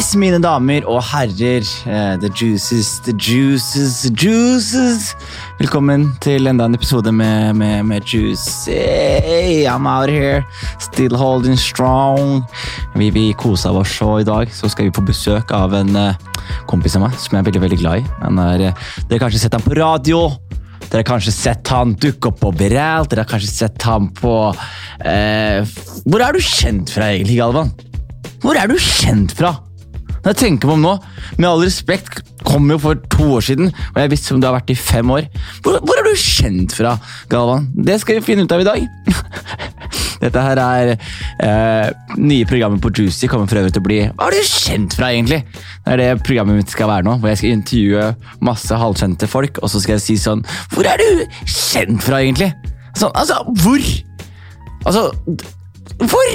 Yes, 0.00 0.14
mine 0.16 0.38
damer 0.40 0.86
og 0.88 1.02
herrer. 1.10 1.60
eh, 1.84 2.16
The 2.22 2.30
juices, 2.32 3.00
the 3.04 3.12
juices, 3.12 4.08
juices. 4.16 5.10
Velkommen 5.58 6.14
til 6.24 6.48
enda 6.48 6.64
en 6.64 6.74
episode 6.74 7.12
med, 7.12 7.52
med, 7.60 7.84
med 7.84 8.00
Juicy. 8.08 9.66
I'm 9.68 9.86
out 9.86 10.08
here, 10.08 10.42
still 10.80 11.14
holding 11.20 11.58
strong. 11.58 12.40
Vi, 12.96 13.10
vi 13.10 13.34
kosa 13.36 13.74
oss 13.76 13.92
så 13.98 14.22
i 14.22 14.24
dag, 14.24 14.48
så 14.48 14.72
skal 14.72 14.88
vi 14.88 14.94
få 14.96 15.04
besøk 15.04 15.52
av 15.52 15.76
en 15.76 15.92
eh, 15.92 16.16
kompis 16.64 16.96
av 16.96 17.04
meg 17.04 17.20
som 17.20 17.36
jeg 17.36 17.44
er 17.44 17.50
veldig 17.52 17.64
veldig 17.68 17.82
glad 17.84 18.00
i. 18.00 18.08
Han 18.24 18.40
er, 18.48 18.68
eh, 18.70 18.90
dere 19.04 19.18
har 19.20 19.26
kanskje 19.28 19.44
sett 19.44 19.60
ham 19.60 19.68
på 19.68 19.76
radio. 19.76 20.26
Dere 20.88 21.02
har 21.04 21.10
kanskje 21.12 21.36
sett 21.36 21.76
han 21.76 21.92
dukke 22.00 22.32
opp 22.32 22.40
på 22.40 22.54
overalt. 22.56 23.12
Dere 23.12 23.28
har 23.28 23.34
kanskje 23.36 23.52
sett 23.52 23.82
ham 23.84 24.08
på 24.16 24.38
eh, 25.04 25.60
Hvor 26.08 26.24
er 26.24 26.32
du 26.32 26.40
kjent 26.40 26.88
fra, 26.88 27.12
egentlig, 27.12 27.36
Galvan? 27.44 27.74
Hvor 28.40 28.56
er 28.56 28.64
du 28.72 28.80
kjent 28.80 29.36
fra? 29.36 29.58
Når 30.20 30.34
jeg 30.34 30.40
tenker 30.42 30.68
meg 30.68 30.76
om 30.76 30.84
nå, 30.84 30.94
med 31.38 31.48
all 31.48 31.62
respekt, 31.64 32.20
kom 32.44 32.68
jo 32.72 32.78
for 32.80 33.00
to 33.12 33.26
år 33.38 33.44
siden, 33.44 33.70
og 33.72 33.98
jeg 34.02 34.12
visste 34.12 34.34
om 34.34 34.40
du 34.42 34.48
har 34.48 34.56
vært 34.58 34.72
i 34.72 34.76
fem 34.76 35.10
år. 35.12 35.28
Hvor, 35.64 35.78
hvor 35.84 36.00
er 36.00 36.08
du 36.08 36.20
kjent 36.20 36.74
fra, 36.76 36.96
Galvan? 37.32 37.70
Det 37.74 38.00
skal 38.02 38.18
vi 38.18 38.26
finne 38.26 38.44
ut 38.44 38.54
av 38.54 38.64
i 38.64 38.68
dag. 38.68 38.84
Dette 40.20 40.42
her 40.44 40.60
er 40.60 40.90
eh, 40.92 41.86
nye 42.20 42.48
programmet 42.48 42.82
på 42.84 42.92
Juicy 42.92 43.28
kommer 43.30 43.48
for 43.48 43.62
øvrig 43.62 43.72
til 43.72 43.80
å 43.80 43.86
bli 43.86 44.00
Hva 44.10 44.26
er 44.28 44.36
du 44.36 44.50
kjent 44.50 44.96
fra, 44.98 45.08
egentlig? 45.14 45.40
Det 45.86 45.94
er 45.94 46.02
det 46.02 46.08
programmet 46.26 46.60
mitt 46.60 46.74
skal 46.74 46.90
være 46.90 47.06
nå, 47.08 47.16
hvor 47.22 47.32
jeg 47.32 47.40
skal 47.40 47.56
intervjue 47.56 48.10
masse 48.44 48.80
halvkjente 48.82 49.30
folk, 49.30 49.62
og 49.64 49.72
så 49.72 49.80
skal 49.80 49.96
jeg 49.96 50.04
si 50.04 50.18
sånn 50.20 50.44
Hvor 50.74 50.88
er 50.90 51.00
du 51.00 51.24
kjent 51.48 52.04
fra, 52.04 52.20
egentlig? 52.20 52.50
Sånn, 52.98 53.14
altså, 53.14 53.40
hvor? 53.62 53.88
Altså, 54.84 55.06
hvor? 56.04 56.30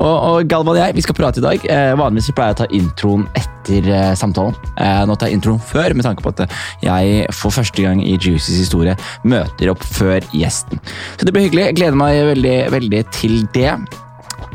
Og, 0.00 0.12
og 0.12 0.50
Galvan 0.50 0.76
og 0.76 0.80
jeg 0.80 0.96
vi 0.96 1.04
skal 1.04 1.16
prate 1.18 1.42
i 1.42 1.44
dag. 1.44 1.66
Eh, 1.70 1.92
vanligvis 1.98 2.32
pleier 2.36 2.52
jeg 2.52 2.58
å 2.58 2.60
ta 2.62 2.68
introen 2.78 3.26
etter 3.38 3.88
eh, 3.88 4.12
samtalen. 4.18 4.56
Eh, 4.76 5.02
nå 5.08 5.16
tar 5.16 5.30
jeg 5.30 5.40
introen 5.40 5.62
før, 5.62 5.96
med 5.96 6.06
tanke 6.06 6.24
på 6.24 6.32
at 6.34 6.44
eh, 6.44 6.60
jeg 6.86 7.26
for 7.36 7.54
første 7.54 7.84
gang 7.84 8.02
i 8.04 8.16
Juices 8.16 8.60
historie 8.60 8.96
møter 9.28 9.72
opp 9.72 9.84
før 9.86 10.24
gjesten. 10.36 10.82
Så 11.16 11.28
det 11.28 11.34
blir 11.34 11.48
hyggelig. 11.48 11.68
Jeg 11.70 11.80
gleder 11.80 11.98
meg 11.98 12.22
veldig, 12.32 12.56
veldig 12.76 13.02
til 13.14 13.42
det. 13.56 13.72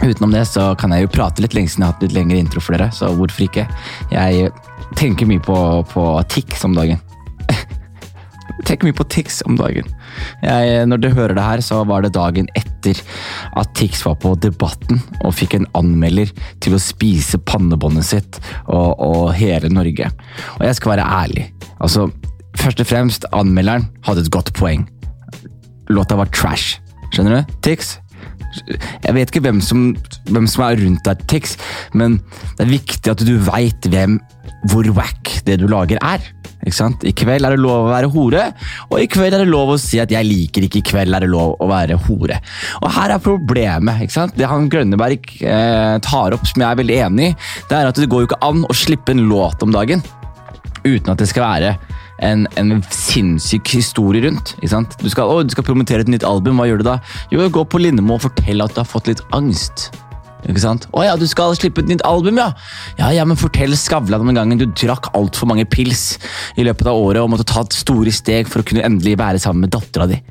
Utenom 0.03 0.33
det 0.35 0.45
så 0.49 0.71
kan 0.77 0.93
jeg 0.93 1.07
jo 1.07 1.13
prate 1.15 1.41
litt 1.41 1.57
lenge 1.57 1.71
siden 1.73 1.85
jeg 1.85 1.89
har 1.89 1.97
hatt 1.97 2.05
litt 2.05 2.17
lengre 2.17 2.41
intro 2.41 2.61
for 2.61 2.77
dere, 2.77 2.91
så 2.93 3.09
hvorfor 3.17 3.47
ikke? 3.47 3.65
Jeg 4.13 4.51
tenker 4.97 5.29
mye 5.29 5.41
på, 5.43 5.57
på 5.89 6.03
TIX 6.29 6.67
om 6.69 6.77
dagen. 6.77 7.01
tenker 8.67 8.87
mye 8.87 8.97
på 8.97 9.07
tics 9.11 9.41
om 9.47 9.57
dagen. 9.59 9.87
Jeg, 10.43 10.85
når 10.89 11.01
du 11.01 11.09
hører 11.11 11.35
det 11.37 11.45
her, 11.45 11.63
så 11.65 11.81
var 11.87 12.05
det 12.05 12.13
dagen 12.17 12.49
etter 12.57 12.99
at 13.57 13.73
Tix 13.77 14.03
var 14.05 14.17
på 14.21 14.33
Debatten 14.41 15.01
og 15.23 15.35
fikk 15.35 15.57
en 15.57 15.69
anmelder 15.77 16.31
til 16.63 16.77
å 16.77 16.81
spise 16.81 17.39
pannebåndet 17.49 18.07
sitt 18.07 18.41
og, 18.65 18.97
og 18.97 19.33
hele 19.37 19.71
Norge. 19.73 20.11
Og 20.57 20.65
jeg 20.67 20.79
skal 20.79 20.95
være 20.95 21.07
ærlig. 21.21 21.47
Altså, 21.83 22.07
først 22.57 22.83
og 22.83 22.89
fremst, 22.89 23.29
anmelderen 23.35 23.89
hadde 24.07 24.25
et 24.25 24.33
godt 24.33 24.53
poeng. 24.57 24.87
Låta 25.93 26.17
var 26.19 26.31
trash. 26.35 26.81
Skjønner 27.13 27.39
du? 27.39 27.57
Tix? 27.63 27.95
Jeg 28.66 29.16
vet 29.17 29.31
ikke 29.31 29.44
hvem 29.47 29.61
som, 29.63 29.89
hvem 30.30 30.47
som 30.50 30.66
er 30.67 30.81
rundt 30.81 31.05
deg, 31.08 31.22
Tix, 31.30 31.58
men 31.97 32.19
det 32.58 32.66
er 32.66 32.73
viktig 32.73 33.14
at 33.14 33.23
du 33.25 33.36
veit 33.47 33.89
hvem 33.91 34.19
hvor 34.72 34.88
wack 34.97 35.38
det 35.45 35.59
du 35.61 35.67
lager 35.69 35.99
er. 36.02 36.23
Ikke 36.66 36.75
sant? 36.75 37.03
I 37.05 37.14
kveld 37.16 37.45
er 37.45 37.53
det 37.53 37.61
lov 37.61 37.86
å 37.86 37.91
være 37.91 38.09
hore, 38.11 38.47
og 38.89 38.97
i 38.99 39.08
kveld 39.11 39.36
er 39.36 39.44
det 39.44 39.52
lov 39.52 39.75
å 39.75 39.80
si 39.80 39.99
at 40.02 40.11
'jeg 40.11 40.25
liker 40.25 40.66
ikke 40.66 40.81
i 40.81 40.88
kveld 40.89 41.16
er 41.16 41.23
det 41.23 41.30
lov 41.30 41.55
å 41.61 41.67
være 41.69 41.95
hore'. 42.08 42.39
Og 42.81 42.91
her 42.91 43.11
er 43.11 43.19
problemet. 43.19 44.02
ikke 44.02 44.17
sant? 44.17 44.36
Det 44.36 44.47
han 44.47 44.69
Grønneberg 44.69 45.21
eh, 45.42 45.99
tar 45.99 46.33
opp, 46.33 46.45
som 46.48 46.61
jeg 46.61 46.71
er 46.71 46.81
veldig 46.81 46.98
enig 47.05 47.30
i, 47.30 47.36
det 47.70 47.77
er 47.77 47.87
at 47.87 47.95
det 47.95 48.10
går 48.10 48.26
jo 48.26 48.27
ikke 48.27 48.43
an 48.49 48.65
å 48.65 48.73
slippe 48.73 49.11
en 49.11 49.30
låt 49.30 49.61
om 49.64 49.71
dagen 49.71 50.02
uten 50.83 51.11
at 51.11 51.20
det 51.20 51.27
skal 51.27 51.43
være 51.43 51.77
en, 52.26 52.48
en 52.58 52.82
sinnssyk 52.94 53.76
historie 53.78 54.23
rundt. 54.26 54.55
Ikke 54.60 54.73
sant? 54.73 54.98
Du 55.02 55.10
skal, 55.14 55.30
å, 55.30 55.45
skal 55.52 55.67
promotere 55.67 56.05
et 56.05 56.11
nytt 56.11 56.26
album, 56.28 56.60
hva 56.60 56.67
gjør 56.70 56.82
du 56.82 56.89
da? 56.89 56.98
Jo, 57.33 57.45
gå 57.54 57.64
på 57.70 57.82
Lindemo 57.82 58.17
og 58.17 58.26
fortell 58.28 58.64
at 58.66 58.76
du 58.76 58.82
har 58.83 58.89
fått 58.89 59.11
litt 59.11 59.23
angst. 59.38 59.89
Ikke 60.48 60.61
sant? 60.61 60.86
Å 60.95 61.04
ja, 61.04 61.16
du 61.20 61.26
skal 61.28 61.55
slippe 61.58 61.82
et 61.83 61.89
nytt 61.89 62.04
album, 62.08 62.38
ja! 62.39 62.52
Ja, 63.00 63.10
ja, 63.16 63.26
men 63.28 63.39
fortell 63.39 63.73
Skavlan 63.78 64.23
om 64.23 64.30
den 64.30 64.38
gangen 64.38 64.61
du 64.61 64.67
drakk 64.70 65.10
altfor 65.17 65.50
mange 65.50 65.66
pils 65.67 66.16
i 66.55 66.66
løpet 66.67 66.88
av 66.88 67.00
året 67.00 67.23
og 67.23 67.32
måtte 67.33 67.48
ta 67.50 67.66
et 67.66 67.76
store 67.76 68.14
steg 68.16 68.49
for 68.49 68.61
å 68.61 68.67
kunne 68.67 68.86
endelig 68.86 69.17
være 69.20 69.42
sammen 69.44 69.66
med 69.66 69.73
dattera 69.76 70.08
di. 70.10 70.22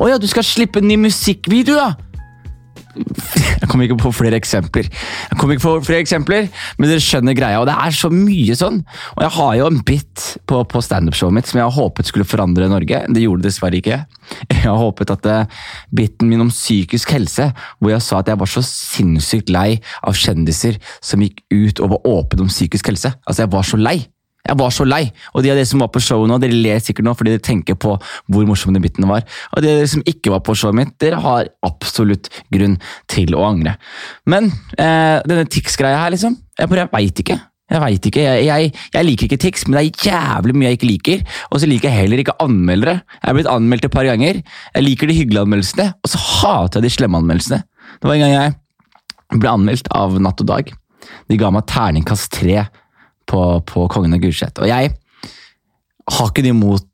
Å 0.00 0.10
ja, 0.10 0.18
du 0.20 0.26
skal 0.30 0.46
slippe 0.46 0.82
en 0.82 0.90
ny 0.90 0.98
musikkvideo, 1.04 1.76
ja! 1.78 1.92
Jeg 2.90 3.68
kommer 3.68 3.86
ikke 3.86 3.98
på 4.00 4.12
flere 4.14 4.38
eksempler, 4.40 4.88
Jeg 4.90 5.38
kommer 5.38 5.54
ikke 5.54 5.66
på 5.66 5.86
flere 5.86 6.02
eksempler, 6.02 6.48
men 6.78 6.90
dere 6.90 7.02
skjønner 7.02 7.36
greia. 7.38 7.60
og 7.60 7.68
Det 7.68 7.76
er 7.76 7.94
så 7.94 8.10
mye 8.10 8.56
sånn. 8.58 8.80
Og 9.16 9.22
Jeg 9.22 9.34
har 9.36 9.54
jo 9.60 9.66
en 9.70 9.80
bit 9.86 10.26
på, 10.46 10.62
på 10.64 10.82
standup-showet 10.82 11.36
mitt 11.36 11.50
som 11.50 11.60
jeg 11.60 11.68
har 11.68 11.76
håpet 11.76 12.10
skulle 12.10 12.28
forandre 12.28 12.70
Norge. 12.70 13.04
Det 13.08 13.22
gjorde 13.22 13.44
det 13.44 13.50
dessverre 13.52 13.78
ikke. 13.78 14.00
Jeg 14.50 14.62
har 14.64 14.78
håpet 14.78 15.10
at 15.14 15.26
eh, 15.26 15.60
biten 15.94 16.30
min 16.30 16.44
om 16.46 16.50
psykisk 16.50 17.14
helse, 17.14 17.50
hvor 17.78 17.94
jeg 17.94 18.04
sa 18.04 18.20
at 18.20 18.30
jeg 18.30 18.40
var 18.40 18.50
så 18.50 18.62
sinnssykt 18.66 19.50
lei 19.50 19.80
av 20.02 20.18
kjendiser 20.18 20.80
som 21.02 21.22
gikk 21.22 21.44
ut 21.50 21.82
og 21.82 21.94
var 21.94 22.08
åpne 22.10 22.46
om 22.46 22.52
psykisk 22.52 22.92
helse. 22.92 23.14
Altså, 23.26 23.44
jeg 23.44 23.54
var 23.54 23.66
så 23.66 23.80
lei. 23.80 23.98
Jeg 24.48 24.56
var 24.58 24.72
så 24.72 24.86
lei, 24.88 25.02
og 25.34 25.44
de 25.44 25.52
av 25.52 25.58
dere 25.58 25.68
som 25.68 25.82
var 25.84 25.90
på 25.92 26.00
showet 26.02 26.30
nå, 26.30 26.38
dere 26.40 26.56
ler 26.56 26.80
sikkert 26.82 27.06
nå 27.06 27.12
fordi 27.16 27.34
dere 27.34 27.44
tenker 27.44 27.76
på 27.80 27.92
hvor 28.00 28.48
morsomme 28.48 28.74
de 28.76 28.82
bitene 28.82 29.10
var. 29.10 29.26
Og 29.52 29.60
de 29.60 29.68
av 29.68 29.82
dere 29.82 29.90
som 29.92 30.06
ikke 30.08 30.32
var 30.32 30.42
på 30.46 30.56
showet 30.58 30.78
mitt, 30.80 30.96
dere 31.02 31.20
har 31.20 31.52
absolutt 31.66 32.32
grunn 32.52 32.78
til 33.10 33.36
å 33.36 33.44
angre. 33.50 33.76
Men 34.30 34.50
eh, 34.80 35.20
denne 35.28 35.46
Tix-greia 35.50 36.00
her, 36.00 36.14
liksom, 36.16 36.38
jeg 36.58 36.72
bare 36.72 36.88
veit 36.94 37.22
ikke. 37.22 37.38
Jeg 37.70 37.78
vet 37.84 38.06
ikke, 38.08 38.22
jeg, 38.24 38.46
jeg, 38.48 38.70
jeg 38.96 39.06
liker 39.06 39.28
ikke 39.28 39.38
Tix, 39.44 39.62
men 39.68 39.76
det 39.76 39.82
er 39.84 40.08
jævlig 40.10 40.56
mye 40.56 40.72
jeg 40.72 40.78
ikke 40.80 40.88
liker. 40.88 41.20
Og 41.52 41.62
så 41.62 41.68
liker 41.70 41.86
jeg 41.86 42.02
heller 42.02 42.22
ikke 42.24 42.34
anmeldere. 42.42 42.96
Jeg 43.20 43.30
er 43.30 43.36
blitt 43.36 43.50
anmeldt 43.52 43.86
et 43.86 43.94
par 43.94 44.08
ganger. 44.08 44.40
Jeg 44.74 44.82
liker 44.82 45.06
de 45.06 45.18
hyggelige 45.20 45.44
anmeldelsene, 45.46 45.86
og 45.94 46.10
så 46.10 46.22
hater 46.24 46.80
jeg 46.80 46.88
de 46.88 46.92
slemme 46.96 47.20
anmeldelsene. 47.22 47.62
Det 48.00 48.10
var 48.10 48.16
en 48.16 48.24
gang 48.24 48.34
jeg 48.34 49.38
ble 49.38 49.54
anmeldt 49.54 49.90
av 49.94 50.18
Natt 50.18 50.42
og 50.42 50.50
Dag. 50.50 50.72
De 51.30 51.38
ga 51.38 51.52
meg 51.54 51.68
terningkast 51.70 52.32
tre 52.34 52.64
på, 53.30 53.42
på 53.66 53.86
Kongen 53.92 54.16
av 54.16 54.22
Gulset. 54.22 54.58
Og 54.60 54.70
jeg 54.70 54.94
har 56.10 56.30
ikke 56.30 56.44
det 56.44 56.54
imot 56.54 56.86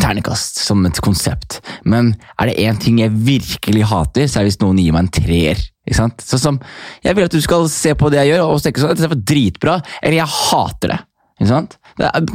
ternekast 0.00 0.60
som 0.62 0.84
et 0.86 1.00
konsept, 1.02 1.58
men 1.84 2.14
er 2.40 2.48
det 2.48 2.62
én 2.62 2.78
ting 2.80 3.00
jeg 3.02 3.12
virkelig 3.26 3.84
hater, 3.90 4.28
så 4.30 4.40
er 4.40 4.46
det 4.46 4.52
hvis 4.52 4.62
noen 4.62 4.78
gir 4.80 4.94
meg 4.94 5.06
en 5.06 5.12
treer. 5.20 5.60
Ikke 5.88 5.98
sant? 5.98 6.22
Sånn 6.22 6.42
som, 6.42 6.58
Jeg 7.02 7.16
vil 7.16 7.26
at 7.26 7.34
du 7.34 7.40
skal 7.42 7.66
se 7.72 7.94
på 7.98 8.10
det 8.12 8.20
jeg 8.20 8.34
gjør 8.34 8.54
og 8.54 8.62
tenke 8.62 8.82
sånn, 8.82 8.94
at 8.94 9.00
det 9.00 9.10
var 9.10 9.22
dritbra, 9.32 9.78
eller 10.00 10.20
jeg 10.20 10.36
hater 10.36 10.94
det. 10.94 11.00
Ikke 11.40 11.50
sant? 11.50 11.76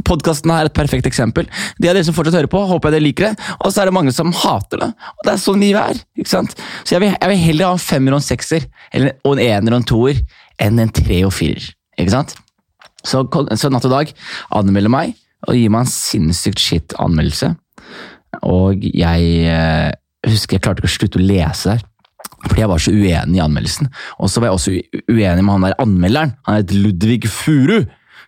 Podkasten 0.06 0.50
er 0.50 0.68
et 0.68 0.74
perfekt 0.74 1.06
eksempel. 1.06 1.46
De 1.78 1.88
av 1.88 1.94
dere 1.94 2.04
som 2.04 2.14
fortsatt 2.14 2.36
hører 2.40 2.50
på, 2.50 2.60
håper 2.68 2.90
jeg 2.90 2.96
dere 2.96 3.06
liker 3.06 3.28
det. 3.28 3.50
Og 3.62 3.70
så 3.70 3.82
er 3.82 3.88
det 3.88 3.94
mange 3.94 4.12
som 4.14 4.32
hater 4.34 4.82
det. 4.82 4.88
Og 5.14 5.26
det 5.26 5.32
er 5.32 5.42
sånn 5.42 5.62
livet 5.62 5.94
er. 5.94 6.00
ikke 6.18 6.32
sant? 6.32 6.56
Så 6.82 6.96
jeg 6.96 7.04
vil, 7.04 7.14
jeg 7.14 7.32
vil 7.32 7.44
heller 7.44 7.70
ha 7.70 7.76
en 7.78 7.84
femmer 7.86 8.16
og 8.16 8.20
en 8.20 8.26
sekser, 8.26 8.66
eller, 8.90 9.14
og 9.22 9.36
en 9.36 9.44
ener 9.46 9.76
og 9.76 9.80
en 9.80 9.88
toer, 9.94 10.20
enn 10.66 10.82
en 10.82 10.92
tre 11.00 11.22
og 11.28 11.32
firer. 11.38 11.70
Ikke 11.96 12.12
sant? 12.12 12.34
Så, 13.06 13.22
så 13.56 13.70
Natt 13.72 13.86
og 13.88 13.94
Dag 13.94 14.12
anmelder 14.56 14.92
meg 14.92 15.14
og 15.46 15.54
gir 15.54 15.70
meg 15.70 15.84
en 15.86 15.92
sinnssykt 15.92 16.62
shit 16.62 16.96
anmeldelse. 17.02 17.52
Og 18.46 18.82
jeg 18.90 19.28
eh, 19.50 19.92
husker 20.26 20.56
jeg 20.56 20.64
klarte 20.64 20.82
ikke 20.82 20.90
å 20.90 20.96
slutte 20.96 21.20
å 21.20 21.26
lese 21.26 21.76
der. 21.76 21.84
Fordi 22.46 22.62
jeg 22.62 22.70
var 22.70 22.82
så 22.82 22.94
uenig 22.94 23.38
i 23.38 23.44
anmeldelsen. 23.44 23.92
Og 24.22 24.30
så 24.30 24.42
var 24.42 24.50
jeg 24.50 24.58
også 24.58 24.74
uenig 25.12 25.44
med 25.44 25.52
han 25.54 25.68
der 25.68 25.78
anmelderen. 25.82 26.34
Han 26.48 26.58
heter 26.60 26.82
Ludvig 26.82 27.30
Furu. 27.30 27.78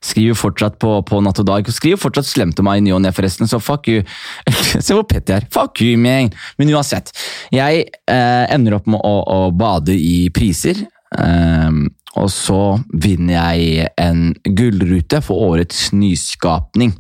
Skriver 0.05 0.37
fortsatt 0.39 0.77
på, 0.79 0.93
på 1.07 1.19
Natt 1.25 1.41
og 1.43 1.49
Dag. 1.49 1.69
Skriver 1.75 1.99
fortsatt 1.99 2.29
slemt 2.29 2.61
om 2.63 2.69
meg 2.69 2.81
i 2.81 2.85
ny 2.87 2.93
og 2.95 3.03
ne, 3.03 3.11
forresten, 3.15 3.51
så 3.51 3.59
fuck 3.63 3.89
you. 3.91 4.05
Se 4.87 4.95
hvor 4.95 5.07
pett 5.11 5.31
jeg 5.31 5.43
er. 5.43 5.49
Fuck 5.55 5.83
you, 5.83 5.99
man. 6.01 6.31
Men 6.61 6.71
uansett. 6.77 7.11
Jeg 7.55 7.89
eh, 7.89 8.45
ender 8.55 8.79
opp 8.79 8.87
med 8.91 9.03
å, 9.03 9.17
å 9.27 9.41
bade 9.55 9.97
i 9.99 10.29
priser. 10.35 10.85
Ehm, 11.17 11.89
og 12.19 12.31
så 12.33 12.79
vinner 12.93 13.39
jeg 13.39 13.91
en 14.01 14.33
gullrute 14.45 15.21
for 15.25 15.51
årets 15.53 15.89
nyskapning. 15.97 16.95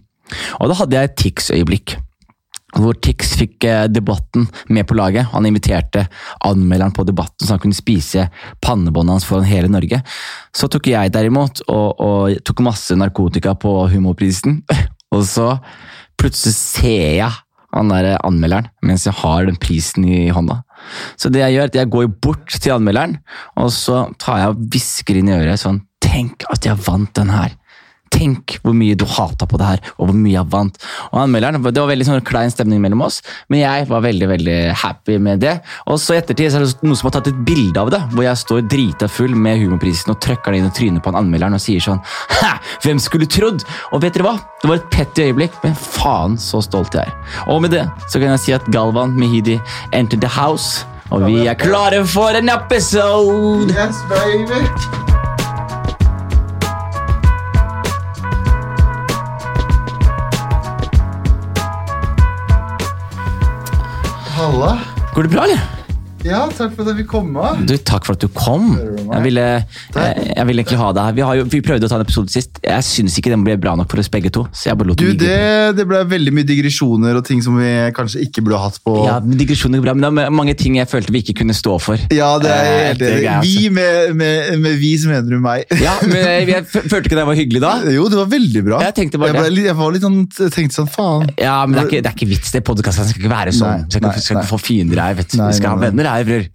Og 0.60 0.70
da 0.70 0.76
hadde 0.82 0.96
jeg 0.96 1.08
et 1.08 1.18
Tix-øyeblikk. 1.22 1.96
Hvor 2.76 2.92
Tix 3.00 3.32
fikk 3.38 3.64
eh, 3.64 3.86
debatten 3.88 4.44
med 4.68 4.84
på 4.86 4.96
laget. 4.98 5.30
Han 5.32 5.48
inviterte 5.48 6.04
anmelderen 6.44 6.92
på 6.92 7.06
debatten 7.08 7.46
så 7.46 7.54
han 7.54 7.62
kunne 7.62 7.76
spise 7.76 8.26
pannebåndet 8.64 9.16
hans 9.16 9.26
foran 9.28 9.48
hele 9.48 9.70
Norge. 9.72 10.02
Så 10.52 10.68
tok 10.68 10.90
jeg 10.92 11.14
derimot 11.14 11.62
og, 11.64 11.88
og 11.96 12.36
tok 12.44 12.60
masse 12.66 12.96
narkotika 12.98 13.56
på 13.56 13.80
humorprisen. 13.94 14.62
Og 15.16 15.22
så 15.24 15.54
plutselig 16.20 16.52
ser 16.52 17.04
jeg 17.16 17.32
han 17.72 17.88
der 17.88 18.18
anmelderen 18.20 18.68
mens 18.84 19.06
jeg 19.08 19.16
har 19.22 19.46
den 19.48 19.56
prisen 19.56 20.04
i 20.04 20.26
hånda. 20.28 20.60
Så 21.20 21.30
det 21.32 21.42
jeg 21.42 21.56
gjør, 21.56 21.68
er 21.68 21.72
at 21.72 21.78
jeg 21.80 21.92
går 21.94 22.10
bort 22.24 22.58
til 22.58 22.74
anmelderen, 22.74 23.18
og 23.60 23.72
så 23.74 24.06
tar 24.20 24.42
jeg 24.42 24.54
og 24.54 24.66
hvisker 24.72 25.20
inn 25.20 25.30
i 25.32 25.38
øret 25.38 25.62
sånn 25.62 25.84
Tenk 26.08 26.46
at 26.52 26.64
jeg 26.64 26.78
vant 26.86 27.10
den 27.18 27.32
her! 27.34 27.56
Tenk 28.10 28.58
hvor 28.64 28.74
mye 28.76 28.96
du 28.98 29.04
hata 29.08 29.46
på 29.48 29.58
det 29.60 29.66
her, 29.68 29.82
og 29.98 30.08
hvor 30.08 30.16
mye 30.16 30.34
jeg 30.36 30.50
vant. 30.52 30.78
Og 31.12 31.20
anmelderen, 31.22 31.62
Det 31.62 31.80
var 31.80 31.90
veldig 31.90 32.06
sånn 32.06 32.24
klein 32.24 32.50
stemning 32.50 32.80
mellom 32.82 33.02
oss, 33.06 33.20
men 33.48 33.60
jeg 33.60 33.86
var 33.88 34.00
veldig 34.02 34.28
veldig 34.28 34.58
happy 34.82 35.18
med 35.18 35.40
det. 35.40 35.60
Og 35.86 35.98
så 36.00 36.14
i 36.16 36.18
ettertid 36.22 36.52
så 36.52 36.60
er 36.60 36.66
det 36.66 36.82
noen 36.86 36.96
som 36.96 37.10
har 37.10 37.16
tatt 37.18 37.30
et 37.32 37.44
bilde 37.46 37.78
av 37.80 37.90
det, 37.90 38.00
hvor 38.14 38.24
jeg 38.24 38.40
står 38.42 38.66
drita 38.68 39.08
full 39.08 39.34
med 39.36 39.60
humorprisen 39.62 40.12
og 40.14 40.20
trykker 40.24 40.52
den 40.52 40.64
inn 40.64 40.70
i 40.70 40.74
trynet 40.74 41.04
på 41.04 41.12
en 41.12 41.20
anmelderen 41.22 41.54
og 41.58 41.62
sier 41.62 41.80
sånn 41.84 42.00
Hæ, 42.38 42.54
hvem 42.84 43.00
skulle 43.02 43.28
trodd? 43.30 43.64
Og 43.92 44.02
vet 44.02 44.14
dere 44.16 44.26
hva? 44.26 44.36
Det 44.62 44.70
var 44.70 44.80
et 44.80 44.90
petty 44.90 45.28
øyeblikk, 45.28 45.58
men 45.62 45.74
faen 45.78 46.38
så 46.40 46.62
stolt 46.64 46.94
jeg 46.96 47.06
er. 47.06 47.42
Og 47.48 47.62
med 47.62 47.74
det 47.76 47.86
så 48.08 48.18
kan 48.18 48.32
jeg 48.34 48.44
si 48.44 48.56
at 48.56 48.66
Galvan 48.74 49.14
Mehidi 49.18 49.58
entered 49.92 50.22
the 50.24 50.32
house, 50.32 50.86
og 51.10 51.24
vi 51.24 51.46
er 51.48 51.56
klare 51.56 52.04
for 52.06 52.36
en 52.36 52.50
episode! 52.52 53.72
Yes, 53.72 54.02
baby! 54.10 55.07
Halla. 64.58 64.78
Går 65.14 65.22
det 65.22 65.28
bra, 65.28 65.44
eller? 65.44 65.77
Ja, 66.26 66.40
takk 66.50 66.72
for 66.74 66.82
at 66.82 66.88
jeg 66.92 67.04
fikk 67.04 67.10
komme. 67.12 67.44
Du, 67.68 67.74
Takk 67.88 68.06
for 68.08 68.16
at 68.16 68.22
du 68.24 68.28
kom. 68.34 68.72
Du? 68.74 68.96
Jeg 69.08 69.22
ville, 69.24 69.44
jeg, 69.94 70.24
jeg 70.34 70.46
ville 70.48 70.62
egentlig 70.64 70.78
ha 70.80 70.88
deg 70.96 71.06
her. 71.06 71.14
Vi, 71.16 71.22
jo, 71.38 71.44
vi 71.52 71.60
prøvde 71.64 71.86
å 71.86 71.90
ta 71.92 71.98
en 72.00 72.04
episode 72.04 72.32
sist. 72.32 72.58
Jeg 72.64 72.84
syns 72.86 73.18
ikke 73.20 73.30
den 73.32 73.44
ble 73.46 73.54
bra 73.60 73.74
nok 73.78 73.90
for 73.92 74.02
oss 74.02 74.10
begge 74.12 74.32
to. 74.34 74.42
Du, 74.98 75.04
det, 75.18 75.36
det 75.78 75.86
ble 75.88 76.00
veldig 76.10 76.32
mye 76.34 76.46
digresjoner 76.48 77.18
og 77.20 77.24
ting 77.28 77.40
som 77.44 77.56
vi 77.60 77.70
kanskje 77.96 78.24
ikke 78.26 78.42
burde 78.46 78.58
hatt 78.64 78.80
på 78.84 78.96
Ja, 79.06 79.18
digresjoner 79.22 79.78
er 79.80 79.86
bra, 79.86 79.94
men 79.94 80.04
det 80.08 80.24
var 80.26 80.34
mange 80.34 80.56
ting 80.58 80.78
jeg 80.80 80.90
følte 80.90 81.14
vi 81.14 81.22
ikke 81.22 81.36
kunne 81.42 81.54
stå 81.56 81.76
for. 81.82 82.02
Ja, 82.14 82.32
det 82.42 82.50
er 82.52 82.66
Eh, 82.68 82.82
helt 82.88 83.02
er 83.02 83.14
enig. 83.18 83.46
Vi 83.46 83.68
med, 83.74 84.12
med, 84.18 84.58
med 84.62 84.76
vi, 84.82 84.92
så 85.00 85.10
mener 85.12 85.30
du 85.30 85.38
meg. 85.44 85.64
Ja, 85.86 85.94
men 86.02 86.18
jeg, 86.18 86.48
jeg 86.50 86.66
følte 86.68 87.04
ikke 87.06 87.18
det 87.20 87.26
var 87.30 87.38
hyggelig 87.38 87.62
da. 87.64 87.72
Jo, 87.98 88.08
det 88.12 88.18
var 88.20 88.28
veldig 88.32 88.64
bra. 88.66 88.82
Jeg 88.88 88.96
tenkte 88.98 89.20
bare 89.22 89.32
jeg, 89.38 89.54
ble, 89.54 89.64
jeg 89.70 89.78
var 89.78 89.94
litt 89.94 90.04
sånn, 90.04 90.18
tenkte 90.34 90.80
sånn, 90.80 90.90
faen. 90.92 91.28
Ja, 91.40 91.60
men 91.66 91.78
Det 91.78 91.84
er 91.84 91.90
ikke, 91.92 92.02
det 92.04 92.12
er 92.12 92.18
ikke 92.18 92.30
vits, 92.34 92.52
det 92.54 92.64
podkasten 92.66 93.08
skal 93.08 93.22
ikke 93.22 93.32
være 93.32 93.54
sånn. 93.56 93.86
Nei, 93.86 93.88
skal, 93.88 94.02
ikke- 94.02 94.10
nei, 94.10 94.24
skal 94.26 94.36
ikke 94.36 94.44
nei. 94.44 94.50
få 94.52 94.60
fiender 94.62 95.02
her. 95.04 95.18
vet 95.22 95.32
du. 95.32 95.38
Vi 95.40 95.56
skal 95.60 95.72
ha 95.74 95.78
nei. 95.78 95.86
Her, 96.14 96.26
bror. 96.28 96.48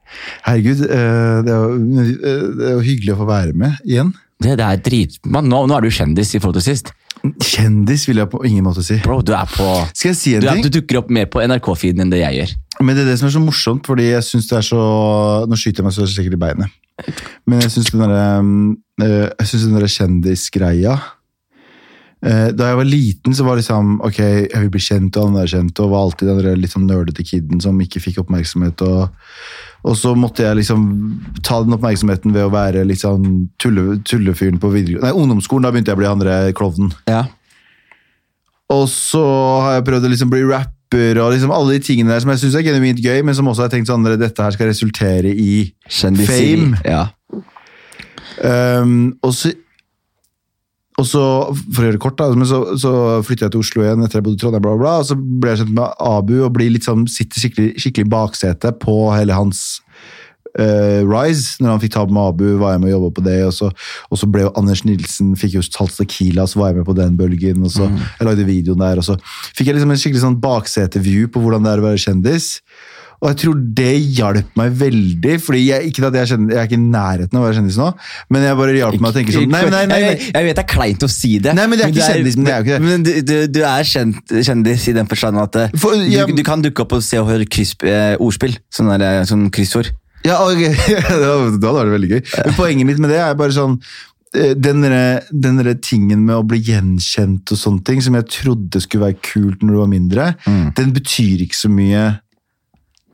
Herregud, 0.48 0.84
eh, 0.88 1.38
det 1.46 1.54
er 1.54 1.64
jo 1.64 1.78
eh, 1.78 2.44
det 2.60 2.68
er 2.70 2.76
jo 2.76 2.84
hyggelig 2.86 3.16
å 3.16 3.22
få 3.22 3.30
være 3.30 3.56
med 3.64 3.80
igjen. 3.88 4.12
Det, 4.44 4.58
det 4.60 4.68
er 4.68 4.84
drit... 4.84 5.18
Man, 5.30 5.48
nå, 5.48 5.64
nå 5.70 5.78
er 5.78 5.86
du 5.86 5.94
kjendis 5.94 6.34
i 6.36 6.42
forhold 6.42 6.60
til 6.60 6.68
sist. 6.74 6.92
Kjendis 7.24 8.04
vil 8.10 8.20
jeg 8.20 8.30
på 8.34 8.42
ingen 8.48 8.66
måte 8.66 8.84
si. 8.84 8.98
Bro, 9.06 9.22
du 9.24 9.32
er 9.38 9.48
på 9.48 9.68
Skal 9.94 10.10
jeg 10.12 10.20
si 10.20 10.34
en 10.36 10.44
du, 10.44 10.50
er, 10.50 10.58
ting? 10.58 10.66
du 10.68 10.80
dukker 10.82 11.00
opp 11.00 11.12
mer 11.14 11.30
på 11.32 11.40
NRK-feeden 11.46 12.04
enn 12.04 12.12
det 12.12 12.20
jeg 12.20 12.40
gjør. 12.42 12.56
Men 12.84 12.98
det 12.98 13.06
er 13.06 13.12
det 13.14 13.18
som 13.22 13.30
er 13.30 13.36
så 13.38 13.44
morsomt, 13.44 13.88
fordi 13.88 14.10
jeg 14.10 14.26
synes 14.28 14.50
det 14.50 14.58
er 14.60 14.66
så 14.68 14.84
Nå 15.48 15.60
skyter 15.60 15.84
jeg 15.84 15.88
meg 15.88 15.96
så 15.96 16.08
sikkert 16.10 16.36
i 16.36 16.42
beinet. 16.42 16.80
Men 17.50 17.64
jeg 17.64 17.74
syns 17.74 17.92
den 17.94 18.04
derre 18.04 19.88
eh, 19.88 19.94
kjendisgreia 19.96 20.98
Da 22.24 22.70
jeg 22.70 22.78
var 22.80 22.88
liten, 22.88 23.34
så 23.36 23.44
var 23.44 23.58
det 23.58 23.66
liksom 23.66 23.98
Ok, 24.08 24.20
jeg 24.22 24.60
vil 24.62 24.70
bli 24.72 24.80
kjent 24.80 25.18
og 25.20 25.34
anerkjent, 25.34 25.80
og 25.84 25.90
var 25.92 26.06
alltid 26.06 26.30
den 26.32 26.62
litt 26.62 26.72
sånn 26.72 26.86
nerdete 26.88 27.26
kiden 27.28 27.60
som 27.60 27.82
ikke 27.84 28.00
fikk 28.00 28.22
oppmerksomhet. 28.24 28.80
og 28.88 29.10
og 29.84 29.98
så 30.00 30.14
måtte 30.16 30.46
jeg 30.46 30.62
liksom 30.62 30.84
ta 31.44 31.60
den 31.64 31.76
oppmerksomheten 31.76 32.32
ved 32.32 32.46
å 32.48 32.52
være 32.54 32.86
litt 32.88 33.02
sånn 33.02 33.50
tulle, 33.60 33.98
tullefyren 34.08 34.62
på 34.62 34.72
videregående 34.72 35.10
Nei, 35.10 35.18
ungdomsskolen. 35.20 35.66
Da 35.66 35.74
begynte 35.74 35.92
jeg 35.92 35.98
å 35.98 36.00
bli 36.00 36.12
andre 36.12 36.36
klovnen. 36.56 36.94
Ja. 37.10 37.26
Og 38.72 38.86
så 38.92 39.24
har 39.66 39.78
jeg 39.78 39.88
prøvd 39.90 40.08
å 40.08 40.14
liksom 40.14 40.32
bli 40.32 40.46
rapper 40.48 41.20
og 41.20 41.34
liksom 41.34 41.52
alle 41.52 41.76
de 41.76 41.84
tingene 41.84 42.14
der 42.14 42.24
som 42.24 42.32
jeg 42.32 42.44
syns 42.46 42.56
er 42.56 42.64
genuint 42.64 43.02
gøy, 43.04 43.20
men 43.28 43.36
som 43.36 43.50
også 43.50 43.66
har 43.66 43.74
tenkt 43.74 43.90
sånn 43.92 44.08
dette 44.08 44.46
her 44.46 44.56
skal 44.56 44.72
resultere 44.72 45.34
i 45.34 45.54
Kjendiser. 45.90 46.32
Fame. 46.32 46.80
Ja. 46.88 47.04
um, 48.80 49.12
og, 49.20 49.34
så, 49.36 49.52
og 51.04 51.08
så, 51.10 51.24
for 51.52 51.84
å 51.84 51.88
gjøre 51.88 51.98
det 51.98 52.04
kort, 52.04 52.16
da, 52.22 52.30
men 52.32 52.48
så, 52.48 52.62
så 52.80 52.94
flytta 53.28 53.50
jeg 53.50 53.56
til 53.56 53.64
Oslo 53.64 53.84
igjen 53.84 54.06
etter 54.06 54.22
jeg 54.22 54.28
bodde 54.28 54.40
i 54.40 54.44
Trondheim, 54.44 54.64
bla, 54.64 54.76
bla, 54.78 54.84
bla, 54.86 54.94
og 55.04 55.10
så 55.10 55.18
ble 55.20 55.52
jeg 55.52 55.64
kjent 55.64 55.74
med 55.76 56.04
Abu 56.08 56.36
og 56.48 56.62
sånn, 56.86 57.08
sitter 57.12 57.44
skikkelig, 57.44 57.72
skikkelig 57.84 58.08
i 58.08 58.14
baksetet 58.14 58.80
på 58.84 58.98
hele 59.12 59.36
hans 59.36 59.82
Uh, 60.54 61.02
Rise. 61.02 61.58
Når 61.58 61.72
han 61.72 61.80
fikk 61.82 61.96
ta 61.96 62.04
med 62.06 62.20
Abu, 62.22 62.46
var 62.62 62.76
jeg 62.76 62.84
med 62.84 62.92
og 62.92 62.94
jobba 62.94 63.08
på 63.18 63.24
det. 63.26 63.40
Og 63.48 63.54
så, 63.58 63.72
og 64.14 64.20
så 64.22 64.28
ble 64.30 64.44
jo 64.46 64.52
Anders 64.60 64.84
Nilsen 64.86 65.32
fikk 65.40 65.56
jo 65.58 65.64
Salt 65.66 65.96
Tequila, 65.98 66.46
så 66.46 66.62
var 66.62 66.70
jeg 66.70 66.82
med 66.82 66.90
på 66.90 66.98
den 66.98 67.16
bølgen. 67.18 67.64
og 67.66 67.74
så 67.74 67.88
Jeg 67.90 68.28
lagde 68.28 68.46
videoen 68.46 68.84
der, 68.84 69.02
og 69.02 69.08
så 69.08 69.18
fikk 69.58 69.72
jeg 69.72 69.80
liksom 69.80 69.96
en 69.96 70.02
skikkelig 70.04 70.26
sånn 70.28 70.38
bakseteview 70.44 71.32
på 71.34 71.42
hvordan 71.42 71.66
det 71.66 71.74
er 71.74 71.82
å 71.82 71.88
være 71.88 72.04
kjendis. 72.06 72.52
Og 73.24 73.30
jeg 73.32 73.38
tror 73.40 73.60
det 73.78 73.92
hjalp 74.18 74.58
meg 74.60 74.74
veldig, 74.82 75.36
fordi 75.40 75.62
jeg, 75.70 75.86
ikke 75.94 76.10
at 76.10 76.18
jeg, 76.20 76.28
jeg 76.36 76.58
er 76.60 76.66
ikke 76.68 76.76
i 76.76 76.82
nærheten 76.84 77.38
av 77.40 77.40
å 77.40 77.46
være 77.48 77.56
kjendis 77.62 77.78
nå, 77.80 77.86
men 78.36 78.44
jeg 78.44 78.58
bare 78.60 78.74
hjalp 78.76 78.98
meg 79.00 79.14
å 79.14 79.16
tenke 79.16 79.36
sånn 79.38 79.48
Nei, 79.54 79.62
nei, 79.72 79.84
nei, 79.88 80.00
nei. 80.04 80.14
jeg 80.28 80.48
vet 80.50 80.58
det 80.60 80.64
er 80.66 80.70
kleint 80.74 81.06
å 81.08 81.10
si 81.14 81.32
det. 81.40 81.54
Nei, 81.56 81.66
men 81.72 81.80
det 81.80 81.86
er 81.88 81.94
ikke 81.94 82.10
kjendis, 82.12 82.36
men 82.36 82.50
det 82.50 82.54
er 82.54 82.60
jo 82.60 82.68
ikke 82.68 82.76
det. 82.76 82.84
Men 82.90 83.06
du, 83.08 83.12
du, 83.30 83.36
du 83.56 83.62
er 83.70 83.88
kjent, 83.88 84.34
kjendis 84.50 84.88
i 84.92 84.96
den 85.00 85.08
forstand 85.08 85.40
at 85.40 85.56
eh, 85.64 85.76
For, 85.80 85.96
jeg- 86.04 86.28
du, 86.34 86.36
du 86.42 86.44
kan 86.48 86.66
dukke 86.66 86.84
opp 86.84 86.98
og 87.00 87.04
se 87.08 87.22
og 87.24 87.30
høre 87.32 87.48
kryss, 87.48 87.72
eh, 87.88 88.18
ordspill. 88.20 88.58
Sånn, 88.76 88.92
der, 88.92 89.06
eh, 89.22 89.28
sånn 89.32 89.48
kryssord. 89.56 89.94
Ja, 90.28 90.42
ok. 90.44 90.66
da 91.24 91.36
hadde 91.38 91.62
det 91.64 91.72
vært 91.80 91.94
veldig 91.96 92.12
gøy. 92.18 92.22
Men 92.44 92.58
poenget 92.60 92.92
mitt 92.92 93.00
med 93.04 93.12
det 93.16 93.22
er 93.24 93.40
bare 93.40 93.56
sånn 93.56 93.78
eh, 94.36 94.54
den 94.60 94.84
derre- 94.84 95.80
tingen 95.84 96.26
med 96.28 96.36
å 96.42 96.44
bli 96.48 96.60
gjenkjent 96.64 97.56
og 97.56 97.60
sånne 97.60 97.84
ting, 97.88 98.04
som 98.04 98.16
jeg 98.20 98.28
trodde 98.36 98.84
skulle 98.84 99.08
være 99.12 99.20
kult 99.24 99.64
når 99.64 99.76
du 99.76 99.80
var 99.86 99.92
mindre, 99.96 100.30
den 100.76 100.92
betyr 100.96 101.44
ikke 101.48 101.60
så 101.64 101.72
mye 101.72 102.06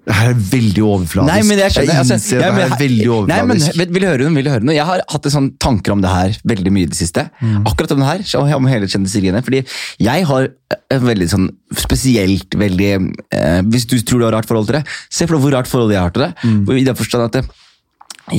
Det 0.07 0.16
her 0.16 0.31
er 0.31 0.38
veldig 0.51 0.84
overfladisk. 0.86 1.30
Nei, 1.30 1.42
men 1.46 1.60
jeg 1.62 1.74
skjønner. 1.75 1.98
altså, 2.01 2.16
innser 2.16 2.40
at 2.40 2.46
ja, 2.46 2.50
det 2.50 2.63
her 2.63 2.74
er 2.74 2.81
veldig 2.81 3.10
overfladisk. 3.16 3.68
Nei, 3.75 3.80
men 3.84 3.94
vil, 3.94 4.01
du 4.01 4.07
høre 4.07 4.24
noe? 4.24 4.36
Vil 4.40 4.48
du 4.48 4.51
høre 4.54 4.66
noe? 4.66 4.75
Jeg 4.78 4.88
har 4.90 5.04
hatt 5.13 5.30
sånn 5.36 5.50
tanker 5.62 5.94
om 5.94 6.04
det 6.04 6.13
her 6.13 6.40
veldig 6.54 6.74
mye 6.74 6.88
i 6.88 6.90
det 6.90 6.98
siste. 6.98 7.25
Mm. 7.44 7.60
Akkurat 7.69 7.94
om 7.94 8.01
det 8.01 8.10
her, 8.10 8.56
om 8.57 8.69
hele 8.72 8.90
kjendiseriene. 8.90 9.44
Fordi 9.46 9.62
jeg 10.07 10.28
har 10.31 10.50
en 10.96 11.06
veldig 11.06 11.30
sånn 11.30 11.48
spesielt 11.78 12.56
veldig 12.57 12.90
eh, 12.96 13.62
Hvis 13.69 13.86
du 13.90 14.00
tror 14.01 14.22
du 14.22 14.28
har 14.30 14.38
rart 14.40 14.50
forhold 14.50 14.69
til 14.69 14.80
det, 14.80 14.86
se 15.13 15.28
for 15.28 15.38
deg 15.38 15.46
hvor 15.46 15.57
rart 15.60 15.69
forhold 15.69 15.94
jeg 15.94 16.02
har 16.02 16.16
til 16.16 16.25
det. 16.25 16.31
Mm. 16.42 16.62
I 16.80 16.86
den 16.88 17.00
forstand 17.00 17.30
at 17.30 17.56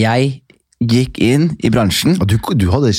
jeg 0.00 0.40
gikk 0.80 1.18
inn 1.20 1.42
i 1.60 1.68
bransjen 1.68 2.14
Og 2.22 2.26
du, 2.30 2.38
du 2.56 2.70
hadde 2.72 2.92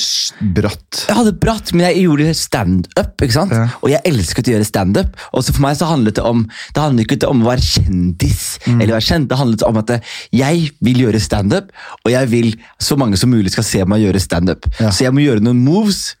bratt 0.54 1.00
jeg 1.08 1.16
hadde 1.18 1.32
bratt, 1.42 1.72
men 1.74 1.82
jeg 1.88 2.04
gjorde 2.04 2.28
standup. 2.38 3.24
Ja. 3.26 3.64
Og 3.82 3.90
jeg 3.90 4.00
elsket 4.06 4.46
å 4.48 4.52
gjøre 4.54 4.66
standup. 4.68 5.16
Og 5.34 5.42
så 5.42 5.50
for 5.56 5.64
meg 5.64 5.74
så 5.80 5.88
handlet 5.90 6.14
det 6.20 6.22
om 6.28 6.44
Det 6.74 6.78
handlet 6.82 7.10
ikke 7.16 7.28
om 7.30 7.42
å 7.42 7.48
være 7.50 7.64
kjendis, 7.66 8.44
Mm. 8.62 8.80
eller 8.80 8.94
være 8.94 9.06
kjent. 9.08 9.28
Det 9.28 9.38
handlet 9.40 9.62
om 9.66 9.76
at 9.80 9.90
jeg 10.32 10.70
vil 10.80 11.00
gjøre 11.02 11.20
standup, 11.20 11.72
og 12.04 12.10
jeg 12.12 12.28
vil 12.30 12.52
så 12.78 12.96
mange 12.96 13.16
som 13.18 13.30
mulig 13.34 13.50
skal 13.50 13.64
se 13.66 13.82
meg 13.84 14.04
gjøre 14.04 14.20
standup. 14.22 14.68
Ja. 14.78 14.90
Så 14.94 15.02
jeg 15.08 15.12
må 15.16 15.24
gjøre 15.24 15.42
noen 15.42 15.64
moves 15.64 16.14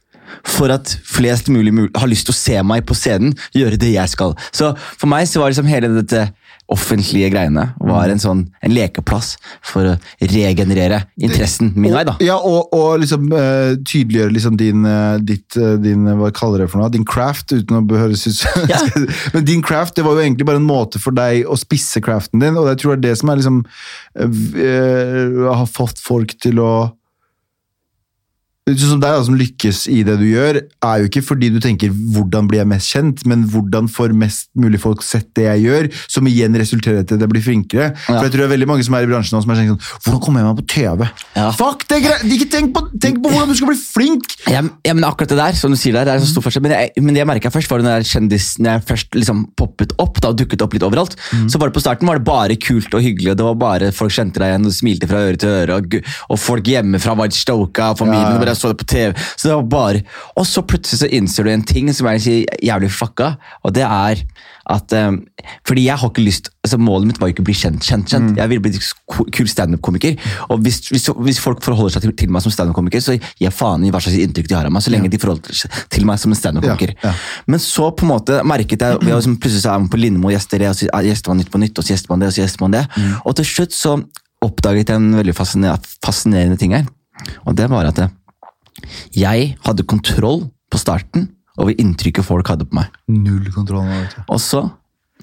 for 0.48 0.72
at 0.72 0.96
flest 1.04 1.46
mulig 1.52 1.72
mul- 1.76 1.90
har 1.94 2.08
lyst 2.08 2.26
til 2.26 2.32
å 2.34 2.38
se 2.40 2.62
meg 2.66 2.86
på 2.88 2.94
scenen, 2.98 3.34
gjøre 3.54 3.78
det 3.78 3.92
jeg 3.94 4.08
skal. 4.08 4.34
Så 4.50 4.72
for 4.98 5.06
meg 5.12 5.28
så 5.28 5.38
var 5.42 5.52
liksom 5.52 5.68
hele 5.70 5.92
dette 6.02 6.32
offentlige 6.72 7.30
greiene 7.32 7.68
var 7.80 8.10
en 8.12 8.20
sånn 8.22 8.42
en 8.64 8.74
lekeplass 8.74 9.34
for 9.66 9.92
å 9.92 9.94
regenerere 10.32 11.02
interessen 11.20 11.72
min 11.76 11.94
vei. 11.94 12.04
da. 12.08 12.16
Ja, 12.24 12.38
og, 12.38 12.72
og 12.76 13.02
liksom 13.02 13.28
uh, 13.32 13.74
tydeliggjøre 13.78 14.34
liksom 14.36 14.58
din, 14.60 14.86
uh, 14.88 15.18
ditt, 15.22 15.58
uh, 15.58 15.74
din 15.82 16.06
hva 16.18 16.32
kaller 16.34 16.64
det 16.64 16.70
for 16.72 16.82
noe, 16.82 16.92
din 16.92 17.06
craft, 17.08 17.52
uten 17.52 17.80
å 17.80 18.00
høres 18.00 18.26
ut 18.28 18.38
som 18.40 18.70
Ja. 18.70 18.80
Men 19.34 19.46
din 19.48 19.62
craft 19.64 19.98
det 19.98 20.06
var 20.06 20.16
jo 20.16 20.24
egentlig 20.24 20.48
bare 20.48 20.62
en 20.62 20.68
måte 20.68 21.00
for 21.02 21.14
deg 21.16 21.46
å 21.46 21.58
spisse 21.60 22.02
craften 22.04 22.42
din, 22.42 22.58
og 22.58 22.70
jeg 22.72 22.82
tror 22.82 22.94
det 22.94 22.98
er 23.00 23.06
det 23.10 23.20
som 23.20 23.32
er 23.32 23.40
liksom 23.40 23.62
har 25.52 25.68
fått 25.70 26.00
folk 26.02 26.34
til 26.42 26.60
å 26.62 26.72
som 28.62 29.00
deg 29.02 29.10
da, 29.10 29.22
som 29.26 29.34
lykkes 29.34 29.88
i 29.90 30.04
det 30.06 30.14
du 30.20 30.24
gjør, 30.28 30.60
er 30.86 31.00
jo 31.02 31.08
ikke 31.08 31.22
fordi 31.26 31.48
du 31.50 31.58
tenker 31.58 31.90
'hvordan 31.90 32.46
blir 32.46 32.60
jeg 32.62 32.68
mest 32.70 32.92
kjent', 32.94 33.26
men 33.26 33.42
'hvordan 33.42 33.88
får 33.90 34.14
mest 34.14 34.50
mulig 34.54 34.78
folk 34.78 35.02
sett 35.02 35.34
det 35.34 35.44
jeg 35.50 35.64
gjør', 35.66 35.88
som 36.06 36.24
igjen 36.26 36.54
resulterer 36.54 37.02
til 37.02 37.16
at 37.16 37.20
jeg 37.20 37.28
blir 37.28 37.42
flinkere. 37.42 37.90
Ja. 37.90 38.18
For 38.20 38.22
jeg 38.22 38.30
tror 38.32 38.46
det 38.46 38.46
er 38.52 38.54
veldig 38.56 38.68
mange 38.70 38.84
som 38.84 38.94
er 38.94 39.02
i 39.02 39.06
bransjen 39.10 39.34
nå 39.34 39.42
som 39.42 39.50
er 39.50 39.56
sånn 39.56 39.78
'hvordan 40.06 40.20
kommer 40.22 40.38
jeg 40.40 40.46
meg 40.46 40.56
på 40.62 40.66
TV'? 40.70 41.10
Ja. 41.34 41.50
Fuck, 41.50 41.88
det 41.88 41.98
er 41.98 42.06
greit! 42.06 42.22
Ikke 42.22 42.50
tenk 42.50 42.72
på, 42.72 42.86
tenk 43.00 43.18
på 43.18 43.30
hvordan 43.34 43.48
du 43.48 43.54
skal 43.58 43.66
bli 43.66 43.76
flink! 43.76 44.22
Ja, 44.46 44.60
men- 44.62 44.70
ja, 44.86 44.92
men 44.94 45.02
akkurat 45.02 45.28
det 45.34 45.38
der, 45.42 45.52
som 45.58 45.70
du 45.72 45.76
sier 45.76 45.92
der, 45.92 46.04
det 46.04 46.14
er 46.14 46.24
så 46.24 46.30
stor 46.30 46.42
forskjell. 46.42 46.62
Men, 46.62 46.70
jeg, 46.70 46.90
men 47.02 47.14
det 47.14 47.18
jeg 47.18 47.26
merket 47.26 47.52
først, 47.52 47.68
var 47.68 47.82
når 47.82 48.06
kjendis, 48.06 48.58
når 48.62 48.78
jeg 48.78 48.86
først 48.86 49.10
liksom 49.10 49.46
poppet 49.56 49.90
opp 49.98 50.20
da, 50.20 50.28
og 50.28 50.36
dukket 50.38 50.62
opp 50.62 50.72
litt 50.72 50.82
overalt, 50.86 51.16
så 51.50 51.58
var 51.58 51.66
det 51.66 51.74
på 51.74 51.82
starten 51.82 52.06
var 52.06 52.18
det 52.18 52.24
bare 52.24 52.54
kult 52.56 52.94
og 52.94 53.02
hyggelig, 53.02 53.32
og 53.32 53.36
det 53.36 53.44
var 53.44 53.54
bare 53.58 53.90
folk 53.92 54.12
kjente 54.12 54.38
deg 54.38 54.54
igjen 54.54 54.66
og 54.66 54.72
smilte 54.72 55.08
fra 55.08 55.18
øre 55.18 55.36
til 55.36 55.48
øre, 55.50 55.74
og, 55.82 55.98
og 56.30 56.38
folk 56.38 56.62
hjemmefra 56.62 57.16
var 57.16 57.28
stoka, 57.34 57.94
familien 57.98 58.38
Ja, 58.38 58.51
ja. 58.52 58.54
bare 58.54 58.60
så 58.60 58.72
det 58.72 58.80
på 58.82 58.88
TV. 58.92 59.26
Så 59.36 59.48
det 59.48 59.58
var 59.58 59.68
bare, 59.72 60.06
Og 60.36 60.46
så 60.48 60.62
plutselig 60.62 61.02
så 61.02 61.10
innser 61.10 61.44
du 61.44 61.52
en 61.52 61.66
ting 61.66 61.90
som 61.94 62.08
er 62.10 62.20
jævlig 62.22 62.92
fucka, 62.92 63.34
og 63.64 63.74
det 63.74 63.86
er 63.88 64.22
at 64.70 64.92
um, 64.94 65.16
Fordi 65.66 65.86
jeg 65.88 65.98
har 65.98 66.10
ikke 66.10 66.22
lyst 66.22 66.50
altså 66.62 66.78
Målet 66.78 67.08
mitt 67.08 67.18
var 67.18 67.28
jo 67.28 67.34
ikke 67.34 67.42
å 67.42 67.48
bli 67.48 67.56
kjent. 67.58 67.82
kjent, 67.82 68.06
kjent. 68.06 68.36
Jeg 68.38 68.50
ville 68.52 68.62
bli 68.62 68.78
kul 69.34 69.48
standup-komiker. 69.50 70.14
Og 70.54 70.62
hvis, 70.62 70.78
hvis, 70.92 71.08
hvis 71.26 71.40
folk 71.42 71.58
forholder 71.64 71.96
seg 71.96 72.04
til, 72.04 72.12
til 72.20 72.30
meg 72.30 72.44
som 72.44 72.54
standup-komiker, 72.54 73.02
så 73.02 73.16
gir 73.16 73.48
jeg 73.48 73.54
faen 73.56 73.82
i 73.82 73.90
hva 73.90 73.98
slags 74.02 74.20
inntrykk 74.22 74.46
de 74.46 74.54
har 74.54 74.68
av 74.68 74.74
meg, 74.74 74.84
så 74.84 74.92
lenge 74.94 75.10
de 75.10 75.18
forholder 75.18 75.58
seg 75.58 75.80
til 75.90 76.06
meg 76.06 76.22
som 76.22 76.30
en 76.30 76.38
standup-komiker. 76.38 76.94
Ja, 77.02 77.10
ja. 77.10 77.42
Men 77.50 77.62
så 77.64 77.90
på 77.90 78.06
en 78.06 78.12
måte 78.12 78.38
merket 78.46 78.86
jeg 78.86 79.02
ved 79.02 79.10
liksom, 79.10 79.34
Plutselig 79.42 79.64
så 79.64 79.74
er 79.74 79.82
man 79.82 79.90
på 79.90 79.98
Lindmo 79.98 80.30
og 80.30 80.36
gjester 80.36 80.62
det, 80.62 80.70
og 80.70 80.78
så 80.78 81.02
gjester 81.08 81.32
man 81.32 81.42
Nytt 81.42 81.50
på 81.50 81.62
Nytt, 81.64 81.82
og 81.82 81.88
så 81.88 81.94
gjester 81.96 82.14
man 82.14 82.22
det, 82.22 82.30
og 82.30 82.36
så 82.36 82.44
gjester 82.44 82.62
man 82.62 82.78
det. 82.78 82.86
Og 83.26 83.38
til 83.40 83.50
slutt 83.50 83.74
så 83.74 83.98
oppdaget 84.46 84.94
jeg 84.94 85.02
en 85.02 85.12
veldig 85.18 85.34
fascinerende, 85.34 85.94
fascinerende 86.04 86.58
ting 86.60 86.76
her. 86.76 86.86
Og 87.46 87.58
det 87.58 87.68
var 87.70 87.90
at 87.90 87.98
eh, 88.02 88.14
jeg 89.16 89.54
hadde 89.66 89.86
kontroll 89.88 90.46
på 90.72 90.80
starten 90.80 91.30
over 91.60 91.74
inntrykket 91.76 92.24
folk 92.24 92.48
hadde 92.48 92.68
på 92.68 92.78
meg. 92.78 92.94
Null 93.12 93.50
kontroll. 93.54 93.90
Og 94.26 94.40
så 94.40 94.64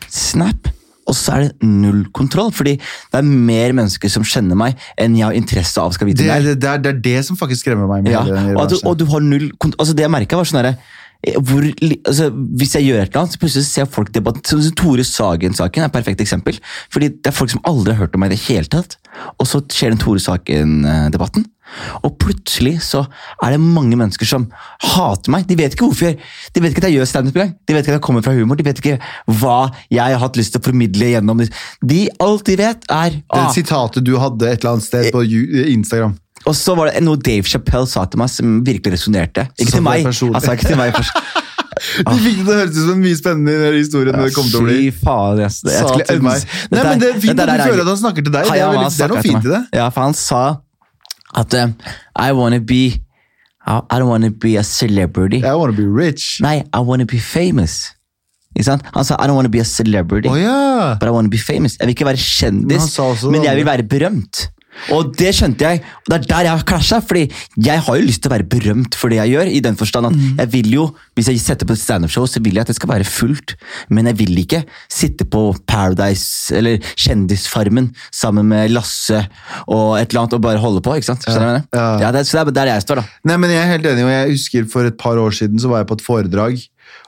snap. 0.09 0.69
Og 1.09 1.17
så 1.17 1.33
er 1.33 1.47
det 1.47 1.65
null 1.65 2.03
kontroll, 2.13 2.51
fordi 2.53 2.75
det 2.77 3.17
er 3.17 3.25
mer 3.25 3.73
mennesker 3.77 4.11
som 4.13 4.25
kjenner 4.27 4.57
meg, 4.59 4.77
enn 4.99 5.17
jeg 5.17 5.25
har 5.25 5.37
interesse 5.37 5.81
av 5.81 5.95
skal 5.95 6.11
vite 6.11 6.21
Det, 6.21 6.29
det, 6.45 6.55
det, 6.61 6.69
er, 6.69 6.83
det 6.85 6.93
er 6.93 7.03
det 7.09 7.17
som 7.25 7.39
faktisk 7.39 7.65
skremmer 7.65 7.89
meg. 7.89 8.05
med 8.05 8.13
Ja, 8.13 8.21
og, 8.53 8.69
du, 8.69 8.77
og 8.83 8.97
du 8.99 9.07
har 9.09 9.25
null 9.25 9.49
kontroll. 9.57 9.79
altså 9.81 9.97
Det 9.97 10.05
jeg 10.05 10.13
merket 10.13 10.37
var 10.37 10.49
sånn 10.49 10.61
derre 10.61 10.75
eh, 10.77 11.39
hvor, 11.41 11.65
altså, 11.65 12.29
Hvis 12.61 12.75
jeg 12.77 12.89
gjør 12.91 13.01
et 13.01 13.09
eller 13.09 13.23
annet, 13.23 13.33
så 13.33 13.41
plutselig 13.41 13.69
ser 13.71 13.89
folk 13.89 14.13
debatt 14.13 14.41
sånn 14.45 14.69
Tore 14.77 15.05
Sagen-saken 15.07 15.85
er 15.87 15.89
et 15.89 15.97
perfekt 15.97 16.21
eksempel. 16.25 16.61
Fordi 16.93 17.09
det 17.15 17.33
er 17.33 17.37
folk 17.39 17.55
som 17.55 17.63
aldri 17.69 17.95
har 17.95 18.05
hørt 18.05 18.19
om 18.19 18.21
meg 18.21 18.35
i 18.35 18.37
det 18.37 18.43
hele 18.45 18.69
tatt. 18.69 18.99
Og 19.39 19.49
så 19.49 19.63
skjer 19.65 19.95
den 19.95 20.03
Tore 20.03 20.21
Sagen-debatten. 20.21 21.49
Og 22.03 22.15
plutselig 22.21 22.77
så 22.85 23.03
er 23.43 23.55
det 23.55 23.59
mange 23.61 23.97
mennesker 23.99 24.27
som 24.29 24.47
hater 24.93 25.33
meg. 25.33 25.47
De 25.49 25.57
vet 25.59 25.75
ikke 25.75 25.89
hvorfor 25.89 26.09
jeg, 26.09 26.19
de 26.53 26.63
vet 26.63 26.73
ikke 26.73 26.83
at 26.83 26.89
jeg 26.89 26.99
gjør 26.99 27.11
standup 27.11 27.37
engang. 27.37 27.53
De 27.67 27.75
vet 27.75 27.83
ikke 27.83 27.95
at 27.95 27.99
jeg 27.99 28.05
kommer 28.07 28.25
fra 28.25 28.35
humor. 28.37 28.59
De 28.59 28.65
vet 28.67 28.81
ikke 28.81 28.97
hva 29.41 29.59
jeg 29.89 30.15
har 30.15 30.23
hatt 30.23 30.39
lyst 30.39 30.55
til 30.55 30.63
å 30.63 30.67
formidle 30.69 31.11
gjennom 31.13 31.43
det. 31.43 31.51
De, 31.81 32.05
alt 32.23 32.47
de 32.49 32.57
vet, 32.59 32.89
er 32.89 33.19
Det 33.19 33.43
ah, 33.43 33.51
sitatet 33.55 34.05
du 34.07 34.15
hadde 34.21 34.49
et 34.49 34.59
eller 34.63 34.77
annet 34.77 34.87
sted 34.87 35.11
på 35.15 35.23
Instagram. 35.25 36.17
Og 36.47 36.55
så 36.55 36.73
var 36.77 36.87
det 36.89 37.03
noe 37.03 37.19
Dave 37.19 37.43
Chappelle 37.47 37.87
sa 37.89 38.05
til 38.07 38.21
meg 38.21 38.31
som 38.31 38.59
virkelig 38.65 38.95
resonnerte. 38.95 39.49
Ikke 39.59 39.75
til 39.75 39.83
meg. 39.85 40.07
Altså, 40.07 40.55
ikke 40.55 40.69
til 40.71 40.79
meg 40.79 40.95
først. 40.95 41.19
Fikk 41.79 42.41
det 42.43 42.55
høres 42.55 42.73
ut 42.73 42.79
som 42.81 42.89
en 42.91 43.03
mye 43.03 43.15
spennende 43.17 43.69
historie 43.77 44.11
Ja, 44.11 44.23
det 44.25 44.33
kom 44.35 44.47
til 44.49 44.59
å 44.59 44.65
bli. 44.65 44.89
Faen, 44.91 45.39
jeg, 45.39 45.53
jeg 45.63 45.83
skulle 45.83 46.17
ønske- 46.17 46.71
Nei, 46.73 46.81
men 46.83 46.99
det 47.03 47.09
er 47.09 47.19
fint 47.23 47.39
at 47.39 47.47
du 47.47 47.53
er- 47.53 47.69
føler 47.69 47.83
at 47.85 47.91
han 47.91 48.01
snakker 48.01 48.25
til 48.25 48.33
deg. 48.33 48.49
Det 48.49 48.57
er, 48.57 48.71
veldig, 48.73 48.89
det 48.97 49.05
er 49.05 49.13
noe 49.13 49.23
fint 49.23 49.45
i 49.45 49.53
det. 49.53 49.61
Ja, 49.79 49.85
for 49.89 50.01
han 50.07 50.17
sa 50.17 50.41
at 51.35 51.53
eh, 51.53 51.67
I 52.15 52.31
wanna 52.31 52.59
be 52.59 53.01
I 53.65 53.81
I 53.89 53.99
don't 53.99 54.09
wanna 54.09 54.31
be 54.31 54.57
a 54.57 54.63
celebrity. 54.63 55.43
I 55.43 55.53
wanna 55.53 55.77
be 55.77 55.85
rich. 55.85 56.39
Nei, 56.41 56.63
I 56.73 56.79
wanna 56.79 57.05
be 57.05 57.19
famous. 57.19 57.95
Ikke 58.55 58.65
sant? 58.65 58.85
Han 58.95 59.05
sa 59.05 59.17
I 59.19 59.27
don't 59.27 59.37
wanna 59.37 59.51
be 59.51 59.61
a 59.61 59.67
celebrity, 59.67 60.29
oh, 60.29 60.35
yeah. 60.35 60.97
but 60.99 61.07
I 61.07 61.11
wanna 61.11 61.29
be 61.29 61.37
famous. 61.37 61.77
Jeg 61.77 61.87
vil 61.87 61.95
ikke 61.95 62.07
være 62.09 62.23
kjendis, 62.23 62.89
men, 62.97 63.37
men 63.37 63.43
jeg 63.45 63.61
vil 63.61 63.67
være 63.67 63.85
berømt. 63.85 64.49
Og 64.95 65.13
det 65.17 65.33
skjønte 65.35 65.59
jeg, 65.67 65.81
og 65.83 66.09
det 66.13 66.17
er 66.19 66.27
der 66.29 66.43
jeg 66.47 66.51
har 66.57 66.63
klasja. 66.63 66.99
fordi 67.01 67.31
jeg 67.57 67.79
har 67.85 67.95
jo 67.99 68.05
lyst 68.05 68.21
til 68.23 68.31
å 68.31 68.35
være 68.35 68.47
berømt 68.49 68.95
for 68.95 69.09
det 69.09 69.17
jeg 69.17 69.29
gjør. 69.35 69.47
i 69.51 69.59
den 69.59 69.75
forstand 69.75 70.05
at 70.07 70.13
Mm. 70.13 70.37
jeg 70.39 70.51
vil 70.51 70.71
jo, 70.73 70.95
Hvis 71.15 71.27
jeg 71.27 71.39
setter 71.41 71.65
på 71.67 71.73
et 71.73 71.79
standup-show, 71.79 72.25
så 72.25 72.39
vil 72.41 72.53
jeg 72.53 72.61
at 72.61 72.67
det 72.67 72.75
skal 72.77 72.89
være 72.89 73.03
fullt. 73.03 73.55
Men 73.89 74.05
jeg 74.05 74.17
vil 74.19 74.37
ikke 74.39 74.63
sitte 74.89 75.25
på 75.25 75.53
Paradise 75.67 76.55
eller 76.55 76.77
Kjendisfarmen 76.95 77.91
sammen 78.11 78.47
med 78.47 78.71
Lasse 78.71 79.27
og 79.67 79.97
et 79.99 80.09
eller 80.13 80.21
annet 80.21 80.33
og 80.37 80.41
bare 80.41 80.61
holde 80.63 80.81
på. 80.81 80.95
ikke 80.95 81.09
sant? 81.09 81.25
Skjønner 81.27 81.59
du? 81.59 81.77
Ja. 81.77 81.99
Ja, 81.99 82.11
det, 82.15 82.25
så 82.27 82.39
det 82.45 82.55
er 82.55 82.65
der 82.65 82.71
jeg 82.73 82.81
står, 82.85 82.95
da. 83.01 83.03
Nei, 83.25 83.37
men 83.37 83.49
Jeg 83.49 83.63
er 83.65 83.71
helt 83.77 83.85
enig, 83.85 84.03
og 84.05 84.11
jeg 84.13 84.31
husker 84.31 84.69
for 84.71 84.85
et 84.85 84.97
par 84.97 85.17
år 85.17 85.31
siden 85.35 85.59
så 85.59 85.67
var 85.69 85.83
jeg 85.83 85.87
på 85.87 85.97
et 85.99 86.05
foredrag, 86.05 86.61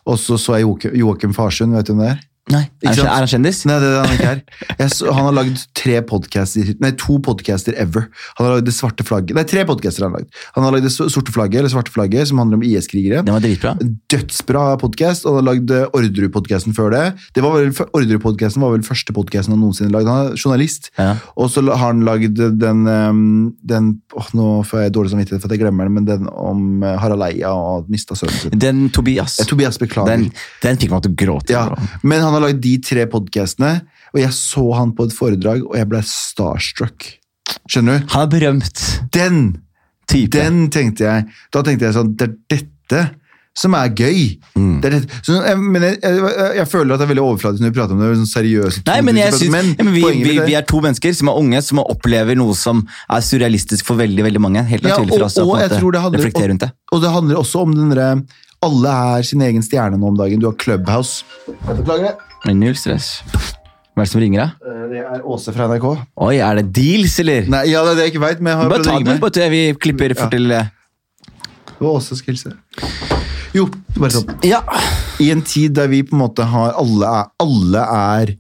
og 0.06 0.18
så 0.20 0.38
så 0.38 0.58
jeg 0.60 0.98
Joakim 1.00 1.34
Farsund, 1.34 1.74
vet 1.76 1.88
du 1.88 1.94
hvem 1.94 2.04
det 2.06 2.12
er? 2.18 2.20
Nei, 2.52 2.64
Er, 2.84 2.96
han- 2.98 3.08
er 3.08 3.24
han 3.24 3.30
kjendis? 3.32 3.62
Nei, 3.70 3.78
det 3.82 3.90
er 3.92 3.98
han 4.06 4.16
ikke 4.18 4.30
her. 4.32 4.42
Jeg 4.82 4.90
så, 4.96 5.12
han 5.16 5.28
har 5.30 5.36
lagd 5.38 5.62
tre 5.78 6.02
podcaster, 6.08 6.72
nei, 6.84 6.92
to 7.00 7.18
podcaster 7.24 7.76
ever. 7.80 8.08
Han 8.38 8.48
har 8.48 8.56
lagd 8.58 8.66
Det 8.70 8.74
svarte 8.76 9.06
flagget. 9.08 9.36
Nei, 9.38 9.44
tre 9.48 9.64
podcaster 9.70 10.04
har 10.06 10.12
han 10.12 10.20
lagd. 10.20 10.30
Han 10.56 10.66
har 10.68 10.76
lagd 10.76 10.88
Det 10.90 10.94
sorte 10.98 11.32
flagget, 11.36 11.60
eller 11.62 11.72
svarte 11.74 11.94
flagget, 11.94 12.28
som 12.32 12.42
handler 12.42 12.60
om 12.60 12.64
IS-krigere. 12.68 13.24
Den 13.26 13.34
var 13.38 13.44
dritbra. 13.44 13.76
Dødsbra 14.12 14.66
podkast, 14.82 15.26
han 15.30 15.38
har 15.40 15.46
lagd 15.48 15.72
eh, 15.72 15.86
Orderud-podkasten 15.98 16.76
før 16.76 16.92
det. 16.94 17.04
det 17.36 17.44
var 17.46 17.56
vel, 17.58 17.72
Orderud-podkasten 17.72 18.62
var 18.64 18.74
vel 18.76 18.84
første 18.86 19.14
podkasten 19.16 19.54
han 19.56 19.62
noensinne 19.64 19.94
lagd. 19.94 20.10
Han 20.12 20.32
er 20.32 20.36
journalist. 20.40 20.90
Ja. 21.00 21.16
Og 21.40 21.50
så 21.54 21.64
har 21.70 21.84
han 21.92 22.04
lagd 22.08 22.36
den, 22.60 22.84
ehm, 22.90 23.24
den 23.64 23.92
åh, 24.18 24.28
Nå 24.38 24.46
får 24.68 24.86
jeg 24.86 24.94
dårlig 24.96 25.12
samvittighet 25.12 25.42
for 25.44 25.50
at 25.52 25.56
jeg 25.58 25.62
glemmer 25.64 25.88
den, 25.90 25.96
men 26.00 26.06
den 26.08 26.28
om 26.32 26.84
eh, 26.88 26.98
Harald 27.02 27.24
Eia 27.26 27.52
og 27.52 27.90
mista 27.92 28.16
sønnen 28.18 28.38
sin. 28.46 28.56
Den 28.62 28.86
Tobias. 28.96 29.38
Ja, 29.42 29.46
Tobias, 29.50 29.78
beklager. 29.82 30.12
Den, 30.16 30.30
den 30.64 30.80
fikk 30.82 30.92
meg 30.94 31.04
til 31.06 31.12
å 31.14 31.18
gråte. 31.20 31.52
Ja, 31.56 31.66
men 32.04 32.24
han 32.24 32.34
har 32.36 32.41
lagd 32.44 32.62
de 32.64 32.76
tre 32.84 33.06
podkastene, 33.12 33.74
og 34.14 34.20
jeg 34.20 34.34
så 34.36 34.66
han 34.76 34.92
på 34.98 35.08
et 35.08 35.16
foredrag, 35.16 35.64
og 35.68 35.78
jeg 35.80 35.88
ble 35.92 36.02
starstruck. 36.04 37.08
Skjønner 37.70 38.00
du? 38.02 38.12
Han 38.14 38.28
er 38.28 38.32
berømt 38.32 38.86
Den! 39.16 39.42
type. 40.12 40.34
Den 40.36 40.66
tenkte 40.74 41.06
jeg. 41.08 41.26
Da 41.56 41.62
tenkte 41.64 41.86
jeg 41.88 41.96
sånn 41.96 42.10
Det 42.20 42.26
er 42.28 42.34
dette 42.52 43.02
som 43.56 43.74
er 43.76 43.90
gøy. 43.96 44.38
Mm. 44.56 44.78
Det 44.84 44.90
er. 44.96 45.06
Så, 45.24 45.38
jeg, 45.44 45.58
men 45.60 45.84
jeg, 45.84 45.98
jeg, 46.04 46.34
jeg 46.58 46.68
føler 46.72 46.94
at 46.96 47.02
det 47.02 47.06
er 47.06 47.10
veldig 47.12 47.24
overflatisk 47.26 47.64
når 47.64 47.72
vi 47.74 47.76
prater 47.78 47.96
om 47.96 48.00
det. 48.04 48.10
Sånn 48.22 48.30
seriøse 48.32 48.84
Nei, 48.88 48.98
men 49.08 49.20
jeg 49.20 49.34
synes, 49.36 49.52
men 49.52 49.72
ja, 49.76 49.86
men 49.88 49.96
vi, 49.96 50.04
vi, 50.24 50.34
er- 50.40 50.48
vi 50.48 50.56
er 50.60 50.66
to 50.68 50.80
mennesker 50.84 51.16
som 51.16 51.32
er 51.32 51.40
unge, 51.42 51.60
som 51.68 51.82
opplever 51.84 52.40
noe 52.40 52.56
som 52.60 52.80
er 53.12 53.24
surrealistisk 53.28 53.88
for 53.88 54.00
veldig 54.00 54.24
veldig 54.30 54.44
mange. 54.44 54.64
Helt 54.72 54.88
Ja, 54.88 54.96
og, 55.00 55.12
for 55.12 55.28
oss 55.28 55.36
å 55.40 55.44
og- 55.48 55.54
og 55.58 55.64
jeg 55.66 55.76
tror 55.78 55.96
det 55.98 56.04
handler- 56.06 56.24
reflektere 56.24 56.52
rundt 56.54 56.64
det. 56.68 56.72
Og 56.96 57.04
det 57.04 57.12
handler 57.16 57.42
også 57.44 57.64
om 57.68 57.76
den 57.76 57.92
derre 57.96 58.10
Alle 58.64 58.96
er 59.20 59.24
sin 59.28 59.42
egen 59.42 59.64
stjerne 59.68 59.98
nå 60.00 60.12
om 60.12 60.20
dagen. 60.20 60.40
Du 60.40 60.48
har 60.48 60.56
Clubhouse. 60.60 61.24
Jeg 61.48 61.80
beklager 61.82 62.12
det. 62.12 62.31
Null 62.50 62.76
stress. 62.76 63.22
Hvem 63.92 64.02
er 64.02 64.08
det 64.08 64.12
som 64.12 64.22
ringer, 64.24 64.40
da? 64.42 64.72
Eh, 64.72 64.78
Det 64.92 65.02
er 65.06 65.22
Åse 65.28 65.54
fra 65.54 65.68
NRK. 65.70 65.86
Oi, 66.26 66.36
er 66.42 66.56
det 66.62 66.74
deals, 66.74 67.20
eller? 67.22 67.46
Nei, 67.52 67.66
ja, 67.70 67.84
det 67.86 67.92
er 67.92 67.96
det 68.00 68.06
jeg 68.08 68.14
ikke 68.16 68.24
veit, 68.26 68.42
men 68.42 68.52
jeg 68.52 68.58
har 68.62 68.70
Bare 68.72 68.84
ta 68.88 68.98
den, 69.00 69.20
bare, 69.22 69.50
vi 69.54 69.62
klipper 69.80 70.16
fort 70.18 70.32
til 70.34 70.52
eh, 70.52 70.70
Det 71.70 71.80
var 71.80 71.92
Åse 72.00 72.18
skal 72.18 72.34
hilse. 72.34 72.54
Jo, 73.54 73.68
bare 73.98 74.12
sånn. 74.16 74.32
Ja. 74.48 74.62
I 75.22 75.30
en 75.34 75.44
tid 75.46 75.76
der 75.78 75.88
vi 75.92 76.02
på 76.08 76.16
en 76.16 76.22
måte 76.24 76.46
har 76.48 76.74
Alle 76.80 77.10
er, 77.20 77.30
alle 77.44 77.84
er 77.84 78.34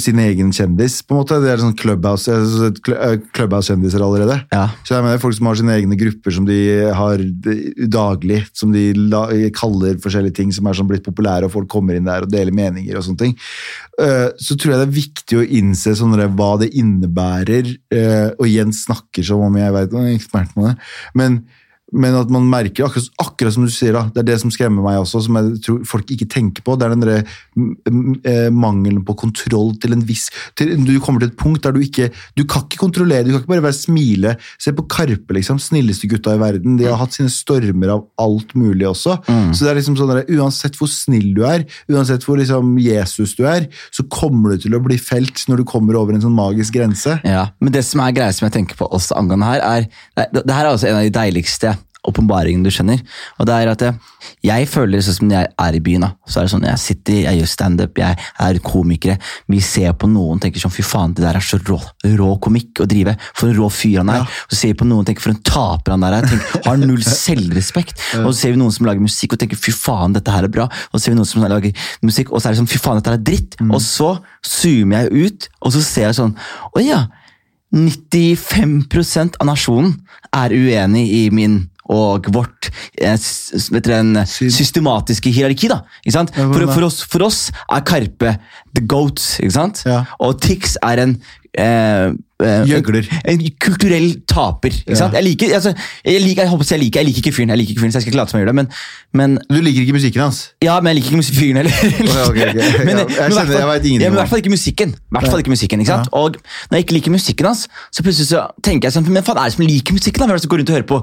sin 0.00 0.18
egen 0.18 0.52
kjendis, 0.54 0.98
på 1.06 1.14
en 1.14 1.20
måte. 1.20 1.38
Det 1.42 1.50
er 1.52 1.62
sånn 1.62 1.74
eh, 1.76 3.16
Clubhouse-kjendiser 3.36 4.02
allerede. 4.02 4.38
ja. 4.52 4.66
Så 4.86 4.96
jeg 4.96 5.04
mener 5.06 5.20
Folk 5.22 5.36
som 5.38 5.46
har 5.50 5.58
sine 5.58 5.76
egne 5.76 5.98
grupper 5.98 6.34
som 6.34 6.46
de 6.48 6.58
har 6.94 7.22
daglig, 7.90 8.42
som 8.56 8.72
de 8.74 8.90
kaller 9.56 9.98
forskjellige 10.02 10.38
ting 10.40 10.52
som 10.54 10.66
er 10.66 10.78
sånn 10.78 10.88
blitt 10.90 11.06
populære, 11.06 11.46
og 11.48 11.54
folk 11.54 11.68
kommer 11.72 11.96
inn 11.96 12.08
der 12.08 12.26
og 12.26 12.32
deler 12.32 12.54
meninger 12.54 12.98
og 12.98 13.06
sånne 13.06 13.22
ting. 13.24 13.36
Eh, 14.00 14.28
Så 14.38 14.56
tror 14.56 14.74
jeg 14.74 14.80
det 14.82 14.88
er 14.88 15.00
viktig 15.00 15.38
å 15.40 15.46
innse 15.60 15.94
sånn 15.96 16.16
hva 16.36 16.52
det 16.60 16.72
innebærer, 16.76 17.76
eh, 17.92 18.30
og 18.38 18.48
Jens 18.48 18.84
snakker 18.86 19.24
som 19.24 19.40
om 19.46 19.56
jeg 19.56 19.72
vet, 19.72 19.92
jeg 19.92 20.12
er 20.12 20.18
ekspert 20.18 20.54
på 20.54 20.66
det, 20.66 20.76
men 21.14 21.44
men 21.94 22.16
at 22.18 22.30
man 22.34 22.48
merker, 22.50 22.88
akkurat, 22.88 23.12
akkurat 23.22 23.54
som 23.54 23.66
du 23.66 23.70
sier, 23.70 23.94
da, 23.94 24.08
det 24.10 24.24
er 24.24 24.26
det 24.32 24.40
som 24.42 24.50
skremmer 24.50 24.82
meg 24.82 24.98
også, 24.98 25.20
som 25.22 25.36
jeg 25.38 25.60
tror 25.62 25.84
folk 25.86 26.08
ikke 26.10 26.26
tenker 26.32 26.64
på. 26.66 26.74
Det 26.74 26.86
er 26.86 26.94
den 26.96 27.04
der, 27.04 27.34
mm, 27.54 27.68
mm, 27.86 28.16
eh, 28.26 28.48
mangelen 28.50 29.04
på 29.06 29.14
kontroll 29.20 29.76
til 29.78 29.94
en 29.94 30.02
viss 30.06 30.26
til, 30.58 30.74
Du 30.82 30.98
kommer 31.00 31.22
til 31.22 31.30
et 31.30 31.38
punkt 31.38 31.62
der 31.62 31.72
du 31.72 31.80
ikke 31.80 32.10
Du 32.36 32.44
kan 32.44 32.64
ikke 32.66 32.80
kontrollere, 32.80 33.24
du 33.24 33.30
kan 33.30 33.40
ikke 33.40 33.52
bare 33.54 33.62
være 33.68 33.78
smile. 33.78 34.34
Se 34.58 34.72
på 34.72 34.86
Karpe, 34.90 35.34
liksom. 35.34 35.60
Snilleste 35.62 36.10
gutta 36.10 36.34
i 36.34 36.40
verden. 36.42 36.76
De 36.76 36.88
har 36.88 36.98
hatt 36.98 37.14
sine 37.14 37.30
stormer 37.30 37.94
av 37.94 38.04
alt 38.18 38.54
mulig 38.58 38.86
også. 38.88 39.20
Så 39.54 39.64
det 39.64 39.70
er 39.70 39.78
liksom 39.78 39.96
sånn 39.96 40.10
der, 40.10 40.24
Uansett 40.36 40.76
hvor 40.76 40.90
snill 40.90 41.32
du 41.36 41.44
er, 41.46 41.64
uansett 41.90 42.24
hvor 42.26 42.38
liksom 42.38 42.76
Jesus 42.82 43.36
du 43.38 43.44
er, 43.46 43.68
så 43.94 44.02
kommer 44.10 44.54
du 44.54 44.66
til 44.66 44.74
å 44.76 44.82
bli 44.82 44.98
felt 44.98 45.44
når 45.48 45.62
du 45.62 45.68
kommer 45.68 45.96
over 45.98 46.16
en 46.16 46.24
sånn 46.24 46.34
magisk 46.34 46.76
grense. 46.76 47.18
Ja, 47.24 47.48
men 47.60 47.72
det 47.72 47.84
som 47.86 48.02
er 48.02 48.14
greia 48.16 48.34
som 48.34 48.48
jeg 48.48 48.56
tenker 48.58 48.78
på 48.78 48.90
også 48.90 49.16
angående 49.18 49.48
her, 49.54 49.62
er 49.62 49.88
Det, 50.16 50.42
det 50.46 50.54
her 50.54 50.66
er 50.66 50.72
også 50.74 50.88
en 50.88 50.98
av 50.98 51.04
de 51.04 51.12
deiligste 51.12 51.76
åpenbaringene 52.10 52.66
du 52.66 52.72
skjønner. 52.72 53.02
Og 53.40 53.48
det 53.48 53.56
er 53.56 53.70
at 53.72 53.84
jeg, 53.86 53.98
jeg 54.46 54.68
føler 54.70 55.04
sånn 55.04 55.18
som 55.18 55.30
når 55.30 55.38
jeg 55.38 55.50
er 55.66 55.78
i 55.78 55.82
byen, 55.88 56.06
da, 56.06 56.10
så 56.26 56.40
er 56.40 56.46
det 56.46 56.52
sånn 56.54 56.68
jeg 56.68 56.82
sitter, 56.82 57.18
jeg 57.24 57.40
gjør 57.40 57.50
standup, 57.52 58.00
jeg 58.02 58.20
er 58.46 58.60
komikere. 58.64 59.18
Vi 59.52 59.60
ser 59.64 59.96
på 59.98 60.10
noen 60.10 60.38
og 60.38 60.44
tenker 60.44 60.62
sånn 60.62 60.74
fy 60.74 60.84
faen, 60.86 61.16
det 61.16 61.26
der 61.26 61.40
er 61.40 61.44
så 61.44 61.58
rå, 61.62 61.80
rå 62.20 62.30
komikk 62.42 62.84
å 62.84 62.88
drive. 62.90 63.16
For 63.32 63.50
en 63.50 63.58
rå 63.58 63.70
fyr 63.72 64.00
han 64.02 64.12
er. 64.14 64.22
Ja. 64.22 64.46
så 64.50 64.60
ser 64.60 64.74
vi 64.74 64.78
på 64.82 64.88
noen 64.88 65.04
og 65.04 65.10
tenker 65.10 65.26
for 65.26 65.34
en 65.34 65.42
taper 65.46 65.96
han 65.96 66.06
der 66.06 66.18
er. 66.20 66.30
Tenker, 66.30 66.62
har 66.68 66.80
null 66.82 67.04
selvrespekt. 67.26 68.00
Og 68.22 68.30
så 68.30 68.38
ser 68.40 68.54
vi 68.54 68.62
noen 68.62 68.74
som 68.74 68.88
lager 68.88 69.02
musikk 69.02 69.36
og 69.36 69.42
tenker 69.42 69.60
fy 69.60 69.74
faen, 69.74 70.14
dette 70.16 70.32
her 70.32 70.46
er 70.46 70.52
bra. 70.52 70.70
Og 70.92 70.98
så 70.98 71.06
ser 71.06 71.14
vi 71.14 71.20
noen 71.20 71.30
som 71.30 71.44
lager 71.46 71.86
musikk 72.06 72.32
og 72.36 72.42
så 72.42 72.50
er 72.50 72.56
det 72.56 72.60
sånn 72.60 72.70
fy 72.70 72.80
faen, 72.82 73.00
dette 73.00 73.14
er 73.16 73.22
dritt. 73.30 73.56
Og 73.66 73.78
så 73.82 74.10
zoomer 74.44 75.06
jeg 75.06 75.30
ut, 75.30 75.48
og 75.62 75.72
så 75.74 75.84
ser 75.84 76.10
jeg 76.10 76.18
sånn 76.20 76.36
å 76.72 76.84
ja. 76.84 77.06
95% 77.74 79.40
av 79.42 79.48
nasjonen 79.48 79.96
er 80.36 80.54
uenig 80.54 81.02
i 81.12 81.24
min 81.34 81.64
og 81.92 82.28
vårt 82.34 82.70
eh, 82.98 83.16
dere, 83.86 84.26
systematiske 84.26 85.30
hierarki. 85.30 85.70
da, 85.72 85.82
ikke 86.02 86.16
sant? 86.18 86.34
For, 86.36 86.66
for, 86.72 86.88
oss, 86.88 87.00
for 87.06 87.26
oss 87.26 87.40
er 87.70 87.84
Karpe 87.86 88.36
the 88.76 88.84
goats, 88.86 89.36
ikke 89.40 89.56
sant? 89.56 89.82
Ja. 89.86 90.04
og 90.22 90.40
Tix 90.42 90.76
er 90.82 91.04
en 91.04 91.18
eh, 91.56 92.12
eh, 92.44 92.62
Gjøgler. 92.68 93.06
En, 93.24 93.42
kulturell 93.64 94.08
taper. 94.28 94.74
ikke 94.84 94.96
sant? 94.98 95.14
Jeg 95.16 95.24
liker, 95.24 95.54
altså, 95.56 95.72
jeg 96.04 96.20
liker, 96.22 96.42
jeg 96.44 96.50
håper 96.52 96.68
jeg 96.74 96.80
liker, 96.82 97.00
jeg 97.00 97.06
liker 97.08 97.22
ikke 97.24 97.32
fyren, 97.36 97.52
jeg 97.54 97.58
liker 97.62 97.72
ikke 97.76 97.80
fyren, 97.84 97.92
så 97.94 97.98
jeg 98.00 98.04
skal 98.06 98.12
ikke 98.12 98.20
late 98.20 98.30
som 98.34 98.38
jeg 98.38 98.44
gjør 98.46 98.52
det, 98.52 98.56
men, 98.60 98.68
men 99.16 99.38
Du 99.48 99.60
liker 99.64 99.82
ikke 99.86 99.96
musikken 99.96 100.22
hans? 100.26 100.40
ja, 100.62 100.76
men 100.80 100.92
jeg 100.92 101.00
liker 101.02 101.16
ikke 101.16 101.38
fyren 101.40 101.60
heller. 101.62 101.72
ja. 101.72 102.26
Ja, 102.36 102.52
men, 102.52 102.60
jeg 102.60 102.84
men 102.84 103.00
i 103.00 103.04
hvert 103.16 103.48
fall- 103.48 103.56
jeg 103.56 103.68
vet 103.72 103.86
ingenting 103.88 104.02
ja, 104.04 104.10
men 104.10 104.18
I 104.18 104.20
hvert 104.20 104.28
fall 104.34 104.42
ikke 104.44 104.54
musikken. 104.56 104.94
Hvert 105.16 105.30
fall 105.32 105.40
ikke 105.44 105.54
musikken, 105.54 105.80
ikke 105.80 105.92
sant? 105.94 106.10
Ja. 106.12 106.18
Og 106.20 106.36
når 106.70 106.76
jeg 106.80 106.84
ikke 106.86 106.96
liker 106.98 107.14
musikken 107.16 107.46
hans, 107.48 107.64
så 107.92 108.04
plutselig 108.04 108.28
så 108.34 108.44
tenker 108.62 108.88
jeg 108.90 108.96
sånn 108.98 109.08
Men 109.12 109.24
faen 109.24 109.38
er 109.40 109.48
det 109.48 109.56
som 109.56 109.64
liker 109.66 109.96
musikken? 109.96 110.20
da? 110.20 110.26
Hvem 110.26 110.34
er 110.36 110.40
det 110.40 110.44
som 110.46 110.52
går 110.52 110.62
rundt 110.62 110.70
og 110.74 110.76
hører 110.76 110.90
på 110.92 111.02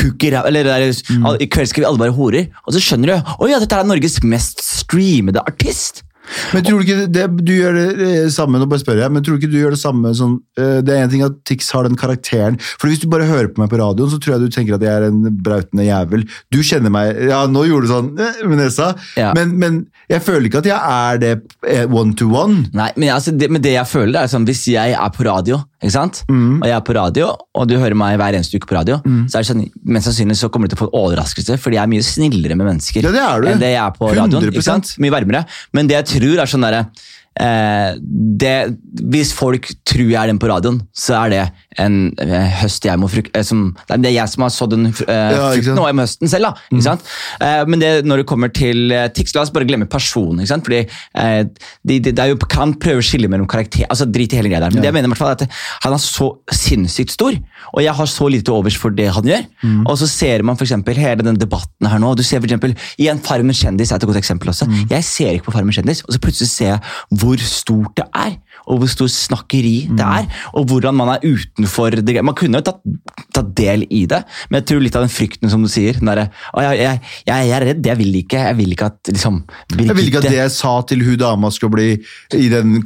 Cookie 0.00 0.30
eller 0.32 0.64
der, 0.64 0.86
Mm. 1.10 1.26
I 1.40 1.46
kveld 1.50 1.68
skal 1.68 1.82
vi 1.82 1.86
alle 1.88 1.98
være 2.00 2.14
horer. 2.16 2.46
Og 2.66 2.72
så 2.74 2.80
skjønner 2.82 3.10
du 3.10 3.32
Å 3.44 3.48
ja, 3.50 3.58
dette 3.60 3.76
er 3.76 3.84
Norges 3.88 4.18
mest 4.22 4.60
streamede 4.64 5.40
artist. 5.46 6.02
Men 6.54 6.64
tror 6.66 6.80
du 6.80 6.84
ikke 6.86 7.06
det, 7.10 7.24
du 7.46 7.52
gjør 7.54 7.76
det 7.78 7.86
eh, 8.06 8.28
samme, 8.32 8.58
nå 8.60 8.66
bare 8.70 8.82
spør 8.82 9.00
jeg, 9.02 9.12
men 9.14 9.24
tror 9.26 9.36
du 9.36 9.42
ikke 9.42 9.52
du 9.52 9.58
gjør 9.60 9.74
det 9.76 9.80
samme 9.82 10.12
sånn 10.16 10.36
eh, 10.60 10.78
Det 10.86 10.94
er 10.96 11.04
en 11.06 11.12
ting 11.12 11.24
at 11.26 11.38
Tix 11.48 11.70
har 11.74 11.88
den 11.88 11.98
karakteren. 11.98 12.58
For 12.80 12.90
hvis 12.90 13.00
du 13.02 13.08
bare 13.12 13.26
hører 13.28 13.50
på 13.54 13.62
meg 13.62 13.70
på 13.72 13.80
radioen, 13.80 14.10
så 14.12 14.20
tror 14.22 14.36
jeg 14.36 14.46
du 14.48 14.54
tenker 14.54 14.76
at 14.78 14.84
jeg 14.86 14.92
er 15.00 15.08
en 15.08 15.22
brautende 15.44 15.86
jævel. 15.88 16.26
Du 16.54 16.60
kjenner 16.66 16.92
meg 16.94 17.18
Ja, 17.30 17.42
nå 17.50 17.64
gjorde 17.68 17.88
du 17.88 17.92
sånn 17.94 18.12
eh, 18.20 18.42
med 18.46 18.62
nesa, 18.62 18.92
Ja. 19.18 19.32
men, 19.36 19.56
men 19.60 19.80
jeg 20.10 20.22
føler 20.26 20.48
ikke 20.50 20.62
at 20.64 20.70
jeg 20.70 20.78
er 21.00 21.20
det 21.22 21.32
eh, 21.68 21.84
one 21.86 22.14
to 22.18 22.30
one. 22.34 22.64
Nei, 22.74 22.90
men, 22.96 23.10
altså, 23.14 23.34
det, 23.36 23.50
men 23.50 23.62
det 23.64 23.74
jeg 23.76 23.86
føler 23.90 24.14
det 24.16 24.22
er 24.26 24.32
sånn, 24.32 24.46
Hvis 24.48 24.64
jeg 24.70 24.94
er 24.98 25.12
på 25.14 25.26
radio, 25.26 25.60
ikke 25.80 25.92
sant? 25.94 26.22
og 26.28 26.66
jeg 26.68 26.74
er 26.76 26.82
på 26.84 26.94
radio, 26.94 27.30
og 27.56 27.68
du 27.68 27.74
hører 27.80 27.94
meg 27.96 28.18
hver 28.20 28.36
eneste 28.36 28.58
uke 28.60 28.68
på 28.68 28.76
radio, 28.76 28.98
så 29.28 29.38
er 29.38 29.44
det 29.44 29.48
sånn, 29.48 29.62
mest 29.84 30.06
sannsynlig 30.10 30.36
så 30.36 30.50
kommer 30.52 30.68
du 30.68 30.74
til 30.74 30.78
å 30.78 30.82
få 30.84 30.88
en 30.90 30.98
overraskelse, 31.00 31.56
fordi 31.58 31.78
jeg 31.78 31.82
er 31.82 31.92
mye 31.94 32.04
snillere 32.04 32.56
med 32.60 32.66
mennesker 32.68 33.02
Ja, 33.08 33.10
det 33.14 33.22
er 33.24 33.40
du. 33.40 33.48
enn 33.48 33.62
det 33.62 33.70
jeg 33.72 33.80
er 33.80 33.94
på 33.96 34.10
radioen. 34.12 34.44
100%. 34.44 34.52
ikke 34.52 34.66
sant? 34.66 34.92
Mye 35.00 35.14
varmere. 35.14 35.44
Men 35.72 35.88
det 35.88 35.96
jeg 35.96 36.06
tror 36.20 36.42
er 36.44 36.52
sånn 36.52 36.66
derre 36.68 36.82
eh, 37.38 37.94
det, 38.00 38.54
Hvis 39.12 39.32
folk 39.36 39.68
tror 39.86 40.08
jeg 40.10 40.18
er 40.18 40.30
den 40.30 40.38
på 40.42 40.48
radioen, 40.50 40.80
så 40.96 41.16
er 41.24 41.30
det 41.34 41.42
en 41.78 41.98
eh, 42.18 42.48
høst 42.62 42.84
jeg 42.84 42.98
må 42.98 43.08
frukte 43.10 43.30
Eh, 43.30 43.44
som, 43.46 43.76
det 43.86 44.08
er 44.10 44.14
jeg 44.16 44.28
som 44.32 44.42
har 44.42 44.50
sådd 44.50 44.72
den 44.74 44.88
eh, 44.90 44.94
Ja, 45.06 45.50
frukten 45.52 45.68
sant? 45.68 45.78
nå 45.78 45.84
om 45.86 46.00
høsten 46.02 46.30
selv. 46.32 46.48
da, 46.48 46.64
ikke 46.72 46.82
sant? 46.88 47.04
Eh, 47.40 47.60
men 47.70 47.82
det, 47.82 47.90
når 48.08 48.22
det 48.22 48.26
kommer 48.26 48.50
til 48.50 48.90
eh, 48.96 49.06
Tix, 49.14 49.34
la 49.36 49.44
oss 49.44 49.52
bare 49.54 49.68
glemme 49.68 49.86
personen. 49.90 50.40
ikke 50.42 50.50
sant? 50.50 50.66
Fordi 50.66 50.80
eh, 50.80 51.44
de, 51.86 51.98
de, 52.00 52.12
det 52.16 52.26
jo, 52.32 52.38
kan 52.50 52.74
prøve 52.80 53.04
å 53.04 53.06
skille 53.06 53.30
mellom 53.30 53.46
karakter, 53.50 53.86
altså 53.92 54.08
drit 54.10 54.34
i 54.34 54.40
hele 54.40 54.50
greia 54.50 54.64
der. 54.64 54.74
Men 54.74 54.82
det 54.82 54.90
jeg 54.90 54.96
mener 54.96 55.10
i 55.10 55.12
hvert 55.14 55.20
fall 55.22 55.34
er 55.34 55.44
at 55.44 55.60
han 55.84 55.94
er 55.94 56.02
så 56.02 56.30
sinnssykt 56.54 57.14
stor, 57.14 57.36
og 57.70 57.84
jeg 57.84 57.94
har 58.00 58.10
så 58.10 58.28
lite 58.32 58.50
overs 58.54 58.78
for 58.80 58.90
det 58.96 59.10
han 59.14 59.30
gjør. 59.30 59.46
Og 59.86 59.94
så 60.00 60.08
ser 60.10 60.42
man 60.46 60.58
eksempel 60.60 60.98
hele 61.00 61.24
den 61.26 61.38
debatten 61.40 61.88
her 61.88 62.00
nå. 62.02 62.12
Du 62.18 62.22
ser 62.26 62.40
for 62.42 62.48
eksempel, 62.50 62.74
I 63.00 63.08
en 63.12 63.20
Farmen 63.22 63.54
kjendis 63.56 63.92
er 63.92 64.00
et 64.00 64.08
godt 64.08 64.18
eksempel 64.20 64.50
også. 64.52 64.66
Jeg 64.90 65.06
ser 65.06 65.36
ikke 65.36 65.48
på 65.50 65.54
Farmen 65.56 65.74
kjendis, 65.76 66.02
og 66.06 66.14
så 66.16 66.22
plutselig 66.22 66.50
ser 66.52 66.72
jeg 66.74 66.80
hvor 67.20 67.36
stort 67.38 67.96
det 67.96 68.04
er. 68.14 68.30
Og 68.70 68.82
hvor 68.82 68.90
stor 68.92 69.10
snakkeri 69.10 69.74
det 69.96 70.06
er, 70.06 70.28
og 70.54 70.68
hvordan 70.70 70.96
man 70.96 71.14
er 71.14 71.24
utenfor 71.24 71.96
det. 72.00 72.16
Man 72.24 72.36
kunne 72.38 72.60
jo 72.60 72.66
tatt, 72.66 72.82
tatt 73.34 73.50
del 73.56 73.86
i 73.90 74.04
det, 74.10 74.22
men 74.48 74.60
jeg 74.60 74.68
tror 74.70 74.84
litt 74.84 74.98
av 74.98 75.06
den 75.06 75.12
frykten 75.12 75.52
som 75.52 75.64
du 75.64 75.70
sier 75.70 75.98
derre, 76.00 76.28
jeg, 76.54 76.78
jeg, 76.80 77.00
jeg, 77.26 77.26
jeg 77.30 77.56
er 77.56 77.66
redd, 77.70 77.88
jeg 77.90 78.00
vil 78.00 78.18
ikke, 78.20 78.44
jeg 78.50 78.58
vil 78.58 78.74
ikke 78.74 78.90
at 78.90 79.12
liksom, 79.12 79.40
Jeg 79.76 79.96
vil 79.96 80.10
ikke 80.10 80.22
at 80.22 80.28
det 80.28 80.38
jeg 80.38 80.54
sa 80.54 80.74
til 80.88 81.04
hun 81.06 81.18
dama 81.20 81.50
skal 81.54 81.72
bli 81.72 81.88
i 82.36 82.48
den 82.52 82.78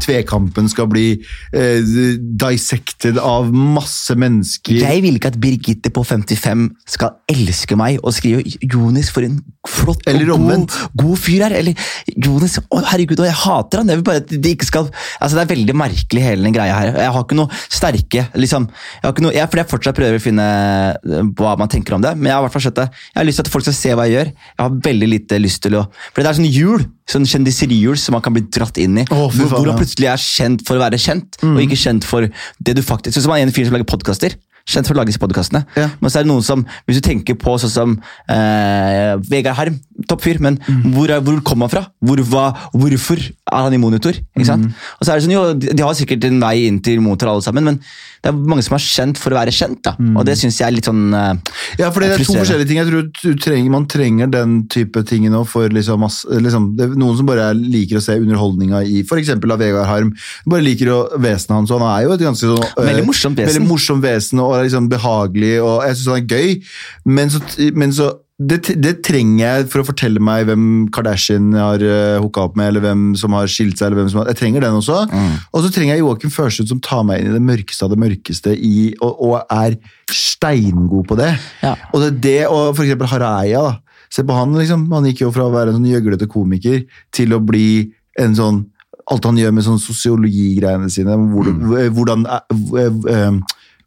tvekampen 0.00 0.68
skal 0.70 0.88
bli 0.90 1.06
eh, 1.56 1.90
dissected 2.40 3.18
av 3.20 3.50
masse 3.52 4.14
mennesker. 4.18 4.80
Jeg 4.80 5.04
vil 5.04 5.18
ikke 5.18 5.32
at 5.32 5.40
Birgitte 5.40 5.92
på 5.94 6.04
55 6.06 6.68
skal 6.90 7.16
elske 7.30 7.78
meg 7.78 8.00
og 8.02 8.14
skrive 8.16 8.44
'Jonis, 8.60 9.10
for 9.12 9.26
en 9.26 9.40
flott 9.68 10.06
og 10.08 10.20
god, 10.28 10.76
god 10.96 11.16
fyr 11.20 11.46
her'. 11.46 11.56
Eller 11.60 11.74
'Jonis, 12.16 12.58
å 12.70 12.82
herregud, 12.90 13.24
jeg 13.24 13.36
hater 13.44 13.82
han'. 13.82 13.92
Jeg 13.92 14.00
vil 14.00 14.04
bare 14.04 14.22
at 14.24 14.30
de 14.30 14.54
ikke 14.54 14.68
skal 14.68 14.79
Altså 14.88 15.36
Det 15.36 15.42
er 15.42 15.50
veldig 15.52 15.76
merkelig, 15.76 16.22
hele 16.24 16.46
den 16.46 16.56
greia 16.56 16.76
her. 16.76 16.92
Jeg 17.04 17.14
har 17.14 17.26
ikke 17.26 17.38
noe 17.38 17.60
sterke 17.68 18.26
liksom, 18.40 18.68
jeg 18.70 19.06
har 19.06 19.14
ikke 19.14 19.24
noe, 19.26 19.34
jeg, 19.36 19.50
Fordi 19.50 19.62
jeg 19.62 19.70
fortsatt 19.72 19.98
prøver 19.98 20.20
å 20.20 20.24
finne 20.24 20.46
eh, 20.46 21.30
hva 21.38 21.54
man 21.60 21.70
tenker 21.72 21.96
om 21.96 22.04
det, 22.04 22.14
men 22.18 22.30
jeg 22.30 22.36
har 22.36 22.46
hvert 22.46 22.56
fall 22.56 22.66
skjønt 22.66 22.80
det. 22.82 22.88
Jeg 23.12 23.20
har 23.20 23.28
lyst 23.28 23.42
til 23.42 23.48
at 23.48 23.52
folk 23.54 23.66
skal 23.66 23.78
se 23.80 23.94
hva 23.96 24.08
jeg 24.08 24.16
gjør. 24.16 24.32
Jeg 24.50 24.64
har 24.64 24.78
veldig 24.90 25.10
lite 25.14 25.40
lyst 25.42 25.62
til 25.66 25.78
å 25.80 25.86
For 26.10 26.22
det 26.22 26.30
er 26.32 26.40
sånn 26.40 26.50
hjul, 26.50 26.86
sånn 27.10 27.28
kjendiserihjul 27.30 27.98
som 28.00 28.16
man 28.16 28.24
kan 28.24 28.36
bli 28.36 28.44
dratt 28.48 28.80
inn 28.82 29.02
i. 29.02 29.06
Oh, 29.10 29.28
hvor, 29.28 29.50
hvor 29.56 29.72
man 29.72 29.80
plutselig 29.80 30.10
er 30.12 30.22
kjent 30.22 30.64
for 30.66 30.78
å 30.78 30.84
være 30.84 31.00
kjent, 31.00 31.40
og 31.46 31.60
ikke 31.64 31.78
kjent 31.80 32.06
for 32.06 32.28
det 32.58 32.76
du 32.76 32.84
faktisk 32.84 33.16
Sånn 33.16 33.24
som 33.24 33.32
han 33.34 33.42
ene 33.42 33.54
fyren 33.54 33.70
som 33.70 33.74
lager 33.74 33.88
podkaster. 33.90 34.36
Kjent 34.68 34.86
for 34.86 34.94
å 34.94 35.00
lage 35.00 35.10
disse 35.12 35.22
podkastene. 35.22 35.64
Ja. 35.76 35.88
Men 36.00 36.10
så 36.12 36.20
er 36.20 36.26
det 36.26 36.30
noen 36.32 36.44
som, 36.46 36.64
hvis 36.86 37.00
du 37.00 37.04
tenker 37.06 37.34
på 37.40 37.56
sånn 37.62 37.72
som 37.72 37.94
eh, 38.30 39.14
Vegard 39.30 39.56
Harm, 39.58 39.78
topp 40.08 40.22
fyr, 40.24 40.38
men 40.42 40.56
hvor, 40.94 41.10
er- 41.12 41.20
hvor 41.24 41.40
kom 41.44 41.64
han 41.64 41.72
fra? 41.72 41.82
Hvor, 42.04 42.20
hva, 42.30 42.44
hvorfor 42.72 43.20
er 43.20 43.66
han 43.66 43.74
i 43.76 43.80
monitor? 43.82 44.16
Ikke 44.36 44.46
sant? 44.48 44.70
Og 44.98 45.04
så 45.06 45.12
er 45.12 45.18
det 45.20 45.26
sånn, 45.26 45.34
jo, 45.34 45.42
de, 45.60 45.82
har 45.84 45.96
sikkert 45.98 46.24
en 46.28 46.38
vei 46.42 46.66
inn 46.68 46.78
til 46.84 47.02
monitor 47.04 47.32
alle 47.32 47.44
sammen, 47.44 47.66
men 47.66 47.80
det 48.20 48.28
er 48.30 48.36
mange 48.36 48.62
som 48.64 48.74
er 48.76 48.82
kjent 48.84 49.16
for 49.20 49.32
å 49.32 49.38
være 49.40 49.52
kjent. 49.54 49.80
da. 49.86 49.94
Og 50.20 50.24
det 50.28 50.34
syns 50.40 50.58
jeg 50.60 50.66
er 50.68 50.74
litt 50.76 50.88
sånn 50.88 51.06
eh, 51.16 51.54
Ja, 51.80 51.88
for 51.92 52.04
det 52.04 52.10
er 52.14 52.20
to 52.24 52.34
forskjellige 52.36 52.68
ting. 52.68 52.80
Jeg 52.82 52.88
tror 52.90 53.06
du 53.08 53.40
trenger, 53.40 53.70
Man 53.72 53.86
trenger 53.88 54.28
den 54.32 54.56
type 54.72 55.02
ting 55.08 55.24
nå 55.32 55.40
for 55.48 55.72
liksom, 55.72 56.04
liksom 56.44 56.66
Noen 57.00 57.16
som 57.16 57.28
bare 57.28 57.50
liker 57.56 57.96
å 58.00 58.04
se 58.04 58.18
underholdninga 58.20 58.82
i 58.84 59.00
f.eks. 59.06 59.32
av 59.40 59.56
Vegard 59.60 59.88
Harm. 59.88 60.12
Bare 60.48 60.64
liker 60.66 60.92
å 60.92 60.98
vesenet 61.20 61.56
hans. 61.56 61.72
og 61.72 61.80
Han 61.80 61.88
er 61.94 62.04
jo 62.08 62.12
et 62.18 62.24
ganske 62.26 62.50
sånn 62.52 62.86
Veldig 62.90 63.06
morsomt 63.08 63.40
vesen. 63.40 63.52
Veldig 63.54 63.68
morsomt 63.72 64.04
vesen 64.04 64.44
og 64.44 64.49
er 64.56 64.66
liksom 64.66 64.88
behagelig, 64.90 65.54
og 65.62 65.84
jeg 65.86 65.96
syns 65.96 66.10
han 66.12 66.20
er 66.22 66.34
gøy. 66.34 66.58
Men 67.04 67.30
så, 67.32 67.40
men 67.76 67.92
så 67.96 68.10
det, 68.40 68.62
det 68.80 68.94
trenger 69.04 69.42
jeg 69.44 69.66
for 69.68 69.82
å 69.82 69.84
fortelle 69.90 70.20
meg 70.24 70.46
hvem 70.48 70.62
Kardashian 70.96 71.50
har 71.60 71.82
uh, 71.84 72.16
hooka 72.24 72.46
opp 72.48 72.54
med, 72.56 72.70
eller 72.70 72.80
hvem 72.86 73.02
som 73.20 73.34
har 73.36 73.50
skilt 73.52 73.76
seg. 73.76 73.90
eller 73.90 74.00
hvem 74.00 74.08
som 74.14 74.22
har, 74.22 74.30
Jeg 74.32 74.38
trenger 74.40 74.64
den 74.64 74.78
også. 74.78 75.02
Mm. 75.12 75.34
Og 75.52 75.66
så 75.66 75.72
trenger 75.74 75.94
jeg 75.98 76.00
Joakim 76.06 76.32
Førsund 76.32 76.70
som 76.72 76.80
tar 76.80 77.02
meg 77.04 77.20
inn 77.20 77.34
i 77.34 77.36
det 77.36 77.42
mørkeste 77.44 77.84
av 77.84 77.92
det 77.92 78.00
mørkeste, 78.00 78.54
i, 78.56 78.94
og, 79.04 79.20
og 79.28 79.36
er 79.52 79.76
steingod 80.08 81.04
på 81.10 81.18
det. 81.20 81.34
Ja. 81.60 81.74
Og 81.92 82.06
det 82.06 82.10
det, 82.24 82.38
og 82.48 82.72
for 82.78 82.86
eksempel 82.86 83.10
Haraya, 83.12 83.60
da. 83.68 83.76
Se 84.10 84.24
på 84.26 84.34
han, 84.34 84.56
liksom. 84.58 84.88
Han 84.90 85.04
gikk 85.06 85.20
jo 85.26 85.30
fra 85.36 85.44
å 85.46 85.52
være 85.52 85.70
en 85.70 85.76
sånn 85.78 85.90
gjøglete 85.92 86.26
komiker 86.32 86.80
til 87.14 87.36
å 87.36 87.44
bli 87.44 87.90
en 88.18 88.32
sånn 88.40 88.64
Alt 89.10 89.24
han 89.26 89.38
gjør 89.40 89.50
med 89.56 89.64
sånn 89.66 89.78
sosiologigreiene 89.82 90.86
sine. 90.92 91.16
Hvor, 91.32 91.48
hvordan, 91.96 92.20
er- 92.30 92.44
eh, 92.78 92.98
eh, 93.10 93.38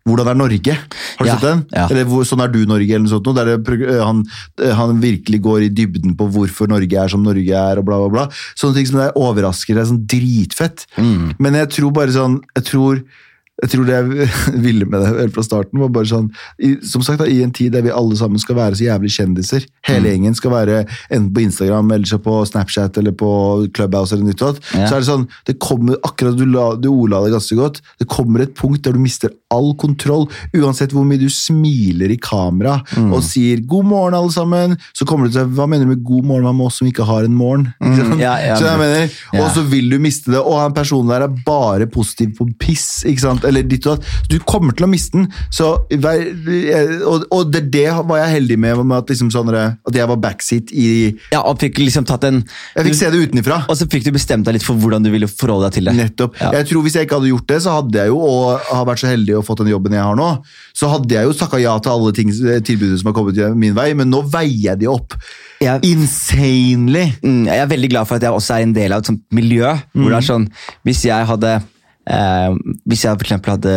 hvordan 0.07 0.27
er 0.27 0.35
Norge? 0.35 0.73
Har 1.17 1.23
du 1.23 1.29
Ja, 1.29 1.35
sett 1.37 1.45
den? 1.47 1.65
ja. 1.71 1.87
Eller 1.89 2.03
hvor, 2.05 2.23
Sånn 2.27 2.41
er 2.43 2.47
du, 2.51 2.65
Norge, 2.65 2.89
eller 2.91 3.05
noe 3.07 3.13
sånt. 3.13 3.29
Der 3.35 3.57
det, 3.57 3.87
eh, 3.87 4.03
han, 4.03 4.23
eh, 4.61 4.73
han 4.75 4.99
virkelig 4.99 5.41
går 5.41 5.63
i 5.63 5.69
dybden 5.69 6.15
på 6.19 6.27
hvorfor 6.29 6.67
Norge 6.67 6.91
er 7.05 7.07
som 7.07 7.23
Norge 7.23 7.53
er, 7.55 7.77
og 7.79 7.85
bla, 7.85 7.97
bla, 8.03 8.09
bla. 8.09 8.27
Sånne 8.55 8.75
ting 8.75 8.85
som 8.91 8.99
det 8.99 9.11
overrasker 9.15 9.75
deg 9.79 9.87
sånn 9.87 10.05
dritfett. 10.05 10.85
Mm. 10.97 11.35
Men 11.39 11.53
jeg 11.63 11.69
tror 11.79 11.91
bare 11.95 12.11
sånn 12.11 12.41
Jeg 12.55 12.65
tror 12.71 13.03
jeg 13.61 13.69
tror 13.69 13.85
det 13.85 13.93
jeg 13.93 14.29
ville 14.65 14.85
med 14.89 14.99
det 14.99 15.11
helt 15.13 15.33
fra 15.35 15.43
starten, 15.45 15.77
var 15.79 15.91
bare 15.93 16.09
sånn 16.09 16.31
i, 16.59 16.71
Som 16.81 17.03
sagt, 17.05 17.19
da, 17.21 17.27
i 17.29 17.43
en 17.45 17.51
tid 17.53 17.71
der 17.75 17.83
vi 17.85 17.91
alle 17.93 18.15
sammen 18.17 18.41
skal 18.41 18.57
være 18.57 18.73
så 18.79 18.87
jævlig 18.89 19.11
kjendiser. 19.13 19.67
Hele 19.85 20.01
Mm. 20.01 20.07
gjengen 20.09 20.35
skal 20.35 20.51
være 20.51 20.79
enten 21.13 21.29
på 21.35 21.43
Instagram, 21.45 21.91
eller 21.93 22.09
så 22.09 22.17
på 22.19 22.33
Snapchat 22.49 22.97
eller 22.97 23.11
på 23.13 23.29
Clubhouse 23.71 24.11
eller 24.17 24.25
nytt 24.25 24.41
og 24.41 24.57
Ja. 24.73 24.87
Så 24.89 24.95
er 24.97 24.99
det 24.99 25.07
sånn 25.07 25.27
Det 25.45 25.59
kommer 25.59 25.95
akkurat 26.03 26.35
du, 26.35 26.45
la, 26.49 26.75
du 26.75 26.89
ordla 26.89 27.21
det 27.27 27.31
ganske 27.37 27.55
godt. 27.55 27.79
Det 28.01 28.07
kommer 28.09 28.41
et 28.41 28.55
punkt 28.57 28.81
der 28.81 28.91
du 28.93 28.99
mister 28.99 29.29
all 29.53 29.71
kontroll. 29.79 30.27
Uansett 30.57 30.93
hvor 30.95 31.05
mye 31.07 31.21
du 31.21 31.29
smiler 31.31 32.11
i 32.13 32.19
kamera 32.21 32.79
Mm. 32.93 33.11
og 33.13 33.21
sier 33.23 33.61
'god 33.65 33.85
morgen, 33.85 34.13
alle 34.17 34.31
sammen', 34.33 34.77
så 34.93 35.05
kommer 35.05 35.27
du 35.27 35.33
til 35.33 35.45
Hva 35.55 35.67
mener 35.69 35.85
du 35.85 35.91
med 35.95 36.03
'god 36.03 36.23
morgen', 36.25 36.43
hva 36.47 36.53
med 36.55 36.65
oss 36.67 36.77
som 36.81 36.87
ikke 36.87 37.05
har 37.05 37.23
en 37.23 37.33
morgen? 37.35 37.73
Mm, 37.81 38.19
ja, 38.19 38.35
ja, 38.41 38.55
så 38.57 38.65
jeg 38.69 38.79
mener, 38.79 39.09
ja. 39.33 39.43
Og 39.43 39.51
så 39.55 39.63
vil 39.69 39.89
du 39.89 39.97
miste 39.99 40.31
det, 40.31 40.39
og 40.41 40.59
han 40.59 40.73
personen 40.73 41.09
der 41.09 41.23
er 41.27 41.35
bare 41.45 41.87
positiv 41.87 42.33
på 42.37 42.47
piss. 42.59 43.03
ikke 43.05 43.19
sant? 43.21 43.43
Eller 43.45 43.63
ditt 43.63 43.85
og 43.87 43.97
datt. 43.99 44.05
Du 44.29 44.39
kommer 44.39 44.75
til 44.75 44.85
å 44.85 44.89
miste 44.89 45.17
den. 45.17 45.27
Så, 45.51 45.77
og, 47.07 47.25
og 47.31 47.51
det, 47.53 47.63
det 47.73 47.87
var 48.07 48.17
jeg 48.23 48.33
heldig 48.37 48.57
med, 48.59 48.83
med 48.85 48.97
at, 49.03 49.11
liksom 49.13 49.31
sånn, 49.33 49.51
at 49.53 49.95
jeg 49.97 50.07
var 50.09 50.19
backseat 50.23 50.71
i 50.73 50.87
Ja, 51.33 51.41
og 51.43 51.59
fikk 51.61 51.79
liksom 51.81 52.05
tatt 52.09 52.23
en 52.29 52.41
Jeg 52.75 52.87
fikk 52.87 52.97
se 52.99 53.11
det 53.13 53.21
utenifra. 53.29 53.63
Og 53.69 53.77
så 53.79 53.87
fikk 53.89 54.05
du 54.07 54.11
bestemt 54.15 54.45
deg 54.47 54.57
litt 54.57 54.65
for 54.65 54.77
hvordan 54.79 55.03
du 55.05 55.11
ville 55.13 55.27
forholde 55.29 55.69
deg 55.69 55.77
til 55.79 55.89
det. 55.89 55.95
Nettopp. 55.99 56.39
Ja. 56.41 56.51
Jeg 56.59 56.69
tror 56.71 56.83
Hvis 56.85 56.97
jeg 56.97 57.07
ikke 57.07 57.19
hadde 57.19 57.31
gjort 57.31 57.47
det, 57.47 57.59
så 57.63 57.77
hadde 57.79 57.99
jeg 58.03 58.11
jo, 58.11 58.19
og 58.19 58.59
har 58.71 58.85
vært 58.89 59.03
så 59.03 59.11
heldig 59.11 59.35
og 59.43 59.47
fått 59.51 59.61
den 59.65 59.73
jobben 59.73 59.93
jeg 59.97 60.01
har 60.07 60.15
nå, 60.17 60.29
så 60.73 60.89
hadde 60.95 61.13
jeg 61.17 61.27
jo 61.27 61.35
takka 61.37 61.59
ja 61.61 61.75
til 61.83 61.93
alle 61.93 62.13
ting, 62.15 62.31
tilbudene 62.33 62.97
som 63.01 63.11
har 63.11 63.17
kommet 63.19 63.41
min 63.59 63.75
vei, 63.77 63.91
men 63.99 64.09
nå 64.09 64.23
veier 64.33 64.71
jeg 64.71 64.79
de 64.85 64.89
opp. 64.91 65.13
Jeg- 65.63 65.83
Insanely! 65.91 67.05
Mm, 67.23 67.45
jeg 67.51 67.59
er 67.63 67.69
veldig 67.71 67.89
glad 67.93 68.07
for 68.09 68.15
at 68.17 68.25
jeg 68.25 68.31
også 68.35 68.57
er 68.57 68.65
en 68.65 68.73
del 68.75 68.91
av 68.95 69.03
et 69.03 69.11
sånt 69.11 69.21
miljø. 69.31 69.75
hvor 69.93 70.09
det 70.09 70.17
er 70.17 70.27
sånn, 70.33 70.47
Hvis 70.85 71.03
jeg 71.05 71.25
hadde 71.29 71.61
eh, 72.09 72.55
hvis 72.89 73.05
jeg 73.05 73.19
for 73.19 73.51
hadde 73.53 73.75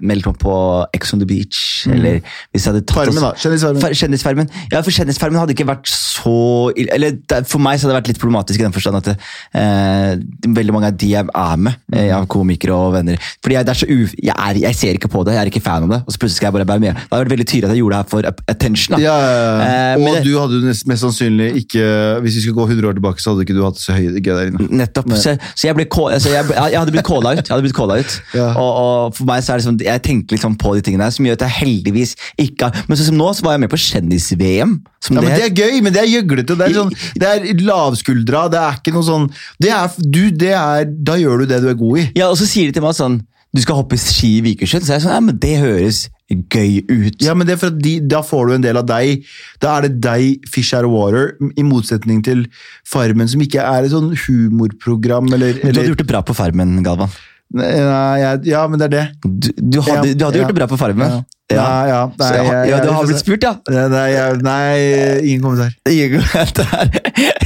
meldt 0.00 0.28
meg 0.28 0.38
på 0.42 0.54
Ex 0.96 1.12
on 1.14 1.22
the 1.22 1.28
Beach, 1.28 1.60
eller 1.90 2.20
hvis 2.52 2.66
jeg 2.66 2.72
hadde 2.72 2.84
tatt 2.86 3.10
Farmen, 3.10 3.22
da. 3.24 3.32
Kjendisfarmen. 3.38 3.96
Kjendisfarmen. 4.02 4.50
Ja, 4.72 4.82
for 4.82 4.94
Kjendisfarmen 4.94 5.40
hadde 5.40 5.56
ikke 5.56 5.68
vært 5.68 5.90
så 5.90 6.34
Eller 6.76 7.16
For 7.48 7.62
meg 7.62 7.78
så 7.78 7.86
hadde 7.86 7.94
det 7.94 7.98
vært 8.00 8.10
litt 8.12 8.20
problematisk 8.22 8.60
i 8.60 8.66
den 8.66 8.74
forstand 8.74 9.00
at 9.00 9.10
eh, 9.12 10.20
veldig 10.46 10.76
mange 10.76 10.92
av 10.92 10.98
de 10.98 11.10
jeg 11.12 11.26
er 11.26 11.60
med, 11.60 11.78
jeg 11.92 12.12
av 12.16 12.28
komikere 12.30 12.76
og 12.76 12.94
venner 12.96 13.20
Fordi 13.42 13.58
jeg, 13.58 13.88
jeg, 14.22 14.34
er, 14.36 14.60
jeg 14.62 14.78
ser 14.78 14.98
ikke 14.98 15.10
på 15.12 15.24
det, 15.26 15.36
jeg 15.36 15.42
er 15.44 15.52
ikke 15.52 15.64
fan 15.64 15.86
av 15.86 15.96
det, 15.96 16.00
og 16.06 16.14
så 16.14 16.22
plutselig 16.22 16.40
skal 16.40 16.50
jeg 16.50 16.56
bare 16.58 16.68
være 16.68 16.82
med. 16.84 16.98
Det 16.98 17.10
hadde 17.10 17.24
vært 17.24 17.34
veldig 17.34 17.48
tydelig 17.48 17.68
at 17.68 17.74
jeg 17.74 17.82
gjorde 17.82 17.96
det 17.96 18.02
her 18.02 18.10
for 18.12 18.52
attention. 18.54 18.96
da. 18.96 19.02
Ja, 19.02 19.16
ja. 19.22 19.96
Eh, 19.96 20.06
og 20.06 20.26
du 20.26 20.32
hadde 20.38 20.60
jo 20.60 20.72
mest 20.90 21.02
sannsynlig 21.02 21.48
ikke 21.62 21.84
Hvis 22.22 22.36
vi 22.38 22.44
skulle 22.44 22.58
gå 22.60 22.66
100 22.70 22.88
år 22.88 22.96
tilbake, 22.98 23.22
så 23.22 23.32
hadde 23.32 23.46
ikke 23.46 23.56
du 23.56 23.62
hatt 23.64 23.78
det 23.78 23.84
så 23.84 23.96
høy 23.96 24.20
gøy 24.20 24.32
der 24.36 24.50
inne. 24.50 24.68
Nettopp. 24.82 25.10
Så, 25.18 25.34
så 25.54 25.68
jeg, 25.68 25.76
ble 25.78 25.86
altså 26.08 26.32
jeg, 26.32 26.48
jeg 26.52 26.78
hadde 26.78 26.94
blitt 26.94 27.06
calla 27.06 27.34
ut. 27.34 27.42
Jeg 27.42 27.52
hadde 27.52 27.61
blitt 27.64 27.76
calla 27.76 27.98
ut. 28.02 28.16
Ja. 28.36 28.48
Og, 28.60 28.70
og 28.82 29.16
for 29.16 29.28
meg 29.28 29.42
så 29.44 29.54
er 29.54 29.60
det 29.60 29.66
sånn, 29.66 29.80
Jeg 29.82 30.02
tenker 30.06 30.40
sånn 30.40 30.56
på 30.60 30.74
de 30.76 30.84
tingene 30.86 31.08
her, 31.08 31.14
som 31.14 31.26
gjør 31.26 31.38
at 31.40 31.44
jeg 31.46 31.56
heldigvis 31.60 32.14
ikke 32.40 32.68
har 32.68 32.84
Men 32.88 33.00
sånn 33.00 33.10
som 33.12 33.18
nå 33.20 33.30
så 33.34 33.46
var 33.46 33.56
jeg 33.56 33.64
med 33.64 33.72
på 33.72 33.80
Kjendis-VM. 33.82 34.76
som 35.02 35.18
Ja, 35.18 35.24
men 35.24 35.36
det 35.36 35.48
er 35.48 35.56
gøy, 35.64 35.82
men 35.82 35.94
det 35.94 36.04
er 36.04 36.10
gjøglete. 36.12 36.56
Det 36.58 36.68
er, 36.68 36.78
sånn, 36.78 36.94
det 37.18 37.32
er 37.32 37.66
lavskuldra. 37.66 38.46
Det 38.52 38.62
er 38.62 38.80
ikke 38.80 38.96
noe 38.96 39.08
sånn 39.08 39.28
det 39.62 39.74
er, 39.74 40.00
du, 40.02 40.24
det 40.30 40.54
er, 40.56 40.88
Da 40.88 41.18
gjør 41.20 41.42
du 41.42 41.52
det 41.52 41.62
du 41.64 41.68
er 41.72 41.78
god 41.78 42.02
i. 42.02 42.08
Ja, 42.18 42.30
Og 42.32 42.40
så 42.40 42.48
sier 42.48 42.70
de 42.70 42.78
til 42.78 42.84
meg 42.84 42.96
sånn 42.98 43.20
Du 43.52 43.60
skal 43.60 43.76
hoppe 43.82 43.98
ski 44.00 44.38
i 44.38 44.44
Vikersund. 44.46 44.86
Så 44.86 44.94
jeg 44.94 45.02
er 45.02 45.06
sånn, 45.06 45.16
ja, 45.18 45.22
men 45.24 45.38
Det 45.42 45.56
høres 45.60 46.06
gøy 46.32 46.80
ut. 46.88 47.18
Ja, 47.20 47.34
men 47.36 47.46
det 47.46 47.56
er 47.56 47.60
for 47.60 47.72
at 47.72 47.80
de, 47.82 47.98
Da 48.08 48.22
får 48.24 48.48
du 48.48 48.54
en 48.56 48.64
del 48.64 48.78
av 48.80 48.86
deg. 48.88 49.26
Da 49.60 49.76
er 49.76 49.88
det 49.88 50.00
deg, 50.04 50.46
Fish 50.48 50.72
Out 50.76 50.88
of 50.88 50.94
Water, 50.94 51.34
i 51.58 51.64
motsetning 51.66 52.22
til 52.24 52.46
Farmen, 52.88 53.28
som 53.28 53.42
ikke 53.44 53.60
er 53.60 53.84
et 53.84 53.92
sånn 53.92 54.12
humorprogram 54.24 55.28
eller, 55.32 55.58
Du 55.60 55.68
hadde 55.68 55.90
gjort 55.90 56.02
det 56.04 56.08
bra 56.08 56.22
på 56.24 56.36
Farmen, 56.36 56.78
Galvan. 56.86 57.12
Nei, 57.52 58.18
jeg- 58.22 58.46
Ja, 58.48 58.66
men 58.68 58.78
det 58.80 58.86
er 58.86 58.92
det. 58.96 59.04
Du, 59.22 59.48
du, 59.60 59.80
hadde, 59.82 60.08
Ja, 60.08 60.14
du 60.14 60.24
hadde 60.24 60.36
ja. 60.38 60.42
gjort 60.42 60.48
det 60.52 60.56
bra 60.56 60.66
på 60.70 60.78
Farmen. 60.80 61.08
Ja. 61.10 61.22
Ja, 61.52 62.06
nei, 62.16 62.28
jeg, 62.32 62.46
jeg- 62.48 62.68
ja, 62.70 62.78
du 62.80 62.90
har 62.96 63.04
blitt 63.04 63.18
spurt, 63.20 63.42
ja. 63.44 63.50
Nei, 63.68 64.08
nei, 64.40 65.20
ingen 65.20 65.42
kommentar. 65.42 65.74
Ingen 65.90 66.22
kommentar. 66.22 66.88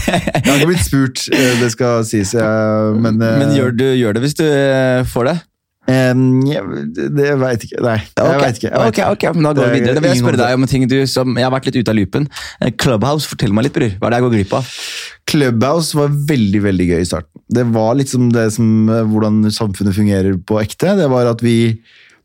Jeg 0.07 0.47
har 0.47 0.61
ikke 0.61 0.69
blitt 0.71 0.85
spurt, 0.87 1.25
eh, 1.35 1.57
det 1.59 1.73
skal 1.75 2.05
sies. 2.07 2.35
Men, 2.35 3.19
eh, 3.21 3.39
Men 3.43 3.51
gjør 3.57 3.75
du 3.77 3.85
gjør 3.99 4.15
det 4.15 4.23
hvis 4.23 4.37
du 4.39 4.45
eh, 4.47 5.03
får 5.11 5.25
det? 5.33 5.37
Jeg- 5.87 7.11
det 7.17 7.39
veit 7.39 7.65
ikke. 7.67 7.81
Nei, 7.83 7.97
jeg 7.99 8.25
okay. 8.25 8.41
vet 8.41 8.57
ikke. 8.59 8.71
Jeg 8.71 8.79
vet 8.79 8.87
ok, 8.87 8.99
ikke. 8.99 9.11
ok, 9.13 9.35
men 9.35 9.43
da 9.43 9.53
går 9.53 9.63
vi 9.63 9.69
er 9.69 9.75
videre. 9.81 9.95
Da 9.95 10.01
vil 10.01 10.11
jeg 10.11 10.23
spørre 10.23 10.41
deg 10.41 10.55
om 10.55 10.63
en 10.63 10.69
ting 10.69 10.87
du 10.89 11.07
som 11.07 11.37
Jeg 11.37 11.45
har 11.47 11.53
vært 11.55 11.67
litt 11.67 11.77
ute 11.77 11.89
av 11.93 11.97
loopen. 11.97 12.29
Eh, 12.61 12.71
Clubhouse, 12.71 13.27
fortell 13.27 13.53
meg 13.53 13.69
litt, 13.69 13.77
bror. 13.77 13.93
Hva 14.01 14.07
er 14.07 14.11
det 14.11 14.19
jeg 14.19 14.27
går 14.27 14.35
glipp 14.37 14.57
av? 14.59 14.73
Clubhouse 15.27 15.95
var 15.95 16.09
veldig 16.09 16.63
veldig 16.63 16.89
gøy 16.91 17.01
i 17.01 17.09
starten. 17.09 17.31
Det 17.49 17.67
var 17.73 17.95
liksom 17.95 18.33
det 18.33 18.53
som, 18.53 18.89
eh, 18.91 19.05
hvordan 19.07 19.45
samfunnet 19.51 19.95
fungerer 19.95 20.37
på 20.45 20.61
ekte. 20.63 20.97
Det 20.97 21.09
var 21.11 21.27
at 21.27 21.41
vi 21.41 21.79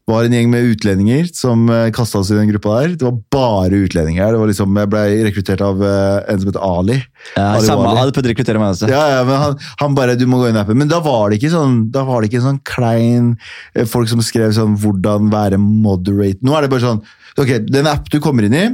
var 0.10 0.26
en 0.26 0.34
gjeng 0.36 0.50
med 0.52 0.66
utlendinger 0.74 1.28
som 1.36 1.70
kasta 1.96 2.20
oss 2.20 2.32
i 2.34 2.38
den 2.38 2.50
gruppa 2.50 2.82
der. 2.82 2.96
Det 3.00 3.06
var 3.06 3.20
bare 3.32 3.84
utlendinger. 3.86 4.34
Det 4.34 4.40
var 4.42 4.50
liksom, 4.50 4.78
jeg 4.82 4.90
ble 4.92 5.04
rekruttert 5.28 5.64
av 5.66 5.84
eh, 5.86 6.32
en 6.32 6.42
som 6.42 6.52
heter 6.52 6.66
Ali. 6.66 6.98
Ja, 7.36 7.48
Ali 7.56 7.68
samme, 7.68 7.88
Ali. 7.90 8.02
hadde 8.02 8.16
prøvd 8.16 8.30
å 8.30 8.34
rekruttere 8.34 8.62
meg 8.62 8.76
også. 8.76 8.90
Ja, 8.92 9.02
ja, 9.16 9.24
men 9.28 9.42
han, 9.42 9.58
han 9.82 9.98
bare, 9.98 10.18
du 10.20 10.26
må 10.30 10.42
gå 10.42 10.50
inn 10.50 10.60
i 10.60 10.62
appen. 10.62 10.80
Men 10.80 10.92
da 10.92 11.02
var 11.06 11.32
det 11.32 11.40
ikke 11.40 11.54
sånn, 11.54 11.80
da 11.94 12.06
var 12.08 12.22
det 12.22 12.32
ikke 12.32 12.44
sånn 12.46 12.62
klein 12.68 13.34
eh, 13.76 13.88
folk 13.90 14.12
som 14.12 14.24
skrev 14.26 14.56
sånn, 14.58 14.78
hvordan 14.82 15.32
være 15.34 15.60
moderate. 15.62 16.42
Nå 16.46 16.56
er 16.58 16.66
det 16.66 16.74
bare 16.74 16.88
sånn, 16.88 17.04
ok, 17.38 17.58
den 17.70 17.90
app 17.92 18.10
du 18.12 18.20
kommer 18.24 18.48
inn 18.48 18.58
i, 18.58 18.66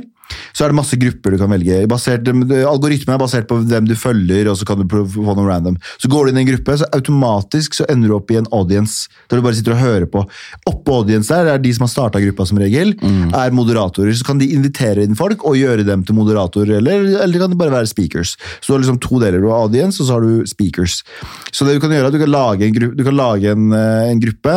så 0.53 0.65
er 0.65 0.73
det 0.73 0.79
masse 0.79 0.97
grupper 0.99 1.33
du 1.33 1.39
kan 1.41 1.51
velge. 1.51 1.79
Basert, 1.89 2.27
algoritmen 2.27 3.15
er 3.15 3.21
basert 3.21 3.47
på 3.49 3.59
hvem 3.67 3.87
du 3.89 3.95
følger, 3.97 4.49
og 4.51 4.57
så 4.59 4.67
kan 4.67 4.81
du 4.81 4.87
få 4.87 5.35
noe 5.37 5.47
random. 5.47 5.77
Så 6.01 6.11
går 6.11 6.27
du 6.27 6.33
inn 6.33 6.41
i 6.41 6.45
en 6.45 6.49
gruppe, 6.51 6.77
så 6.79 6.89
automatisk 6.95 7.77
så 7.77 7.87
ender 7.91 8.11
du 8.11 8.17
opp 8.17 8.31
i 8.33 8.39
en 8.39 8.49
audience, 8.55 9.11
der 9.29 9.39
du 9.39 9.45
bare 9.45 9.57
sitter 9.57 9.75
og 9.75 9.81
hører 9.83 10.07
på. 10.11 10.23
Oppå 10.69 11.01
audience 11.01 11.33
der 11.33 11.51
er 11.53 11.61
de 11.61 11.73
som 11.75 11.85
har 11.85 11.93
starta 11.93 12.21
gruppa 12.23 12.47
som 12.49 12.59
regel, 12.61 12.95
er 13.37 13.55
moderatorer. 13.55 14.15
Så 14.17 14.27
kan 14.27 14.41
de 14.41 14.49
invitere 14.55 15.05
inn 15.05 15.17
folk 15.19 15.45
og 15.47 15.57
gjøre 15.59 15.85
dem 15.87 16.03
til 16.07 16.17
moderatorer, 16.17 16.77
eller, 16.79 17.07
eller 17.23 17.43
kan 17.43 17.53
de 17.53 17.59
bare 17.59 17.75
være 17.75 17.91
speakers. 17.91 18.35
Så 18.59 18.71
du 18.71 18.73
har 18.75 18.83
liksom 18.85 19.01
to 19.03 19.21
deler. 19.23 19.41
Du 19.43 19.49
har 19.51 19.65
audience, 19.67 20.01
og 20.01 20.07
så 20.07 20.17
har 20.17 20.25
du 20.25 20.47
speakers. 20.49 21.01
Så 21.51 21.65
det 21.65 21.77
du 21.77 21.83
kan 21.83 21.93
gjøre, 21.93 22.07
er 22.07 22.11
at 22.11 22.17
du 22.17 22.21
kan 22.21 22.33
lage 22.33 22.67
en, 22.67 22.73
gru 22.75 22.89
du 22.97 23.03
kan 23.05 23.17
lage 23.17 23.51
en, 23.53 23.71
eh, 23.75 24.11
en 24.11 24.21
gruppe, 24.21 24.55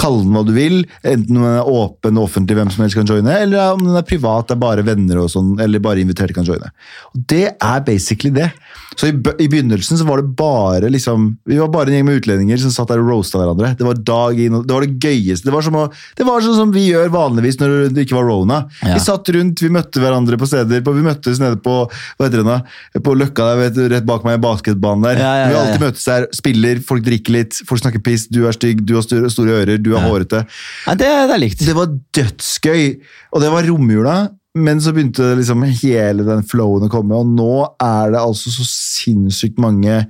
kalle 0.00 0.24
den 0.24 0.34
hva 0.34 0.44
du 0.46 0.52
vil, 0.54 0.80
enten 1.02 1.34
den 1.34 1.46
er 1.46 1.68
åpen 1.68 2.18
og 2.18 2.28
offentlig, 2.28 2.56
hvem 2.58 2.70
som 2.72 2.84
helst 2.84 2.98
kan 2.98 3.08
joine, 3.08 3.36
eller 3.44 3.74
om 3.74 3.84
den 3.84 3.98
er 3.98 4.06
privat, 4.06 4.48
det 4.48 4.56
er 4.56 4.62
bare 4.62 4.86
venner 4.86 5.09
og 5.18 5.30
sånn, 5.32 5.56
eller 5.60 5.82
bare 5.82 6.04
inviterte 6.04 6.36
kan 6.36 6.46
joine. 6.46 6.70
Og 7.14 7.24
det 7.32 7.46
er 7.56 7.82
basically 7.86 8.30
det. 8.34 8.50
Så 8.98 9.08
i, 9.08 9.14
i 9.14 9.46
begynnelsen 9.48 9.98
så 9.98 10.04
var 10.06 10.20
det 10.20 10.32
bare 10.36 10.90
liksom, 10.92 11.28
vi 11.48 11.58
var 11.60 11.70
bare 11.72 11.90
en 11.90 11.96
gjeng 11.96 12.06
med 12.08 12.20
utlendinger 12.20 12.58
som 12.60 12.72
satt 12.74 12.90
der 12.90 13.00
og 13.02 13.10
roasta 13.10 13.38
hverandre. 13.40 13.72
Det 13.78 13.86
var 13.86 14.00
dag 14.06 14.40
inn, 14.42 14.56
det 14.66 14.74
var 14.74 14.84
det 14.84 14.98
gøyeste. 15.00 15.46
Det 15.46 15.54
var, 15.54 15.64
som 15.64 15.78
å, 15.78 15.84
det 16.18 16.26
var 16.26 16.44
sånn 16.44 16.58
som 16.58 16.74
vi 16.74 16.88
gjør 16.88 17.12
vanligvis 17.14 17.60
når 17.60 17.76
det 17.94 18.04
ikke 18.04 18.18
var 18.18 18.28
rona. 18.28 18.60
Ja. 18.82 18.96
Vi 18.96 19.04
satt 19.04 19.30
rundt, 19.36 19.62
vi 19.62 19.70
møtte 19.72 20.02
hverandre 20.02 20.38
på 20.40 20.48
steder, 20.50 20.82
på, 20.84 20.94
vi 20.96 21.06
møttes 21.06 21.40
nede 21.42 21.60
på, 21.62 21.76
hva 21.86 22.26
heter 22.26 22.42
det 22.42 22.48
nå, 22.48 22.58
på 23.06 23.14
Løkka 23.20 23.46
der, 23.52 23.62
vet, 23.62 23.78
du, 23.78 23.84
rett 23.94 24.08
bak 24.08 24.26
meg 24.26 24.40
i 24.40 24.42
basketbanen 24.44 25.06
der. 25.06 25.22
Ja, 25.22 25.30
ja, 25.42 25.46
Vi 25.50 25.60
alltid 25.62 25.86
møtes 25.86 26.08
der, 26.10 26.26
spiller, 26.36 26.82
folk 26.90 27.06
drikker 27.06 27.36
litt, 27.38 27.62
folk 27.68 27.84
snakker 27.84 28.04
piss, 28.04 28.26
du 28.32 28.42
er 28.48 28.56
stygg, 28.56 28.82
du 28.86 28.96
har 28.98 29.06
store, 29.06 29.60
ører, 29.60 29.78
du 29.80 29.94
er 29.94 30.04
hårete. 30.10 30.44
Det, 30.90 31.06
det 31.06 31.38
er 31.38 31.40
likt. 31.40 31.64
Det 31.64 31.76
var 31.78 31.94
dødsgøy, 32.16 32.84
og 33.30 33.44
det 33.44 33.54
var 33.54 33.70
romjula. 33.70 34.18
Men 34.58 34.80
så 34.82 34.90
begynte 34.92 35.28
liksom 35.38 35.62
hele 35.62 36.24
den 36.26 36.42
flowen 36.42 36.88
å 36.88 36.90
komme, 36.90 37.20
og 37.20 37.28
nå 37.30 37.54
er 37.78 38.10
det 38.14 38.22
altså 38.22 38.50
så 38.50 38.66
sinnssykt 38.66 39.60
mange 39.62 40.00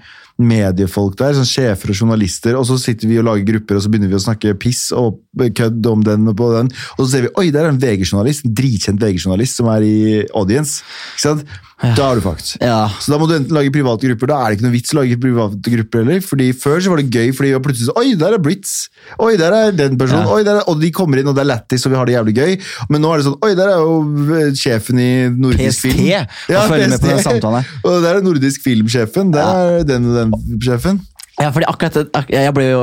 mediefolk 0.41 1.17
der, 1.21 1.37
sånn 1.37 1.49
sjefer 1.49 1.93
og 1.93 2.03
journalister, 2.03 2.59
og 2.59 2.67
så 2.69 2.79
sitter 2.81 3.11
vi 3.11 3.21
og 3.21 3.27
lager 3.29 3.47
grupper, 3.53 3.79
og 3.79 3.85
så 3.85 3.93
begynner 3.93 4.13
vi 4.13 4.19
å 4.19 4.25
snakke 4.25 4.57
piss 4.61 4.89
og 4.97 5.21
kødd 5.57 5.87
om 5.91 6.05
den 6.07 6.29
og 6.31 6.39
på 6.41 6.51
den, 6.57 6.71
og 6.97 7.03
så 7.05 7.11
ser 7.13 7.27
vi, 7.27 7.35
oi, 7.41 7.49
der 7.55 7.67
er 7.67 7.75
en 7.75 7.83
VG-journalist, 7.83 8.47
en 8.47 8.55
dritkjent 8.61 9.03
VG-journalist 9.03 9.61
som 9.61 9.71
er 9.73 9.87
i 9.87 9.99
audience. 10.37 10.81
Ikke 11.17 11.27
sant? 11.29 11.51
Da 11.81 12.11
er 12.11 12.19
du 12.19 12.25
fucked. 12.25 12.59
Ja. 12.61 12.91
Så 13.01 13.15
da 13.15 13.17
må 13.21 13.25
du 13.29 13.33
enten 13.39 13.55
lage 13.57 13.73
private 13.73 14.05
grupper. 14.11 14.29
Da 14.29 14.41
er 14.43 14.53
det 14.53 14.59
ikke 14.59 14.67
noe 14.67 14.75
vits 14.75 14.93
å 14.93 14.99
lage 14.99 15.17
private 15.21 15.73
grupper 15.73 16.03
heller. 16.03 16.19
fordi 16.21 16.51
Før 16.53 16.83
så 16.85 16.93
var 16.93 17.01
det 17.01 17.07
gøy, 17.09 17.31
fordi 17.37 17.53
plutselig 17.65 17.89
så, 17.89 17.95
Oi, 17.97 18.13
der 18.21 18.37
er 18.37 18.43
Blitz! 18.45 18.75
Oi, 19.17 19.31
der 19.41 19.57
er 19.57 19.73
den 19.73 19.97
personen! 20.01 20.27
Ja. 20.27 20.35
Oi, 20.35 20.45
der 20.45 20.61
er, 20.61 20.67
og 20.69 20.77
de 20.83 20.91
kommer 20.93 21.21
inn, 21.21 21.31
og 21.31 21.39
det 21.39 21.45
er 21.47 21.49
lættis, 21.49 21.87
og 21.89 21.95
vi 21.95 21.97
har 21.97 22.11
det 22.11 22.17
jævlig 22.19 22.35
gøy. 22.37 22.59
Men 22.93 23.05
nå 23.05 23.13
er 23.15 23.23
det 23.23 23.27
sånn 23.31 23.39
Oi, 23.49 23.53
der 23.57 23.73
er 23.73 23.81
jo 23.81 23.95
eh, 24.37 24.51
sjefen 24.61 25.01
i 25.01 25.09
nordisk 25.33 25.79
PST, 25.79 25.87
film. 25.87 26.03
ja, 26.11 26.67
følger 26.69 26.93
med 26.93 27.01
på 27.01 27.13
den 27.15 27.25
samtalen. 27.25 27.73
Og 27.81 27.97
der 28.05 28.21
er 28.21 28.29
nordisk 28.29 28.67
filmsjefen. 28.67 29.33
Der 29.33 29.65
er 29.65 29.89
den 29.89 30.11
og 30.11 30.21
den 30.21 30.30
sjefen. 30.63 31.01
Ja, 31.41 31.49
fordi 31.55 31.65
akkurat 31.71 32.27
Jeg 32.29 32.53
ble 32.53 32.67
jo, 32.67 32.81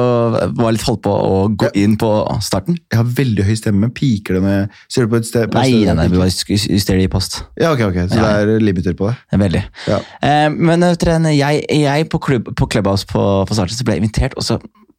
var 0.58 0.74
litt 0.74 0.86
holdt 0.88 1.04
på 1.06 1.12
å 1.14 1.42
gå 1.62 1.68
inn 1.78 1.94
på 2.00 2.10
starten. 2.42 2.78
Jeg 2.90 2.98
har 2.98 3.12
veldig 3.20 3.46
høy 3.46 3.54
stemme. 3.60 3.90
Piker 3.94 4.40
det 4.40 4.42
med 4.42 4.80
Ser 4.90 5.06
du 5.06 5.12
på 5.14 5.20
et 5.20 5.28
sted? 5.30 5.52
På 5.52 5.62
Nei, 5.62 5.84
nei, 5.86 5.94
nei, 6.00 6.08
vi 6.10 6.18
bare 6.18 6.32
justerer 6.32 6.98
det 6.98 7.06
i 7.06 7.12
post. 7.12 7.44
Ja, 7.60 7.74
ok, 7.76 7.84
ok. 7.92 8.00
Så 8.10 8.18
Ja. 8.18 8.32
det 8.46 8.56
er 8.58 8.66
limiter 8.66 8.98
på 8.98 9.12
det? 9.12 9.18
Er 9.32 9.44
Veldig. 9.44 9.64
Ja. 9.88 10.00
Eh, 10.24 10.50
men 10.50 10.80
vet 10.82 11.06
jeg, 11.38 11.66
jeg 11.70 12.10
på, 12.10 12.20
klubb, 12.20 12.56
på 12.56 12.70
Clubhouse 12.72 13.06
på, 13.06 13.46
på 13.46 13.54
starten 13.54 13.78
så 13.78 13.86
ble 13.86 13.94
jeg 14.00 14.04
invitert, 14.04 14.34
og 14.38 14.44
så, 14.44 14.58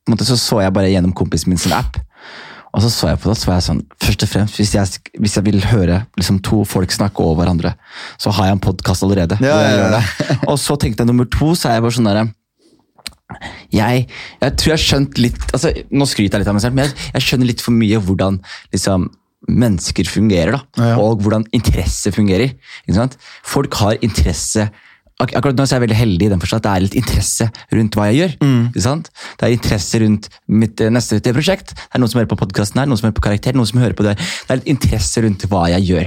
måte, 0.09 0.25
så 0.29 0.39
så 0.39 0.63
jeg 0.63 0.73
bare 0.73 0.93
gjennom 0.93 1.13
kompisen 1.13 1.51
min 1.51 1.59
sin 1.59 1.73
app. 1.73 1.99
Og 2.77 2.83
så 2.85 2.91
så 2.93 3.09
jeg 3.09 3.19
på 3.19 3.31
det, 3.33 3.39
så 3.41 3.49
var 3.49 3.57
jeg 3.59 3.65
sånn 3.65 3.83
Først 4.05 4.23
og 4.23 4.29
fremst, 4.29 4.57
hvis 4.61 4.75
jeg, 4.77 4.87
hvis 5.19 5.35
jeg 5.35 5.45
vil 5.45 5.61
høre 5.73 6.03
liksom, 6.21 6.39
to 6.45 6.63
folk 6.69 6.93
snakke 6.93 7.25
over 7.25 7.43
hverandre, 7.43 7.75
så 8.21 8.31
har 8.31 8.47
jeg 8.53 8.59
en 8.59 8.61
podkast 8.61 9.03
allerede. 9.03 9.39
Ja, 9.43 9.57
ja, 9.67 9.99
ja. 9.99 10.37
Og 10.47 10.59
så 10.61 10.77
tenkte 10.79 11.03
jeg 11.03 11.11
nummer 11.11 11.27
to, 11.27 11.55
så 11.59 11.71
er 11.73 11.79
jeg 11.79 11.83
bare 11.89 11.97
sånn 11.97 12.07
derre 12.13 12.29
jeg, 13.75 14.05
jeg 14.41 14.57
tror 14.57 14.71
jeg 14.71 14.77
har 14.79 14.85
skjønt 14.85 15.19
litt 15.21 15.43
altså, 15.53 15.73
Nå 15.93 16.07
skryter 16.09 16.39
jeg 16.39 16.43
litt 16.43 16.51
av 16.51 16.57
meg 16.57 16.65
selv, 16.65 16.77
men 16.79 16.87
jeg, 16.87 17.09
jeg 17.13 17.27
skjønner 17.27 17.51
litt 17.51 17.65
for 17.65 17.77
mye 17.77 18.01
hvordan 18.01 18.39
liksom, 18.73 19.09
mennesker 19.49 20.09
fungerer. 20.09 20.57
da, 20.57 20.61
Ja, 20.81 20.91
ja. 20.95 21.01
Og 21.03 21.23
hvordan 21.23 21.47
interesse 21.55 22.13
fungerer. 22.15 22.55
Folk 23.47 23.77
har 23.83 24.01
interesse 24.01 24.71
ak 25.19 25.33
Akkurat 25.35 25.57
nå 25.59 25.65
er 25.65 25.73
jeg 25.73 25.83
veldig 25.83 25.99
heldig 25.99 26.27
i 26.29 26.31
den 26.31 26.43
forstand 26.43 26.61
at 26.61 26.67
det 26.67 26.73
er 26.73 26.83
litt 26.85 26.97
interesse 27.01 27.49
rundt 27.75 27.97
hva 27.99 28.05
jeg 28.07 28.19
gjør. 28.21 28.35
Mm. 28.39 28.61
Det 28.71 29.47
er 29.49 29.55
interesse 29.55 29.99
rundt 30.05 30.29
mitt 30.47 30.81
eh, 30.85 30.93
neste 30.95 31.19
prosjekt. 31.35 31.75
Det 31.75 31.99
er 31.99 32.03
noen 32.03 32.13
som 32.13 32.21
hører 32.21 32.31
på 32.31 32.39
podkasten 32.39 32.79
her, 32.79 32.87
noen 32.87 33.01
som 33.01 33.09
hører 33.09 33.17
på 33.19 33.25
Karakter, 33.27 33.59
noen 33.59 33.67
som 33.67 33.81
hører 33.83 33.99
på 33.99 34.07
det. 34.07 34.15
Det 34.15 34.55
er 34.55 34.61
litt 34.61 34.71
interesse 34.77 35.25
rundt 35.27 35.49
hva 35.51 35.65
jeg 35.75 35.89
gjør. 35.91 36.07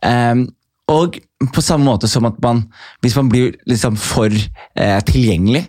Um, 0.00 0.46
og 0.92 1.20
på 1.52 1.64
samme 1.64 1.84
måte 1.84 2.08
som 2.08 2.24
at 2.28 2.40
man, 2.42 2.64
hvis 3.04 3.18
man 3.20 3.28
blir 3.32 3.52
liksom 3.68 4.00
for 4.00 4.32
eh, 4.32 4.98
tilgjengelig 5.08 5.66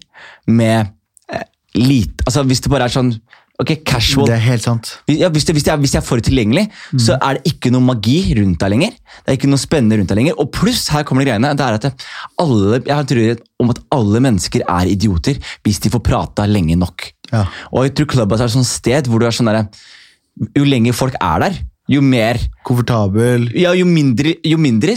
med 0.48 0.92
eh, 1.32 1.46
lite 1.80 2.26
Altså 2.28 2.44
hvis 2.48 2.64
det 2.64 2.72
bare 2.74 2.90
er 2.90 2.94
sånn 2.94 3.14
ok, 3.62 3.74
casual 3.86 4.28
Det 4.28 4.36
er 4.36 4.44
helt 4.48 4.66
sant. 4.66 4.92
ja, 5.12 5.30
hvis, 5.34 5.46
det, 5.48 5.56
hvis, 5.58 5.66
jeg, 5.68 5.80
hvis 5.82 5.94
det, 5.94 6.00
er 6.02 6.06
for 6.06 6.24
tilgjengelig, 6.24 6.66
så 7.00 7.18
er 7.20 7.38
det 7.38 7.54
ikke 7.54 7.72
noe 7.74 7.86
magi 7.86 8.34
rundt 8.40 8.60
deg 8.64 8.74
lenger. 8.74 8.96
Det 9.22 9.34
er 9.34 9.38
ikke 9.38 9.52
noe 9.52 9.62
spennende 9.62 10.00
rundt 10.00 10.12
deg 10.12 10.20
lenger. 10.20 10.38
Og 10.42 10.50
pluss, 10.56 10.88
her 10.94 11.06
kommer 11.08 11.24
det 11.24 11.32
greiene, 11.32 11.54
det 11.58 11.66
er 11.66 11.78
at 11.78 12.08
alle, 12.42 12.80
jeg 12.82 12.96
har 12.96 13.10
tror 13.10 13.44
om 13.64 13.74
at 13.74 13.84
alle 13.96 14.24
mennesker 14.26 14.66
er 14.66 14.90
idioter 14.92 15.38
hvis 15.64 15.84
de 15.84 15.92
får 15.94 16.04
prata 16.04 16.48
lenge 16.50 16.78
nok. 16.80 17.12
Ja. 17.32 17.46
Og 17.72 17.88
jeg 17.88 17.96
tror 17.98 18.10
Clubhouse 18.16 18.44
er 18.46 18.52
et 18.52 18.58
sånt 18.58 18.70
sted 18.70 19.10
hvor 19.10 19.22
du 19.22 19.28
er 19.30 19.34
sånn 19.34 19.48
derre 19.50 19.68
Jo 20.58 20.66
lenger 20.68 20.94
folk 20.98 21.16
er 21.22 21.46
der, 21.46 21.56
jo 21.90 22.02
mer 22.02 22.40
Komfortabel. 22.66 23.50
ja, 23.60 23.74
jo 23.76 23.86
mindre, 23.86 24.36
jo 24.48 24.58
mindre 24.58 24.96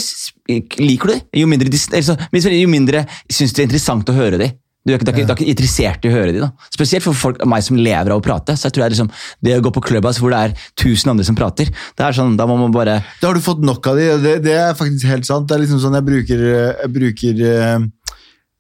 liker 0.81 1.11
du 1.11 1.13
det. 1.13 1.21
Jo 1.43 1.49
mindre, 1.51 1.71
eller 1.93 2.57
jo 2.57 2.71
mindre 2.71 3.03
syns 3.29 3.53
det 3.53 3.65
er 3.65 3.69
interessant 3.69 4.09
å 4.09 4.17
høre 4.17 4.41
de. 4.41 4.49
Du 4.87 4.93
er, 4.93 5.01
ikke, 5.01 5.13
ikke, 5.19 5.35
ikke 5.35 5.49
interessert 5.51 6.05
i 6.07 6.11
å 6.13 6.15
høre 6.15 6.31
de. 6.31 6.43
da. 6.45 6.53
Spesielt 6.71 7.03
for 7.03 7.19
folk, 7.19 7.41
meg 7.49 7.65
som 7.67 7.79
lever 7.79 8.13
av 8.15 8.21
å 8.21 8.23
prate. 8.23 8.55
så 8.55 8.69
jeg 8.69 8.77
tror 8.77 8.85
jeg 8.85 8.95
liksom, 8.95 9.09
Det 9.43 9.57
å 9.57 9.63
gå 9.65 9.73
på 9.75 9.83
Clubhouse 9.89 10.23
hvor 10.23 10.31
det 10.31 10.43
er 10.45 10.69
tusen 10.79 11.11
andre 11.11 11.27
som 11.27 11.39
prater, 11.39 11.73
det 11.99 12.05
er 12.07 12.15
sånn, 12.15 12.37
da 12.39 12.47
må 12.47 12.55
man 12.61 12.75
bare 12.75 13.01
Da 13.19 13.27
har 13.27 13.35
du 13.35 13.43
fått 13.43 13.65
nok 13.67 13.89
av 13.91 13.99
de, 13.99 14.07
det, 14.23 14.35
det 14.45 14.55
er 14.55 14.77
faktisk 14.79 15.09
helt 15.11 15.27
sant. 15.27 15.49
Det 15.51 15.57
er 15.57 15.65
liksom 15.65 15.81
sånn 15.83 15.97
jeg 15.99 16.07
bruker, 16.07 16.45
jeg 16.53 16.93
bruker 16.95 17.43
eh, 17.51 17.89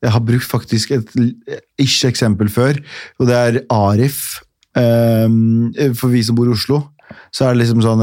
Jeg 0.02 0.14
har 0.16 0.24
brukt 0.32 0.48
faktisk 0.50 0.96
et 0.96 1.14
ikke-eksempel 1.80 2.50
før, 2.52 2.82
og 3.20 3.30
det 3.30 3.38
er 3.38 3.60
Arif. 3.72 4.40
eh, 4.76 5.92
For 5.94 6.10
vi 6.10 6.24
som 6.26 6.38
bor 6.38 6.50
i 6.50 6.56
Oslo, 6.56 6.82
så 7.30 7.46
er 7.46 7.54
det 7.54 7.62
liksom 7.62 7.84
sånn 7.86 8.02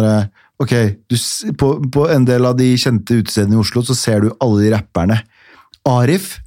Ok, 0.63 0.71
du, 1.11 1.17
på, 1.59 1.73
på 1.91 2.07
en 2.13 2.23
del 2.29 2.45
av 2.47 2.55
de 2.55 2.69
kjente 2.79 3.19
utestedene 3.19 3.57
i 3.57 3.59
Oslo, 3.59 3.83
så 3.83 3.95
ser 3.97 4.23
du 4.23 4.31
alle 4.39 4.61
de 4.63 4.71
rapperne. 4.71 5.17
Arif 5.89 6.37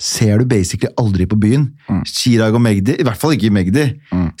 ser 0.00 0.40
du 0.42 0.48
basically 0.50 0.90
aldri 0.98 1.26
på 1.30 1.38
byen. 1.38 1.68
Chirag 2.08 2.56
og 2.56 2.62
Magdi, 2.64 2.96
i 2.98 3.06
hvert 3.06 3.20
fall 3.20 3.36
ikke 3.36 3.52
Magdi, 3.54 3.86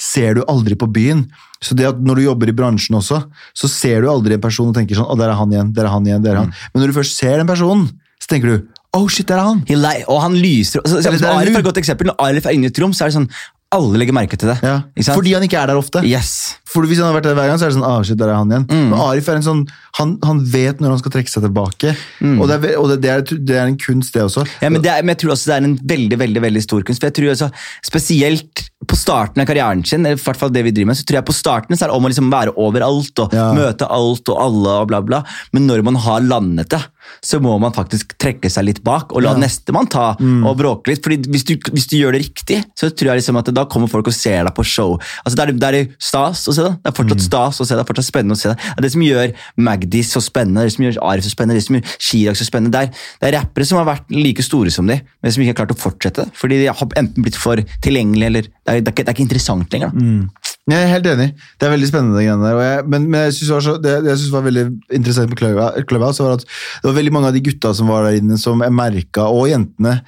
ser 0.00 0.38
du 0.38 0.44
aldri 0.50 0.78
på 0.78 0.88
byen. 0.90 1.24
Så 1.64 1.76
det 1.78 1.86
at 1.88 2.00
når 2.02 2.20
du 2.20 2.26
jobber 2.26 2.50
i 2.50 2.56
bransjen 2.56 2.98
også, 2.98 3.22
så 3.56 3.70
ser 3.70 4.04
du 4.04 4.10
aldri 4.12 4.36
en 4.36 4.42
person 4.42 4.68
og 4.68 4.76
tenker 4.76 4.98
sånn, 4.98 5.08
å, 5.08 5.16
der 5.18 5.32
er 5.32 5.38
han 5.38 5.52
igjen, 5.54 5.72
der 5.76 5.88
er 5.88 5.94
han 5.94 6.08
igjen, 6.08 6.24
der 6.24 6.34
er 6.34 6.42
han. 6.42 6.54
Men 6.74 6.84
når 6.84 6.92
du 6.92 6.98
først 6.98 7.20
ser 7.20 7.38
den 7.40 7.48
personen, 7.48 7.86
så 8.20 8.34
tenker 8.34 8.50
du, 8.50 8.72
oh 8.98 9.06
shit, 9.08 9.26
der 9.30 9.40
er 9.40 9.48
han. 9.48 9.62
he 9.68 9.76
Og 10.08 10.20
han 10.22 10.36
lyser 10.36 10.82
så, 10.84 11.00
så, 11.00 11.02
så, 11.02 11.14
er 11.14 11.38
Arif 11.38 11.54
er 11.54 11.62
et 11.62 11.70
godt 11.70 11.80
eksempel. 11.80 12.10
Når 12.10 12.20
Arif 12.28 12.46
er 12.46 12.56
inne 12.56 12.68
i 12.68 12.72
et 12.72 12.82
rom, 12.82 12.92
så 12.92 13.06
er 13.06 13.12
det 13.12 13.20
sånn 13.20 13.30
alle 13.74 13.98
legger 13.98 14.14
merke 14.14 14.38
til 14.38 14.52
det. 14.52 14.58
Ja, 14.62 14.76
fordi 15.10 15.32
han 15.34 15.44
ikke 15.46 15.58
er 15.58 15.72
der 15.72 15.78
ofte. 15.80 16.02
Yes. 16.06 16.60
For 16.74 16.82
Hvis 16.90 16.98
han 16.98 17.06
hadde 17.06 17.20
vært 17.20 17.28
der 17.30 17.36
hver 17.38 17.48
gang, 17.52 17.58
så 17.60 17.68
er 17.68 17.70
det 17.72 17.76
sånn 17.78 17.86
ah, 17.86 18.00
shit, 18.02 18.18
der 18.18 18.32
er 18.32 18.40
han 18.40 18.50
igjen. 18.50 18.64
Men 18.90 18.98
Arif 18.98 19.28
er 19.30 19.38
en 19.38 19.46
sånn 19.46 19.64
han, 19.94 20.16
han 20.26 20.40
vet 20.50 20.80
når 20.82 20.96
han 20.96 20.98
skal 20.98 21.12
trekke 21.14 21.30
seg 21.30 21.44
tilbake. 21.46 21.92
Og, 22.34 22.48
det 22.50 22.56
er, 22.56 22.72
og 22.80 22.88
det, 22.90 22.96
det, 23.04 23.10
er, 23.14 23.22
det 23.46 23.58
er 23.60 23.68
en 23.70 23.76
kunst, 23.78 24.10
det 24.16 24.24
også. 24.24 24.42
Ja, 24.58 24.70
men, 24.74 24.82
det 24.82 24.90
er, 24.90 25.04
men 25.06 25.14
jeg 25.14 25.20
tror 25.22 25.36
også 25.36 25.52
det 25.52 25.54
er 25.54 25.68
en 25.68 25.76
veldig 25.94 26.18
veldig, 26.18 26.42
veldig 26.42 26.62
stor 26.64 26.82
kunst. 26.88 26.98
For 26.98 27.12
jeg 27.12 27.18
tror 27.20 27.30
også, 27.36 27.50
Spesielt 27.86 28.64
på 28.84 28.96
starten 28.98 29.40
av 29.40 29.46
karrieren 29.48 29.84
sin, 29.86 30.02
eller 30.04 30.18
i 30.18 30.20
hvert 30.20 30.40
fall 30.40 30.50
det 30.52 30.64
vi 30.66 30.72
driver 30.74 30.90
med, 30.90 30.98
så 30.98 31.06
tror 31.06 31.20
jeg 31.20 31.26
på 31.30 31.36
starten 31.36 31.78
så 31.78 31.86
er 31.86 31.92
det 31.92 31.96
om 31.96 32.04
å 32.04 32.10
liksom 32.10 32.26
være 32.32 32.52
overalt 32.60 33.22
og 33.22 33.32
Ja. 33.32 33.46
møte 33.56 33.86
alt 33.88 34.28
og 34.28 34.40
alle 34.42 34.74
og 34.82 34.88
bla, 34.90 35.00
bla. 35.00 35.22
Men 35.54 35.68
når 35.70 35.84
man 35.86 35.96
har 36.04 36.20
landet 36.26 36.68
det, 36.74 36.82
så 37.24 37.38
må 37.40 37.54
man 37.60 37.72
faktisk 37.76 38.16
trekke 38.20 38.50
seg 38.50 38.66
litt 38.66 38.82
bak 38.84 39.12
og 39.14 39.22
la 39.24 39.34
nestemann 39.38 39.88
ta 39.92 40.16
og 40.18 40.56
bråke 40.58 40.90
litt. 40.90 41.02
Fordi 41.04 41.20
hvis 41.30 41.44
du, 41.48 41.54
hvis 41.72 41.86
du 41.90 41.96
gjør 42.00 42.16
det 42.16 42.24
riktig, 42.26 42.60
så 42.76 42.90
tror 42.90 43.12
jeg 43.14 43.22
liksom 43.22 43.38
at 43.40 43.52
da 43.54 43.64
kommer 43.70 43.88
folk 43.92 44.08
og 44.10 44.16
ser 44.16 44.42
deg 44.44 44.54
på 44.56 44.64
show. 44.66 44.98
Altså 45.24 45.36
Det 45.38 45.46
er, 45.68 45.72
det 45.78 45.84
stas 46.02 46.44
å 46.48 46.52
se 46.64 46.70
det. 46.70 46.74
Det 46.80 46.92
er 46.92 46.96
fortsatt 46.98 47.24
stas 47.28 47.60
å 47.60 47.68
se 47.68 47.74
det. 47.74 47.78
Det 47.80 47.84
er 47.84 47.90
fortsatt 47.92 48.08
spennende 48.08 48.38
å 48.38 48.40
se 48.40 48.52
det. 48.54 48.72
Det 48.78 48.84
det 48.84 48.92
som 48.94 49.04
gjør 49.04 49.34
Magdi 49.68 50.02
så 50.06 50.22
spennende, 50.24 50.64
det 50.66 50.74
som 50.74 50.86
gjør 50.86 51.00
Arif 51.10 51.26
så 51.26 51.32
spennende, 51.32 51.58
det 51.60 51.66
som 51.66 51.78
gjør 51.78 51.96
Chirag 51.98 52.38
så 52.40 52.46
spennende. 52.48 52.72
Det 52.74 52.82
er, 52.82 53.04
det 53.20 53.30
er 53.30 53.36
rappere 53.38 53.68
som 53.68 53.80
har 53.80 53.88
vært 53.88 54.14
like 54.14 54.44
store 54.44 54.72
som 54.74 54.88
de, 54.90 54.98
men 55.04 55.34
som 55.34 55.44
ikke 55.44 55.54
har 55.54 55.60
klart 55.62 55.76
å 55.76 55.80
fortsette. 55.80 56.26
Fordi 56.38 56.60
de 56.62 56.70
har 56.70 56.98
enten 57.00 57.26
blitt 57.26 57.38
for 57.40 57.60
tilgjengelige, 57.84 58.32
eller 58.32 58.48
det 58.48 58.54
er, 58.66 58.80
det 58.80 58.90
er, 58.90 58.94
ikke, 58.94 59.04
det 59.04 59.12
er 59.12 59.16
ikke 59.18 59.26
interessant 59.28 59.74
lenger. 59.76 59.94
da. 59.94 60.44
Jeg 60.64 60.80
er 60.80 60.92
helt 60.94 61.06
enig. 61.10 61.26
Det 61.60 61.66
er 61.66 61.74
veldig 61.74 61.88
spennende, 61.90 62.20
det 62.22 62.36
der. 62.40 62.60
Jeg, 62.64 62.84
men, 62.88 63.08
men 63.12 63.26
jeg 63.26 63.50
var 63.52 63.64
så, 63.66 63.74
det 63.84 63.98
jeg 63.98 64.20
synes 64.22 64.32
var 64.32 64.46
veldig 64.46 64.62
interessant 64.96 65.28
med 65.28 65.40
Clubhouse, 65.40 65.84
Clubhouse, 65.90 66.24
var 66.24 66.38
at 66.38 66.46
det 66.46 66.88
var 66.88 66.96
veldig 66.96 67.12
mange 67.12 67.28
av 67.28 67.36
de 67.36 67.42
gutta 67.44 67.74
som 67.76 67.90
var 67.92 68.08
der 68.08 68.16
inne, 68.22 68.38
som 68.40 68.64
jeg 68.64 68.72
merka, 68.72 69.26
og 69.28 69.50
jentene, 69.50 69.98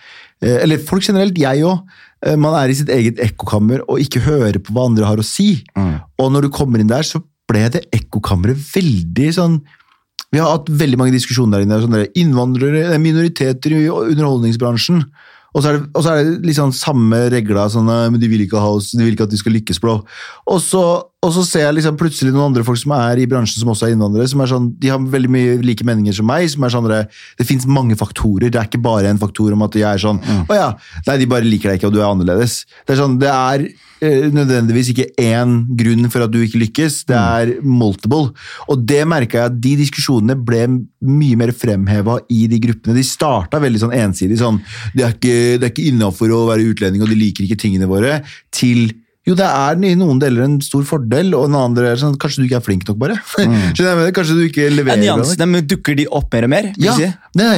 eh, 0.40 0.56
eller 0.62 0.80
folk 0.88 1.04
generelt, 1.04 1.36
jeg 1.42 1.66
òg. 1.68 1.98
Man 2.24 2.54
er 2.56 2.72
i 2.72 2.76
sitt 2.78 2.88
eget 2.88 3.18
ekkokammer 3.20 3.82
og 3.84 4.00
ikke 4.00 4.22
hører 4.24 4.56
på 4.62 4.72
hva 4.72 4.86
andre 4.88 5.04
har 5.04 5.20
å 5.20 5.26
si. 5.26 5.64
Og 5.76 6.30
når 6.32 6.46
du 6.46 6.54
kommer 6.54 6.80
inn 6.80 6.88
der, 6.88 7.04
så 7.04 7.20
ble 7.50 7.66
det 7.72 7.86
ekkokammeret 7.94 8.58
veldig 8.74 9.32
sånn 9.36 9.58
Vi 10.34 10.40
har 10.42 10.56
hatt 10.56 10.66
veldig 10.68 10.98
mange 10.98 11.14
diskusjoner 11.14 11.60
der 11.60 11.66
inne. 11.66 11.78
Sånne 11.84 12.00
innvandrere, 12.18 12.80
eh, 12.90 12.98
minoriteter 13.00 13.72
i 13.76 13.84
underholdningsbransjen. 13.86 15.04
Og 15.54 15.62
så 15.62 15.70
er 15.70 15.76
det, 15.78 15.84
og 15.94 16.02
så 16.04 16.12
er 16.12 16.32
det 16.42 16.56
sånn 16.56 16.74
samme 16.74 17.20
regler, 17.32 17.70
sånn, 17.72 17.88
eh, 17.88 18.08
men 18.10 18.20
de 18.20 18.28
vil 18.28 18.42
ikke 18.44 18.60
ha 18.60 18.72
oss, 18.74 18.90
de 18.90 19.04
vil 19.04 19.14
ikke 19.14 19.28
at 19.30 19.32
de 19.32 19.38
skal 19.40 19.54
lykkes, 19.54 19.80
bro. 19.80 20.00
Og 20.50 20.58
så, 20.60 20.82
og 21.26 21.32
så 21.34 21.42
ser 21.46 21.64
jeg 21.66 21.78
liksom 21.80 21.96
plutselig 21.98 22.32
noen 22.34 22.52
andre 22.52 22.62
folk 22.66 22.78
som 22.78 22.92
er 22.96 23.18
i 23.18 23.26
bransjen 23.30 23.58
som 23.58 23.72
også 23.72 23.88
er 23.88 23.94
innvandrere, 23.96 24.28
som 24.30 24.42
er 24.42 24.50
sånn, 24.52 24.68
de 24.78 24.92
har 24.92 25.08
veldig 25.16 25.30
mye 25.32 25.56
like 25.64 25.86
meninger 25.86 26.14
som 26.14 26.28
meg, 26.28 26.46
som 26.52 26.66
er 26.66 26.74
sånn, 26.74 26.86
det, 26.92 27.46
finnes 27.48 27.66
mange 27.66 27.96
faktorer, 27.98 28.52
det 28.52 28.60
er 28.60 28.68
ikke 28.68 28.82
bare 28.84 29.10
en 29.10 29.18
faktor 29.20 29.56
om 29.56 29.64
at 29.66 29.78
jeg 29.78 29.88
er 29.88 30.02
sånn, 30.02 30.20
å 30.46 30.58
ja, 30.58 30.68
nei, 31.08 31.18
de 31.22 31.28
bare 31.30 31.48
liker 31.48 31.72
deg 31.72 31.80
ikke, 31.80 31.90
og 31.90 31.96
du 31.96 32.00
er 32.02 32.06
annerledes. 32.08 32.60
Det 32.86 32.94
er 32.94 33.00
sånn, 33.00 33.16
det 33.22 33.32
er 33.32 33.64
eh, 33.66 34.28
nødvendigvis 34.34 34.92
ikke 34.92 35.08
én 35.22 35.56
grunn 35.80 36.10
for 36.12 36.26
at 36.26 36.34
du 36.34 36.38
ikke 36.44 36.60
lykkes, 36.62 37.00
det 37.10 37.16
er 37.18 37.54
multiple. 37.64 38.30
Og 38.70 38.84
det 38.86 39.00
merka 39.08 39.40
jeg 39.40 39.50
at 39.50 39.56
de 39.66 39.72
diskusjonene 39.80 40.36
ble 40.38 40.62
mye 41.06 41.40
mer 41.40 41.54
fremheva 41.56 42.20
i 42.30 42.44
de 42.50 42.60
gruppene. 42.62 42.94
De 42.98 43.06
starta 43.06 43.62
veldig 43.62 43.82
sånn 43.82 43.96
ensidig, 43.98 44.38
sånn 44.42 44.62
det 44.94 45.08
er 45.08 45.18
ikke, 45.18 45.40
det 45.56 45.64
er 45.64 45.74
ikke 45.74 45.90
innafor 45.90 46.36
å 46.36 46.44
være 46.52 46.70
utlending, 46.70 47.02
og 47.02 47.10
de 47.10 47.18
liker 47.18 47.48
ikke 47.48 47.58
tingene 47.66 47.90
våre, 47.90 48.20
til 48.54 48.94
jo, 49.26 49.34
det 49.34 49.46
er 49.46 49.80
i 49.88 49.94
noen 49.98 50.20
deler 50.22 50.44
en 50.46 50.56
stor 50.62 50.84
fordel, 50.86 51.32
og 51.34 51.48
en 51.48 51.58
annen 51.58 51.74
del 51.74 51.88
er 51.90 51.98
sånn, 51.98 52.14
kanskje 52.22 52.44
du 52.44 52.46
ikke 52.46 52.60
er 52.60 52.66
flink 52.66 52.86
nok, 52.86 52.98
bare. 53.00 53.18
Jeg? 53.76 54.14
Kanskje 54.14 54.38
du 54.38 54.44
ikke 54.46 54.68
Er 54.68 54.74
leverer 54.74 55.02
ja, 55.02 55.16
nok. 55.16 55.26
nyansene, 55.26 55.48
men 55.50 55.66
Dukker 55.66 55.98
de 55.98 56.06
opp 56.14 56.34
mer 56.36 56.46
og 56.46 56.52
mer? 56.52 56.72
Ja, 56.78 56.94
si? 56.94 57.10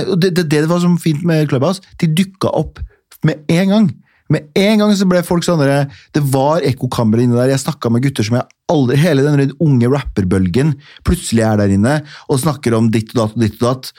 og 0.09 0.16
det, 0.22 0.33
det, 0.38 0.46
det 0.54 0.66
var 0.70 0.81
så 0.81 0.90
fint 1.02 1.24
med 1.28 1.48
Clubhouse. 1.50 1.85
De 2.00 2.09
dukka 2.09 2.52
opp 2.57 2.81
med 3.26 3.44
en 3.52 3.74
gang. 3.74 3.90
Med 4.33 4.48
en 4.61 4.83
gang 4.83 4.92
så 4.96 5.07
ble 5.09 5.22
folk 5.24 5.44
sånn 5.46 5.62
Det 5.64 6.22
var 6.33 6.64
ekkokammer 6.68 7.22
inne 7.22 7.38
der. 7.38 7.54
Jeg 7.54 7.62
snakka 7.64 7.90
med 7.92 8.04
gutter 8.04 8.26
som 8.26 8.37
jeg 8.37 8.48
aldri 8.68 8.98
Hele 9.00 9.24
den 9.24 9.54
unge 9.64 9.88
rapperbølgen 9.88 10.74
plutselig 11.09 11.46
er 11.46 11.61
der 11.61 11.72
inne 11.72 11.94
og 12.28 12.40
snakker 12.42 12.76
om 12.76 12.90
ditt 12.92 13.14
og 13.14 13.22
datt 13.22 13.37
og 13.38 13.44
ditt 13.44 13.61
og 13.62 13.68
datt. 13.70 13.92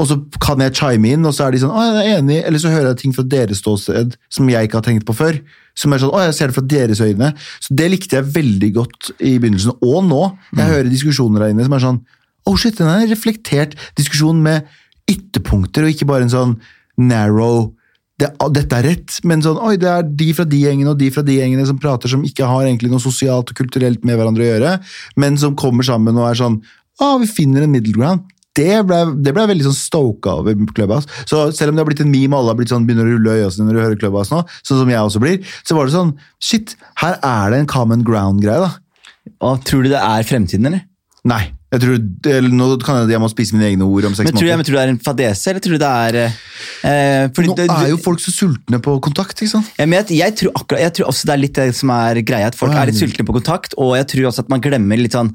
Og 0.00 0.08
så 0.08 0.16
kan 0.40 0.62
jeg 0.64 0.76
chime 0.78 1.12
inn, 1.12 1.26
og 1.28 1.34
så 1.36 1.46
er 1.46 1.52
de 1.52 1.60
sånn 1.60 1.74
'Å, 1.74 1.80
jeg 1.84 1.96
er 2.00 2.20
enig', 2.20 2.44
eller 2.46 2.58
så 2.58 2.72
hører 2.72 2.88
jeg 2.90 3.00
ting 3.02 3.12
fra 3.12 3.22
deres 3.22 3.60
ståsted 3.60 4.16
som 4.32 4.48
jeg 4.48 4.68
ikke 4.68 4.80
har 4.80 4.86
tenkt 4.86 5.04
på 5.04 5.16
før. 5.16 5.40
Som 5.76 5.92
er 5.92 6.00
sånn 6.00 6.14
'Å, 6.14 6.24
jeg 6.24 6.34
ser 6.34 6.46
det 6.48 6.56
fra 6.56 6.66
deres 6.66 7.00
øyne'. 7.04 7.34
Så 7.60 7.76
det 7.76 7.90
likte 7.90 8.16
jeg 8.16 8.32
veldig 8.32 8.70
godt 8.74 9.10
i 9.20 9.38
begynnelsen. 9.38 9.76
Og 9.82 10.04
nå. 10.08 10.38
Jeg 10.56 10.72
hører 10.72 10.88
diskusjoner 10.88 11.40
der 11.40 11.52
inne 11.52 11.64
som 11.64 11.76
er 11.76 11.84
sånn 11.84 12.00
'Oh 12.46 12.56
shit, 12.56 12.76
den 12.76 12.88
er 12.88 13.04
en 13.04 13.12
reflektert 13.12 13.76
diskusjon 13.94 14.42
med 14.42 14.64
ytterpunkter, 15.06 15.84
og 15.84 15.92
ikke 15.92 16.06
bare 16.06 16.22
en 16.22 16.32
sånn 16.32 16.56
narrow 16.96 17.74
det, 18.20 18.28
dette 18.52 18.76
er 18.76 18.84
rett, 18.84 19.14
men 19.24 19.40
sånn, 19.40 19.56
oi, 19.64 19.78
det 19.80 19.88
er 19.88 20.02
de 20.04 20.32
fra 20.36 20.44
de 20.44 20.58
gjengene 20.60 20.92
og 20.92 20.98
de 21.00 21.08
fra 21.14 21.22
de 21.24 21.38
gjengene 21.38 21.64
som 21.68 21.78
prater 21.80 22.12
som 22.12 22.24
ikke 22.26 22.48
har 22.48 22.66
egentlig 22.66 22.90
noe 22.92 23.00
sosialt 23.00 23.48
og 23.52 23.56
kulturelt 23.56 24.04
med 24.04 24.18
hverandre 24.18 24.44
å 24.44 24.50
gjøre, 24.50 24.74
men 25.16 25.38
som 25.40 25.56
kommer 25.56 25.86
sammen 25.86 26.18
og 26.20 26.28
er 26.28 26.42
sånn 26.42 26.60
Å, 27.00 27.14
vi 27.16 27.24
finner 27.24 27.64
en 27.64 27.72
middle 27.72 27.94
ground. 27.96 28.26
Det 28.58 28.80
ble, 28.82 28.98
det 29.22 29.32
ble 29.36 29.44
veldig 29.52 29.68
sånn 29.68 29.76
stoka 29.78 30.40
over 30.40 30.56
Clubhouse. 30.74 31.06
Så 31.28 31.44
selv 31.54 31.70
om 31.70 31.78
det 31.78 31.84
har 31.84 31.90
blitt 31.90 32.02
en 32.02 32.10
meme, 32.10 32.34
og 32.34 32.42
alle 32.42 32.54
har 32.54 32.58
blitt 32.58 32.72
sånn, 32.72 32.86
begynner 32.88 33.06
å 33.06 33.14
rulle 33.14 33.36
øya 33.38 33.52
sine 33.54 33.68
når 33.68 33.76
du 33.76 33.82
hører 33.84 34.00
Clubhouse 34.00 34.34
nå, 34.34 34.42
sånn 34.66 34.82
som 34.82 34.90
jeg 34.90 35.06
også 35.06 35.22
blir, 35.22 35.38
så 35.62 35.78
var 35.78 35.86
det 35.86 35.94
sånn 35.94 36.12
Shit, 36.42 36.74
her 37.02 37.18
er 37.22 37.54
det 37.54 37.62
en 37.62 37.70
common 37.70 38.02
ground-greie, 38.06 38.66
da. 38.66 39.30
Og 39.46 39.62
Tror 39.68 39.86
du 39.86 39.92
det 39.92 40.02
er 40.02 40.26
fremtiden, 40.26 40.66
eller? 40.72 40.82
Nei. 41.30 41.44
Jeg 41.70 41.82
tror, 41.84 41.98
eller, 42.26 42.50
nå 42.50 42.66
kan 42.82 42.96
jeg, 42.98 43.12
jeg 43.14 43.22
må 43.22 43.28
spise 43.30 43.54
mine 43.54 43.68
egne 43.68 43.86
ord 43.86 44.08
om 44.08 44.14
seks 44.18 44.26
Men 44.26 44.34
tror, 44.34 44.48
jeg, 44.48 44.58
måneder. 44.58 44.58
men 44.58 44.66
tror 44.66 44.74
du 44.74 44.78
det 44.80 44.86
er 44.86 44.92
en 44.94 45.02
fadese, 45.06 45.50
eller 45.52 45.62
tror 45.62 45.76
du 45.76 45.82
det 45.84 45.90
er 45.90 46.18
eh, 46.24 47.28
fordi 47.36 47.50
Nå 47.52 47.56
det- 47.60 47.68
er 47.76 47.88
jo 47.92 48.00
folk 48.02 48.18
så 48.24 48.34
sultne 48.34 48.80
på 48.82 48.96
kontakt, 49.06 49.38
ikke 49.38 49.52
sant? 49.52 49.70
Jeg, 49.78 49.94
at 49.94 50.10
jeg, 50.10 50.36
tror 50.40 50.50
akkurat, 50.58 50.82
jeg 50.82 50.96
tror 50.98 51.12
også 51.12 51.30
det 51.30 51.36
er 51.36 51.42
litt 51.44 51.54
det 51.60 51.68
som 51.78 51.94
er 51.94 52.22
greia, 52.26 52.50
at 52.50 52.58
folk 52.58 52.74
er 52.74 52.90
litt 52.90 52.98
sultne 52.98 53.26
på 53.28 53.36
kontakt, 53.38 53.78
og 53.78 53.94
jeg 54.00 54.08
tror 54.10 54.30
også 54.32 54.42
at 54.46 54.50
man 54.50 54.64
glemmer 54.66 54.98
litt 54.98 55.14
sånn 55.14 55.30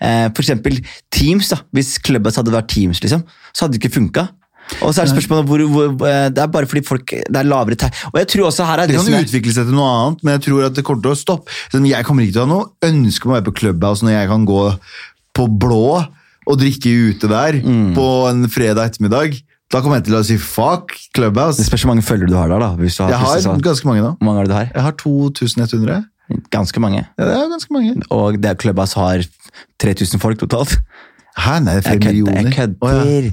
eh, 0.00 0.28
eksempel 0.30 0.78
Teams, 1.10 1.50
da. 1.50 1.58
Hvis 1.74 1.96
Clubhouse 1.98 2.38
hadde 2.38 2.54
vært 2.54 2.70
Teams, 2.70 3.02
liksom, 3.02 3.26
så 3.50 3.66
hadde 3.66 3.74
det 3.74 3.82
ikke 3.82 3.98
funka. 3.98 4.28
Og 4.78 4.94
så 4.94 5.02
er 5.02 5.08
det 5.08 5.14
spørsmålet 5.16 5.48
hvor, 5.50 5.62
hvor 5.66 6.06
eh, 6.06 6.28
Det 6.30 6.38
er 6.38 6.50
bare 6.52 6.68
fordi 6.70 6.82
folk 6.86 7.10
Det 7.10 7.38
er 7.40 7.48
lavere 7.48 7.74
teg... 7.74 7.96
Og 8.12 8.20
jeg 8.20 8.28
tror 8.30 8.46
også 8.50 8.66
her 8.68 8.84
er 8.84 8.86
Det 8.86 8.94
det, 8.94 9.02
kan 9.02 9.16
er 9.18 9.26
utvikle 9.26 9.54
seg 9.56 9.66
til 9.66 9.74
noe 9.74 9.88
annet, 9.90 10.22
men 10.22 10.36
jeg 10.36 10.44
tror 10.46 10.66
at 10.68 10.76
det 10.76 10.84
kommer 10.86 11.02
til 11.02 11.14
å 11.14 11.18
stoppe. 11.18 11.56
Sånn, 11.72 11.88
Jeg 11.90 12.06
kommer 12.06 12.22
ikke 12.22 12.36
til 12.36 12.44
å 12.44 12.46
ha 12.46 12.52
noe 12.52 12.90
ønske 12.90 13.26
om 13.26 13.32
å 13.32 13.36
være 13.38 13.48
på 13.48 13.56
Clubhouse 13.60 14.06
når 14.06 14.14
jeg 14.14 14.30
kan 14.30 14.46
gå 14.46 14.60
på 15.36 15.46
blå 15.60 16.06
og 16.46 16.58
drikke 16.58 16.90
ute 17.10 17.28
der 17.30 17.60
Mm. 17.62 17.94
på 17.94 18.06
en 18.30 18.48
fredag 18.48 18.90
ettermiddag. 18.90 19.42
Da 19.70 19.80
kommer 19.80 19.96
jeg 20.00 20.06
til 20.06 20.14
å 20.18 20.24
si 20.26 20.36
fuck 20.36 20.90
Clubhouse. 21.14 21.56
Det 21.58 21.66
spørs 21.68 21.84
hvor 21.84 21.94
mange 21.94 22.02
følgere 22.02 22.28
du 22.28 22.34
har 22.36 22.48
der, 22.48 22.58
da. 22.58 22.70
Du 22.74 22.82
har, 22.82 23.10
Jeg 23.10 23.18
har 23.18 23.38
sånn- 23.38 23.60
ganske 23.62 23.84
mange 23.86 24.02
da. 24.02 24.10
Hvor 24.18 24.24
mange 24.26 24.38
har 24.38 24.46
du 24.46 24.52
her? 24.54 24.70
Jeg 24.74 24.82
har 24.82 24.92
2100. 24.92 26.04
Ganske 26.50 26.78
mange. 26.80 27.06
Ja, 27.18 27.24
det 27.24 27.34
er 27.36 27.48
ganske 27.50 27.70
mange. 27.70 28.02
Og 28.10 28.40
det 28.40 28.58
Clubhouse 28.58 28.94
har 28.94 29.22
3000 29.78 30.18
folk 30.20 30.38
totalt. 30.38 30.76
Hæ, 31.38 31.60
nei, 31.62 31.76
er 31.76 31.80
flere 31.82 31.98
millioner. 32.00 32.50
Jeg 32.50 32.52
kødder. 32.52 33.30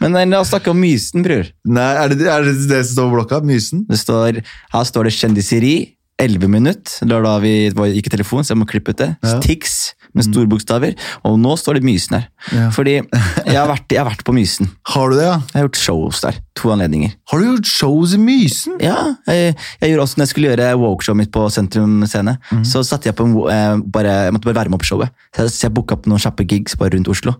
Men 0.00 0.30
la 0.30 0.40
oss 0.40 0.50
snakke 0.52 0.70
om 0.70 0.80
Mysen, 0.80 1.22
bror. 1.24 1.48
Nei, 1.64 1.88
er 2.04 2.08
det, 2.12 2.26
er 2.28 2.44
det 2.44 2.68
det 2.68 2.80
som 2.86 2.94
står 2.96 3.08
på 3.10 3.16
blokka? 3.16 3.40
Mysen? 3.44 3.86
Det 3.88 3.98
står, 3.98 4.42
her 4.44 4.84
står 4.84 5.04
det 5.08 5.14
kjendiseri, 5.16 5.93
11 6.22 6.46
minutter. 6.48 6.92
Det 7.02 7.10
var 7.10 7.24
da 7.26 7.34
vi 7.42 7.54
var 7.74 7.90
i 7.90 8.02
telefon, 8.06 8.44
så 8.46 8.54
jeg 8.54 8.60
må 8.60 8.66
klippe 8.70 8.92
ut 8.94 9.00
det. 9.00 9.10
Ja. 9.24 9.38
Tix 9.42 9.94
med 10.14 10.22
store 10.28 10.46
bokstaver. 10.46 10.92
Og 11.26 11.34
nå 11.42 11.56
står 11.58 11.80
det 11.80 11.82
Mysen 11.88 12.14
her. 12.20 12.28
Ja. 12.54 12.68
Fordi 12.70 12.92
jeg 13.00 13.56
har, 13.56 13.66
vært, 13.66 13.88
jeg 13.90 13.98
har 13.98 14.06
vært 14.06 14.22
på 14.26 14.34
Mysen. 14.36 14.70
Har 14.92 15.10
du 15.10 15.16
det, 15.18 15.24
ja? 15.26 15.40
Jeg 15.50 15.58
har 15.58 15.66
gjort 15.66 15.80
shows 15.80 16.20
der. 16.22 16.38
To 16.60 16.70
anledninger. 16.70 17.16
Har 17.32 17.42
du 17.42 17.48
gjort 17.48 17.66
shows 17.66 18.14
i 18.14 18.20
Mysen? 18.22 18.78
Ja, 18.84 18.94
jeg, 19.26 19.56
jeg 19.82 19.90
gjorde 19.90 20.06
også 20.06 20.20
når 20.20 20.28
jeg 20.28 20.32
skulle 20.36 20.52
gjøre 20.52 20.68
walkshowet 20.84 21.20
mitt 21.24 21.32
på 21.34 21.48
Sentrum 21.50 21.98
Scene. 22.06 22.36
Mm. 22.54 22.62
Så 22.70 22.84
satte 22.86 23.10
jeg 23.10 23.18
på 23.18 23.26
en, 23.26 23.34
eh, 23.50 23.82
bare, 23.98 24.14
jeg 24.28 24.36
måtte 24.38 24.52
bare 24.52 24.60
være 24.62 24.74
med 24.76 24.84
på 24.84 24.90
showet. 24.92 25.10
Så 25.34 25.48
jeg, 25.48 25.56
så 25.56 25.66
jeg 25.66 25.74
booka 25.80 25.98
opp 25.98 26.06
noen 26.06 26.22
kjappe 26.22 26.46
gigs 26.46 26.78
bare 26.78 26.94
rundt 26.94 27.10
Oslo. 27.10 27.34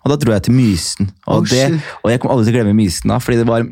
Og 0.00 0.14
da 0.14 0.16
dro 0.24 0.32
jeg 0.32 0.48
til 0.48 0.56
Mysen. 0.56 1.12
Og, 1.28 1.42
Oh, 1.44 1.48
det, 1.52 1.66
og 2.00 2.08
jeg 2.14 2.24
kommer 2.24 2.38
aldri 2.38 2.48
til 2.48 2.56
å 2.56 2.62
glemme 2.62 2.78
Mysen 2.80 3.12
da, 3.12 3.20
fordi 3.20 3.42
det 3.42 3.50
var 3.52 3.68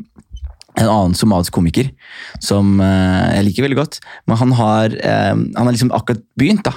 en 0.79 0.89
annen 0.89 1.13
somalisk 1.17 1.53
komiker 1.55 1.91
som 2.41 2.79
eh, 2.81 3.35
jeg 3.37 3.47
liker 3.49 3.67
veldig 3.67 3.79
godt. 3.79 3.99
Men 4.29 4.39
han 4.41 4.55
har, 4.57 4.95
eh, 4.97 5.33
han 5.33 5.67
har 5.67 5.71
liksom 5.73 5.93
akkurat 5.95 6.23
begynt, 6.39 6.65
da. 6.65 6.75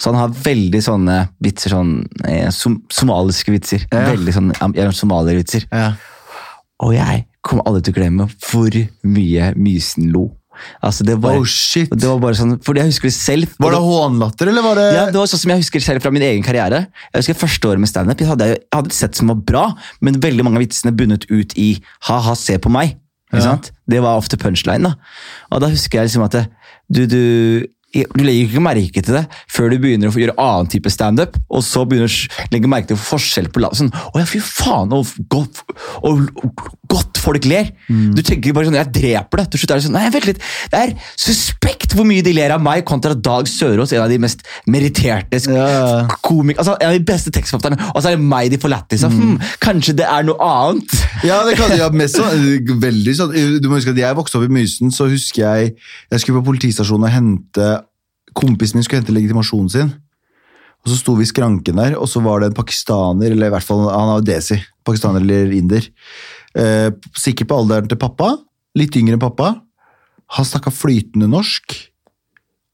Så 0.00 0.10
han 0.12 0.20
har 0.22 0.34
veldig 0.46 0.80
sånne 0.84 1.18
vitser, 1.44 1.74
sånn 1.74 1.94
eh, 2.24 2.48
som, 2.54 2.80
somaliske 2.92 3.52
vitser. 3.54 3.86
Ja. 3.90 4.06
Veldig 4.12 4.34
sånne 4.36 4.90
somaliervitser. 4.96 5.68
Ja. 5.70 5.92
Og 6.84 6.96
jeg 6.96 7.26
kommer 7.46 7.68
aldri 7.68 7.86
til 7.86 7.94
å 7.94 8.00
glemme 8.00 8.26
hvor 8.48 8.74
mye 9.06 9.52
Mysen 9.56 10.10
lo. 10.12 10.30
Altså, 10.80 11.04
det 11.04 11.18
var, 11.20 11.36
Oh, 11.36 11.44
shit. 11.44 11.90
det 11.92 12.08
var 12.08 12.20
bare 12.20 12.36
sånn, 12.38 12.56
fordi 12.64 12.80
jeg 12.80 12.92
husker 12.92 13.10
det 13.10 13.16
selv. 13.16 13.56
Var 13.60 13.74
det 13.74 13.80
hånlatter, 13.84 14.48
eller 14.48 14.64
var 14.64 14.78
det 14.80 14.86
ja, 14.94 15.06
det 15.12 15.20
var 15.20 15.28
sånn 15.30 15.42
som 15.42 15.52
jeg 15.52 15.60
husker 15.64 15.84
selv 15.84 16.04
fra 16.04 16.12
min 16.14 16.24
egen 16.24 16.44
karriere. 16.46 16.86
Jeg 17.12 17.22
husker 17.22 17.40
Første 17.46 17.68
året 17.68 17.82
med 17.82 17.90
standup 17.90 18.22
jeg 18.22 18.30
hadde, 18.30 18.48
jeg 18.54 18.62
hadde 18.72 18.92
et 18.92 18.96
sett 18.96 19.18
som 19.18 19.32
var 19.32 19.42
bra, 19.50 19.64
men 20.00 20.20
veldig 20.22 20.46
mange 20.46 20.60
av 20.60 20.64
vitsene 20.64 20.94
bunnet 20.96 21.28
ut 21.28 21.52
i 21.60 21.74
ha-ha, 22.08 22.32
se 22.38 22.56
på 22.62 22.72
meg. 22.72 22.96
Ja. 23.34 23.56
Det 23.90 24.00
var 24.04 24.16
ofte 24.20 24.36
punchline. 24.38 24.82
da. 24.82 24.94
Og 25.50 25.60
da 25.64 25.68
husker 25.72 25.98
jeg 25.98 26.08
liksom 26.10 26.22
at 26.26 26.36
det, 26.36 26.44
du, 26.88 27.00
du, 27.10 27.66
du 28.14 28.22
legger 28.22 28.46
ikke 28.46 28.62
merke 28.62 29.02
til 29.02 29.16
det 29.18 29.24
før 29.50 29.70
du 29.72 29.78
begynner 29.82 30.12
å 30.12 30.20
gjøre 30.20 30.36
annen 30.38 30.68
type 30.70 30.90
standup, 30.92 31.36
og 31.50 31.64
så 31.66 31.82
begynner 31.88 32.06
du 32.12 32.14
å 32.14 32.48
legge 32.54 32.70
merke 32.70 32.92
til 32.92 33.00
forskjell 33.02 33.48
på 33.50 33.62
la- 33.64 33.72
sånn, 33.74 33.90
Å 33.90 34.20
ja, 34.22 34.26
fy 34.30 34.38
faen, 34.44 34.92
og 34.94 35.10
godt, 35.32 35.62
og 36.06 36.26
godt 36.92 37.15
folk 37.26 37.44
ler. 37.50 37.72
Du 37.88 38.22
tenker 38.24 38.54
bare 38.56 38.68
sånn 38.70 38.78
Jeg 38.78 38.92
dreper 38.94 39.42
det. 39.42 39.46
Til 39.52 39.62
slutt 39.62 39.74
er 39.74 39.80
det 39.80 39.86
sånn 39.88 39.96
Nei, 39.98 40.04
vent 40.14 40.28
litt. 40.30 40.40
Det 40.72 40.80
er 40.84 40.94
suspekt 41.18 41.96
hvor 41.96 42.06
mye 42.08 42.22
de 42.26 42.32
ler 42.36 42.54
av 42.54 42.62
meg 42.62 42.84
kontra 42.88 43.14
Dag 43.16 43.48
Sørås, 43.50 43.92
en 43.96 44.04
av 44.04 44.12
de 44.12 44.18
mest 44.22 44.44
meritterte 44.70 45.40
Ja. 45.50 46.06
komikere 46.22 46.62
Altså, 46.62 46.76
en 46.80 46.92
av 46.92 46.96
de 46.98 47.04
beste 47.12 47.32
tekstforfatterne. 47.34 47.90
Og 47.94 48.00
så 48.02 48.12
er 48.12 48.16
det 48.16 48.24
meg 48.30 48.50
de 48.54 48.60
får 48.62 48.72
lættis 48.72 49.04
av. 49.06 49.12
Hm, 49.16 49.36
kanskje 49.62 49.96
det 50.00 50.06
er 50.06 50.26
noe 50.28 50.38
annet? 50.46 50.96
Ja, 51.26 51.42
det 51.48 51.56
kan 51.58 51.74
ja, 51.76 51.90
mest 52.02 52.16
sånn, 52.20 52.46
veldig 52.82 53.16
sånn. 53.18 53.36
Du 53.62 53.68
må 53.70 53.80
huske 53.80 53.94
at 53.96 54.00
jeg 54.00 54.18
vokste 54.18 54.38
opp 54.40 54.48
i 54.48 54.54
Mysen, 54.60 54.92
så 54.94 55.08
husker 55.10 55.42
jeg 55.46 55.74
jeg 56.12 56.22
skulle 56.22 56.40
på 56.42 56.50
politistasjonen 56.52 57.08
og 57.08 57.14
hente 57.14 57.68
Kompisen 58.36 58.76
min 58.76 58.84
skulle 58.84 59.00
hente 59.00 59.14
legitimasjonen 59.16 59.70
sin. 59.72 59.92
Og 60.84 60.90
så 60.92 60.96
sto 61.00 61.14
vi 61.16 61.24
i 61.24 61.28
skranken 61.30 61.78
der, 61.80 61.94
og 61.98 62.06
så 62.10 62.20
var 62.22 62.42
det 62.42 62.50
en 62.50 62.56
pakistaner, 62.58 63.32
eller 63.32 63.48
i 63.48 63.52
hvert 63.54 63.64
fall 63.64 63.86
han 63.88 64.10
var 64.12 64.26
desi, 64.26 64.58
pakistaner 64.86 65.24
eller 65.24 65.54
inder. 65.56 65.86
Eh, 66.56 66.90
sikkert 67.16 67.50
på 67.50 67.60
alderen 67.60 67.88
til 67.90 68.00
pappa, 68.00 68.32
litt 68.78 68.96
yngre 68.96 69.18
enn 69.18 69.22
pappa. 69.22 69.52
Han 70.36 70.48
snakka 70.48 70.72
flytende 70.74 71.28
norsk, 71.30 71.76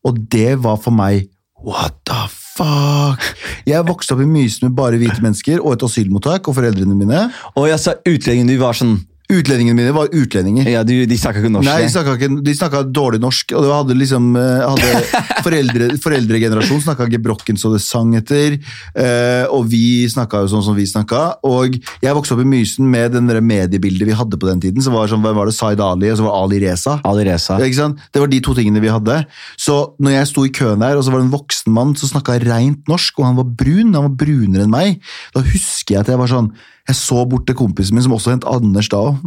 og 0.07 0.19
det 0.33 0.57
var 0.63 0.79
for 0.83 0.95
meg 0.95 1.29
What 1.63 2.01
the 2.11 2.25
fuck? 2.31 3.23
Jeg 3.69 3.87
vokste 3.87 4.17
opp 4.17 4.23
i 4.25 4.27
Mysen 4.27 4.67
med 4.67 4.75
bare 4.75 4.99
hvite 4.99 5.23
mennesker 5.23 5.61
og 5.61 5.77
et 5.77 5.85
asylmottak, 5.87 6.49
og 6.49 6.57
foreldrene 6.57 6.97
mine 6.99 7.29
Og 7.55 7.69
jeg 7.71 7.79
sa 7.79 7.95
utlendingen 8.01 8.51
du 8.51 8.57
var 8.59 8.75
sånn 8.75 8.97
Utlendingene 9.33 9.77
mine 9.79 9.93
var 9.97 10.11
utlendinger. 10.13 10.67
Ja, 10.69 10.83
du, 10.85 10.93
de 11.09 11.17
snakka 11.19 11.41
ikke 11.41 11.51
norsk. 11.55 11.69
Nei, 11.69 11.87
de. 11.87 11.91
snakka, 11.95 12.17
ikke, 12.19 12.29
de 12.45 12.55
snakka 12.57 12.83
dårlig 12.93 13.21
norsk, 13.23 13.55
og 13.57 13.65
det 13.65 13.71
hadde 13.73 13.97
liksom 13.97 14.27
eh, 14.37 14.65
hadde 14.69 15.21
foreldre, 15.47 15.89
Foreldregenerasjonen 16.03 16.85
snakka 16.85 17.07
ikke 17.09 17.23
brokken 17.25 17.61
så 17.61 17.73
det 17.73 17.81
sang 17.85 18.13
etter, 18.19 18.59
eh, 18.93 19.45
og 19.49 19.69
vi 19.73 20.05
snakka 20.13 20.43
jo 20.45 20.51
sånn 20.53 20.67
som 20.67 20.77
vi 20.77 20.85
snakka. 20.89 21.23
Og 21.49 21.79
jeg 21.79 22.17
vokste 22.19 22.37
opp 22.37 22.45
i 22.45 22.49
Mysen 22.53 22.91
med 22.93 23.17
den 23.17 23.31
det 23.31 23.41
mediebildet 23.47 24.11
vi 24.11 24.19
hadde 24.19 24.41
på 24.41 24.51
den 24.51 24.61
tiden. 24.63 24.85
så 24.85 24.93
var 24.93 25.09
sånn, 25.11 25.25
Hvem 25.25 25.39
var 25.39 25.49
det? 25.49 25.57
Zaid 25.57 25.81
Ali, 25.81 26.11
og 26.13 26.21
så 26.21 26.27
var 26.27 26.37
Ali 26.43 26.61
Reza. 26.65 26.99
Ali 27.09 27.25
Reza. 27.29 27.57
Ikke 27.63 27.79
sant? 27.79 28.03
Det 28.13 28.21
var 28.21 28.33
de 28.33 28.43
to 28.45 28.57
tingene 28.59 28.83
vi 28.83 28.93
hadde. 28.93 29.23
Så 29.57 29.79
når 30.03 30.19
jeg 30.19 30.33
sto 30.33 30.45
i 30.45 30.53
køen 30.53 30.85
der, 30.85 30.99
og 30.99 31.07
så 31.07 31.15
var 31.15 31.23
det 31.23 31.29
en 31.31 31.37
voksen 31.37 31.73
mann 31.73 31.97
som 31.97 32.13
snakka 32.13 32.37
rent 32.45 32.91
norsk, 32.91 33.17
og 33.21 33.31
han 33.31 33.41
var 33.41 33.49
brun, 33.49 33.95
han 33.97 34.11
var 34.11 34.19
brunere 34.25 34.67
enn 34.67 34.75
meg, 34.75 35.01
da 35.33 35.45
husker 35.47 35.97
jeg 35.97 36.05
at 36.05 36.13
jeg 36.13 36.21
var 36.21 36.31
sånn 36.31 36.53
Jeg 36.89 36.97
så 36.99 37.23
bort 37.31 37.47
til 37.47 37.55
kompisen 37.55 37.95
min, 37.95 38.03
som 38.03 38.13
også 38.17 38.33
het 38.35 38.45
Anders 38.51 38.89
da 38.91 38.99
òg. 38.99 39.21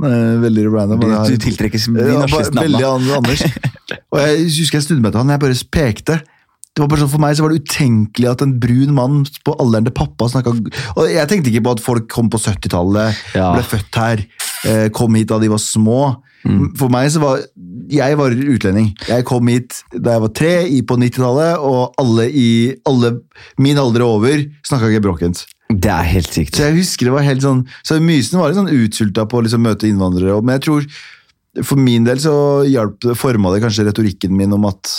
Veldig 0.44 0.66
random. 0.74 1.00
Du, 1.06 1.38
tiltrekkes 1.40 1.86
de 1.88 2.04
ja, 2.04 2.20
norskeste 2.26 2.52
bare- 2.52 2.66
Veldig 2.68 2.82
navnene. 2.84 3.20
Anders. 3.22 3.44
Og 4.12 4.20
jeg 4.20 4.42
husker 4.60 4.80
jeg 4.82 4.88
snudde 4.90 5.06
meg 5.06 5.14
til 5.16 5.22
han, 5.24 5.32
jeg 5.32 5.44
bare 5.46 5.60
pekte. 5.72 6.18
Det 6.76 6.84
var 6.84 6.90
bare 6.92 7.06
sånn 7.06 7.12
For 7.14 7.24
meg 7.24 7.38
så 7.38 7.46
var 7.46 7.54
det 7.54 7.62
utenkelig 7.64 8.28
at 8.34 8.42
en 8.44 8.58
brun 8.60 8.92
mann 8.98 9.22
på 9.48 9.54
alderen 9.64 9.86
til 9.88 9.94
pappa 9.96 10.28
snakka 10.28 10.52
Og 11.00 11.06
jeg 11.08 11.30
tenkte 11.32 11.48
ikke 11.54 11.64
på 11.64 11.72
at 11.78 11.84
folk 11.86 12.10
kom 12.12 12.28
på 12.34 12.42
70-tallet, 12.44 13.22
Ja. 13.38 13.54
ble 13.56 13.64
født 13.64 13.96
her, 14.02 14.26
eh, 14.68 14.90
kom 14.92 15.16
hit 15.16 15.32
da 15.32 15.40
de 15.40 15.48
var 15.54 15.62
små. 15.64 16.18
Mm. 16.46 16.76
For 16.78 16.92
meg 16.92 17.08
så 17.16 17.22
var 17.24 17.40
Jeg 17.90 18.18
var 18.20 18.36
utlending. 18.36 18.92
Jeg 19.08 19.24
kom 19.26 19.48
hit 19.48 19.80
da 19.96 20.18
jeg 20.18 20.22
var 20.26 20.34
tre 20.36 20.54
på 20.84 20.98
90-tallet, 21.00 21.64
og 21.64 21.96
alle 22.02 22.28
i 22.34 22.76
alle 22.86 23.22
min 23.58 23.78
alder 23.80 24.04
og 24.04 24.20
over 24.20 24.44
snakka 24.68 24.90
ikke 24.92 25.06
brokkent. 25.08 25.46
Det 25.70 25.90
er 25.90 26.06
helt 26.12 26.30
sykt. 26.30 26.56
Så 26.56 26.68
jeg 26.68 26.78
husker 26.78 27.08
det 27.10 27.14
var 27.16 27.26
helt 27.26 27.42
sånn 27.42 27.64
Så 27.82 27.98
Mysen 28.04 28.38
var 28.38 28.52
litt 28.52 28.60
sånn 28.60 28.70
utsulta 28.70 29.26
på 29.26 29.40
å 29.40 29.46
liksom 29.48 29.64
møte 29.66 29.88
innvandrere. 29.90 30.38
Men 30.46 30.60
jeg 30.60 30.66
tror 30.68 30.86
for 31.66 31.80
min 31.80 32.04
del 32.06 32.20
så 32.22 32.36
hjalp 32.68 33.00
det, 33.06 33.16
forma 33.18 33.54
det 33.54 33.64
kanskje 33.64 33.88
retorikken 33.88 34.36
min 34.36 34.54
om 34.54 34.68
at 34.70 34.92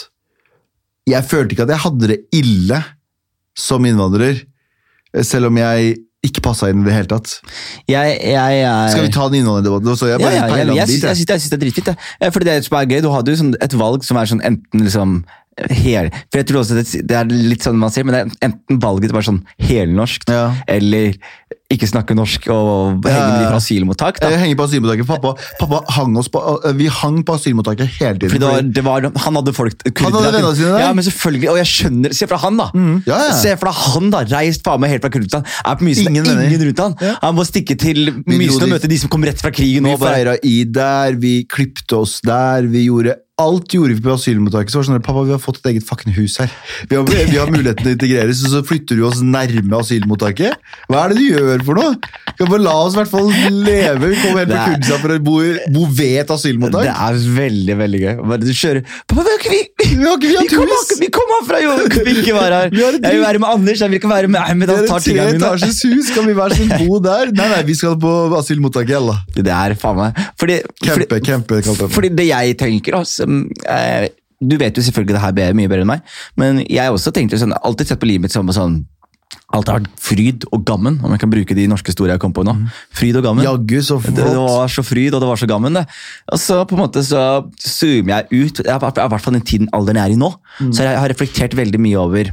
jeg 1.07 1.23
følte 1.29 1.55
ikke 1.55 1.67
at 1.69 1.75
jeg 1.75 1.85
hadde 1.85 2.09
det 2.11 2.17
ille 2.35 2.81
som 3.57 3.85
innvandrer, 3.87 4.41
selv 5.23 5.53
om 5.53 5.61
jeg 5.61 5.95
ikke 6.27 6.43
passa 6.43 6.67
inn 6.73 6.81
i 6.83 6.87
det 6.89 6.95
hele 6.97 7.11
tatt. 7.13 7.37
Jeg, 7.87 8.17
jeg, 8.19 8.55
jeg 8.59 8.91
Skal 8.91 9.05
vi 9.07 9.13
ta 9.15 9.29
den 9.31 9.43
innvandrerdebatten? 9.45 9.93
Jeg 9.95 10.17
ja, 10.17 10.17
ja, 10.19 10.31
jeg, 10.33 10.49
jeg, 10.51 10.77
jeg, 10.81 11.01
jeg, 11.05 11.21
syns 11.23 11.47
det- 11.47 11.59
er 11.59 11.63
dritfint. 11.63 11.91
Fordi 12.35 12.49
det 12.49 12.57
som 12.67 12.79
er 12.81 12.89
gøy, 12.91 13.03
Du 13.05 13.11
hadde 13.15 13.31
jo 13.31 13.41
sånn 13.45 13.55
et 13.63 13.77
valg 13.79 14.03
som 14.09 14.19
er 14.19 14.33
sånn 14.33 14.43
enten 14.43 14.83
liksom 14.83 15.21
hel, 15.73 16.11
For 16.31 16.41
jeg 16.43 16.49
tror 16.51 16.61
også 16.61 16.77
det, 16.77 16.87
det 17.09 17.17
er 17.17 17.31
litt 17.33 17.65
sånn 17.65 17.79
man 17.81 17.93
sier, 17.95 18.05
men 18.05 18.15
det 18.17 18.23
er 18.25 18.51
enten 18.51 18.81
valget 18.83 19.09
til 19.09 19.17
å 19.17 19.19
sånn 19.31 19.43
helnorsk 19.69 20.27
Ja. 20.29 20.51
eller 20.69 21.17
ikke 21.67 21.89
snakke 21.91 22.15
norsk 22.15 22.45
og 22.55 23.03
henge 23.03 23.23
med 23.27 23.41
de 23.43 23.47
fra 23.51 23.59
asylmottak. 23.59 24.21
da. 24.23 24.29
Jeg 24.31 24.39
henger 24.39 24.59
på 24.61 24.67
asylmottaket. 24.69 25.09
Pappa, 25.09 25.33
pappa 25.59 25.81
hang 25.97 26.15
oss 26.21 26.29
på, 26.31 26.43
vi 26.79 26.87
hang 26.87 27.25
på 27.27 27.35
asylmottaket 27.35 27.91
hele 27.99 28.21
tiden. 28.21 28.31
Fordi 28.37 28.45
det 28.45 28.85
var, 28.87 29.03
det 29.03 29.11
var, 29.11 29.25
han 29.25 29.41
hadde 29.41 29.55
folk 29.57 29.83
Han 29.99 30.15
hadde 30.15 30.31
vennene 30.31 30.55
sine 30.55 30.71
der. 30.71 30.85
Ja, 30.85 30.93
men 30.95 31.07
selvfølgelig, 31.09 31.51
og 31.51 31.59
jeg 31.59 31.71
skjønner 31.73 32.15
Se 32.15 32.31
fra 32.31 32.39
han, 32.45 32.63
da! 32.63 32.69
ja, 33.11 33.19
ja. 33.33 33.35
Se 33.41 33.57
fra 33.59 33.75
han 33.75 34.15
da, 34.15 34.23
Reist 34.31 34.63
faen 34.67 34.83
meg 34.85 34.95
helt 34.95 35.03
fra 35.03 35.11
Kurdistan. 35.19 35.47
Er 35.67 35.79
på 35.81 35.91
Mysen, 35.91 36.07
Ingen 36.13 36.31
ingen, 36.37 36.67
rundt 36.71 36.85
han. 36.87 36.99
Ja. 37.03 37.19
Han 37.27 37.35
må 37.35 37.47
stikke 37.49 37.75
til 37.81 38.13
Mysen 38.31 38.69
og 38.69 38.75
møte 38.77 38.91
de 38.91 39.03
som 39.03 39.11
kom 39.11 39.27
rett 39.27 39.43
fra 39.43 39.51
krigen. 39.55 39.91
Vi 39.91 39.99
feira 40.07 40.39
id 40.47 40.75
der, 40.77 41.19
vi 41.19 41.41
klipte 41.51 41.99
oss 42.05 42.21
der, 42.27 42.71
vi 42.71 42.87
gjorde 42.87 43.19
Alt 43.37 43.75
gjorde 43.75 43.93
vi 43.93 44.01
på 44.01 44.15
asylmottaket. 44.15 44.73
Så 44.73 44.79
var 44.79 44.85
det 44.87 44.89
sånn, 44.89 45.03
pappa, 45.05 45.23
vi 45.29 45.35
har 45.35 45.41
fått 45.43 45.59
et 45.61 45.67
eget 45.75 45.85
fucking 45.85 46.15
hus 46.17 46.39
her. 46.41 46.49
Vi 46.89 46.97
har, 46.97 47.05
vi 47.05 47.37
har 47.37 47.51
muligheten 47.53 47.85
til 47.85 47.91
å 47.91 47.97
integreres, 47.99 48.41
og 48.47 48.55
så 48.55 48.63
flytter 48.65 48.97
du 48.97 49.03
oss 49.05 49.21
nærme 49.21 49.77
asylmottaket. 49.77 50.57
Hva 50.89 51.03
er 51.03 51.13
det 51.13 51.19
du 51.21 51.27
gjør 51.35 51.56
for 51.65 51.75
noe? 51.79 51.97
Kan 52.37 52.49
bare 52.51 52.61
La 52.67 52.73
oss 52.85 52.93
i 52.95 52.99
hvert 52.99 53.09
fall 53.09 53.31
leve. 53.51 54.11
Vi 54.11 54.17
kommer 54.21 54.45
helt 54.45 54.51
på 54.53 54.93
er- 54.93 54.99
for 55.01 55.09
å 55.15 55.19
bo, 55.25 55.37
bo 55.73 55.85
ved 55.87 56.19
et 56.25 56.31
asylmottak. 56.35 56.83
Det 56.85 56.93
er 56.93 57.21
veldig 57.39 57.77
veldig 57.79 58.01
gøy. 58.03 58.15
Bare 58.29 58.39
Du 58.45 58.53
kjører 58.53 58.83
Pappa, 59.07 59.23
vi 59.25 59.33
har 59.33 59.41
vi 59.47 60.27
Vi 60.27 60.37
vi 60.37 60.49
kom, 60.49 60.69
vi 61.01 61.09
kom 61.17 61.33
herfra, 61.37 61.61
jo! 61.63 61.77
Vi 62.05 62.15
ikke 62.21 62.35
være 62.37 62.61
her. 62.61 62.71
Har 62.77 62.93
Jeg 62.99 63.01
vil 63.17 63.23
være 63.25 63.39
med 63.39 63.49
Anders, 63.49 63.81
jeg 63.81 63.89
vil 63.91 63.99
ikke 64.01 64.11
være 64.11 64.29
med 64.29 64.41
Ahmed. 64.41 64.69
Han 64.69 64.87
tar 64.87 65.01
tingene 65.01 65.33
mine. 65.33 65.41
etasjes 65.47 65.83
hus, 65.89 66.11
kan 66.15 66.27
vi 66.27 66.35
være 66.37 66.59
sånn 66.59 66.87
bo 66.87 66.99
der? 67.01 67.33
Nei, 67.33 67.49
nei, 67.55 67.63
vi 67.63 67.75
skal 67.75 67.97
på 67.97 68.13
asylmottaket, 68.39 68.97
alla. 68.97 69.17
Det 69.35 69.47
er 69.47 69.75
faen 69.75 69.97
meg 69.97 70.21
Fordi, 70.39 70.61
campe, 70.83 71.63
kalte 71.63 71.87
det. 71.87 71.91
fordi 71.95 72.09
det 72.17 72.27
jeg 72.29 72.57
tenker 72.59 72.95
altså, 73.01 73.27
eh, 73.69 74.09
Du 74.43 74.57
vet 74.61 74.75
jo 74.77 74.83
selvfølgelig 74.85 75.15
det 75.17 75.21
her 75.23 75.55
mye 75.57 75.69
bedre 75.69 75.81
enn 75.87 75.87
meg, 75.89 76.03
men 76.37 76.59
jeg 76.69 76.91
også 76.93 77.13
tenkte 77.17 77.39
sånn, 77.41 77.55
alltid 77.65 77.87
sett 77.89 78.01
på 78.01 78.07
livet 78.11 78.27
mitt 78.27 78.33
som 78.35 78.47
sånn 78.53 78.85
Alt 79.55 79.69
har 79.71 79.79
vært 79.79 80.01
fryd 80.03 80.45
og 80.51 80.65
gammen, 80.67 80.97
om 81.07 81.13
jeg 81.15 81.23
kan 81.23 81.31
bruke 81.31 81.55
de 81.55 81.69
norske 81.71 81.93
store 81.95 82.17
jeg 82.17 82.23
kom 82.23 82.33
på 82.35 82.43
nå. 82.47 82.57
Fryd 82.99 83.19
og 83.21 83.27
gammen. 83.29 83.45
Jaggu, 83.47 83.77
så 83.87 84.01
Det, 84.03 84.17
det 84.17 84.35
var 84.35 84.73
så 84.73 84.83
fryd, 84.83 85.15
og 85.15 85.23
det 85.23 85.29
var 85.31 85.39
så 85.39 85.47
gammen, 85.47 85.79
det. 85.79 85.85
Og 86.35 86.41
så 86.43 86.59
på 86.67 86.75
en 86.75 86.83
måte 86.83 87.05
så 87.07 87.23
zoomer 87.63 88.17
jeg 88.17 88.49
ut, 88.49 88.65
i 88.65 88.67
hvert 88.67 89.23
fall 89.23 89.39
den 89.39 89.47
tiden 89.47 89.71
alderen 89.77 90.03
jeg 90.03 90.11
er 90.11 90.17
i 90.17 90.19
nå. 90.19 90.33
Så 90.75 90.83
jeg 90.83 90.99
har 90.99 91.13
reflektert 91.13 91.55
veldig 91.57 91.79
mye 91.85 92.03
over 92.03 92.33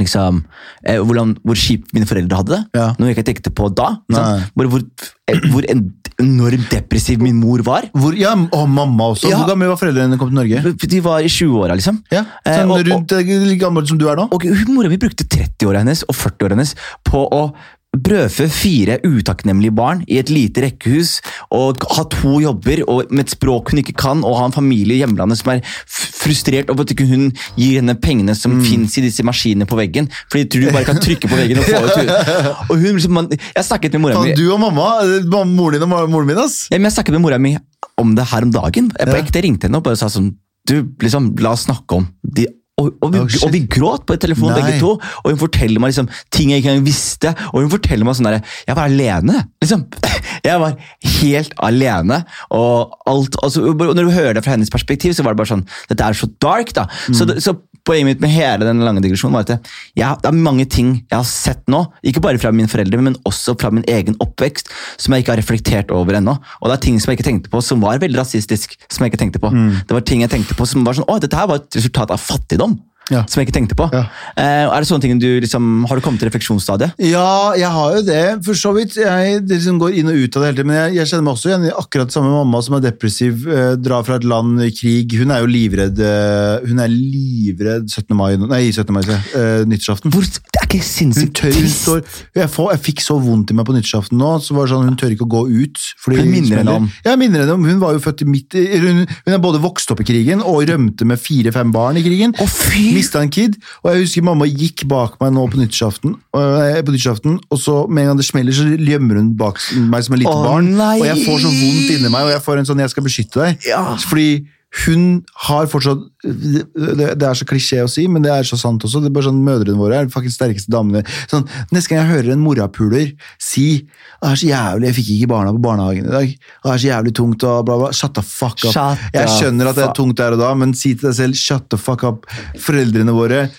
liksom, 0.00 0.44
eh, 0.88 1.00
hvordan, 1.04 1.36
hvor 1.44 1.58
kjipt 1.58 1.92
mine 1.92 2.08
foreldre 2.08 2.38
hadde 2.40 2.54
det. 2.56 2.62
Ja. 2.80 2.86
Noe 2.96 3.10
jeg 3.10 3.18
ikke 3.18 3.28
tenkte 3.28 3.52
på 3.52 3.68
da. 3.76 3.90
Hvor, 4.08 4.70
hvor, 4.72 4.86
eh, 5.28 5.42
hvor 5.52 5.68
en, 5.68 5.90
enormt 6.20 6.68
depressiv 6.70 7.20
min 7.22 7.36
mor 7.40 7.62
var. 7.66 7.88
Hvor, 7.94 8.16
ja, 8.18 8.34
og 8.34 8.68
mamma 8.68 9.10
også. 9.14 9.30
Ja. 9.30 9.38
Hvor 9.40 9.52
gammel 9.54 9.68
var 9.72 9.76
foreldrene 9.80 10.10
dine 10.12 10.18
kom 10.20 10.28
til 10.32 10.40
Norge? 10.40 10.74
De 10.92 11.00
var 11.04 11.20
i 11.24 11.30
20-åra, 11.32 11.76
liksom. 11.78 12.02
Ja, 12.12 12.24
sånn 12.44 12.70
eh, 12.70 12.74
og- 12.76 12.88
rundt 12.90 13.12
eh, 13.16 13.22
like 13.48 13.60
gammel 13.64 13.86
som 13.88 13.98
du 13.98 14.08
er 14.08 14.16
nå? 14.16 14.28
Og 14.32 14.44
mora 14.68 14.88
mi 14.92 14.98
brukte 15.00 15.24
30-åra 15.24 15.84
hennes 15.84 16.04
og 16.08 16.14
40-åra 16.18 16.56
hennes 16.56 16.74
på 17.08 17.24
å 17.28 17.44
brødfø 17.92 18.46
fire 18.48 18.94
utakknemlige 19.04 19.74
barn 19.76 19.98
i 20.08 20.16
et 20.16 20.30
lite 20.32 20.62
rekkehus 20.64 21.18
og 21.52 21.82
ha 21.92 22.04
to 22.08 22.38
jobber 22.40 22.80
og 22.88 23.10
med 23.12 23.26
et 23.26 23.34
språk 23.34 23.68
hun 23.72 23.82
ikke 23.82 23.92
kan, 24.00 24.22
og 24.24 24.38
ha 24.38 24.46
en 24.48 24.54
familie 24.56 24.96
i 24.96 25.02
hjemlandet 25.02 25.36
som 25.42 25.52
er 25.52 25.60
frustrert 25.86 26.70
over 26.72 26.86
at 26.86 26.94
ikke 26.94 27.04
hun 27.10 27.26
gir 27.58 27.76
henne 27.80 27.94
pengene 28.00 28.34
som 28.38 28.52
Mm. 28.56 28.64
finnes 28.64 28.96
i 28.98 29.04
disse 29.04 29.22
maskinene 29.24 29.66
på 29.68 29.76
veggen. 29.76 30.08
Fordi 30.32 30.44
du 30.48 30.70
bare 30.72 30.84
kan 30.84 30.96
trykke 31.00 31.28
på 31.28 31.36
veggen 31.36 31.58
og 31.58 31.64
få 31.64 31.82
ut 31.84 32.10
Og 32.70 32.76
hun 32.78 32.96
liksom, 32.96 33.12
man, 33.12 33.28
Jeg 33.32 33.64
snakket 33.64 33.92
med 33.92 34.00
mora 34.06 34.22
mi 34.22 34.32
du 34.36 34.44
og 34.52 34.60
mamma, 34.60 35.44
moren 35.44 35.80
din 35.80 35.82
og 35.92 36.08
moren 36.10 36.26
min, 36.26 36.38
ass. 36.38 36.68
ja, 36.70 36.78
men 36.78 36.88
jeg 36.88 36.96
snakket 36.96 37.12
med 37.16 37.20
mora 37.24 37.38
mi 37.38 37.56
om 37.98 38.14
det 38.16 38.24
her 38.32 38.42
om 38.42 38.52
dagen. 38.52 38.90
Jeg, 38.98 39.08
på 39.08 39.16
ekte 39.20 39.42
ringte 39.44 39.68
henne 39.68 39.76
og 39.80 39.84
bare 39.84 39.96
sa 40.00 40.08
sånn 40.12 40.32
Du, 40.68 40.76
liksom, 41.02 41.32
la 41.42 41.52
oss 41.56 41.64
snakke 41.66 41.96
om 41.98 42.06
de 42.22 42.46
og, 42.80 42.88
og, 43.04 43.12
vi, 43.12 43.18
Oh, 43.20 43.46
og 43.46 43.52
vi 43.52 43.60
gråt 43.70 44.06
på 44.08 44.16
telefonen, 44.16 44.56
begge 44.56 44.78
to. 44.80 44.94
Og 45.22 45.26
hun 45.30 45.38
forteller 45.42 45.82
meg 45.82 45.92
liksom, 45.92 46.08
ting 46.32 46.50
jeg 46.50 46.62
ikke 46.62 46.72
engang 46.72 46.86
visste. 46.86 47.34
Og 47.52 47.60
hun 47.66 47.70
forteller 47.74 48.08
meg 48.08 48.16
sånn 48.18 48.30
der, 48.30 48.40
Jeg 48.66 48.76
var 48.78 48.88
alene. 48.88 49.42
liksom. 49.62 49.84
Jeg 50.46 50.58
var 50.58 50.72
helt 51.20 51.52
alene. 51.62 52.22
Og 52.50 52.94
alt, 53.06 53.36
altså, 53.44 53.62
og 53.68 53.76
når 53.94 54.08
du 54.08 54.10
hører 54.16 54.34
det 54.38 54.42
fra 54.46 54.56
hennes 54.56 54.72
perspektiv, 54.72 55.12
så 55.14 55.22
var 55.22 55.34
det 55.36 55.42
bare 55.42 55.52
sånn 55.52 55.66
Dette 55.90 56.06
er 56.08 56.16
så 56.18 56.26
dark, 56.42 56.72
da. 56.74 56.86
Så, 57.14 57.28
så 57.44 57.54
poenget 57.86 58.06
mitt 58.06 58.20
med 58.22 58.30
hele 58.30 58.62
den 58.66 58.78
lange 58.86 59.02
digresjonen 59.02 59.34
var 59.34 59.42
at 59.42 59.48
det, 59.50 59.70
jeg, 59.98 60.18
det 60.22 60.28
er 60.30 60.36
mange 60.38 60.66
ting 60.70 60.92
jeg 61.00 61.16
har 61.18 61.26
sett 61.26 61.64
nå, 61.72 61.80
ikke 62.06 62.22
bare 62.22 62.38
fra 62.38 62.52
mine 62.54 62.70
foreldre, 62.70 63.00
men 63.02 63.16
også 63.26 63.56
fra 63.58 63.72
min 63.74 63.82
egen 63.90 64.14
oppvekst, 64.22 64.70
som 65.02 65.14
jeg 65.16 65.24
ikke 65.24 65.32
har 65.34 65.40
reflektert 65.42 65.90
over 65.94 66.14
ennå. 66.20 66.36
Og 66.60 66.70
det 66.70 66.76
er 66.76 66.82
ting 66.86 67.00
som 67.02 67.10
jeg 67.10 67.18
ikke 67.18 67.26
tenkte 67.26 67.50
på, 67.52 67.62
som 67.66 67.82
var 67.82 67.98
veldig 68.02 68.20
rasistisk. 68.22 68.76
som 68.86 69.02
jeg 69.04 69.12
ikke 69.12 69.22
tenkte 69.24 69.42
på. 69.42 69.50
Det 69.88 69.96
var 69.98 70.06
ting 70.06 70.22
jeg 70.22 70.30
tenkte 70.30 70.54
på 70.58 70.66
som 70.70 70.86
var 70.86 70.94
sånn 70.98 71.08
Å, 71.10 71.18
dette 71.22 71.36
her 71.38 71.50
var 71.50 71.58
et 71.62 71.78
resultat 71.80 72.14
av 72.14 72.22
fattigdom. 72.22 72.71
Ja. 73.12 73.22
Som 73.28 73.40
jeg 73.40 73.48
ikke 73.48 73.56
tenkte 73.58 73.76
på. 73.78 73.88
Ja. 73.92 74.06
Eh, 74.36 74.64
er 74.66 74.76
det 74.82 74.88
sånne 74.88 75.04
ting 75.04 75.20
du 75.20 75.28
liksom, 75.42 75.84
Har 75.88 75.98
du 75.98 76.04
kommet 76.04 76.22
til 76.22 76.30
refleksjonsstadiet? 76.30 76.96
Ja, 77.04 77.52
jeg 77.58 77.70
har 77.72 77.96
jo 77.98 78.02
det, 78.06 78.24
for 78.46 78.58
så 78.58 78.72
vidt. 78.76 78.96
Jeg 79.00 79.42
liksom 79.50 79.80
går 79.82 79.98
inn 80.00 80.10
og 80.12 80.18
ut 80.18 80.38
av 80.38 80.44
det 80.44 80.50
hele 80.50 80.58
tiden. 80.60 80.70
Men 80.72 80.80
jeg, 80.80 80.96
jeg 81.00 81.10
kjenner 81.12 81.26
meg 81.28 81.36
også 81.36 81.52
igjen 81.52 81.68
i 81.68 81.74
akkurat 81.82 82.14
samme 82.14 82.32
mamma 82.32 82.62
som 82.64 82.78
er 82.78 82.86
depressiv, 82.86 83.46
eh, 83.48 83.74
drar 83.80 84.06
fra 84.06 84.18
et 84.20 84.28
land 84.28 84.62
i 84.64 84.70
krig. 84.74 85.16
Hun 85.20 85.34
er 85.34 85.44
jo 85.44 85.50
livredd 85.50 86.00
eh, 86.02 86.68
Hun 86.68 86.82
er 86.82 86.92
livredd 86.92 87.90
17. 87.90 88.16
mai 88.16 88.30
Nei, 88.42 88.64
17. 88.72 88.92
mai. 88.94 89.02
Eh, 89.06 89.62
nyttårsaften. 89.68 90.12
Hvor, 90.12 90.26
ikke 90.72 90.86
sinnssykt 90.88 91.34
tør, 91.38 91.52
hun 91.52 91.66
trist? 91.66 91.82
står, 91.84 92.00
jeg, 92.38 92.50
får, 92.52 92.70
jeg 92.74 92.82
fikk 92.88 93.02
så 93.04 93.16
vondt 93.22 93.52
i 93.52 93.56
meg 93.58 93.68
på 93.68 93.76
nyttårsaften 93.76 94.18
nå, 94.18 94.30
så 94.42 94.56
var 94.56 94.66
det 94.66 94.74
sånn, 94.74 94.88
hun 94.88 94.98
tør 95.00 95.14
ikke 95.14 95.26
å 95.26 95.32
gå 95.34 95.42
ut. 95.50 95.82
Fordi 96.02 96.20
Hun 96.22 96.32
minner 96.32 96.62
henne 96.62 96.76
om. 96.80 96.88
Ja, 97.06 97.16
minner 97.20 97.44
henne 97.44 97.56
om. 97.58 97.66
Hun 97.68 97.82
var 97.82 97.96
jo 97.96 98.02
født 98.02 98.24
i 98.24 98.28
midt 98.28 98.56
i, 98.58 98.64
hun, 98.82 99.04
hun 99.06 99.36
er 99.36 99.42
både 99.42 99.60
vokst 99.62 99.92
opp 99.92 100.02
i 100.02 100.08
krigen 100.08 100.42
og 100.42 100.64
rømte 100.70 101.06
med 101.08 101.20
fire-fem 101.20 101.72
barn 101.74 102.00
i 102.00 102.04
krigen. 102.06 102.34
Å! 102.40 102.48
Mista 102.96 103.22
en 103.22 103.32
kid. 103.32 103.58
Og 103.82 103.92
jeg 103.92 104.06
husker 104.06 104.26
mamma 104.26 104.48
gikk 104.48 104.86
bak 104.90 105.18
meg 105.22 105.34
nå 105.36 105.46
på 105.52 105.60
nyttårsaften, 105.60 106.16
øh, 106.38 106.80
på 106.82 106.96
nyttårsaften 106.96 107.38
og 107.52 107.60
så 107.60 107.76
med 107.88 108.06
en 108.06 108.12
gang 108.12 108.22
det 108.22 108.26
smeller, 108.28 108.56
så 108.56 108.66
gjemmer 108.72 109.20
hun 109.20 109.32
bak 109.38 109.60
meg 109.76 110.06
som 110.06 110.16
et 110.16 110.24
lite 110.24 110.34
barn. 110.46 110.72
nei! 110.78 110.96
Og 111.00 111.06
jeg 111.08 111.26
får 111.26 111.44
så 111.44 111.52
vondt 111.52 111.94
inni 111.96 112.08
meg, 112.08 112.26
og 112.26 112.34
jeg 112.34 112.42
får 112.46 112.62
en 112.62 112.68
sånn 112.72 112.82
'jeg 112.82 112.90
skal 112.90 113.06
beskytte 113.06 113.40
deg'. 113.40 113.66
Ja. 113.68 113.84
Fordi 114.08 114.46
hun 114.72 115.02
har 115.44 115.66
fortsatt 115.68 116.00
det, 116.24 117.08
det 117.20 117.26
er 117.28 117.36
så 117.36 117.44
klisjé 117.48 117.82
å 117.84 117.90
si, 117.90 118.06
men 118.08 118.24
det 118.24 118.30
er 118.32 118.46
så 118.48 118.56
sant 118.56 118.84
også. 118.86 119.02
det 119.02 119.10
er 119.10 119.14
bare 119.18 119.26
sånn 119.26 119.42
Mødrene 119.44 119.76
våre 119.76 119.98
er 120.00 120.08
de 120.08 120.32
sterkeste 120.32 120.72
damene. 120.72 121.02
Sånn, 121.28 121.44
Neste 121.74 121.92
gang 121.92 122.00
jeg 122.00 122.12
hører 122.12 122.32
en 122.32 122.44
morapuler 122.44 123.10
si 123.36 123.84
'Det 123.84 124.30
er 124.30 124.38
så 124.40 124.48
jævlig, 124.48 124.86
jeg 124.88 124.96
fikk 124.96 125.10
ikke 125.16 125.28
barna 125.34 125.52
på 125.52 125.62
barnehagen 125.66 126.06
i 126.06 126.14
dag'. 126.14 126.32
'Det 126.38 126.72
er 126.72 126.78
så 126.78 126.88
jævlig 126.88 127.12
tungt', 127.12 127.44
og 127.44 127.66
bla, 127.66 127.76
bla. 127.76 127.92
Shut 127.92 128.14
the 128.14 128.22
fuck 128.22 128.64
up. 128.64 128.72
Shut 128.72 128.98
jeg 129.12 129.28
skjønner 129.28 129.68
at 129.68 129.76
det 129.76 129.84
er 129.84 129.92
tungt 129.92 130.16
der 130.16 130.32
og 130.32 130.38
da, 130.38 130.54
men 130.54 130.72
si 130.72 130.94
til 130.94 131.10
deg 131.10 131.16
selv 131.16 131.34
'shut 131.34 131.68
the 131.68 131.76
fuck 131.76 132.02
up'. 132.02 132.24
Foreldrene 132.56 133.12
våre 133.12 133.50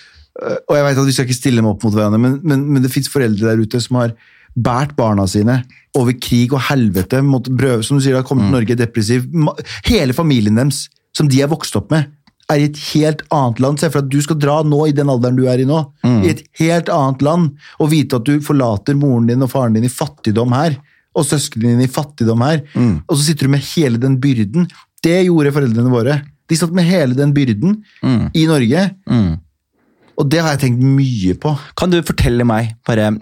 øh, 0.42 0.58
Og 0.70 0.76
jeg 0.78 0.84
vet 0.86 0.98
at 0.98 1.06
vi 1.06 1.12
skal 1.12 1.26
ikke 1.26 1.42
stille 1.42 1.58
dem 1.62 1.70
opp 1.70 1.84
mot 1.84 1.94
hverandre, 1.94 2.18
men, 2.18 2.40
men, 2.44 2.66
men 2.74 2.82
det 2.82 2.92
fins 2.92 3.10
foreldre 3.10 3.54
der 3.54 3.62
ute 3.62 3.80
som 3.80 3.98
har 3.98 4.16
båret 4.56 4.96
barna 4.96 5.28
sine 5.28 5.64
over 5.98 6.14
krig 6.18 6.54
og 6.54 6.62
helvete, 6.70 7.22
måtte 7.22 7.54
brøve, 7.54 7.84
som 7.84 7.98
du 7.98 8.04
sier, 8.04 8.16
har 8.16 8.26
kommet 8.26 8.48
til 8.48 8.56
Norge 8.56 8.78
depressiv. 8.78 9.28
Hele 9.86 10.14
familien 10.14 10.58
deres, 10.58 10.88
som 11.16 11.28
de 11.30 11.42
er 11.44 11.48
vokst 11.52 11.76
opp 11.80 11.92
med, 11.94 12.10
er 12.52 12.60
i 12.60 12.66
et 12.68 12.78
helt 12.92 13.22
annet 13.32 13.60
land. 13.64 13.80
Se 13.80 13.88
for 13.90 14.02
deg 14.02 14.08
at 14.10 14.12
du 14.14 14.22
skal 14.26 14.38
dra 14.42 14.56
nå 14.68 14.82
i 14.90 14.96
den 14.96 15.10
alderen 15.10 15.38
du 15.38 15.46
er 15.48 15.62
i 15.64 15.66
nå, 15.70 15.78
i 16.26 16.30
et 16.34 16.42
helt 16.60 16.90
annet 16.92 17.22
land, 17.24 17.52
og 17.80 17.90
vite 17.94 18.18
at 18.20 18.26
du 18.28 18.40
forlater 18.44 18.98
moren 19.00 19.28
din 19.30 19.42
og 19.46 19.50
faren 19.54 19.74
din 19.78 19.86
i 19.88 19.92
fattigdom 19.94 20.52
her, 20.54 20.76
og 21.16 21.26
søsknene 21.30 21.76
dine 21.78 21.86
i 21.88 21.94
fattigdom 21.94 22.42
her, 22.42 22.64
og 23.08 23.16
så 23.16 23.24
sitter 23.30 23.46
du 23.48 23.54
med 23.54 23.64
hele 23.76 23.98
den 24.02 24.20
byrden. 24.20 24.68
Det 25.04 25.26
gjorde 25.28 25.52
foreldrene 25.54 25.92
våre. 25.94 26.22
De 26.50 26.56
satt 26.60 26.74
med 26.76 26.84
hele 26.90 27.14
den 27.16 27.32
byrden 27.34 27.84
i 28.36 28.46
Norge, 28.50 28.90
Mm. 29.08 29.38
og 30.18 30.30
det 30.30 30.42
har 30.42 30.52
jeg 30.58 30.60
tenkt 30.66 30.82
mye 30.84 31.34
på. 31.40 31.56
Kan 31.78 31.90
du 31.90 32.02
fortelle 32.02 32.44
meg 32.46 32.76
bare 32.86 33.14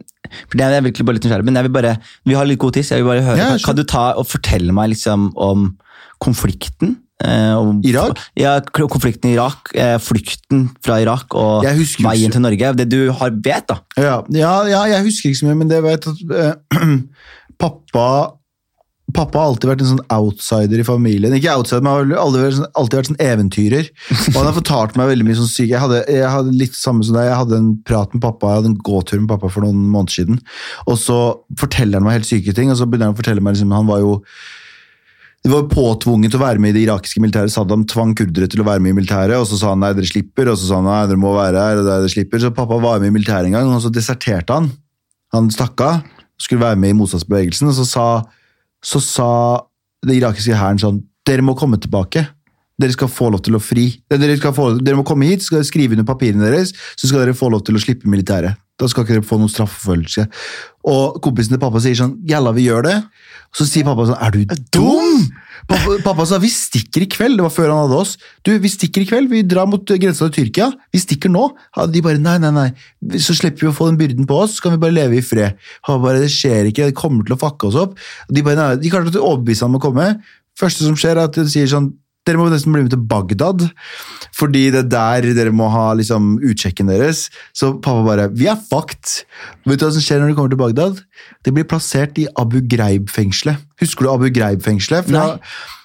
for 0.48 0.56
det 0.58 0.62
er 0.66 0.82
virkelig 0.82 1.06
bare 1.06 1.16
litt 1.18 1.24
nysgjerrig, 1.26 1.46
men 1.46 1.56
jeg 1.56 1.64
vil 1.68 1.74
bare, 1.76 1.98
Vi 2.26 2.34
har 2.34 2.46
litt 2.46 2.60
god 2.60 2.74
tid, 2.74 2.84
så 2.86 2.96
jeg 2.96 3.04
vil 3.04 3.12
bare 3.12 3.24
høre. 3.26 3.38
Ja, 3.38 3.50
kan, 3.50 3.60
kan 3.60 3.76
du 3.76 3.84
ta 3.84 4.14
og 4.16 4.26
fortelle 4.28 4.72
meg 4.74 4.90
liksom 4.94 5.32
om 5.36 5.78
konflikten? 6.24 6.98
Eh, 7.22 7.54
om, 7.58 7.82
Irak? 7.86 8.20
Ja, 8.40 8.58
konflikten 8.62 9.32
i 9.32 9.36
Irak. 9.38 9.72
flykten 10.02 10.42
flukten 10.52 10.68
fra 10.84 11.00
Irak 11.02 11.36
og 11.36 11.64
veien 11.64 12.32
til 12.32 12.42
Norge. 12.42 12.76
Det 12.78 12.90
du 12.90 13.12
har 13.12 13.32
vet, 13.32 13.68
da. 13.68 13.80
Ja, 13.98 14.22
ja, 14.30 14.54
ja, 14.68 14.84
jeg 14.96 15.08
husker 15.08 15.30
ikke 15.30 15.42
så 15.42 15.50
mye, 15.50 15.62
men 15.64 15.72
det 15.72 15.82
vet 15.84 16.08
at 16.08 16.22
eh, 16.36 17.02
pappa 17.62 18.38
Pappa 19.12 19.42
har 19.42 19.50
alltid 19.50 19.68
vært 19.68 19.82
en 19.84 19.90
sånn 19.90 20.06
outsider 20.16 20.80
i 20.80 20.86
familien. 20.88 21.34
Ikke 21.36 21.52
outsider, 21.52 21.82
men 21.84 21.92
han 21.92 22.12
har 22.14 22.22
alltid 22.22 22.44
vært, 22.46 22.56
sånn, 22.62 22.70
alltid 22.80 22.98
vært 22.98 23.10
sånn 23.10 23.24
eventyrer. 23.26 23.90
Og 24.22 24.38
han 24.38 24.48
har 24.48 24.56
fortalt 24.56 24.96
meg 24.96 25.10
veldig 25.10 25.26
mye 25.28 25.36
sånn 25.36 25.50
syk. 25.52 25.66
Jeg 25.68 25.82
hadde, 25.84 25.98
jeg 26.08 26.30
hadde 26.32 26.54
litt 26.56 26.78
samme 26.78 27.04
som 27.04 27.18
deg, 27.18 27.28
jeg 27.28 27.40
hadde 27.42 27.60
en 27.60 27.68
prat 27.90 28.16
med 28.16 28.24
pappa, 28.24 28.54
jeg 28.54 28.62
hadde 28.62 28.72
en 28.72 28.78
gåtur 28.88 29.20
med 29.20 29.34
pappa 29.34 29.50
for 29.52 29.68
noen 29.68 29.82
måneder 29.92 30.16
siden. 30.16 30.40
Og 30.86 30.96
så 31.02 31.20
forteller 31.60 32.00
han 32.00 32.08
meg 32.08 32.22
helt 32.22 32.30
syke 32.30 32.56
ting, 32.56 32.72
og 32.72 32.80
så 32.80 32.88
begynner 32.88 33.12
han 33.12 33.18
å 33.18 33.20
fortelle 33.20 33.44
meg 33.44 33.58
liksom, 33.58 33.76
han 33.76 33.92
var 33.92 34.00
jo 34.00 34.16
det 35.42 35.50
var 35.50 35.70
påtvunget 35.72 36.36
å 36.38 36.42
være 36.42 36.62
med 36.62 36.70
i 36.70 36.76
det 36.76 36.84
irakiske 36.86 37.22
militæret. 37.22 37.50
Saddam 37.54 37.82
tvang 37.90 38.14
kurdere 38.18 38.50
til 38.52 38.62
å 38.62 38.66
være 38.68 38.84
med 38.84 38.94
i 38.94 38.98
militæret, 39.00 39.40
og 39.40 39.48
så 39.50 39.58
sa 39.58 39.72
han 39.72 39.82
nei, 39.82 39.90
dere 39.98 40.10
slipper, 40.10 40.52
og 40.52 40.60
så 40.60 40.68
sa 40.70 40.78
han 40.78 40.86
nei, 40.86 41.00
dere 41.10 41.22
må 41.22 41.32
være 41.34 41.64
her, 41.66 41.82
og 41.82 41.88
dere 41.88 42.12
slipper. 42.14 42.44
Så 42.44 42.52
pappa 42.54 42.78
var 42.82 43.02
med 43.02 43.10
i 43.10 43.16
militæret 43.16 43.50
en 43.50 43.58
gang, 43.58 43.72
og 43.74 43.82
så 43.82 43.90
deserterte 43.94 44.60
han. 44.60 44.70
Han 45.34 45.50
stakk 45.54 45.82
av, 45.82 46.04
skulle 46.42 46.62
være 46.62 46.78
med 46.84 46.94
i 46.94 46.98
motstandsbevegelsen, 47.00 47.72
og 47.72 47.80
så 47.80 47.88
sa, 47.90 48.06
så 48.86 49.02
sa 49.02 49.32
det 50.06 50.20
irakiske 50.20 50.58
hæren 50.58 50.82
sånn 50.82 51.02
Dere 51.26 51.44
må 51.46 51.54
komme 51.54 51.78
tilbake. 51.78 52.24
Dere 52.82 52.94
skal 52.96 53.10
få 53.14 53.28
lov 53.30 53.44
til 53.46 53.54
å 53.54 53.60
fri. 53.62 53.84
Dere, 54.10 54.40
få, 54.42 54.72
dere 54.82 54.98
må 54.98 55.04
komme 55.06 55.28
hit, 55.30 55.44
skal 55.46 55.60
dere 55.60 55.68
skrive 55.70 55.94
under 55.94 56.08
papirene 56.08 56.48
deres, 56.48 56.72
så 56.98 57.06
skal 57.06 57.22
dere 57.22 57.36
få 57.38 57.52
lov 57.54 57.62
til 57.68 57.78
å 57.78 57.82
slippe 57.84 58.10
militæret. 58.10 58.58
Da 58.82 58.90
skal 58.90 59.06
ikke 59.06 59.20
dere 59.20 59.28
få 59.28 59.38
noen 59.38 59.52
straffeforfølgelse. 59.52 60.26
Og 60.92 61.20
kompisen 61.22 61.54
til 61.54 61.62
pappa 61.62 61.82
sier 61.84 61.98
sånn 62.00 62.18
Gjalla, 62.28 62.54
vi 62.58 62.66
gjør 62.66 62.88
det. 62.88 62.98
Og 63.52 63.60
så 63.60 63.68
sier 63.70 63.86
pappa 63.86 64.08
sånn 64.10 64.22
Er 64.26 64.34
du 64.34 64.56
dum?! 64.74 65.28
Pappa, 65.70 65.98
pappa 66.02 66.26
sa 66.26 66.40
vi 66.42 66.50
stikker 66.50 67.06
i 67.06 67.08
kveld. 67.12 67.38
Det 67.38 67.46
var 67.46 67.54
før 67.54 67.70
han 67.70 67.84
hadde 67.84 68.00
oss. 68.02 68.16
Du, 68.42 68.50
vi 68.64 68.72
stikker 68.72 69.04
i 69.04 69.08
kveld. 69.08 69.30
Vi 69.32 69.44
drar 69.46 69.70
mot 69.70 69.86
grensa 69.86 70.26
til 70.28 70.48
Tyrkia. 70.48 70.72
Vi 70.94 71.02
stikker 71.04 71.32
nå. 71.32 71.46
De 71.94 72.02
bare 72.04 72.22
nei, 72.22 72.38
nei, 72.42 72.52
nei. 72.56 73.20
Så 73.22 73.36
slipper 73.38 73.68
vi 73.68 73.70
å 73.70 73.76
få 73.78 73.92
den 73.92 74.00
byrden 74.00 74.28
på 74.30 74.42
oss, 74.42 74.58
så 74.58 74.66
kan 74.66 74.76
vi 74.76 74.82
bare 74.82 74.98
leve 74.98 75.20
i 75.20 75.26
fred. 75.26 75.60
Han 75.88 76.02
bare, 76.04 76.24
Det 76.26 76.34
skjer 76.34 76.72
ikke, 76.72 76.90
det 76.90 76.98
kommer 76.98 77.28
til 77.28 77.38
å 77.38 77.42
fucke 77.42 77.70
oss 77.70 77.78
opp. 77.80 77.94
De 78.34 78.44
bare, 78.46 78.58
nei, 78.58 78.82
de 78.82 78.92
klarte 78.94 79.22
å 79.22 79.36
overbevise 79.36 79.68
ham 79.68 79.76
om 79.76 79.82
å 79.82 79.86
komme. 79.86 80.08
Første 80.60 80.88
som 80.88 80.98
skjer, 81.00 81.16
er 81.16 81.30
at 81.30 81.38
de 81.38 81.46
sier 81.50 81.70
sånn 81.70 81.94
dere 82.28 82.38
må 82.38 82.48
nesten 82.52 82.74
bli 82.74 82.84
med 82.86 82.94
til 82.94 83.02
Bagdad, 83.10 83.66
fordi 84.38 84.68
det 84.74 84.84
er 84.84 84.90
der 84.92 85.30
dere 85.38 85.54
må 85.56 85.72
ha 85.74 85.88
liksom, 85.98 86.36
utsjekken 86.46 86.92
deres. 86.92 87.30
Så 87.58 87.74
pappa 87.82 88.06
bare 88.06 88.30
Vi 88.38 88.50
er 88.52 88.60
fucked! 88.70 89.24
Vet 89.66 89.82
du 89.82 89.88
hva 89.88 89.92
som 89.96 90.06
skjer 90.06 90.22
når 90.22 90.32
de 90.32 90.38
kommer 90.38 90.54
til 90.54 90.62
Bagdad? 90.62 91.02
De 91.46 91.54
blir 91.56 91.66
plassert 91.70 92.22
i 92.22 92.28
Abu 92.38 92.60
Ghraib-fengselet. 92.62 93.62
Husker 93.82 94.06
du 94.06 94.14
Abu 94.14 94.30
Ghraib-fengselet? 94.30 95.10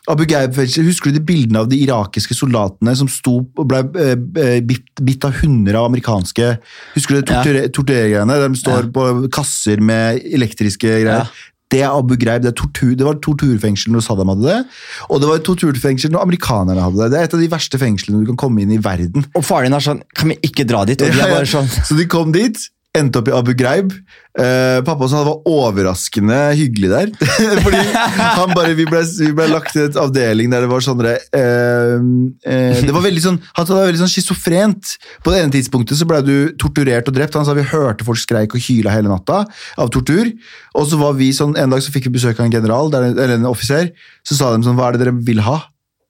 Abu 0.06 0.22
Ghraib-fengselet, 0.28 0.86
Husker 0.86 1.10
du 1.10 1.18
de 1.18 1.24
bildene 1.26 1.64
av 1.64 1.72
de 1.72 1.80
irakiske 1.82 2.36
soldatene 2.36 2.94
som 3.00 3.08
sto 3.10 3.40
og 3.42 3.66
ble 3.66 3.82
eh, 3.98 4.14
eh, 4.44 4.60
bitt, 4.64 4.92
bitt 5.02 5.24
av 5.26 5.40
hunder 5.40 5.80
av 5.80 5.88
amerikanske 5.88 6.52
Husker 6.94 7.18
du 7.18 7.32
torturergreiene? 7.74 8.36
Ja. 8.38 8.46
De 8.46 8.60
står 8.60 8.92
på 8.94 9.08
kasser 9.34 9.80
med 9.82 10.20
elektriske 10.36 10.84
greier. 10.84 11.24
Ja. 11.24 11.52
Det 11.72 11.80
er 11.82 11.90
Abu 11.90 12.14
Ghraib, 12.14 12.44
det, 12.44 12.52
er 12.52 12.58
tortur, 12.60 12.92
det 12.94 13.06
var 13.06 13.18
torturfengsel 13.24 13.90
når 13.94 14.04
Saddam 14.06 14.30
hadde 14.30 14.46
det, 14.46 14.58
og 15.10 15.22
det 15.22 15.30
var 15.32 15.42
torturfengsel 15.48 16.12
når 16.14 16.22
amerikanerne 16.28 16.84
hadde 16.84 17.00
det. 17.00 17.08
Det 17.10 17.18
er 17.18 17.26
et 17.26 17.34
av 17.34 17.42
de 17.42 17.50
verste 17.50 17.80
fengslene 17.82 18.22
du 18.22 18.30
kan 18.30 18.38
komme 18.44 18.62
inn 18.62 18.74
i 18.76 18.78
verden. 18.82 19.26
Og 19.34 19.42
faren 19.46 19.66
din 19.66 19.78
er 19.78 19.82
sånn 19.82 20.04
Kan 20.16 20.30
vi 20.30 20.38
ikke 20.46 20.66
dra 20.68 20.84
dit? 20.86 21.02
Og 21.02 21.10
de 21.10 21.22
er 21.24 21.32
bare 21.32 21.48
sånn 21.50 21.66
Så 21.66 21.96
de 21.98 22.06
kom 22.10 22.30
dit, 22.34 22.60
endte 22.98 23.20
opp 23.20 23.28
i 23.30 23.34
Abu 23.36 23.52
Ghraib. 23.56 23.92
Eh, 24.36 24.78
pappa 24.84 25.06
sa 25.08 25.22
det 25.22 25.28
var 25.30 25.48
overraskende 25.48 26.38
hyggelig 26.58 26.90
der. 26.92 27.12
Fordi 27.64 27.82
han 27.96 28.52
bare, 28.52 28.74
vi 28.76 28.84
ble, 28.88 29.00
vi 29.20 29.30
ble 29.36 29.46
lagt 29.48 29.72
til 29.72 29.86
et 29.86 29.96
avdeling 30.00 30.52
der 30.52 30.66
det 30.66 30.70
var 30.70 30.84
sånn 30.84 31.00
eh, 31.06 31.22
eh, 31.32 32.82
Det 32.84 32.92
var 32.92 33.04
veldig 33.06 33.22
sånn 33.24 33.38
Han 33.56 33.62
sa 33.62 33.70
det 33.70 33.78
var 33.78 33.88
veldig 33.88 34.02
sånn 34.02 34.12
schizofrent. 34.12 34.96
På 35.24 35.32
det 35.32 35.40
ene 35.44 35.54
tidspunktet 35.54 36.00
så 36.00 36.08
ble 36.08 36.20
du 36.26 36.34
torturert 36.60 37.08
og 37.08 37.16
drept. 37.16 37.38
Han 37.38 37.48
sa 37.48 37.56
vi 37.56 37.64
hørte 37.70 38.06
folk 38.08 38.20
skreik 38.20 38.56
og 38.56 38.66
hyla 38.68 38.92
hele 38.96 39.12
natta 39.12 39.44
av 39.80 39.92
tortur. 39.94 40.28
Og 40.76 40.90
så 40.90 41.00
var 41.00 41.16
vi 41.20 41.32
sånn, 41.36 41.56
En 41.56 41.72
dag 41.72 41.84
så 41.84 41.94
fikk 41.94 42.10
vi 42.10 42.18
besøk 42.18 42.40
av 42.40 42.48
en 42.48 42.54
general, 42.58 42.92
der, 42.92 43.12
eller 43.14 43.38
en 43.38 43.48
offiser. 43.48 43.92
Så 44.26 44.36
sa 44.36 44.52
de 44.52 44.66
sånn 44.66 44.76
Hva 44.78 44.90
er 44.90 44.98
det 44.98 45.06
dere 45.06 45.16
vil 45.26 45.40
ha? 45.46 45.62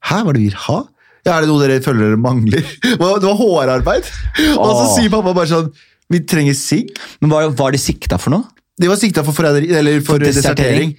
Hæ, 0.06 0.22
hva 0.22 0.30
er 0.30 0.38
det 0.38 0.44
vi 0.44 0.50
vil 0.50 0.62
ha? 0.66 0.82
Ja, 1.26 1.34
Er 1.34 1.42
det 1.42 1.50
noe 1.50 1.58
dere 1.58 1.82
føler 1.82 2.12
dere 2.12 2.20
mangler? 2.22 2.62
Det 2.86 2.98
var 3.02 3.38
hårarbeid! 3.40 4.10
Og 4.54 4.70
så 4.70 4.84
sier 4.94 5.10
pappa 5.10 5.32
bare 5.34 5.50
sånn 5.50 5.72
Vi 6.12 6.20
trenger 6.28 6.54
sigg. 6.54 6.92
Men 7.20 7.32
hva 7.32 7.46
var 7.56 7.72
de 7.74 7.78
sikta 7.82 8.18
for 8.20 8.30
noe? 8.36 8.52
De 8.76 8.90
var 8.90 8.98
sikta 9.00 9.22
for 9.24 9.32
eller 9.48 10.02
for, 10.04 10.20
desertering. 10.20 10.90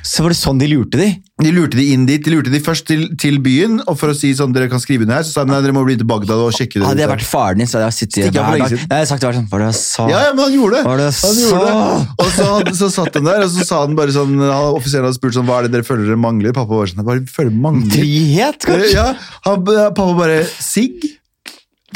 Så 0.00 0.22
var 0.24 0.32
det 0.32 0.38
sånn 0.38 0.56
de 0.56 0.70
lurte 0.70 0.96
de? 0.96 1.08
De 1.44 1.50
lurte 1.52 1.76
de 1.76 1.84
inn 1.92 2.06
dit. 2.08 2.22
De 2.24 2.30
lurte 2.32 2.48
de 2.48 2.60
først 2.64 2.86
til, 2.88 3.02
til 3.20 3.36
byen, 3.44 3.82
og 3.84 3.98
for 4.00 4.08
å 4.08 4.14
si 4.16 4.30
sånn, 4.32 4.54
dere 4.56 4.70
kan 4.72 4.80
skrive 4.80 5.04
under 5.04 5.18
her, 5.18 5.26
så 5.28 5.34
sa 5.34 5.44
de 5.44 5.52
nei, 5.52 5.58
dere 5.60 5.74
må 5.76 5.82
bli 5.84 5.98
til 6.00 6.08
Bagdad 6.08 6.40
og 6.40 6.54
sjekke 6.56 6.80
det. 6.80 6.86
Hadde 6.88 7.04
jeg 7.04 7.10
vært 7.12 7.26
faren 7.28 7.60
din, 7.60 7.68
så 7.68 7.76
hadde 7.76 7.90
jeg 7.90 7.96
sittet 7.98 8.16
Stikk 8.30 8.38
hver 8.38 8.56
dag. 8.56 8.64
Nei, 8.64 8.78
Jeg 8.78 8.88
hadde 8.88 9.10
sagt 9.10 9.20
det 9.20 9.28
var 9.28 9.36
sånn 9.36 9.50
var 9.52 9.64
det 9.66 9.68
sa? 9.76 10.06
Ja, 10.08 10.22
ja, 10.24 10.30
men 10.32 10.44
han 10.46 10.56
gjorde 10.56 10.78
det. 10.78 10.82
Var 10.88 11.02
det 11.02 11.10
han 11.18 11.42
gjorde 11.42 11.68
det. 11.68 11.76
Og 12.24 12.32
så, 12.38 12.48
hadde- 12.54 12.74
så 12.80 12.90
satt 12.96 13.20
han 13.20 13.28
der, 13.28 13.44
og 13.44 13.52
så 13.58 13.68
sa 13.68 13.82
han 13.84 14.00
bare 14.00 14.16
sånn, 14.16 14.32
han- 14.40 14.72
offiseren 14.80 15.04
hadde 15.10 15.20
spurt 15.20 15.36
sånn, 15.36 15.44
hva 15.52 15.60
er 15.60 15.68
det 15.68 15.74
dere 15.76 15.88
føler 15.92 16.08
dere 16.08 16.16
mangler? 16.24 16.56
Pappa 16.56 16.72
var 16.80 16.88
sånn, 16.88 17.04
hva 17.04 17.18
er 17.18 17.20
det 17.20 17.28
dere 17.28 17.36
føler 17.36 17.60
mangler? 17.68 18.00
Frihet, 18.00 18.64
kanskje? 18.64 18.96
Ja, 18.96 19.06
han, 19.44 19.60
pappa 19.68 20.08
bare 20.24 20.40
sigg. 20.56 21.04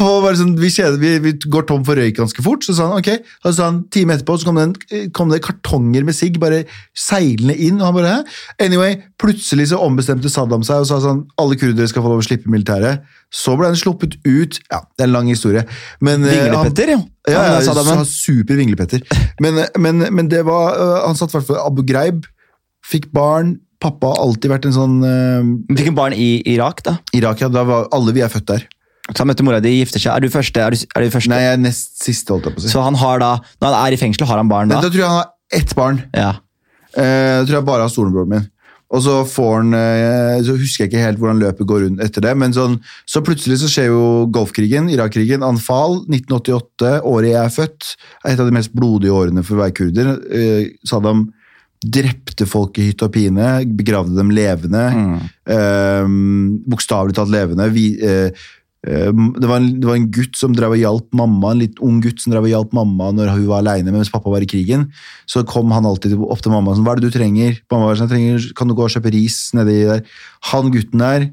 Pappa 0.00 0.20
bare 0.24 0.38
sånn, 0.38 0.54
vi, 0.56 0.70
kjeder, 0.72 0.96
vi, 0.96 1.10
vi 1.20 1.32
går 1.52 1.66
tom 1.68 1.82
for 1.84 1.98
røyk 1.98 2.16
ganske 2.16 2.42
fort. 2.44 2.64
Så 2.64 2.72
sa 2.76 2.86
han 2.88 3.02
ok. 3.02 3.10
Og 3.42 3.48
så 3.50 3.52
sa 3.58 3.66
han 3.68 3.82
time 3.92 4.14
etterpå 4.16 4.38
så 4.40 4.48
kom 4.48 4.56
det, 4.56 4.64
en, 4.64 5.10
kom 5.16 5.32
det 5.32 5.42
kartonger 5.44 6.06
med 6.08 6.16
sigg 6.16 6.38
bare 6.40 6.62
seilende 6.96 7.56
inn. 7.60 7.76
Og 7.82 7.90
han 7.90 7.98
bare, 7.98 8.14
Anyway, 8.64 8.96
plutselig 9.20 9.68
så 9.70 9.82
ombestemte 9.84 10.32
Saddam 10.32 10.64
seg 10.66 10.86
og 10.86 10.88
sa 10.88 11.02
sånn 11.04 11.26
alle 11.40 11.58
kurdere 11.60 11.90
skal 11.90 12.04
få 12.06 12.14
lov 12.14 12.24
å 12.24 12.26
slippe 12.26 12.48
militæret. 12.52 13.04
Så 13.28 13.58
ble 13.60 13.68
han 13.68 13.78
sluppet 13.78 14.16
ut. 14.24 14.58
Ja, 14.72 14.80
det 14.96 15.04
er 15.04 15.10
en 15.10 15.16
lang 15.18 15.30
historie. 15.30 15.66
Men, 16.00 16.24
eh, 16.24 16.32
han- 16.32 16.48
Vinglepetter, 16.48 16.94
jo. 16.96 17.00
ja, 17.28 17.44
ja, 17.52 17.60
er 17.60 17.84
sa 17.84 18.04
super 18.08 18.56
vinglepetter. 18.56 19.04
Men, 19.38 19.66
men, 19.76 20.06
men 20.14 20.28
det 20.32 20.44
var 20.48 20.80
øh, 20.80 21.06
Han 21.06 21.16
satt 21.16 21.34
i 21.34 21.38
hvert 21.38 21.46
fall 21.52 21.60
Abu 21.66 21.84
Ghraib, 21.84 22.24
fikk 22.86 23.12
barn. 23.12 23.58
Pappa 23.80 24.14
har 24.14 24.24
alltid 24.24 24.50
vært 24.52 24.66
en 24.68 24.74
sånn 24.76 24.98
uh, 25.00 25.46
Fikk 25.72 25.86
en 25.88 25.96
barn 25.96 26.12
i 26.12 26.42
Irak, 26.52 26.82
da. 26.84 26.98
Irak, 27.16 27.40
ja. 27.40 27.48
Da 27.48 27.64
var, 27.64 27.88
alle 27.96 28.12
vi 28.12 28.20
er 28.24 28.32
født 28.32 28.48
der. 28.50 28.66
Så 29.10 29.22
han 29.24 29.30
møtte 29.32 29.44
mora 29.46 29.60
di, 29.64 29.72
gifter 29.80 30.02
seg. 30.02 30.12
Er 30.14 30.22
du 30.24 30.30
første? 30.32 30.60
Er 30.62 30.74
du, 30.74 30.84
er 30.94 31.04
du 31.06 31.10
første? 31.14 31.32
Nei, 31.32 31.40
jeg 31.42 31.56
er 31.58 31.64
nest 31.64 31.98
siste, 32.04 32.32
holdt 32.32 32.46
jeg 32.50 32.56
på 32.56 32.62
å 32.62 32.66
si. 32.66 32.72
Så 32.72 32.84
han 32.84 32.98
har 33.00 33.20
da, 33.22 33.32
når 33.60 33.72
han 33.74 33.80
er 33.88 33.96
i 33.96 34.00
fengsel, 34.00 34.26
har 34.30 34.40
han 34.42 34.50
barn 34.50 34.70
Men 34.70 34.78
da? 34.78 34.86
da 34.86 34.92
tror 34.92 35.02
jeg 35.04 35.10
han 35.10 35.20
har 35.20 35.60
ett 35.60 35.74
barn. 35.78 36.00
Ja. 36.14 36.30
Eh, 36.94 37.36
da 37.40 37.44
tror 37.46 37.58
jeg 37.60 37.68
bare 37.70 37.86
har 37.86 37.92
storebroren 37.92 38.34
min. 38.36 38.48
Og 38.90 39.02
så 39.04 39.20
får 39.30 39.52
han 39.54 39.74
eh, 39.78 40.40
Så 40.42 40.56
husker 40.58 40.82
jeg 40.82 40.90
ikke 40.90 41.02
helt 41.04 41.20
hvordan 41.22 41.38
løpet 41.38 41.68
går 41.70 41.84
rundt 41.84 42.00
etter 42.02 42.24
det, 42.24 42.32
men 42.42 42.54
sånn, 42.56 42.72
så 43.06 43.22
plutselig 43.22 43.60
så 43.62 43.68
skjer 43.70 43.86
jo 43.92 44.00
Golfkrigen, 44.34 44.88
Irak-krigen, 44.90 45.44
Anfal, 45.46 46.00
1988, 46.10 46.96
året 47.06 47.30
jeg 47.30 47.38
er 47.44 47.52
født, 47.54 47.90
er 48.24 48.32
et 48.34 48.42
av 48.42 48.50
de 48.50 48.56
mest 48.56 48.74
blodige 48.74 49.14
årene 49.14 49.44
for 49.46 49.54
å 49.58 49.62
være 49.62 49.76
kurder. 49.78 50.16
Eh, 50.34 50.72
Saddam 50.90 51.28
drepte 51.80 52.44
folk 52.50 52.76
i 52.76 52.90
hytt 52.90 53.00
og 53.06 53.12
pine, 53.14 53.52
begravde 53.78 54.12
dem 54.18 54.34
levende. 54.36 54.82
Eh, 55.48 56.10
Bokstavelig 56.74 57.14
talt 57.16 57.30
levende. 57.32 57.70
Vi, 57.72 57.86
eh, 58.04 58.34
det, 58.80 59.44
var 59.44 59.58
en, 59.58 59.66
det 59.76 59.84
var 59.84 59.98
en 59.98 60.06
gutt 60.08 60.38
som 60.40 60.54
drev 60.56 60.72
og 60.72 60.80
hjalp 60.80 61.10
mamma, 61.16 61.50
en 61.52 61.60
litt 61.60 61.80
ung 61.84 61.98
gutt 62.00 62.22
som 62.22 62.32
drev 62.32 62.46
og 62.46 62.52
hjalp 62.52 62.70
mamma 62.76 63.10
når 63.12 63.34
hun 63.34 63.42
var 63.50 63.60
alene 63.60 63.92
mens 63.92 64.08
pappa 64.12 64.32
var 64.32 64.44
i 64.44 64.48
krigen. 64.48 64.86
Så 65.28 65.42
kom 65.48 65.72
han 65.74 65.88
alltid 65.88 66.16
opp 66.16 66.40
til 66.40 66.54
mamma 66.54 66.72
og 66.72 66.78
sa 66.78 66.86
hva 66.86 66.94
er 66.96 67.02
det 67.02 67.10
du 67.10 67.18
trenger? 67.18 67.58
Mamma 67.72 67.90
var 67.90 68.00
sånn, 68.00 68.08
trenger, 68.12 68.46
kan 68.56 68.70
du 68.70 68.76
gå 68.78 68.86
og 68.86 68.94
kjøpe 68.94 69.12
ris 69.12 69.50
nedi 69.58 69.82
der? 69.90 70.06
Han 70.52 70.72
gutten 70.72 71.04
der 71.04 71.28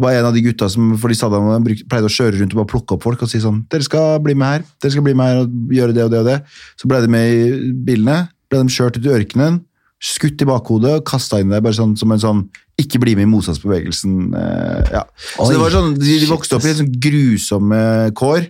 var 0.00 0.16
en 0.16 0.28
av 0.30 0.36
de 0.36 0.42
gutta 0.44 0.68
som 0.72 0.92
fordi 1.00 1.16
Saddam 1.18 1.64
pleide 1.64 2.08
å 2.08 2.12
kjøre 2.12 2.38
rundt 2.38 2.54
og 2.54 2.62
bare 2.62 2.72
plukke 2.72 2.96
opp 2.96 3.04
folk 3.04 3.24
og 3.24 3.30
si 3.30 3.40
sånn 3.42 3.62
Dere 3.72 3.84
skal 3.84 4.20
bli 4.24 4.36
med 4.38 4.54
her, 4.54 4.68
dere 4.80 4.94
skal 4.94 5.04
bli 5.04 5.16
med 5.16 5.28
her 5.28 5.42
og 5.42 5.74
gjøre 5.76 5.96
det 5.96 6.06
og 6.06 6.12
det 6.12 6.20
og 6.22 6.28
det. 6.30 6.38
Så 6.80 6.88
ble 6.90 7.00
de 7.04 7.10
med 7.12 7.32
i 7.32 7.72
bilene, 7.88 8.22
ble 8.50 8.62
de 8.62 8.76
kjørt 8.76 8.96
ut 8.96 9.08
i 9.08 9.12
ørkenen, 9.16 9.60
skutt 10.00 10.40
i 10.40 10.48
bakhodet 10.48 10.94
og 11.00 11.06
kasta 11.08 11.40
inn 11.40 11.52
der 11.52 11.64
bare 11.64 11.76
sånn, 11.76 11.96
som 12.00 12.12
en 12.12 12.22
sånn 12.22 12.44
ikke 12.82 13.00
bli 13.02 13.16
med 13.18 13.28
i 13.28 13.30
motstandsbevegelsen. 13.32 14.14
eh, 14.36 14.92
ja. 14.98 15.02
Så 15.36 15.50
det 15.54 15.60
var 15.62 15.74
sånn, 15.74 15.94
de, 15.98 16.16
de 16.22 16.30
vokste 16.30 16.56
opp 16.58 16.64
i 16.66 16.72
helt 16.72 16.82
sånn 16.82 16.94
grusomme 17.08 17.82
kår. 18.18 18.48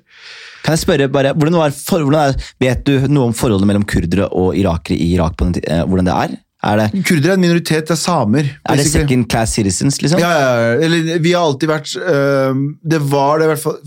Kan 0.64 0.76
jeg 0.76 0.83
spørre 0.85 1.09
bare, 1.12 1.33
hvordan 1.35 1.57
var 1.57 1.72
hvordan 1.72 2.20
er, 2.20 2.35
Vet 2.61 2.85
du 2.85 3.09
noe 3.09 3.31
om 3.31 3.35
forholdet 3.37 3.68
mellom 3.70 3.87
kurdere 3.89 4.26
og 4.37 4.55
irakere 4.61 4.99
i 5.01 5.12
Irak? 5.14 5.37
på 5.39 5.49
den, 5.49 5.62
eh, 5.64 5.85
hvordan 5.89 6.09
det 6.11 6.16
er? 6.16 6.39
Er 6.61 6.76
det, 6.76 7.05
Kurdere 7.09 7.33
er 7.33 7.39
en 7.39 7.41
minoritet, 7.47 7.87
det 7.89 7.95
er 7.95 7.97
samer. 7.97 8.45
er 8.45 8.76
det 8.76 8.83
basically. 8.83 9.07
second 9.07 9.28
class 9.33 9.55
citizens, 9.57 9.97
liksom? 10.03 10.20
Ja, 10.20 10.28
ja, 10.37 10.51
ja. 10.61 10.74
Eller, 10.85 11.18
vi 11.24 11.33
har 11.33 11.47
alltid 11.47 11.70
vært 11.70 11.95
øh, 11.97 12.59
Det 12.85 12.99
var 13.09 13.41
det 13.41 13.47
i 13.47 13.49
hvert 13.55 13.62
fall 13.62 13.78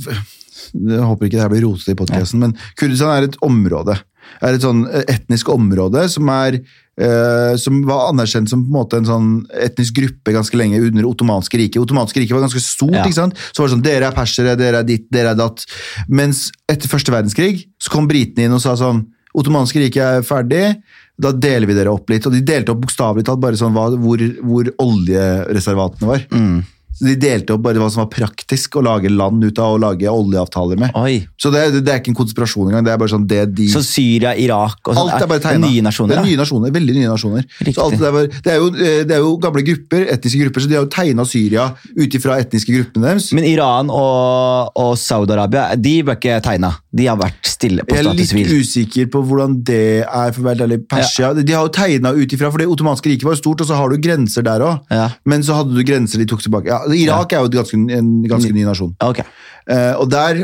Jeg 0.74 1.04
håper 1.06 1.28
ikke 1.28 1.36
det 1.38 1.44
her 1.44 1.52
blir 1.54 1.62
rotete 1.68 1.94
i 1.94 2.00
podkasten, 2.00 2.42
men 2.42 2.56
Kurdistan 2.80 3.14
er 3.14 3.28
et 3.28 3.38
område. 3.46 3.94
Er 4.42 4.56
et 4.56 4.64
sånn 4.64 4.86
etnisk 5.04 5.52
område 5.54 6.06
som 6.12 6.30
er 6.34 6.60
øh, 6.62 7.54
som 7.60 7.82
var 7.88 8.10
anerkjent 8.12 8.52
som 8.52 8.66
på 8.66 8.84
en 8.84 9.00
en 9.04 9.10
sånn 9.10 9.32
etnisk 9.66 9.98
gruppe 10.00 10.36
ganske 10.36 10.58
lenge 10.58 10.82
under 10.82 11.08
ottomanske 11.10 11.60
riket. 11.60 11.82
Ottomanske 11.82 12.22
riket 12.22 12.36
var 12.38 12.46
ganske 12.46 12.64
stort. 12.64 12.96
Ja. 12.96 13.06
ikke 13.06 13.22
sant? 13.22 13.40
Så 13.52 13.62
var 13.62 13.70
det 13.70 13.76
sånn, 13.76 13.86
Dere 13.86 14.10
er 14.10 14.18
persere, 14.18 14.56
dere 14.60 14.84
er 14.84 14.88
ditt, 14.88 15.10
dere 15.14 15.34
er 15.34 15.40
datt. 15.40 15.66
Mens 16.08 16.50
etter 16.70 16.92
første 16.92 17.14
verdenskrig 17.14 17.68
så 17.82 17.94
kom 17.94 18.10
britene 18.10 18.48
inn 18.48 18.56
og 18.56 18.64
sa 18.64 18.78
sånn 18.80 19.06
Ottomanske 19.34 19.82
riket 19.82 20.04
er 20.04 20.26
ferdig, 20.28 20.76
da 21.18 21.32
deler 21.34 21.66
vi 21.66 21.74
dere 21.74 21.90
opp 21.90 22.12
litt. 22.12 22.26
Og 22.30 22.36
de 22.36 22.44
delte 22.46 22.70
opp 22.70 22.84
bokstavelig 22.84 23.26
talt 23.26 23.42
bare 23.42 23.58
sånn 23.58 23.74
hva, 23.74 23.88
hvor, 23.98 24.22
hvor 24.46 24.70
oljereservatene 24.84 26.10
var. 26.10 26.28
Mm. 26.30 26.60
Så 26.94 27.06
De 27.10 27.16
delte 27.20 27.56
opp 27.56 27.64
bare 27.66 27.82
hva 27.82 27.90
som 27.92 28.04
var 28.04 28.10
praktisk 28.14 28.78
å 28.80 28.84
lage 28.86 29.10
land 29.12 29.44
ut 29.44 29.60
av 29.60 29.76
og 29.76 29.82
lage 29.84 30.10
oljeavtaler 30.10 30.78
med. 30.80 30.92
Oi. 31.00 31.24
Så 31.42 31.50
det, 31.54 31.64
det, 31.74 31.82
det 31.88 31.94
er 31.94 32.02
ikke 32.02 32.14
en 32.14 32.20
konspirasjon 32.22 32.70
engang. 32.70 32.86
Det 32.86 32.94
er 32.94 33.00
bare 33.02 33.14
sånn 33.14 33.28
det 33.28 33.42
de 33.58 33.68
Så 33.74 33.82
Syria, 33.86 34.36
Irak 34.40 34.80
og 34.88 34.94
sånn, 34.98 35.10
Alt 35.14 35.26
er 35.26 35.32
bare 35.32 35.44
tegna. 35.44 35.68
nye 35.72 35.82
nasjoner? 35.86 36.14
Det 36.16 36.22
er 36.22 36.30
nye 36.30 36.42
nasjoner, 36.44 36.74
veldig 36.78 36.96
nye 37.00 37.10
nasjoner. 37.12 37.48
Riktig. 37.60 37.76
Så 37.78 37.88
alt 37.88 37.98
det, 38.00 38.08
er, 38.08 38.16
bare- 38.18 38.30
det, 38.46 38.54
er 38.54 38.62
jo, 38.62 38.68
eh, 38.74 39.02
det 39.10 39.18
er 39.18 39.24
jo 39.26 39.34
gamle 39.44 39.66
grupper, 39.68 40.06
etniske 40.14 40.44
grupper, 40.46 40.64
så 40.66 40.70
de 40.72 40.78
har 40.78 40.86
jo 40.86 40.92
tegna 40.94 41.26
Syria 41.28 41.66
ut 41.98 42.18
ifra 42.20 42.38
etniske 42.44 42.74
gruppene 42.78 43.10
deres. 43.10 43.32
Men 43.34 43.48
Iran 43.50 43.90
og, 43.94 44.72
og 44.80 44.94
Saudi-Arabia 45.02 45.70
de 45.80 45.96
ble 46.06 46.16
ikke 46.18 46.38
tegna. 46.46 46.74
De 46.94 47.08
har 47.10 47.18
vært 47.20 47.42
stille 47.50 47.84
på 47.88 47.96
Jeg 47.98 48.06
er 48.06 48.14
litt 48.14 48.54
usikker 48.54 49.08
på 49.14 49.24
hvordan 49.26 49.58
det 49.66 49.82
er 50.06 50.34
for 50.36 50.44
å 50.44 50.48
være 50.52 50.68
ærlig. 50.68 50.80
Persia, 50.92 51.32
De 51.34 51.56
har 51.56 51.66
jo 51.66 51.74
tegna 51.74 52.12
ut 52.14 52.36
ifra, 52.36 52.52
for 52.54 52.62
det 52.62 52.68
ottomanske 52.70 53.10
riket 53.10 53.26
var 53.28 53.40
stort, 53.40 53.64
og 53.64 53.70
så 53.70 53.78
har 53.80 53.90
du 53.90 53.98
grenser 54.04 54.46
der 54.46 54.62
òg. 54.66 54.84
Ja. 54.94 55.08
Men 55.26 55.44
så 55.46 55.58
hadde 55.58 55.74
du 55.76 55.82
grenser 55.88 56.22
de 56.22 56.28
tok 56.30 56.44
tilbake. 56.46 56.70
Ja, 56.70 56.83
Irak 56.92 57.34
er 57.34 57.44
jo 57.44 57.50
et 57.50 57.58
ganske, 57.58 57.80
en 57.98 58.12
ganske 58.30 58.52
ny 58.54 58.66
nasjon. 58.68 58.94
Okay. 59.04 59.26
Uh, 59.64 59.96
og 60.02 60.10
der 60.12 60.42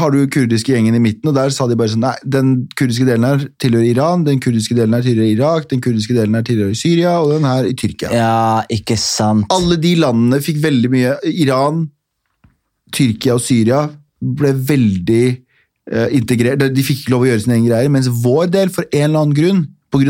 har 0.00 0.14
du 0.14 0.22
kurdiske 0.32 0.72
gjengen 0.72 0.96
i 0.96 1.00
midten, 1.02 1.28
og 1.28 1.34
der 1.36 1.52
sa 1.52 1.66
de 1.68 1.76
bare 1.76 1.92
sånn 1.92 2.06
Nei, 2.06 2.14
den 2.24 2.54
kurdiske 2.78 3.04
delen 3.04 3.26
her 3.28 3.42
tilhører 3.60 3.90
Iran, 3.90 4.24
den 4.24 4.40
kurdiske 4.40 4.76
delen 4.78 4.96
her 4.96 5.04
tilhører 5.04 5.28
Irak, 5.28 5.66
den 5.72 5.82
kurdiske 5.84 6.16
delen 6.16 6.38
her 6.38 6.46
tilhører 6.46 6.78
Syria, 6.78 7.18
og 7.20 7.34
den 7.34 7.44
her 7.44 7.68
i 7.68 7.74
Tyrkia. 7.76 8.14
Ja, 8.16 8.62
ikke 8.72 8.96
sant. 9.00 9.50
Alle 9.52 9.76
de 9.82 9.92
landene 10.00 10.40
fikk 10.44 10.62
veldig 10.64 10.92
mye 10.94 11.18
Iran, 11.34 11.84
Tyrkia 12.96 13.36
og 13.36 13.44
Syria 13.44 13.84
ble 14.24 14.54
veldig 14.56 15.24
eh, 15.92 16.08
integrert. 16.16 16.64
De 16.72 16.84
fikk 16.86 17.04
ikke 17.04 17.12
lov 17.12 17.26
å 17.26 17.30
gjøre 17.30 17.44
sine 17.44 17.58
egne 17.58 17.72
greier, 17.74 17.92
mens 17.92 18.08
vår 18.08 18.48
del, 18.54 18.72
for 18.72 18.88
en 18.88 19.08
eller 19.10 19.26
annen 19.26 19.36
grunn, 19.36 19.64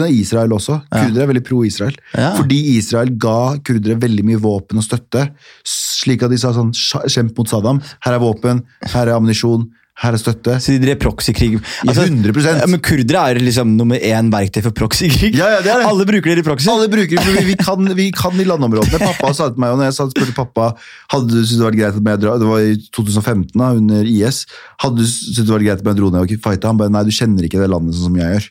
av 0.07 0.11
Israel 0.11 0.53
også, 0.57 0.81
kurdere 0.91 1.23
er 1.23 1.31
veldig 1.33 1.45
pro-Israel, 1.47 1.97
fordi 2.41 2.61
Israel 2.77 3.15
ga 3.23 3.39
kurdere 3.65 4.01
veldig 4.03 4.25
mye 4.27 4.43
våpen 4.43 4.79
og 4.83 4.85
støtte, 4.87 5.29
slik 5.67 6.23
at 6.27 6.31
de 6.35 6.39
sa 6.43 6.53
sånn, 6.57 6.75
kjemp 6.75 7.37
mot 7.39 7.49
Saddam, 7.49 7.81
her 8.07 8.19
er 8.19 8.23
våpen, 8.23 8.65
her 8.93 9.07
er 9.07 9.17
ammunisjon, 9.17 9.69
her 9.97 10.13
er 10.13 10.21
støtte. 10.21 10.59
Så 10.61 10.75
de 10.75 10.81
drev 10.83 10.99
proxykrig. 11.01 11.55
Altså, 11.87 12.05
Ja, 12.05 12.11
100%. 12.13 12.59
Ja, 12.61 12.67
men 12.69 12.83
kurdere 12.85 13.23
er 13.31 13.39
liksom 13.41 13.71
nummer 13.79 13.97
én 13.97 14.29
verktøy 14.29 14.61
for 14.67 14.77
proxykrig. 14.77 15.31
Ja, 15.39 15.47
ja, 15.55 15.63
det 15.65 15.73
det. 15.73 15.87
Alle 15.89 16.05
bruker 16.05 16.35
det 16.35 16.43
i 16.43 16.45
proxy. 16.45 16.69
Alle 16.69 16.91
bruker 16.93 17.17
det, 17.17 17.45
vi, 17.47 17.55
kan, 17.57 17.89
vi 17.97 18.11
kan 18.13 18.37
i 18.37 18.45
landområdene. 18.45 19.01
Pappa 19.01 19.33
sa 19.33 19.49
til 19.49 19.63
meg, 19.65 19.73
og 19.73 19.81
når 19.81 19.89
jeg 19.89 19.97
spurte 20.13 20.37
pappa 20.37 20.67
hadde 21.15 21.31
du 21.33 21.39
syntes 21.39 21.57
det 21.57 21.65
vært 21.65 21.79
greit 21.81 21.97
at 21.97 22.13
jeg 22.13 22.23
dro, 22.27 22.37
det 22.43 22.51
var 22.51 22.61
i 22.61 22.77
2015 22.93 23.57
da, 23.57 23.71
under 23.81 24.05
IS, 24.13 24.43
hadde 24.85 25.01
du 25.01 25.09
syntes 25.09 25.47
det 25.47 25.55
var 25.55 25.65
greit 25.65 25.81
at 25.81 25.89
jeg 25.89 26.01
dro 26.03 26.13
ned 26.13 26.27
og 26.27 26.37
fighta? 26.45 26.75
Han 26.75 26.83
bare, 26.83 26.93
nei, 26.93 27.05
du 27.09 27.17
kjenner 27.17 27.49
ikke 27.49 27.65
det 27.65 27.73
landet 27.73 27.97
sånn 27.97 28.11
som 28.11 28.21
jeg 28.21 28.37
gjør. 28.37 28.51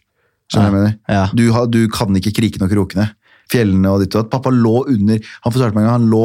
Skjønner 0.52 0.70
jeg 0.70 0.76
mener? 0.76 0.96
Ja. 1.10 1.24
Du, 1.34 1.46
har, 1.56 1.70
du 1.72 1.82
kan 1.94 2.18
ikke 2.20 2.36
krikene 2.40 2.68
og 2.68 2.74
krokene. 2.76 3.10
Fjellene 3.52 3.92
og 3.94 4.02
ditt 4.02 4.16
og 4.16 4.24
datt. 4.24 4.32
Pappa 4.34 4.54
lå 4.54 4.78
under, 4.92 5.20
han 5.44 5.54
fortalte 5.54 5.78
meg 5.78 5.86
en 5.86 5.90
gang, 5.90 6.00
han 6.00 6.08
lå 6.14 6.24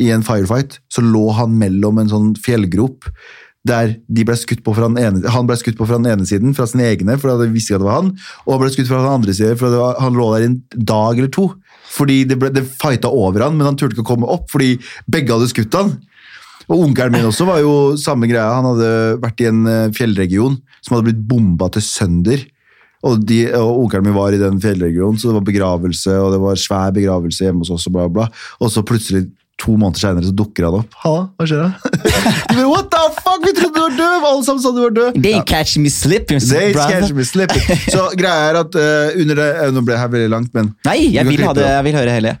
i 0.00 0.12
en 0.12 0.24
firefight, 0.24 0.78
så 0.92 1.04
lå 1.04 1.26
han 1.36 1.56
mellom 1.60 2.00
en 2.00 2.12
sånn 2.12 2.30
fjellgrop, 2.40 3.08
der 3.66 3.96
de 4.12 4.24
ble 4.26 4.36
skutt 4.38 4.62
på 4.64 4.74
fra 4.76 4.88
den 4.88 5.00
ene, 5.02 5.22
han 5.32 5.48
ble 5.48 5.56
skutt 5.58 5.78
på 5.78 5.88
fra 5.88 5.98
den 5.98 6.08
ene 6.12 6.26
siden, 6.28 6.54
fra 6.56 6.68
sine 6.70 6.86
egne, 6.86 7.16
for 7.18 7.32
de 7.40 7.48
visste 7.50 7.72
ikke 7.72 7.80
at 7.80 7.84
det 7.84 7.88
var 7.88 8.02
han, 8.02 8.10
og 8.44 8.52
han 8.54 8.62
ble 8.62 8.72
skutt 8.74 8.90
fra 8.90 9.00
den 9.02 9.14
andre 9.16 9.36
siden, 9.36 9.58
for 9.58 9.72
det 9.72 9.80
var, 9.80 9.96
han 10.04 10.18
lå 10.18 10.26
der 10.34 10.46
en 10.46 10.58
dag 10.92 11.18
eller 11.18 11.32
to. 11.34 11.48
Fordi 11.96 12.20
det, 12.28 12.38
ble, 12.40 12.52
det 12.54 12.66
fighta 12.68 13.10
over 13.10 13.46
han, 13.46 13.56
men 13.56 13.70
han 13.70 13.78
turte 13.78 13.96
ikke 13.96 14.04
å 14.04 14.10
komme 14.12 14.28
opp, 14.30 14.46
fordi 14.52 14.76
begge 15.10 15.34
hadde 15.34 15.50
skutt 15.50 15.74
han. 15.78 15.96
Og 16.66 16.82
onkelen 16.88 17.14
min 17.14 17.28
også 17.28 17.46
var 17.46 17.60
jo 17.62 17.72
samme 18.00 18.26
greia. 18.26 18.56
Han 18.56 18.66
hadde 18.72 18.90
vært 19.22 19.42
i 19.42 19.48
en 19.48 19.60
eh, 19.70 19.92
fjellregion 19.94 20.56
som 20.82 20.96
hadde 20.96 21.06
blitt 21.08 21.26
bomba 21.30 21.68
til 21.74 21.84
sønder. 21.86 22.42
Og, 23.06 23.22
de, 23.28 23.40
og 23.54 23.84
onkelen 23.86 24.08
min 24.08 24.16
var 24.18 24.34
i 24.36 24.40
den 24.42 24.60
fjellregionen, 24.62 25.18
så 25.20 25.30
det 25.30 25.38
var 25.38 25.48
begravelse, 25.48 26.18
og 26.20 26.34
det 26.34 26.42
var 26.42 26.60
svær 26.60 26.94
begravelse 26.96 27.46
hjemme 27.48 27.62
hos 27.64 27.72
oss, 27.76 27.88
og 27.90 27.96
bla, 27.98 28.08
bla. 28.12 28.28
Og 28.60 28.72
så 28.72 28.82
plutselig, 28.86 29.28
to 29.56 29.72
måneder 29.80 30.02
senere, 30.02 30.26
så 30.28 30.34
dukker 30.36 30.66
han 30.66 30.74
opp. 30.82 30.96
Halla, 31.00 31.20
hva 31.38 31.46
skjer 31.48 31.62
da? 31.62 31.68
What 32.72 32.90
the 32.92 33.04
fuck, 33.22 33.40
vi 33.46 33.52
trodde 33.56 33.72
du 33.72 33.80
var 33.86 33.94
død! 33.96 34.26
Alle 34.28 34.44
sammen 34.44 34.60
sa 34.60 34.72
du 34.76 34.80
var 34.82 34.92
død! 34.98 35.16
They 35.24 35.38
catch 35.48 35.78
me 35.80 35.88
slipping, 35.92 36.42
They 36.44 36.74
brother. 36.74 37.00
catch 37.00 37.14
me 37.16 37.24
slipping. 37.24 37.64
Så 37.88 38.02
greia 38.20 38.50
er 38.50 38.58
at 38.60 38.76
uh, 38.76 39.16
under 39.22 39.40
det, 39.40 39.46
eh, 39.62 39.70
Nå 39.72 39.80
ble 39.86 39.94
det 39.94 40.02
her 40.02 40.12
veldig 40.12 40.28
langt, 40.34 40.52
men 40.56 40.68
Nei, 40.84 40.98
jeg 41.14 41.24
vil, 41.30 41.40
ha 41.46 41.54
det, 41.56 41.64
det. 41.64 41.72
jeg 41.72 41.86
vil 41.88 41.98
høre 42.02 42.18
hele. 42.18 42.34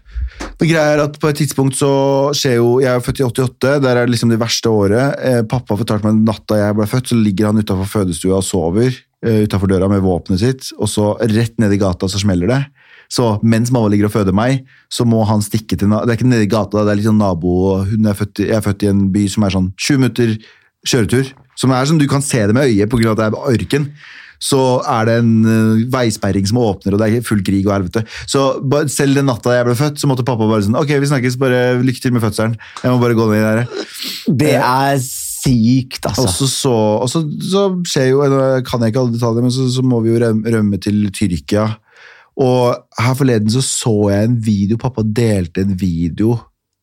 Men 0.60 0.70
greia 0.74 0.92
er 0.98 1.04
at 1.06 1.16
På 1.22 1.30
et 1.32 1.40
tidspunkt 1.40 1.78
så 1.80 1.90
skjer 2.36 2.58
jo 2.58 2.68
Jeg 2.84 2.92
er 2.92 3.04
født 3.08 3.22
i 3.22 3.26
88, 3.30 3.72
der 3.86 3.90
er 3.94 4.02
det 4.04 4.12
liksom 4.12 4.32
det 4.34 4.40
verste 4.44 4.72
året. 4.76 5.16
Eh, 5.24 5.40
pappa 5.48 5.80
fortalte 5.80 6.10
meg 6.10 6.20
natta 6.28 6.60
jeg 6.60 6.76
ble 6.76 6.90
født, 6.92 7.12
så 7.14 7.20
ligger 7.22 7.48
han 7.48 7.64
utafor 7.64 7.88
fødestua 7.96 8.42
og 8.42 8.44
sover 8.44 8.92
utafor 9.26 9.70
døra 9.70 9.88
med 9.90 10.04
våpenet 10.04 10.42
sitt, 10.42 10.72
og 10.78 10.90
så 10.90 11.14
rett 11.20 11.56
ned 11.58 11.74
i 11.74 11.80
gata 11.80 12.08
så 12.10 12.20
smeller 12.22 12.50
det. 12.50 12.60
Så 13.12 13.36
mens 13.46 13.70
mamma 13.70 13.90
ligger 13.92 14.08
og 14.08 14.14
føder 14.16 14.34
meg, 14.34 14.64
så 14.90 15.06
må 15.06 15.22
han 15.28 15.42
stikke 15.44 15.78
til 15.78 15.90
Det 15.92 16.10
er 16.10 16.16
ikke 16.18 16.26
nede 16.26 16.46
i 16.46 16.50
gata, 16.50 16.82
det 16.82 16.90
er 16.94 16.98
litt 16.98 17.06
sånn 17.06 17.20
nabo 17.22 17.84
hun 17.86 18.06
er 18.10 18.18
født, 18.18 18.42
Jeg 18.42 18.56
er 18.58 18.64
født 18.64 18.82
i 18.82 18.90
en 18.90 19.08
by 19.14 19.26
som 19.30 19.46
er 19.46 19.54
sånn 19.54 19.72
20 19.78 20.00
minutter 20.02 20.36
kjøretur. 20.86 21.32
Som 21.56 21.72
er 21.72 21.86
sånn, 21.88 21.98
Du 22.02 22.08
kan 22.10 22.22
se 22.22 22.46
det 22.46 22.54
med 22.54 22.66
øyet 22.66 22.90
pga. 22.90 23.12
at 23.12 23.18
det 23.18 23.26
er 23.26 23.52
ørken. 23.54 23.90
Så 24.42 24.82
er 24.84 25.06
det 25.08 25.14
en 25.22 25.30
eh, 25.48 25.84
veisperring 25.88 26.46
som 26.46 26.58
åpner, 26.60 26.92
og 26.92 27.00
det 27.00 27.08
er 27.08 27.24
full 27.24 27.40
krig 27.40 27.64
og 27.66 27.72
helvete. 27.72 28.02
Så 28.28 28.60
selv 28.92 29.16
den 29.16 29.24
natta 29.30 29.54
jeg 29.54 29.64
ble 29.64 29.76
født, 29.78 29.96
så 29.96 30.10
måtte 30.10 30.26
pappa 30.26 30.44
bare 30.44 30.66
sånn 30.66 30.76
Ok, 30.76 30.92
vi 30.92 31.08
snakkes, 31.08 31.38
bare 31.40 31.78
lykke 31.80 32.02
til 32.02 32.12
med 32.12 32.24
fødselen. 32.24 32.58
Jeg 32.82 32.92
må 32.92 33.00
bare 33.00 33.16
gå 33.16 33.30
ned 33.30 33.46
der. 33.46 33.86
Det 34.28 34.54
er 34.58 34.98
sykt, 35.46 36.06
altså. 36.10 36.26
Og 36.26 36.34
så, 36.34 36.48
så, 36.50 36.74
og 36.74 37.08
så, 37.12 37.22
så 37.50 37.64
skjer 37.86 38.10
jo 38.10 38.26
kan 38.66 38.82
jeg 38.82 38.92
ikke 38.92 39.04
alle 39.04 39.14
detaljer, 39.14 39.46
men 39.46 39.54
så, 39.54 39.68
så 39.72 39.84
må 39.86 40.00
vi 40.04 40.12
jo 40.12 40.20
rømme, 40.22 40.52
rømme 40.56 40.80
til 40.82 41.06
Tyrkia. 41.14 41.68
Og 42.36 42.74
her 43.00 43.14
forleden 43.16 43.50
så 43.50 43.62
så 43.64 43.94
jeg 44.12 44.28
en 44.28 44.36
video. 44.44 44.76
Pappa 44.80 45.02
delte 45.06 45.62
en 45.64 45.72
video. 45.80 46.36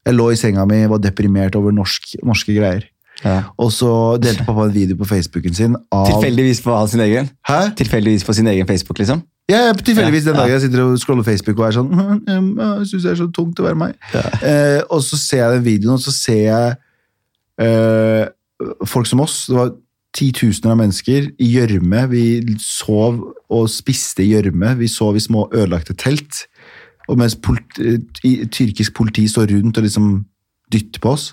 Jeg 0.03 0.17
lå 0.17 0.31
i 0.33 0.39
senga 0.39 0.65
mi 0.67 0.81
var 0.89 0.99
deprimert 1.03 1.55
over 1.55 1.71
norsk, 1.71 2.15
norske 2.25 2.55
greier. 2.55 2.87
Ja. 3.23 3.43
Og 3.61 3.69
så 3.71 4.17
delte 4.19 4.43
pappa 4.47 4.65
en 4.67 4.73
video 4.73 4.97
på 4.99 5.05
Facebooken 5.07 5.53
sin 5.55 5.75
av 5.93 6.07
Tilfeldigvis 6.09 6.63
på 6.65 6.79
sin 6.91 7.03
egen? 7.05 7.29
Hæ? 7.47 7.59
Tilfeldigvis 7.77 8.25
på 8.25 8.33
sin 8.33 8.49
egen 8.51 8.67
Facebook, 8.67 8.99
liksom? 8.99 9.21
Ja, 9.51 9.59
ja, 9.67 9.73
tilfeldigvis 9.75 10.23
den 10.23 10.33
Ja, 10.33 10.39
ja. 10.39 10.41
dagen 10.41 10.53
jeg 10.55 10.61
sitter 10.65 10.81
og 10.83 10.99
scroller 10.99 11.23
Facebook 11.27 11.59
og 11.59 11.67
er 11.67 11.75
sånn 11.75 11.89
«Hm, 11.99 12.49
Jeg 12.57 12.87
syns 12.89 13.03
det 13.05 13.11
er 13.11 13.19
så 13.21 13.27
tungt 13.35 13.59
å 13.59 13.65
være 13.67 13.79
meg. 13.79 13.95
Eh, 14.41 14.79
og 14.89 15.03
så 15.03 15.19
ser 15.19 15.43
jeg 15.43 15.57
den 15.57 15.65
videoen, 15.67 15.99
og 15.99 16.03
så 16.03 16.13
ser 16.15 16.41
jeg 16.47 16.75
eh, 17.61 18.23
folk 18.87 19.09
som 19.09 19.23
oss. 19.23 19.45
Det 19.49 19.57
var 19.57 19.73
titusener 20.13 20.73
av 20.75 20.81
mennesker 20.83 21.31
i 21.41 21.51
gjørme. 21.55 22.05
Vi 22.11 22.23
sov 22.61 23.21
og 23.49 23.69
spiste 23.71 24.23
i 24.23 24.31
gjørme. 24.33 24.75
Vi 24.79 24.89
sov 24.91 25.17
i 25.17 25.23
små 25.23 25.47
ødelagte 25.51 25.95
telt. 25.97 26.45
Og 27.09 27.17
mens 27.19 27.35
politi, 27.35 28.35
tyrkisk 28.53 28.93
politi 28.95 29.25
står 29.27 29.49
rundt 29.55 29.79
og 29.79 29.87
liksom 29.87 30.11
dytter 30.73 31.03
på 31.03 31.15
oss. 31.17 31.31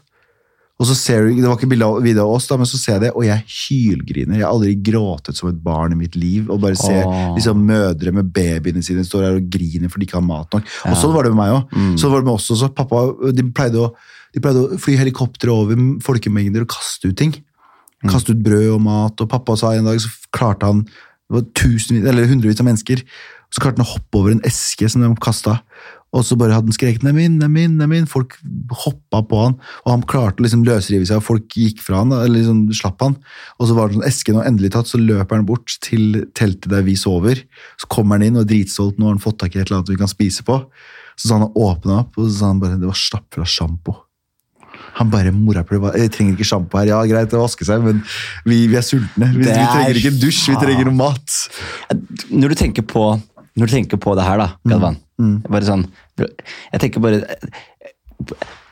Og 0.80 0.88
så 0.88 0.94
ser 0.96 1.26
du, 1.26 1.36
Det 1.36 1.44
var 1.44 1.58
ikke 1.58 1.68
video 2.00 2.22
av 2.24 2.34
oss, 2.38 2.46
da, 2.48 2.56
men 2.56 2.68
så 2.68 2.78
ser 2.80 2.94
jeg 2.94 3.02
det, 3.02 3.10
og 3.12 3.26
jeg 3.26 3.44
hylgriner. 3.44 4.38
Jeg 4.38 4.46
har 4.46 4.54
aldri 4.54 4.78
gråtet 4.80 5.36
som 5.36 5.50
et 5.50 5.58
barn 5.60 5.92
i 5.92 5.98
mitt 5.98 6.16
liv. 6.16 6.48
Og 6.48 6.60
bare 6.62 6.78
ser 6.80 7.04
Åh. 7.04 7.34
liksom, 7.36 7.60
mødre 7.68 8.14
med 8.16 8.32
babyene 8.32 8.82
sine 8.82 9.04
står 9.04 9.26
her 9.26 9.36
og 9.36 9.50
griner 9.52 9.92
fordi 9.92 10.06
de 10.06 10.08
ikke 10.08 10.16
har 10.16 10.24
mat 10.24 10.56
nok. 10.56 10.64
Og 10.88 10.96
sånn 10.96 11.12
var 11.12 11.28
det 11.28 11.34
med 11.34 11.42
meg 11.42 11.58
òg. 11.58 11.76
Mm. 11.76 11.92
Så 12.00 12.08
var 12.08 12.24
det 12.24 12.30
med 12.30 12.38
oss 12.38 12.48
også. 12.56 12.70
Pappa, 12.72 13.04
de 13.36 13.44
pleide 13.52 13.84
å, 13.84 13.92
de 14.34 14.42
pleide 14.42 14.62
å 14.62 14.80
fly 14.80 14.96
helikoptre 15.00 15.52
over 15.52 15.78
folkemengder 16.04 16.66
og 16.66 16.72
kaste 16.74 17.10
ut 17.10 17.18
ting. 17.18 17.34
Kaste 18.08 18.32
ut 18.34 18.42
brød 18.44 18.68
og 18.76 18.82
mat. 18.84 19.20
Og 19.20 19.30
pappa 19.30 19.56
sa 19.58 19.74
en 19.74 19.88
dag 19.88 20.00
så 20.02 20.10
klarte 20.34 20.70
han 20.70 20.84
det 21.30 21.36
var 21.36 21.46
tusen, 21.54 22.00
eller 22.02 22.26
hundrevis 22.26 22.58
av 22.58 22.66
mennesker. 22.66 23.04
Så 23.54 23.62
klarte 23.62 23.78
han 23.78 23.86
å 23.86 23.92
hoppe 23.92 24.18
over 24.18 24.34
en 24.34 24.42
eske 24.46 24.88
som 24.90 25.02
de 25.04 25.10
kasta. 25.22 25.60
Og 26.10 26.24
så 26.26 26.34
bare 26.38 26.56
hadde 26.56 26.72
han 26.72 26.74
skreket 26.74 27.04
'nem 27.06 27.18
inn, 27.22 27.38
nem 27.38 27.56
inn', 27.56 27.76
nem 27.78 27.90
min. 27.90 28.06
Folk 28.06 28.34
hoppa 28.82 29.22
på 29.22 29.44
han, 29.44 29.54
og 29.86 29.90
han 29.92 30.02
klarte 30.02 30.42
å 30.42 30.46
liksom 30.46 30.64
løsrive 30.66 31.06
seg, 31.06 31.20
og 31.20 31.22
folk 31.22 31.46
gikk 31.54 31.78
fra 31.78 32.02
han, 32.02 32.10
eller 32.10 32.34
liksom 32.34 32.66
slapp 32.74 33.00
han. 33.00 33.16
Og 33.60 33.68
så 33.68 33.76
var 33.78 33.88
det 33.88 33.94
sånn, 33.94 34.08
esken 34.08 34.40
og 34.40 34.46
endelig 34.46 34.72
tatt, 34.74 34.90
så 34.90 34.98
løper 34.98 35.38
han 35.38 35.46
bort 35.46 35.78
til 35.80 36.26
teltet 36.34 36.70
der 36.70 36.82
vi 36.82 36.96
sover. 36.98 37.44
Så 37.78 37.86
kommer 37.86 38.18
han 38.18 38.26
inn 38.26 38.36
og 38.36 38.42
er 38.42 38.50
dritstolt, 38.50 38.98
nå 38.98 39.06
har 39.06 39.14
han 39.14 39.22
fått 39.22 39.38
tak 39.38 39.54
i 39.54 39.60
et 39.60 39.70
eller 39.70 39.80
annet 39.80 39.94
vi 39.94 40.02
kan 40.02 40.10
spise 40.10 40.42
på. 40.42 40.66
Så 41.14 41.28
sa 41.28 41.38
han 41.38 41.54
åpna 41.54 42.02
opp, 42.02 42.18
og 42.18 42.26
så 42.26 42.38
sa 42.40 42.46
han 42.50 42.58
bare 42.58 42.80
det 42.80 42.90
var 42.90 42.98
stappfull 42.98 43.46
av 43.46 43.50
sjampo. 43.50 44.09
Han 45.00 45.10
bare 45.12 45.32
morapuler. 45.32 45.96
Jeg 45.96 46.12
trenger 46.14 46.36
ikke 46.36 46.46
sjampo 46.50 46.78
her. 46.80 46.90
Ja, 46.92 47.00
greit, 47.08 47.32
å 47.32 47.42
vaske 47.46 47.64
seg, 47.64 47.80
men 47.84 48.02
vi, 48.44 48.66
vi 48.68 48.76
er 48.78 48.84
sultne. 48.84 49.30
Vi, 49.32 49.42
vi 49.42 49.48
er 49.48 49.64
trenger 49.72 50.00
ikke 50.02 50.12
en 50.12 50.20
dusj, 50.20 50.42
vi 50.52 50.58
trenger 50.60 50.90
noe 50.90 50.98
mat. 50.98 51.38
Når 52.30 52.52
du 52.52 52.58
tenker 52.60 52.84
på, 52.84 53.06
når 53.56 53.70
du 53.70 53.74
tenker 53.78 54.00
på 54.00 54.14
det 54.18 54.26
her, 54.28 54.44
da, 54.44 54.50
Galvan 54.70 55.00
Bare 55.50 55.66
sånn 55.66 55.82
Jeg 56.22 56.80
tenker 56.80 57.02
bare 57.04 57.18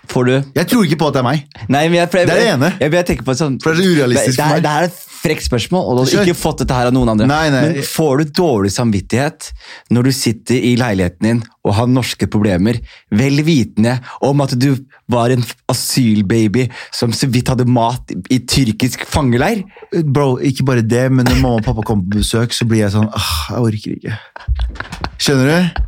Får 0.09 0.25
du 0.29 0.33
Jeg 0.57 0.69
tror 0.71 0.87
ikke 0.87 0.97
på 1.03 1.09
at 1.11 1.17
det 1.19 1.21
er 1.21 1.27
meg. 1.27 1.43
Nei, 1.69 1.83
men 1.91 1.99
jeg, 1.99 2.09
for 2.13 2.23
jeg, 2.23 2.29
Det 2.31 2.37
er 2.37 2.41
det 2.41 2.53
ene. 2.55 2.71
Jeg, 2.81 2.93
jeg, 2.97 3.07
tenker 3.11 3.27
på 3.27 3.35
sånn, 3.37 3.59
For 3.61 3.75
det 3.77 3.83
er 3.83 3.89
så 3.89 3.97
urealistisk 3.99 4.39
det, 4.39 4.45
for 4.45 4.49
er- 4.49 4.55
meg. 4.55 4.63
Det 4.65 4.73
her 4.77 4.87
er 4.89 4.95
frekt 5.19 5.47
spørsmål, 5.47 5.87
og 5.89 6.09
du 6.09 6.17
har 6.17 6.29
ikke 6.29 6.39
fått 6.39 6.63
dette 6.63 6.77
her 6.77 6.91
av 6.91 6.95
noen 6.95 7.13
andre. 7.13 7.29
Nei, 7.31 7.47
nei. 7.53 7.63
Men 7.67 7.87
får 7.87 8.23
du 8.23 8.33
dårlig 8.39 8.73
samvittighet 8.75 9.51
når 9.95 10.09
du 10.09 10.13
sitter 10.15 10.69
i 10.71 10.75
leiligheten 10.81 11.29
din 11.29 11.43
og 11.69 11.75
har 11.77 11.91
norske 11.91 12.29
problemer, 12.31 12.79
vel 13.13 13.43
vitende 13.45 13.99
om 14.25 14.45
at 14.45 14.55
du 14.57 14.71
var 15.13 15.33
en 15.33 15.45
asylbaby 15.73 16.69
som 16.95 17.13
så 17.17 17.29
vidt 17.33 17.51
hadde 17.53 17.69
mat 17.69 18.15
i, 18.15 18.21
i 18.37 18.41
tyrkisk 18.49 19.05
fangeleir? 19.09 19.65
Bro, 20.05 20.39
ikke 20.45 20.67
bare 20.69 20.87
det, 20.87 21.07
men 21.13 21.29
når 21.29 21.43
mamma 21.43 21.61
og 21.61 21.69
pappa 21.69 21.85
kommer 21.85 22.09
på 22.09 22.23
besøk, 22.23 22.57
så 22.57 22.69
blir 22.69 22.87
jeg 22.87 22.95
sånn 22.97 23.11
ah, 23.13 23.37
Jeg 23.53 23.69
orker 23.69 23.99
ikke. 23.99 24.19
Skjønner 25.19 25.53
du? 25.53 25.85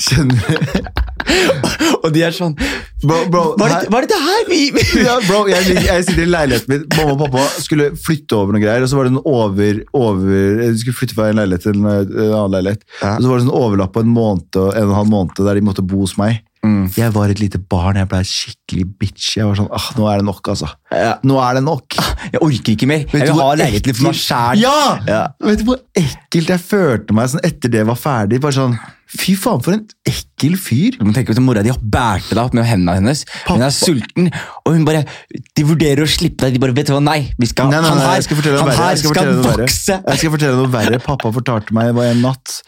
Skjønner 0.00 0.42
du? 0.42 1.06
Og 2.04 2.08
de 2.14 2.22
er 2.26 2.34
sånn 2.34 2.54
Bro, 3.00 3.18
bro, 3.32 3.42
Hva 3.56 3.66
er 3.66 3.74
det, 3.74 3.90
hva 3.92 4.00
er 4.02 4.08
det 4.10 4.18
her 4.20 4.48
vi, 4.50 4.58
ja, 5.06 5.16
bro, 5.24 5.44
jeg, 5.48 5.72
jeg 5.86 6.04
sitter 6.04 6.26
i 6.26 6.28
leiligheten 6.28 6.74
min. 6.74 6.84
Mamma 6.98 7.14
og 7.14 7.22
pappa 7.22 7.62
skulle 7.64 7.90
flytte 7.96 8.36
over 8.36 8.54
noen 8.54 8.64
greier, 8.64 8.84
og 8.84 8.90
så 8.92 8.98
var 8.98 9.08
det 9.08 9.14
en 9.14 9.22
over, 9.24 9.80
over 9.96 10.60
De 10.60 10.74
skulle 10.82 10.98
flytte 10.98 11.16
fra 11.16 11.30
en 11.30 11.40
leilighet 11.40 11.64
til 11.64 11.78
en, 11.78 11.88
en 11.88 12.20
annen 12.26 12.54
leilighet. 12.58 12.84
Ja. 13.00 13.14
Og 13.14 13.24
så 13.24 13.32
var 13.32 13.40
det 13.40 13.46
sånn 13.46 13.56
overlapp 13.62 13.94
på 13.96 14.04
en 14.04 14.12
måned 14.12 14.60
og 14.60 14.70
en 14.74 14.84
og 14.84 14.92
en 14.92 14.98
halv 14.98 15.12
måned 15.14 15.42
der 15.48 15.60
de 15.60 15.64
måtte 15.70 15.86
bo 15.86 16.02
hos 16.04 16.16
meg. 16.20 16.42
Mm. 16.66 16.90
Jeg 16.92 17.14
var 17.14 17.32
et 17.32 17.40
lite 17.40 17.60
barn, 17.72 17.96
jeg 17.96 18.08
ble 18.10 18.20
skikkelig 18.28 18.86
bitch. 19.00 19.32
Jeg 19.38 19.48
var 19.48 19.56
sånn, 19.56 19.70
ah, 19.72 19.86
Nå 19.96 20.08
er 20.10 20.20
det 20.20 20.28
nok, 20.28 20.42
altså. 20.52 20.68
Ja. 20.90 21.16
Nå 21.26 21.36
er 21.38 21.58
det 21.58 21.64
nok. 21.66 21.98
Jeg 22.30 22.40
orker 22.42 22.74
ikke 22.74 22.88
mer. 22.90 23.04
Vet 23.10 23.22
Jeg 23.22 23.32
vil 23.32 23.42
ha 23.42 23.50
leiligheten 23.58 23.96
for 23.96 24.10
meg 24.10 24.18
sjæl. 24.18 24.62
Ja! 24.62 24.78
Ja. 25.06 25.20
Vet 25.46 25.62
du 25.62 25.68
hvor 25.68 25.82
ekkelt 25.98 26.50
jeg 26.50 26.64
følte 26.64 27.16
meg 27.16 27.30
sånn, 27.30 27.44
etter 27.46 27.72
det 27.72 27.84
var 27.86 27.98
ferdig? 28.00 28.40
Bare 28.42 28.58
sånn, 28.58 28.74
Fy 29.10 29.32
faen, 29.34 29.58
for 29.58 29.74
en 29.74 29.80
ekkel 30.06 30.52
fyr! 30.60 30.94
Du 30.94 31.02
må 31.02 31.10
tenke 31.14 31.34
på 31.34 31.42
Mora 31.42 31.64
di 31.66 31.72
bærte 31.74 32.30
deg 32.30 32.44
opp 32.44 32.52
med 32.54 32.66
hendene 32.68 32.94
hennes. 33.00 33.24
Hun 33.48 33.56
Pappa. 33.56 33.66
er 33.66 33.74
sulten, 33.74 34.28
og 34.62 34.76
hun 34.76 34.84
bare, 34.86 35.00
de 35.34 35.64
vurderer 35.66 36.04
å 36.04 36.10
slippe 36.10 36.44
deg. 36.44 36.54
De 36.54 36.62
bare, 36.62 36.76
vet 36.76 36.86
du 36.86 36.94
hva, 36.94 37.00
nei, 37.02 37.24
vi 37.34 37.48
skal, 37.50 37.72
Nei, 37.72 37.80
nei, 37.82 37.90
han 37.90 37.98
nei, 37.98 38.06
her, 38.06 38.22
skal 38.22 38.38
han 38.38 38.70
her 38.70 39.00
skal 39.00 39.16
skal, 39.16 39.32
vokse. 39.48 39.98
Jeg 39.98 40.22
skal 40.22 40.34
fortelle 40.36 40.60
noe 40.60 40.70
verre. 40.70 41.02
Pappa 41.02 41.34
fortalte 41.34 41.74
meg 41.74 41.90
det 41.90 41.98
var 41.98 42.12
en 42.12 42.22
natt 42.28 42.60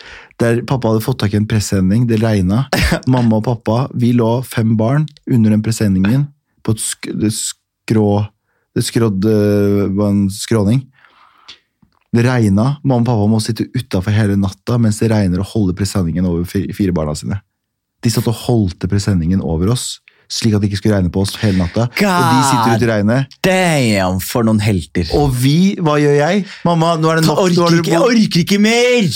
der 0.42 0.64
pappa 0.66 0.90
hadde 0.90 1.04
fått 1.04 1.20
tak 1.22 1.36
i 1.36 1.38
en 1.38 1.46
presenning. 1.46 2.08
Det 2.10 2.18
regna. 2.18 2.64
Mamma 3.14 3.38
og 3.38 3.46
pappa, 3.46 3.84
vi 3.94 4.10
lå 4.18 4.34
fem 4.42 4.74
barn 4.80 5.06
under 5.30 5.54
den 5.54 5.62
presenningen 5.62 6.26
på 6.66 6.74
et 6.74 6.82
sk 6.82 7.12
skrå 7.82 8.26
Det 8.72 8.84
skrådde 8.86 9.32
var 9.92 10.08
en 10.08 10.30
skråning. 10.32 10.86
Det 12.12 12.22
regna. 12.24 12.78
Mamma 12.84 13.02
og 13.02 13.08
pappa 13.08 13.26
må 13.28 13.40
sitte 13.44 13.66
utafor 13.76 14.14
hele 14.16 14.36
natta 14.40 14.78
mens 14.80 15.00
det 15.02 15.10
regner 15.12 15.42
og 15.42 15.50
holde 15.50 15.74
presenningen 15.76 16.24
over 16.24 16.46
fire 16.48 16.94
barna 16.96 17.12
sine. 17.12 17.36
De 18.02 18.10
satt 18.10 18.30
og 18.30 18.38
holdte 18.46 18.88
presenningen 18.88 19.44
over 19.44 19.74
oss, 19.74 20.00
slik 20.32 20.54
at 20.56 20.62
de 20.64 20.70
ikke 20.70 20.80
skulle 20.80 20.96
regne 20.96 21.12
på 21.12 21.22
oss 21.26 21.34
hele 21.42 21.58
natta. 21.60 21.84
Og 21.92 22.24
de 22.32 22.42
sitter 22.48 22.76
ute 22.78 22.86
i 22.86 22.90
regnet. 22.90 23.34
Damn, 23.44 24.20
for 24.24 24.46
noen 24.48 24.62
helter. 24.64 25.10
Og 25.18 25.32
vi, 25.42 25.74
hva 25.82 25.98
gjør 26.00 26.16
jeg? 26.16 26.44
Mamma, 26.66 26.94
nå 27.00 27.10
er 27.12 27.20
det 27.20 27.26
nok. 27.28 27.42
orker, 27.44 27.76
ikke, 27.82 27.92
jeg 27.92 28.00
orker 28.06 28.42
ikke 28.46 28.58
mer! 28.64 29.10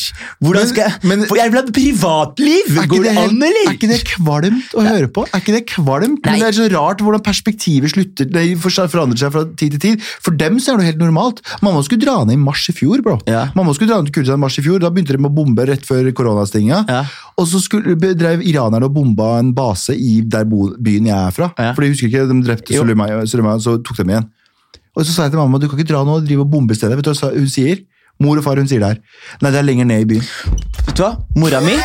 Hvordan 0.45 0.62
Men- 0.67 0.71
skal 0.73 0.83
jeg 0.85 1.11
men- 1.11 1.25
For 1.31 1.41
jeg 1.41 1.53
vil 1.53 1.61
ha 1.61 1.64
privatliv! 1.81 2.77
Går 2.93 3.03
det 3.03 3.14
det 3.14 3.17
an, 3.25 3.43
eller? 3.49 3.62
er 3.71 3.75
ikke 3.79 3.91
det 3.91 4.01
kvalmt 4.12 4.77
å 4.77 4.85
høre 4.87 5.09
på? 5.09 5.25
Er 5.33 5.41
ikke 5.41 5.57
det 5.57 5.64
kvalmt? 5.73 6.21
Nei. 6.27 6.33
Men 6.37 6.41
det 6.45 6.49
er 6.53 6.59
så 6.61 6.69
rart 6.75 7.01
hvordan 7.05 7.23
perspektivet 7.25 7.93
slutter, 7.95 8.29
nei, 8.37 8.47
forandrer 8.61 9.19
seg 9.25 9.33
fra 9.33 9.45
tid 9.57 9.77
til 9.77 9.81
tid. 9.87 10.03
For 10.23 10.37
dem 10.37 10.59
så 10.62 10.75
er 10.75 10.83
det 10.83 10.91
helt 10.93 11.03
normalt. 11.03 11.41
Mamma 11.64 11.83
skulle 11.87 12.05
dra 12.05 12.19
ned 12.25 12.37
i 12.37 12.41
mars 12.41 12.69
i 12.69 12.75
fjor, 12.77 13.01
bro. 13.05 13.19
Ja. 13.31 13.47
Mamma 13.57 13.73
skulle 13.77 13.91
dra 13.93 14.01
ned 14.03 14.11
til 14.12 14.21
Kurdistan 14.21 14.41
i 14.41 14.45
mars 14.45 14.59
i 14.61 14.64
fjor. 14.67 14.81
Da 14.83 14.91
begynte 14.93 15.17
de 15.17 15.23
med 15.23 15.33
å 15.33 15.37
bombe 15.41 15.67
rett 15.69 15.87
før 15.87 16.11
koronastinga. 16.17 16.85
Ja. 16.89 17.03
Og 17.37 17.49
så 17.51 17.61
skulle, 17.62 17.97
drev 18.17 18.41
iranerne 18.47 18.85
og 18.89 18.95
bomba 18.97 19.39
en 19.41 19.53
base 19.57 19.95
i 19.97 20.21
der 20.25 20.45
bo, 20.49 20.71
byen 21.07 21.14
jeg 21.14 21.26
er 21.26 21.30
fra. 21.30 21.50
Ja. 21.59 21.72
For 21.74 21.82
jeg 21.82 21.94
husker 21.94 22.07
ikke, 22.07 22.26
de 22.28 22.40
drepte. 22.46 22.74
Soleimani, 22.74 23.26
Soleimani, 23.26 23.62
så 23.62 23.78
tok 23.82 24.02
de 24.02 24.11
igjen. 24.11 24.28
Og 24.96 25.04
så 25.04 25.12
sa 25.12 25.26
jeg 25.26 25.34
til 25.34 25.40
mamma 25.40 25.61
du 25.61 25.68
kan 25.68 25.78
ikke 25.78 25.92
dra 25.92 26.04
nå 26.04 26.18
og 26.20 26.26
drive 26.26 26.40
og 26.46 26.50
bombe 26.50 26.74
stedet. 26.74 26.96
Vet 26.96 27.04
du 27.04 27.12
hva 27.12 27.32
hun 27.34 27.48
sier? 27.52 27.84
Mor 28.20 28.38
og 28.38 28.44
far 28.44 28.57
hun 28.57 28.68
sier 28.68 28.80
det 28.80 28.94
her. 28.94 29.00
Nei, 29.42 29.52
det 29.52 29.61
er 29.61 29.68
lenger 29.68 29.88
ned 29.92 30.07
i 30.07 30.11
byen. 30.14 30.28
Vet 30.86 30.96
du 30.96 31.04
hva? 31.04 31.16
Mora 31.36 31.61
mi 31.64 31.76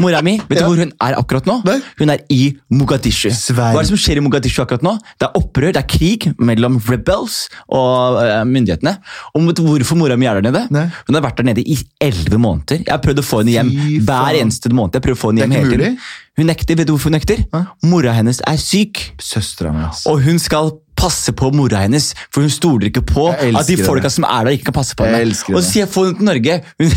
Mora 0.00 0.22
mi, 0.24 0.36
Vet 0.48 0.60
du 0.60 0.64
hvor 0.64 0.80
hun 0.80 0.92
er 1.04 1.16
akkurat 1.18 1.46
nå? 1.48 1.58
Nei. 1.66 1.76
Hun 2.00 2.12
er 2.14 2.22
i 2.32 2.40
Mogadishu. 2.72 3.28
Sverg. 3.36 3.74
Hva 3.74 3.82
er 3.82 3.86
det 3.86 3.92
som 3.92 4.00
skjer 4.00 4.20
i 4.20 4.24
Mogadishu 4.24 4.62
akkurat 4.64 4.84
nå? 4.86 4.94
Det 5.20 5.28
er 5.28 5.38
opprør, 5.40 5.70
det 5.76 5.82
er 5.82 5.88
krig 5.90 6.30
mellom 6.40 6.80
rebels 6.88 7.42
og 7.68 8.18
uh, 8.20 8.40
myndighetene. 8.48 8.96
Og 9.34 9.46
vet 9.50 9.60
du 9.60 9.64
hvorfor 9.66 10.00
mora 10.00 10.16
mi 10.20 10.28
er 10.30 10.40
der 10.40 10.48
nede? 10.50 10.64
Nei. 10.74 10.86
Hun 11.08 11.18
har 11.18 11.26
vært 11.28 11.40
der 11.42 11.50
nede 11.52 11.64
i 11.64 11.78
elleve 12.00 12.40
måneder. 12.40 12.82
Jeg 12.84 12.92
har 12.94 13.02
prøvd 13.04 13.22
å 13.22 13.26
få 13.26 13.42
henne 13.42 13.56
hjem 13.58 13.70
Fy 13.76 14.00
hver 14.08 14.40
eneste 14.40 14.72
måned. 14.72 14.98
Jeg 14.98 15.06
prøver 15.06 15.18
å 15.18 15.22
få 15.22 15.32
henne 15.32 15.44
hjem 15.44 15.56
hele 15.58 15.70
mulig. 15.70 15.78
tiden. 15.84 15.98
Hun 16.40 16.48
nekter. 16.48 16.78
Vet 16.78 16.88
du 16.88 16.94
hvorfor 16.94 17.10
hun 17.10 17.18
nekter? 17.18 17.42
Hæ? 17.52 17.64
Mora 17.90 18.14
hennes 18.16 18.40
er 18.48 18.60
syk. 18.60 19.02
Søstera 19.20 19.74
mi. 19.74 19.84
Og 20.08 20.22
hun 20.24 20.38
skal 20.40 20.72
passe 21.00 21.32
på 21.32 21.48
mora 21.56 21.80
hennes, 21.86 22.10
for 22.30 22.44
hun 22.44 22.52
stoler 22.52 22.90
ikke 22.90 23.02
på 23.08 23.30
at 23.32 23.66
de 23.70 23.76
folka 23.80 24.10
som 24.12 24.26
er 24.28 24.44
der, 24.44 24.52
ikke 24.58 24.68
kan 24.70 24.76
passe 24.76 24.94
på 24.98 25.06
Jeg 25.08 25.14
henne. 25.16 25.30
elsker 25.30 25.56
Og 25.56 25.62
så 25.64 25.70
sier 25.72 25.86
jeg 25.86 25.90
få 25.94 26.04
henne 26.06 26.18
til 26.20 26.28
Norge. 26.28 26.58
Hun, 26.78 26.92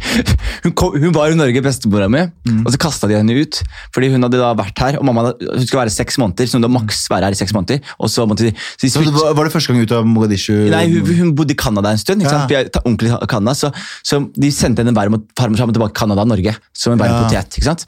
hun, 0.64 0.72
kom, 0.78 0.96
hun 1.02 1.14
var 1.16 1.32
i 1.34 1.38
Norge, 1.38 1.62
bestemora 1.64 2.08
mi, 2.10 2.22
Mm. 2.50 2.62
og 2.66 2.72
så 2.72 2.78
kasta 2.80 3.06
de 3.10 3.14
henne 3.18 3.34
ut. 3.42 3.58
Fordi 3.94 4.08
hun 4.12 4.22
hadde 4.26 4.38
da 4.40 4.52
vært 4.58 4.78
her, 4.82 4.96
og 4.98 5.04
mamma 5.06 5.26
hadde- 5.28 5.50
hun 5.50 5.66
skulle 5.66 5.82
være 5.84 5.92
seks 5.94 6.18
måneder, 6.18 6.46
så 6.48 6.56
hun 6.58 6.64
hadde 6.64 6.72
maks 6.78 7.02
være 7.10 7.24
her 7.28 7.36
i 7.36 7.38
seks 7.42 7.52
måneder. 7.54 7.80
Og 8.00 8.08
så 8.10 8.26
måtte 8.26 8.48
de, 8.48 8.52
så 8.78 8.82
de 8.86 8.90
Så 8.90 9.04
var, 9.34 9.44
det 9.44 9.52
første 9.52 9.72
gang 9.72 9.82
ut 9.82 9.92
av 9.92 10.06
Mogadishu? 10.06 10.52
Nei, 10.70 10.86
hun, 10.94 11.06
hun 11.20 11.34
bodde 11.36 11.52
i 11.54 11.58
Canada 11.58 11.90
en 11.94 11.98
stund. 11.98 12.22
ikke 12.22 12.32
Ja. 12.32 12.38
sant? 12.40 12.50
Vi 12.50 12.54
er 12.58 12.68
ta- 12.68 12.80
ordentlig 12.84 13.12
i 13.12 13.26
Canada, 13.26 13.54
så, 13.54 13.72
så 14.04 14.20
de 14.34 14.50
sendte 14.50 14.82
henne 14.84 14.94
hver 14.96 15.10
fram 15.36 15.54
og 15.70 15.74
tilbake 15.74 15.94
Canada 15.94 16.20
og 16.22 16.28
Norge 16.28 16.56
som 16.74 16.92
en 16.92 16.98
varm 16.98 17.10
Ja. 17.12 17.22
potet. 17.28 17.58
ikke 17.58 17.64
sant? 17.64 17.86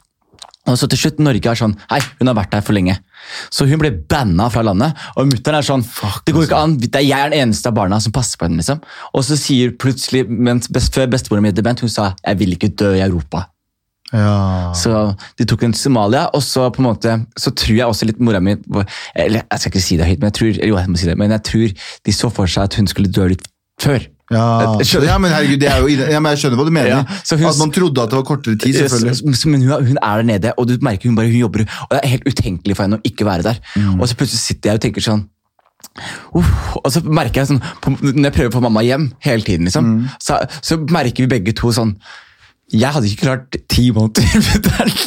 Og 0.71 0.77
så 0.79 0.87
til 0.87 1.01
slutt 1.01 1.19
Norge 1.19 1.51
er 1.51 1.59
sånn 1.59 1.73
Hei, 1.91 1.99
hun 2.21 2.31
har 2.31 2.37
vært 2.39 2.53
her 2.55 2.63
for 2.63 2.77
lenge. 2.77 2.95
Så 3.51 3.67
hun 3.67 3.81
ble 3.83 3.91
banna 3.91 4.47
fra 4.53 4.63
landet. 4.67 4.99
Og 5.19 5.27
mutter'n 5.31 5.59
er 5.59 5.67
sånn 5.67 5.83
Det 6.27 6.35
går 6.35 6.47
ikke 6.47 6.61
an, 6.61 6.77
det 6.79 6.93
er 7.01 7.09
jeg 7.09 7.19
er 7.19 7.33
den 7.33 7.49
eneste 7.49 7.73
av 7.73 7.79
barna 7.79 7.99
som 8.03 8.15
passer 8.15 8.39
på 8.39 8.47
henne. 8.47 8.61
liksom. 8.63 8.83
Og 9.13 9.27
så 9.27 9.39
sier 9.41 9.75
plutselig, 9.75 10.29
mens 10.31 10.71
best, 10.71 10.95
før 10.95 11.11
bestemoren 11.11 11.49
min 11.49 11.57
debent, 11.57 11.83
hun 11.83 11.91
sa 11.91 12.15
'jeg 12.15 12.39
vil 12.39 12.55
ikke 12.55 12.77
dø 12.77 12.95
i 12.95 13.03
Europa'. 13.03 13.49
Ja. 14.13 14.73
Så 14.77 14.93
de 15.39 15.47
tok 15.49 15.65
henne 15.65 15.73
til 15.73 15.89
Somalia, 15.89 16.27
og 16.37 16.43
så 16.45 16.69
på 16.71 16.83
en 16.83 16.89
måte, 16.91 17.15
så 17.37 17.51
tror 17.57 17.77
jeg 17.77 17.87
også 17.89 18.05
litt 18.05 18.21
mora 18.21 18.41
mi 18.41 18.57
Eller 19.17 19.41
jeg 19.41 19.59
skal 19.59 19.71
ikke 19.73 19.81
si 19.81 19.97
det 19.97 20.07
høyt, 20.07 20.21
men 20.21 20.29
jeg 20.31 20.37
tror, 20.37 20.67
jo, 20.69 20.77
jeg 20.77 20.89
må 20.89 20.99
si 21.01 21.07
det, 21.09 21.19
men 21.19 21.31
jeg 21.31 21.43
tror 21.43 21.73
de 22.05 22.13
så 22.13 22.29
for 22.29 22.47
seg 22.47 22.65
at 22.65 22.75
hun 22.75 22.87
skulle 22.87 23.13
dø 23.13 23.29
litt 23.33 23.47
før. 23.81 24.05
Ja. 24.33 24.79
Ja, 25.05 25.19
men 25.19 25.31
herregud, 25.31 25.61
det 25.61 25.69
er 25.71 25.79
jo, 25.85 25.89
ja, 25.89 26.21
men 26.21 26.31
jeg 26.33 26.43
skjønner 26.43 26.59
hva 26.61 26.65
du 26.69 26.73
mener. 26.75 26.89
Ja, 26.89 27.03
så 27.23 27.37
hun- 27.39 27.47
at 27.51 27.59
man 27.61 27.71
trodde 27.75 28.03
at 28.03 28.11
det 28.11 28.17
var 28.19 28.25
kortere 28.25 28.57
tid, 28.57 28.75
selvfølgelig. 28.75 29.47
Men 29.47 29.63
hun, 29.69 29.87
hun 29.93 29.99
er 30.03 30.17
der 30.17 30.23
nede, 30.23 30.53
og 30.57 30.67
du 30.69 30.77
merker 30.81 31.09
hun 31.09 31.17
bare 31.17 31.27
hun 31.31 31.41
jobber. 31.45 31.61
Og 31.89 31.89
det 31.97 32.01
er 32.03 32.09
helt 32.17 32.27
utenkelig 32.33 32.77
for 32.77 32.83
henne 32.89 32.99
å 32.99 33.05
ikke 33.05 33.25
være 33.29 33.43
der. 33.43 33.61
Mm. 33.77 34.01
Og 34.01 34.09
så 34.09 34.17
plutselig 34.17 34.41
sitter 34.41 34.71
jeg 34.71 34.81
og 34.81 34.85
tenker 34.89 35.01
sånn 35.11 35.25
Uff, 36.35 36.77
og 36.79 36.87
så 36.95 37.01
merker 37.05 37.43
jeg 37.43 37.49
sånn, 37.51 37.61
Når 38.01 38.23
jeg 38.31 38.33
prøver 38.33 38.51
å 38.53 38.55
få 38.55 38.61
mamma 38.65 38.81
hjem 38.87 39.11
hele 39.21 39.43
tiden, 39.43 39.67
liksom, 39.67 39.85
Mm. 39.85 40.09
så, 40.23 40.39
så 40.63 40.79
merker 40.89 41.27
vi 41.27 41.27
begge 41.27 41.53
to 41.59 41.69
sånn 41.75 41.97
jeg 42.73 42.95
hadde 42.95 43.09
ikke 43.11 43.27
klart 43.27 43.57
ti 43.71 43.91
måneder 43.93 44.25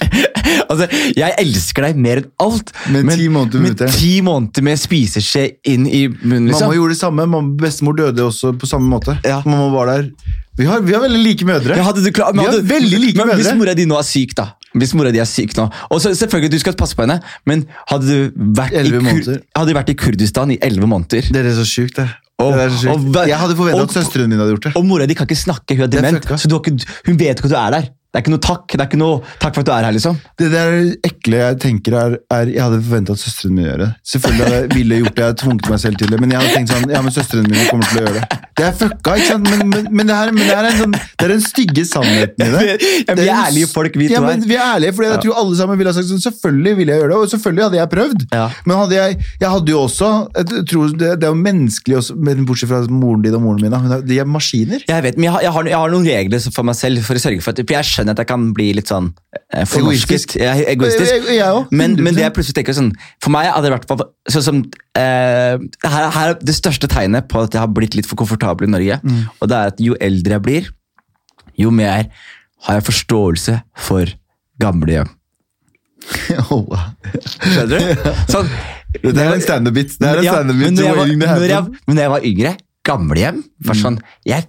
altså, 0.69 0.87
jeg 1.17 1.33
elsker 1.41 1.87
deg 1.87 1.99
mer 2.01 2.21
enn 2.21 2.27
alt, 2.45 2.71
Men 2.93 3.09
ti 3.09 3.27
måneder 3.31 3.63
men 3.63 3.77
ti 3.95 4.11
måneder 4.25 4.65
med 4.65 4.79
spiseskje 4.79 5.45
inn 5.71 5.87
i 5.89 6.05
munnen, 6.09 6.51
liksom. 6.51 6.67
Mamma 6.67 6.77
gjorde 6.77 6.95
det 6.95 6.99
samme. 6.99 7.27
Mamma, 7.29 7.57
bestemor 7.59 7.97
døde 7.97 8.25
også 8.25 8.53
på 8.59 8.69
samme 8.69 8.89
måte. 8.91 9.17
Ja. 9.25 9.41
Mamma 9.45 9.71
var 9.73 9.91
der 9.93 10.11
Vi 10.59 10.67
har, 10.69 10.83
vi 10.85 10.93
har 10.95 11.01
veldig 11.03 11.21
like 11.23 11.47
mødre. 11.47 11.77
Ja, 11.77 11.87
hadde 11.89 12.03
du 12.05 12.11
klar, 12.15 12.35
Vi 12.35 12.45
har 12.45 12.61
veldig 12.61 12.99
like 13.01 13.25
men 13.25 13.41
Hvis 13.41 13.51
mora 13.57 13.73
di 13.77 13.87
nå 13.89 13.97
er 13.99 14.07
syk, 14.07 14.35
da. 14.37 14.51
Hvis 14.75 14.93
mora 14.95 15.11
di 15.15 15.21
er 15.23 15.29
syk 15.29 15.55
nå. 15.57 15.69
Og 15.89 16.03
så 16.03 16.13
selvfølgelig, 16.15 16.51
du 16.53 16.59
skal 16.61 16.77
passe 16.79 16.95
på 16.95 17.05
henne, 17.07 17.17
men 17.47 17.65
hadde 17.89 18.05
du 18.05 18.45
vært, 18.59 18.75
i, 18.77 18.93
Kur 18.93 19.41
hadde 19.57 19.75
vært 19.79 19.91
i 19.91 19.97
Kurdistan 19.99 20.53
i 20.53 20.59
elleve 20.63 20.87
måneder 20.91 21.31
Det 21.33 21.43
er 21.43 21.57
så 21.57 21.65
sjukt, 21.67 21.97
det. 21.99 22.09
Og- 22.39 22.53
og 22.53 23.27
jeg 23.27 23.37
hadde 23.39 23.55
forventa 23.55 23.81
at 23.83 23.91
søstrene 23.95 24.27
mine 24.27 24.41
hadde 24.41 24.51
gjort 24.55 24.63
det. 24.63 24.75
Og 24.75 24.85
mora 24.85 25.05
di 25.05 25.13
kan 25.13 25.25
ikke 25.29 25.35
snakke, 25.39 25.75
hun 25.75 25.83
er 25.83 25.87
dement. 25.87 26.25
er. 26.31 26.35
Så 26.37 26.47
du 26.47 26.55
har 26.55 26.61
ikke, 26.65 26.85
hun 27.07 27.19
vet 27.19 27.29
ikke 27.39 27.45
at 27.45 27.49
du 27.49 27.55
er 27.55 27.69
der. 27.71 27.85
Det 28.15 28.21
er 28.21 28.23
ikke 28.23 28.31
noe 28.31 28.43
takk 28.45 28.71
det 28.71 28.79
er 28.79 28.87
ikke 28.87 28.99
noe 29.01 29.19
takk 29.43 29.57
for 29.57 29.65
at 29.65 29.67
du 29.67 29.73
er 29.75 29.87
her, 29.89 29.95
liksom. 29.97 30.19
Det 30.39 30.47
der 30.53 30.77
ekle 31.03 31.41
jeg 31.41 31.59
tenker 31.65 31.97
er, 31.99 32.17
er 32.31 32.51
Jeg 32.53 32.63
hadde 32.63 32.79
forventa 32.79 33.15
at 33.15 33.19
søstrene 33.19 33.57
mine 33.57 33.67
gjør 33.67 33.83
det. 33.83 33.89
Selvfølgelig 34.13 34.45
hadde 34.45 34.61
jeg 34.61 34.71
ville 34.75 34.99
gjort 35.01 35.11
det, 35.11 35.21
jeg 35.25 35.31
hadde 35.31 35.41
tvunget 35.43 35.69
meg 35.73 35.83
selv 35.83 35.99
til 35.99 36.15
det, 36.15 36.19
men 36.23 36.31
jeg 36.31 36.41
hadde 36.41 36.55
tenkt 36.55 36.73
sånn 36.73 36.95
Ja, 36.95 37.03
men 37.03 37.15
søstrene 37.15 37.51
mine 37.51 37.67
kommer 37.67 37.91
til 37.91 37.99
å 37.99 38.05
gjøre 38.05 38.21
det. 38.21 38.41
Det 38.55 38.63
er 38.63 38.75
fucka, 38.79 39.15
ikke 39.19 39.27
sant? 39.27 39.49
Men, 39.51 39.63
men, 39.67 39.87
men, 39.91 40.07
det, 40.07 40.15
her, 40.15 40.31
men 40.31 40.45
det, 40.45 40.53
her 40.55 40.63
er 40.63 40.71
en 40.71 40.77
sånn, 40.79 40.93
det 40.95 41.27
den 41.33 41.41
stygge 41.43 41.83
sannheten 41.89 42.45
i 42.45 42.51
det. 42.53 42.63
Ja, 43.05 43.13
vi 43.17 43.25
er 43.25 43.35
ærlige 43.35 43.67
folk, 43.69 43.97
vi 43.99 44.07
to 44.07 44.15
ja, 44.15 44.21
men. 44.23 44.43
Vi 44.47 44.55
er 44.55 44.63
ærlige, 44.63 44.95
for 44.95 45.05
jeg 45.05 45.19
tror 45.25 45.39
alle 45.41 45.57
sammen 45.59 45.77
ville 45.79 45.91
ha 45.91 45.95
sagt 45.97 46.07
sånn 46.07 46.21
Selvfølgelig 46.23 46.71
ville 46.79 46.95
jeg 46.95 47.01
gjøre 47.01 47.11
det, 47.11 47.17
og 47.19 47.31
selvfølgelig 47.33 47.65
hadde 47.65 47.77
jeg 47.79 47.91
prøvd. 47.91 48.23
Ja. 48.31 48.45
Men 48.65 48.79
hadde 48.79 48.95
jeg, 48.95 49.17
jeg 49.41 49.51
hadde 49.55 49.73
jo 49.73 49.81
også 49.83 50.09
jeg 50.35 50.63
tror 50.71 50.93
det, 50.93 51.09
det 51.21 51.27
er 51.27 51.33
jo 51.33 51.39
menneskelig 51.39 51.97
også, 51.99 52.15
men 52.27 52.45
bortsett 52.47 52.71
fra 52.71 52.81
moren 52.91 53.23
din 53.25 53.35
og 53.37 53.43
moren 53.43 53.63
min, 53.65 53.75
de 54.07 54.19
er 54.21 54.29
maskiner. 54.29 54.83
Jeg 54.87 55.05
vet, 55.05 55.19
men 55.19 55.27
jeg 55.27 55.35
har, 55.35 55.45
jeg, 55.45 55.53
har, 55.57 55.69
har 55.81 55.93
noen 55.93 56.07
regler 56.07 56.47
for 56.47 56.67
meg 56.67 56.77
selv 56.79 57.03
for 57.05 57.17
å 57.17 57.21
sørge 57.25 57.43
for 57.43 57.55
at 57.55 57.75
Jeg 57.75 57.89
skjønner 57.89 58.04
at 58.13 58.17
jeg 58.21 58.27
kan 58.27 58.53
bli 58.53 58.73
litt 58.77 58.87
sånn 58.91 59.11
eh, 59.53 59.65
fornorsket. 59.65 60.35
Jeg 60.39 60.65
egoistisk. 60.75 61.11
Jeg- 61.27 61.37
jeg- 61.39 61.65
men, 61.71 61.95
men 62.03 62.13
det 62.15 62.23
jeg 62.23 62.33
plutselig 62.33 62.55
tenker 62.59 62.73
sånn 62.77 62.91
For 63.23 63.29
meg 63.33 63.47
hadde 63.51 63.63
det 63.69 63.73
vært 63.79 63.87
på- 63.87 64.09
sånn 64.29 64.43
som 64.43 64.61
eh, 64.95 65.57
her, 65.85 66.09
her 66.11 66.29
er 66.29 66.39
Det 66.41 66.55
største 66.55 66.87
tegnet 66.87 67.27
på 67.27 67.43
at 67.43 67.51
jeg 67.53 67.59
har 67.61 67.67
blitt 67.67 67.95
litt 67.95 68.05
for 68.05 68.15
komfortabel 68.15 68.67
i 68.67 68.71
Norge, 68.71 68.99
Mm. 69.03 69.29
og 69.41 69.47
det 69.49 69.55
er 69.57 69.67
at 69.73 69.79
jo 69.79 69.95
eldre 69.99 70.31
jeg 70.39 70.41
blir, 70.41 70.69
jo 71.57 71.71
mer 71.71 72.09
har 72.67 72.79
jeg 72.79 72.83
forståelse 72.83 73.61
for 73.75 74.05
gamlehjem. 74.61 75.09
Oh. 76.51 76.67
Skjønner 77.41 77.79
du? 77.79 78.11
Sånn, 78.31 78.49
Det 79.01 79.17
er 79.17 79.33
en 79.33 79.41
standup-bit. 79.43 79.97
Det 79.99 80.07
en 80.19 80.23
Ja, 80.23 80.35
men, 80.43 80.75
jeg, 80.77 81.63
men 81.87 81.95
når 81.95 82.01
jeg 82.03 82.11
var 82.13 82.21
yngre, 82.29 82.51
gamlehjem 82.85 83.39
var 83.65 83.75
sånn 83.79 83.97
Jeg, 84.27 84.45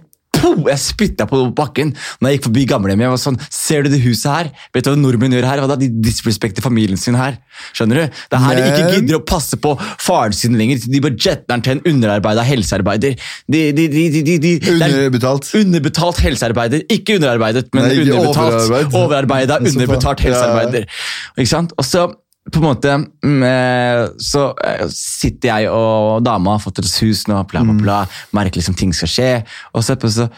poh, 0.47 0.63
jeg 0.71 0.81
spytta 0.83 1.27
på 1.29 1.41
bakken 1.57 1.93
når 2.21 2.29
jeg 2.29 2.37
gikk 2.37 2.47
forbi 2.47 2.65
gamlehjemmet, 2.69 3.07
Jeg 3.07 3.13
var 3.13 3.21
sånn, 3.21 3.39
Ser 3.53 3.85
du 3.85 3.91
det 3.93 4.01
huset 4.03 4.27
her? 4.31 4.49
Vet 4.75 4.87
du 4.87 4.91
hva 4.91 4.99
nordmenn 4.99 5.35
gjør 5.35 5.47
her? 5.49 5.61
Hva 5.63 5.69
da? 5.71 5.77
De 5.79 5.89
disrespekter 6.03 6.65
familien 6.65 6.99
sin 6.99 7.17
her. 7.19 7.37
Skjønner 7.75 8.01
du? 8.01 8.19
Det 8.31 8.37
er 8.39 8.43
her 8.43 8.59
de 8.59 8.67
ikke 8.71 8.91
gidder 8.95 9.19
å 9.19 9.23
passe 9.27 9.59
på 9.61 9.73
faren 10.03 10.35
sin 10.35 10.57
lenger. 10.59 10.83
De 10.87 11.01
bare 11.03 11.17
jetter 11.17 11.47
den 11.51 11.65
til 11.65 11.77
en 11.77 11.83
underarbeida 11.93 12.45
helsearbeider. 12.47 13.17
De, 13.47 13.63
de, 13.77 13.87
de, 13.93 14.05
de, 14.13 14.23
de, 14.27 14.37
de, 14.43 14.53
er 14.77 14.95
Underbetalt. 14.97 15.49
Underbetalt 15.57 16.21
helsearbeider. 16.25 16.85
Ikke 16.93 17.17
underarbeidet, 17.19 17.67
men 17.73 17.87
Nei, 17.87 17.97
ikke 17.97 18.19
underbetalt. 18.19 18.61
overarbeid. 18.61 19.01
Overarbeida, 19.01 19.59
underbetalt 19.71 20.23
helsearbeider. 20.27 20.87
Ikke 21.37 21.51
sant? 21.51 21.75
Og 21.77 21.87
så 21.87 22.07
på 22.51 22.61
en 22.61 22.65
måte 22.65 22.93
mm, 23.23 23.41
eh, 23.43 24.03
Så 24.23 24.43
eh, 24.63 24.85
sitter 24.93 25.49
jeg 25.49 25.71
og 25.73 26.23
dama 26.25 26.55
har 26.55 26.63
fått 26.63 26.79
oss 26.83 26.99
hus 27.03 27.25
nå, 27.27 27.41
bla, 27.51 27.63
bla, 27.65 27.75
bla. 27.81 27.97
Merker 28.35 28.61
liksom 28.61 28.77
ting 28.77 28.93
skal 28.95 29.11
skje. 29.11 29.31
Og 29.73 29.83
så, 29.85 29.97
så 30.11 30.29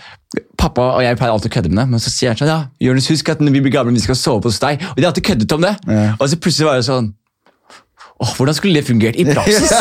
Pappa 0.60 0.84
og 0.98 1.02
jeg 1.02 1.18
pleier 1.18 1.34
alltid 1.34 1.50
å 1.50 1.54
kødde 1.56 1.70
med 1.72 1.80
det, 1.82 1.88
men 1.90 2.02
så 2.04 2.12
sier 2.14 2.30
han 2.30 2.38
sånn 2.38 2.52
ja, 2.52 2.60
Jonas, 2.86 3.08
husk 3.10 3.32
at 3.34 3.40
når 3.42 3.56
vi 3.56 3.62
blir 3.66 3.74
gamle, 3.74 3.96
vi 3.96 4.04
skal 4.04 4.18
sove 4.20 4.46
hos 4.46 4.60
deg. 4.62 4.84
Og 4.92 5.00
de 5.00 5.06
har 5.06 5.10
alltid 5.10 5.26
køddet 5.26 5.56
om 5.56 5.66
det. 5.66 5.72
Ja. 5.90 6.12
Og 6.20 6.30
så 6.30 6.38
plutselig 6.38 6.68
var 6.68 6.78
det 6.78 6.86
sånn 6.86 7.10
Åh, 8.20 8.32
Hvordan 8.36 8.56
skulle 8.56 8.76
det 8.76 8.88
fungert 8.88 9.16
i 9.16 9.24
praksis? 9.24 9.72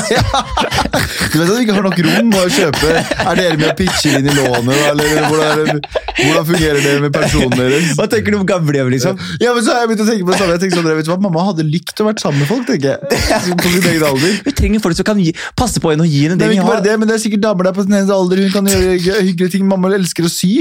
Du 1.29 1.39
vet 1.41 1.49
at 1.51 1.57
du 1.59 1.61
ikke 1.61 1.75
har 1.77 1.85
nok 1.85 1.99
rom 2.07 2.31
å 2.39 2.45
kjøpe. 2.49 2.91
Er 3.03 3.37
dere 3.37 3.57
med 3.59 3.67
og 3.69 3.75
pitcher 3.79 4.15
inn 4.19 4.29
i 4.31 4.35
lånet, 4.37 4.79
eller 4.89 5.27
hvordan, 5.29 5.81
hvordan 6.17 6.47
fungerer 6.49 6.79
det 6.85 6.95
med 7.03 7.13
personen 7.15 7.53
deres? 7.59 7.91
Hva 7.99 8.07
tenker 8.11 8.33
du 8.33 8.39
om 8.39 8.47
gamle 8.49 8.85
liksom? 8.95 9.19
Ja, 9.43 9.53
men 9.57 9.67
så 9.67 9.75
har 9.75 9.85
jeg 9.85 9.91
begynt 9.91 10.05
å 10.05 10.09
tenke 10.09 10.25
på 10.25 10.33
det 10.33 10.39
samme. 10.41 10.57
Jeg 10.57 10.63
tenker 10.65 10.81
sånn, 10.81 10.89
vet 10.89 11.09
du 11.09 11.13
hva, 11.13 11.19
Mamma 11.27 11.45
hadde 11.51 11.67
likt 11.69 12.01
å 12.01 12.09
være 12.09 12.23
sammen 12.23 12.43
med 12.43 12.51
folk, 12.51 12.65
tenker 12.71 12.95
jeg. 12.95 13.53
På 13.61 13.75
sin 13.75 13.91
egen 13.93 14.07
alder. 14.09 14.41
Vi 14.47 14.55
trenger 14.63 14.85
folk 14.87 14.99
som 14.99 15.09
kan 15.11 15.23
gi, 15.23 15.35
passe 15.59 15.83
på 15.85 15.93
henne 15.93 16.07
og 16.07 16.13
gi 16.15 16.25
henne 16.25 16.39
Det 16.39 16.47
det 16.47 16.49
er 16.49 16.55
vi 16.55 16.61
ikke 16.63 16.73
bare 16.73 16.87
det, 16.87 16.97
men 17.03 17.11
det 17.11 17.19
er 17.19 17.25
sikkert 17.27 17.45
damer 17.45 17.69
der 17.69 17.77
på 17.77 17.87
sin 17.87 17.99
egen 17.99 18.15
alder. 18.17 18.43
Hun 18.47 18.55
kan 18.57 18.73
gjøre 18.73 19.25
hyggelige 19.29 19.55
ting. 19.59 19.69
Mamma 19.69 19.93
elsker 19.99 20.29
å 20.29 20.33
sy. 20.33 20.53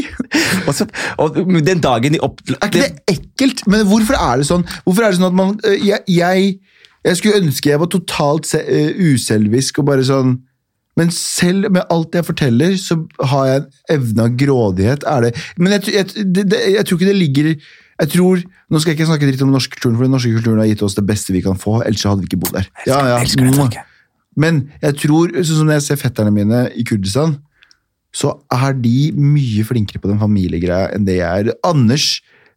Og, 0.65 0.73
så, 0.75 0.89
og 1.21 1.37
den 1.65 1.83
dagen 1.83 2.17
de 2.17 2.23
opp... 2.25 2.41
Er 2.57 2.67
ikke 2.67 2.83
det 2.83 3.15
ekkelt? 3.15 3.63
Men 3.71 3.85
hvorfor 3.87 4.17
er 4.19 4.41
det 4.41 4.47
sånn 4.49 4.65
Hvorfor 4.83 5.05
er 5.05 5.13
det 5.13 5.19
sånn 5.19 5.29
at 5.29 5.35
man 5.37 5.55
øh, 5.61 5.75
Jeg, 5.77 6.03
jeg, 6.11 6.57
jeg 7.05 7.19
skulle 7.19 7.41
ønske 7.41 7.69
jeg 7.69 7.79
var 7.81 7.89
totalt 7.93 8.47
se, 8.49 8.61
øh, 8.61 9.01
uselvisk 9.13 9.81
og 9.81 9.89
bare 9.91 10.05
sånn 10.07 10.37
Men 10.97 11.11
selv 11.13 11.69
med 11.69 11.83
alt 11.93 12.15
jeg 12.17 12.25
forteller, 12.25 12.71
så 12.81 12.95
har 13.29 13.43
jeg 13.45 13.57
en 13.59 13.65
evne 13.93 14.23
av 14.23 14.37
grådighet. 14.41 15.03
Er 15.05 15.27
det, 15.27 15.29
men 15.61 15.75
jeg, 15.75 15.91
jeg, 15.93 16.23
det, 16.25 16.47
det, 16.49 16.61
jeg 16.73 16.85
tror 16.87 16.97
ikke 16.97 17.09
det 17.11 17.19
ligger 17.19 17.49
jeg 17.97 18.09
tror, 18.13 18.41
Nå 18.69 18.79
skal 18.81 18.91
jeg 18.91 18.97
ikke 18.97 19.09
snakke 19.11 19.27
dritt 19.29 19.43
om 19.45 19.51
den 19.51 19.55
norske 19.57 19.75
kulturen, 19.75 19.95
for 19.97 20.05
den 20.07 20.15
norske 20.15 20.31
kulturen 20.33 20.61
har 20.61 20.67
gitt 20.71 20.81
oss 20.85 20.97
det 20.97 21.05
beste 21.05 21.33
vi 21.33 21.41
kan 21.45 21.57
få. 21.57 21.79
Ellers 21.85 22.03
hadde 22.05 22.25
vi 22.25 22.31
ikke 22.31 22.41
bodd 22.41 22.57
der. 22.57 22.67
Ja, 22.89 22.97
ja. 23.09 23.19
Men 24.37 24.59
jeg 24.81 24.97
tror, 25.01 25.33
sånn 25.37 25.61
som 25.61 25.69
når 25.69 25.79
jeg 25.79 25.85
ser 25.87 26.01
fetterne 26.01 26.33
mine 26.33 26.65
i 26.77 26.85
Kurdistan, 26.85 27.37
så 28.13 28.35
er 28.53 28.75
de 28.77 29.11
mye 29.17 29.65
flinkere 29.67 30.01
på 30.01 30.09
den 30.11 30.19
familiegreia 30.21 30.91
enn 30.93 31.07
det 31.07 31.19
jeg 31.19 31.45
er. 31.45 31.53
Anders 31.67 32.09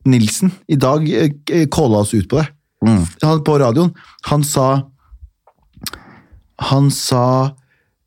Nilsen 0.08 0.52
i 0.72 0.78
dag 0.80 1.04
eh, 1.08 1.66
calla 1.72 2.04
oss 2.04 2.14
ut 2.16 2.28
på 2.28 2.40
det. 2.40 2.48
Mm. 2.86 3.02
Han 3.22 3.42
på 3.44 3.56
radioen. 3.60 3.94
Han 4.30 4.44
sa 4.46 4.68
Han 6.70 6.90
sa 6.92 7.24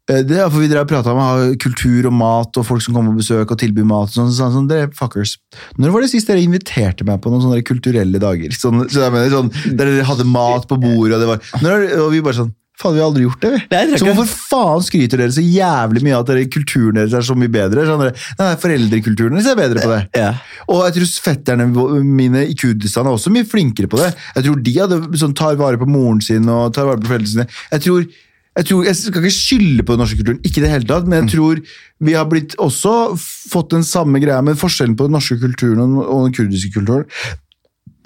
eh, 0.09 0.21
det 0.25 0.37
er 0.37 0.49
for 0.49 0.61
Vi 0.61 0.69
prata 0.89 1.13
om 1.13 1.53
kultur 1.61 2.09
og 2.09 2.13
mat 2.13 2.57
og 2.57 2.65
folk 2.67 2.81
som 2.85 2.93
kommer 2.93 3.13
på 3.13 3.21
besøk 3.21 3.53
og 3.53 3.59
tilbyr 3.61 3.85
mat. 3.85 4.09
og 4.09 4.17
Sånn, 4.17 4.31
så 4.31 4.37
sa 4.37 4.49
han 4.49 4.57
sånn, 4.57 4.67
dere 4.69 4.91
fuckers. 4.97 5.37
Når 5.77 5.93
var 5.93 6.05
det 6.05 6.11
sist 6.13 6.29
dere 6.29 6.43
inviterte 6.43 7.05
meg 7.05 7.21
på 7.21 7.33
noen 7.33 7.45
sånne 7.45 7.63
kulturelle 7.65 8.21
dager? 8.21 8.53
Sånn, 8.63 8.85
så 8.89 9.05
jeg 9.05 9.15
mener, 9.15 9.31
sånn, 9.33 9.53
der 9.77 9.85
dere 9.85 10.09
hadde 10.09 10.29
mat 10.29 10.67
på 10.69 10.77
bordet, 10.81 11.17
og 11.17 11.23
det 11.23 11.31
var 11.31 11.63
når, 11.65 11.87
Og 12.03 12.11
vi 12.13 12.25
bare 12.25 12.41
sånn 12.43 12.53
Faen, 12.81 12.95
vi 12.95 13.01
har 13.03 13.05
aldri 13.05 13.21
gjort 13.27 13.43
det, 13.43 13.49
vi. 13.53 13.97
Så 14.01 14.07
hvorfor 14.07 14.29
faen 14.49 14.81
skryter 14.81 15.21
dere 15.21 15.33
så 15.35 15.43
jævlig 15.45 16.01
mye 16.07 16.15
av 16.17 16.23
at 16.23 16.31
dere, 16.31 16.47
kulturen 16.49 16.97
deres 16.97 17.13
er 17.13 17.25
så 17.27 17.35
mye 17.37 17.51
bedre? 17.53 17.85
Sånn, 17.85 18.01
dere, 18.01 18.15
nei, 18.39 18.49
foreldrekulturen 18.63 19.37
deres 19.37 19.49
er 19.51 19.59
bedre 19.59 19.85
på 19.85 19.91
det. 19.93 20.01
Ja. 20.23 20.31
Og 20.71 20.81
jeg 20.87 20.95
tror 20.97 21.13
fetterne 21.27 21.67
mine 22.05 22.45
i 22.47 22.57
Kurdistan 22.57 23.07
er 23.09 23.13
også 23.13 23.31
mye 23.33 23.45
flinkere 23.49 23.89
på 23.91 23.99
det. 23.99 24.09
Jeg 24.37 24.47
tror 24.47 24.59
de 24.65 24.75
hadde, 24.77 24.99
sånn, 25.19 25.35
tar 25.37 25.57
vare 25.59 25.79
på 25.81 25.87
moren 25.89 26.21
sin 26.23 26.49
og 26.49 26.73
tar 26.73 26.87
vare 26.89 27.01
på 27.01 27.11
foreldrene 27.11 27.33
sine. 27.33 27.47
Jeg 27.73 27.85
tror, 27.85 28.05
jeg 28.53 28.69
tror, 28.69 28.83
jeg 28.89 28.97
skal 28.99 29.21
ikke 29.21 29.35
skylde 29.37 29.85
på 29.85 29.95
den 29.95 30.03
norske 30.03 30.19
kulturen, 30.19 30.41
ikke 30.45 30.61
i 30.61 30.65
det 30.65 30.73
hele 30.73 30.89
tatt, 30.89 31.07
men 31.09 31.23
jeg 31.23 31.33
tror 31.35 31.61
vi 32.03 32.17
har 32.17 32.27
blitt 32.29 32.57
også 32.61 33.13
fått 33.19 33.73
den 33.73 33.85
samme 33.87 34.21
greia, 34.21 34.41
men 34.45 34.59
forskjellen 34.59 34.97
på 34.97 35.07
den 35.09 35.17
norske 35.17 35.37
kulturen 35.41 35.97
og 36.01 36.27
den 36.27 36.35
kurdiske 36.37 36.73
kulturen 36.75 37.05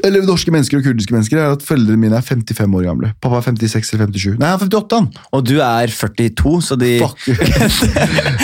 eller 0.06 0.26
norske 0.28 0.52
mennesker 0.54 0.78
og 0.80 0.84
kurdiske 0.86 1.14
mennesker 1.16 1.39
er 1.41 1.56
at 1.56 1.64
foreldrene 1.66 1.98
mine 2.02 2.18
er 2.20 2.26
55 2.26 2.76
år 2.78 2.84
gamle. 2.86 3.10
Pappa 3.24 3.39
er 3.39 3.45
56 3.48 3.93
eller 3.95 4.12
57. 4.12 4.38
Nei, 4.41 4.52
han 4.52 4.60
er 4.60 4.66
58, 4.68 5.00
han. 5.00 5.08
Og 5.34 5.45
du 5.48 5.56
er 5.64 5.93
42, 5.93 6.54
så 6.68 6.78
de. 6.78 6.91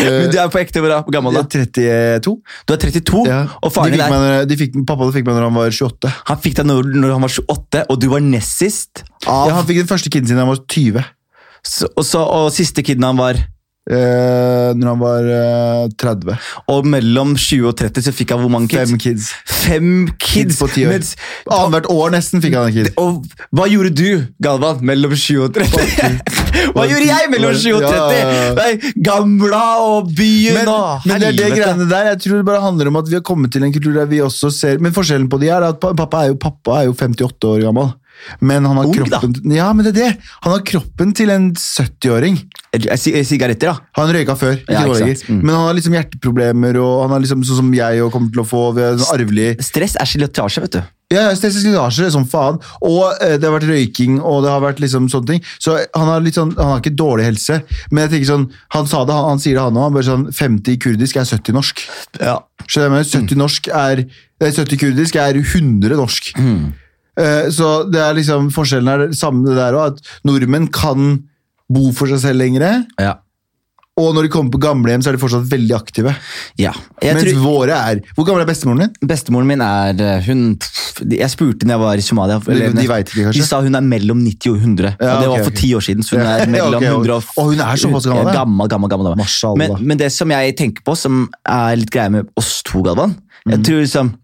Men 0.03 0.31
du 0.33 0.37
er 0.41 0.51
på 0.53 0.61
ekte 0.61 0.81
hvor 0.83 1.03
gammel 1.13 1.35
da? 1.37 1.43
Jeg 1.53 1.87
er 1.87 2.19
32. 2.23 2.35
Du 2.67 2.73
er 2.75 2.81
32, 2.85 3.23
Ja. 3.29 3.41
og 3.61 3.73
faren 3.75 3.93
din 3.93 4.01
fikk 4.03 4.27
er 4.33 4.45
de 4.49 4.57
fikk, 4.59 4.77
pappa 4.89 5.09
fikk 5.15 5.27
meg 5.29 5.37
når 5.37 5.47
han 5.49 5.57
var 5.57 5.71
28. 5.73 6.13
Han 6.31 6.41
fikk 6.43 6.59
deg 6.59 6.69
når, 6.69 6.91
når 7.03 7.15
han 7.17 7.25
var 7.27 7.35
28, 7.39 7.83
og 7.89 8.01
du 8.01 8.07
var 8.13 8.23
nest 8.25 8.57
sist. 8.63 9.03
Av, 9.27 9.47
Ja, 9.49 9.57
han 9.59 9.67
fikk 9.69 9.83
den 9.83 9.91
første 9.91 10.11
kiden 10.13 10.27
sin 10.29 10.39
da 10.39 10.45
han 10.45 10.53
var 10.53 10.63
20. 10.67 11.03
så, 11.63 11.87
og, 11.95 12.03
så, 12.07 12.19
og 12.25 12.49
siste 12.55 12.83
kiden 12.83 13.05
han 13.07 13.19
var 13.19 13.39
Eh, 13.83 14.69
når 14.79 14.87
han 14.93 14.99
var 15.01 15.25
eh, 15.27 15.87
30. 15.99 16.37
Og 16.71 16.85
mellom 16.87 17.33
20 17.35 17.65
og 17.67 17.73
30 17.81 18.05
så 18.05 18.13
fikk 18.15 18.31
han 18.31 18.39
hvor 18.39 18.51
mange 18.53 18.69
kids? 18.71 18.93
Fem 18.93 18.99
kids. 19.01 19.25
Fem 19.43 19.89
kids! 20.15 20.29
Kids 20.33 20.59
på 20.61 20.69
ti 20.71 20.85
år. 20.87 20.93
Mens- 20.95 21.17
Annethvert 21.51 21.89
år 21.91 22.13
nesten 22.15 22.43
fikk 22.43 22.55
han 22.55 22.69
en 22.69 22.77
kid. 22.77 22.91
og 22.97 23.25
hva 23.51 23.67
gjorde 23.67 23.91
du, 23.97 24.23
Galvan, 24.43 24.79
mellom 24.87 25.11
20 25.11 25.43
og 25.49 25.57
30? 25.57 26.21
hva 26.77 26.85
gjorde 26.87 27.09
jeg 27.09 27.31
mellom 27.33 27.57
20 27.59 27.75
og 27.75 27.83
30? 27.83 27.91
Ja, 27.91 28.21
ja, 28.23 28.37
ja. 28.39 28.53
Nei, 28.61 28.93
Gamla 29.03 29.63
og 29.83 30.13
byen 30.15 30.61
Men, 30.61 30.71
og 30.71 31.09
men 31.09 31.19
det 31.19 31.33
er 31.33 31.37
det 31.41 31.49
greiene 31.57 31.89
der. 31.91 32.09
Jeg 32.13 32.21
tror 32.23 32.39
det 32.39 32.47
bare 32.53 32.63
handler 32.63 32.91
om 32.93 33.01
at 33.03 33.11
vi 33.11 33.19
har 33.19 33.25
kommet 33.27 33.51
til 33.51 33.67
en 33.67 33.75
kultur 33.75 33.97
der 33.99 34.07
vi 34.09 34.23
også 34.23 34.47
ser 34.53 34.79
Men 34.79 34.95
forskjellen 34.95 35.27
på 35.31 35.41
de 35.43 35.51
er 35.51 35.67
at 35.73 35.83
pappa 35.83 36.23
er 36.23 36.31
jo, 36.31 36.39
pappa 36.39 36.79
er 36.79 36.87
jo 36.87 36.95
58 36.95 37.51
år 37.51 37.67
gammel. 37.67 37.91
Men 38.39 38.65
han 38.65 38.77
har 38.79 38.85
Ung, 38.87 38.93
da. 38.95 39.19
kroppen 39.19 39.51
Ja, 39.55 39.69
men 39.73 39.85
det 39.85 39.93
er 39.95 39.99
det! 39.99 40.31
Han 40.45 40.53
har 40.55 40.63
kroppen 40.67 41.13
til 41.17 41.29
en 41.33 41.51
70-åring. 41.53 42.37
Eh, 42.73 43.23
Sigaretter, 43.27 43.73
da. 43.73 43.75
Han 43.99 44.13
røyka 44.15 44.35
før, 44.39 44.57
Ja. 44.69 44.83
Mm. 44.87 45.41
men 45.43 45.53
han 45.53 45.67
har 45.67 45.73
liksom 45.77 45.93
hjerteproblemer, 45.97 46.79
og 46.81 47.03
han 47.03 47.11
har 47.15 47.23
liksom 47.23 47.43
sånn 47.45 47.61
som 47.61 47.73
jeg 47.75 48.01
og 48.03 48.11
kommer 48.15 48.31
til 48.31 48.43
å 48.43 48.47
få. 48.47 48.63
Arvelig 49.13 49.57
Stress 49.63 49.95
er 49.99 50.09
slitasje, 50.09 50.61
vet 50.65 50.77
du. 50.79 50.83
Ja, 51.13 51.27
ja, 51.29 51.33
slitasje 51.37 52.09
som 52.13 52.25
faen. 52.25 52.57
Og 52.81 53.03
eh, 53.21 53.35
det 53.37 53.45
har 53.45 53.53
vært 53.59 53.69
røyking, 53.69 54.19
og 54.21 54.43
det 54.45 54.49
har 54.53 54.63
vært 54.63 54.81
liksom 54.81 55.09
sånne 55.11 55.33
ting. 55.35 55.43
Så 55.61 55.75
han 55.93 56.09
har 56.09 56.25
sånn, 56.33 56.55
han 56.57 56.71
har 56.73 56.81
ikke 56.81 56.95
dårlig 56.97 57.27
helse. 57.27 57.59
Men 57.91 58.05
jeg 58.07 58.13
tenker 58.15 58.31
sånn, 58.31 58.47
han 58.73 58.89
sa 58.89 59.03
det, 59.05 59.13
han, 59.13 59.29
han 59.35 59.43
sier 59.43 59.59
det 59.59 59.65
han 59.67 59.77
òg. 59.77 59.89
Han 59.89 59.97
bare 59.99 60.09
sånn 60.09 60.25
50 60.33 60.79
kurdisk 60.81 61.19
er 61.21 61.29
70 61.29 61.53
norsk. 61.59 61.83
Ja. 62.21 62.39
Skjønner 62.65 63.03
du? 63.03 63.11
70 63.11 63.37
norsk 63.43 63.69
er 63.69 64.05
eh, 64.07 64.49
70 64.49 64.81
kurdisk 64.81 65.19
er 65.21 65.37
100 65.43 65.99
norsk. 65.99 66.33
Mm. 66.39 66.71
Eh, 67.19 67.49
så 67.53 67.89
det 67.91 68.01
er 68.01 68.15
liksom 68.17 68.49
forskjellen 68.53 68.89
er 68.93 69.03
det 69.07 69.17
samme 69.19 69.45
det 69.45 69.55
der 69.59 69.73
òg, 69.77 69.93
at 69.97 70.23
nordmenn 70.25 70.69
kan 70.73 71.19
bo 71.69 71.91
for 71.95 72.07
seg 72.11 72.19
selv 72.29 72.41
lengre. 72.43 72.85
ja. 72.99 73.19
Og 73.93 74.15
når 74.15 74.23
de 74.25 74.29
kommer 74.33 74.49
på 74.49 74.57
gamlehjem, 74.57 75.03
så 75.05 75.11
er 75.11 75.13
de 75.13 75.19
fortsatt 75.21 75.43
veldig 75.51 75.73
aktive. 75.77 76.15
Ja. 76.57 76.71
Mens 77.03 77.21
tror, 77.27 77.35
våre 77.43 77.75
er 77.77 77.99
Hvor 78.17 78.25
gammel 78.25 78.41
er 78.41 78.47
bestemoren 78.49 78.79
din? 78.87 78.93
bestemoren 79.05 79.45
min 79.45 79.61
er 79.61 79.93
eh, 80.01 80.23
hun, 80.25 80.57
Jeg 81.13 81.29
spurte 81.29 81.67
når 81.69 81.75
jeg 81.75 81.81
var 81.83 82.01
i 82.01 82.01
Somalia. 82.01 82.39
de 82.41 82.87
vet 82.89 83.11
ikke, 83.13 83.27
kanskje? 83.27 83.37
De 83.37 83.45
sa 83.45 83.59
hun 83.61 83.75
er 83.77 83.85
mellom 83.85 84.23
90 84.25 84.49
og 84.49 84.57
100. 84.65 84.95
Ja, 84.97 85.11
og 85.13 85.21
det 85.21 85.29
var 85.29 85.43
for 85.45 85.57
ti 85.61 85.69
år 85.77 85.85
siden, 85.85 86.01
så 86.01 86.17
hun 86.17 86.25
er 86.25 86.49
mellom 86.55 86.81
okay, 86.81 86.89
og- 86.89 87.05
100 87.05 87.13
og 87.13 87.23
og 87.37 87.51
hun 87.51 87.61
er 87.67 87.75
såpass 87.83 88.09
gammel. 88.09 88.33
Gammel, 88.33 88.67
gammel, 88.73 88.89
gammel, 88.89 89.11
gammel. 89.13 89.57
Men, 89.61 89.77
men 89.93 90.01
det 90.01 90.09
som 90.11 90.33
jeg 90.33 90.57
tenker 90.57 90.81
på, 90.89 90.97
som 90.97 91.29
er 91.45 91.75
litt 91.77 91.93
greia 91.93 92.09
med 92.09 92.33
oss 92.35 92.63
to, 92.65 92.81
Galvan. 92.81 93.13
Jeg 93.45 93.61
tror 93.61 93.85
liksom 93.85 94.15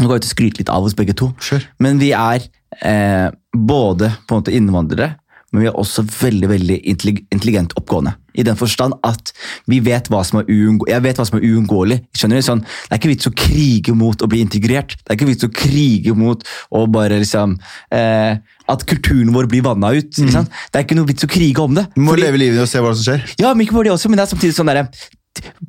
Nå 0.00 0.08
går 0.08 0.16
jeg 0.16 0.24
ut 0.24 0.28
og 0.30 0.34
skryter 0.34 0.58
litt 0.64 0.70
av 0.72 0.84
oss 0.88 0.94
begge 0.98 1.14
to. 1.16 1.32
sure. 1.40 1.62
Men 1.78 1.98
vi 2.00 2.12
er 2.16 2.40
eh, 2.82 3.28
både 3.54 4.14
på 4.26 4.34
en 4.36 4.40
måte 4.42 4.54
innvandrere, 4.56 5.16
men 5.52 5.64
vi 5.64 5.66
er 5.66 5.74
også 5.74 6.04
veldig 6.06 6.46
veldig 6.48 6.76
intellig- 6.86 7.24
intelligent 7.34 7.72
oppgående. 7.76 8.12
I 8.38 8.44
den 8.46 8.54
forstand 8.54 8.94
at 9.02 9.32
vi 9.66 9.80
vet 9.82 10.06
hva 10.08 10.20
som 10.24 10.38
er 10.38 10.46
jeg 10.46 11.02
vet 11.02 11.18
hva 11.18 11.24
som 11.26 11.40
er 11.40 11.46
uunngåelig. 11.48 11.96
Skjønner 12.14 12.38
du? 12.38 12.44
Sånn, 12.46 12.60
det 12.62 12.92
er 12.94 13.00
ikke 13.00 13.10
vits 13.10 13.26
å 13.26 13.32
krige 13.34 13.94
mot 13.98 14.22
å 14.22 14.28
bli 14.30 14.38
integrert. 14.44 14.94
Det 15.02 15.10
er 15.10 15.18
ikke 15.18 15.26
vits 15.32 15.44
å 15.48 15.50
krige 15.50 16.14
mot 16.14 16.44
å 16.70 16.84
bare 16.86 17.18
liksom 17.18 17.56
eh, 17.90 18.38
At 18.70 18.86
kulturen 18.86 19.34
vår 19.34 19.48
blir 19.50 19.64
vanna 19.66 19.90
ut. 19.98 20.14
Mm. 20.22 20.30
sant? 20.30 20.54
Det 20.70 20.78
er 20.78 20.86
ikke 20.86 21.00
noe 21.00 21.10
vits 21.10 21.26
å 21.26 21.30
krige 21.34 21.58
om 21.66 21.74
det. 21.74 21.88
Du 21.96 22.00
må 22.06 22.14
Fordi- 22.14 22.22
leve 22.28 22.38
livet 22.38 22.62
og 22.62 22.70
se 22.70 22.78
hva 22.78 22.94
som 22.94 23.02
skjer. 23.10 23.34
ja, 23.42 23.50
men 23.52 23.66
ikke 23.66 23.74
bare 23.74 23.90
det 23.90 23.96
også, 23.98 24.08
men 24.08 24.22
det 24.22 24.28
er 24.28 24.36
samtidig 24.36 24.54
sånn 24.54 24.70
derre 24.70 24.86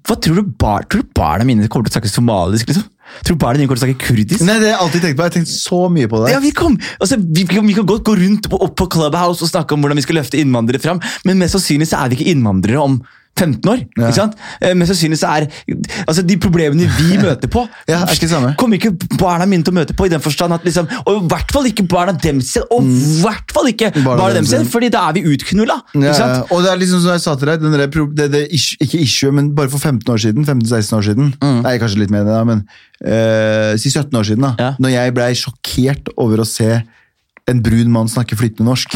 Hva 0.05 0.15
tror 0.21 0.35
du, 0.35 0.43
bar, 0.61 0.85
tror 0.89 1.01
du 1.01 1.09
barna 1.17 1.43
mine 1.45 1.67
kommer 1.67 1.89
til 1.89 1.97
å 1.97 1.99
snakke 2.01 2.09
somalisk, 2.13 2.69
liksom? 2.69 2.85
Tror 3.25 3.37
du 3.37 3.45
dine 3.57 3.67
kommer 3.67 3.79
til 3.79 3.85
å 3.85 3.87
snakke 3.87 4.07
kurdisk? 4.07 4.43
Nei, 4.47 4.57
det 4.61 4.71
har 4.71 4.75
jeg 4.75 4.81
alltid 4.85 5.05
tenkt 5.05 5.17
på. 5.17 5.25
Jeg 5.25 5.31
har 5.31 5.35
tenkt 5.37 5.53
så 5.53 5.79
mye 5.93 6.11
på 6.11 6.21
det. 6.23 6.33
Ja, 6.33 6.39
vi, 6.43 6.51
kom, 6.55 6.77
altså, 6.99 7.19
vi, 7.21 7.45
vi, 7.45 7.73
kan- 7.77 7.89
godt 7.91 8.05
gå 8.07 8.15
rundt 8.17 8.51
opp 8.51 8.75
på 8.79 8.87
Clubhouse 8.95 9.43
og 9.45 9.51
snakke 9.51 9.75
om 9.75 9.83
hvordan 9.83 9.99
vi 9.99 10.05
skal 10.05 10.19
løfte 10.21 10.39
innvandrere 10.41 10.81
fram, 10.83 11.01
men 11.27 11.41
mest 11.41 11.57
sannsynlig 11.57 11.89
så 11.91 12.01
er 12.01 12.11
vi 12.11 12.19
ikke 12.19 12.33
innvandrere 12.35 12.81
om 12.83 13.01
15 13.39 13.69
år. 13.71 13.79
Ja. 13.97 14.09
ikke 14.09 14.15
sant? 14.17 14.35
Men 14.61 14.85
sannsynlig 14.89 15.17
så 15.17 15.29
er 15.33 15.45
altså, 16.05 16.21
de 16.27 16.35
problemene 16.41 16.85
vi 16.97 17.17
møter 17.25 17.49
på, 17.51 17.63
Ja, 17.89 18.01
er 18.03 18.13
ikke 18.13 18.27
samme. 18.29 18.51
kommer 18.59 18.77
ikke 18.77 18.91
barna 19.17 19.47
mine 19.49 19.63
til 19.65 19.73
å 19.73 19.77
møte 19.79 19.95
på. 19.97 20.05
i 20.05 20.11
den 20.13 20.21
forstand 20.21 20.53
at 20.53 20.65
liksom, 20.67 20.87
Og 21.07 21.23
i 21.23 21.27
hvert 21.31 21.51
fall 21.55 21.65
ikke 21.71 21.87
barna 21.89 22.13
dem 22.21 22.41
selv, 22.45 22.67
og 22.75 22.83
i 22.85 23.21
hvert 23.23 23.51
fall 23.55 23.71
ikke 23.71 23.89
Mm. 23.91 24.03
Barna 24.05 24.21
barna, 24.21 24.35
selv, 24.43 24.47
selv. 24.65 24.69
fordi 24.71 24.89
da 24.93 25.07
er 25.09 25.13
vi 25.17 25.23
utknulla. 25.33 25.79
Ja, 25.95 26.43
og 26.51 26.61
det 26.63 26.69
er 26.71 26.77
liksom 26.79 27.01
som 27.01 27.11
jeg 27.15 27.21
sa 27.23 27.33
til 27.35 27.49
deg, 27.49 27.61
den 27.63 27.73
der, 27.73 27.87
det, 28.15 28.27
det 28.31 28.43
ikke 28.53 28.99
issue, 29.01 29.31
men 29.35 29.49
bare 29.57 29.69
for 29.73 29.79
15 29.81 30.05
år 30.13 30.21
siden, 30.21 30.45
15-16 30.45 30.97
år 30.97 31.03
siden, 31.09 31.33
Mm. 31.41 31.61
nei, 31.65 31.77
kanskje 31.81 31.99
litt 32.03 32.11
mer 32.13 32.21
enn 32.21 32.29
det 32.29 32.35
da, 32.37 32.43
men 32.47 32.61
uh, 33.07 33.73
si 33.81 33.89
17 33.89 34.13
år 34.19 34.27
siden 34.27 34.45
da, 34.45 34.71
når 34.79 34.93
jeg 34.93 35.13
ble 35.17 35.27
sjokkert 35.39 36.11
over 36.21 36.43
å 36.43 36.47
se 36.47 36.69
en 37.49 37.61
brun 37.65 37.89
mann 37.91 38.07
snakke 38.11 38.37
flyttende 38.37 38.69
norsk, 38.69 38.95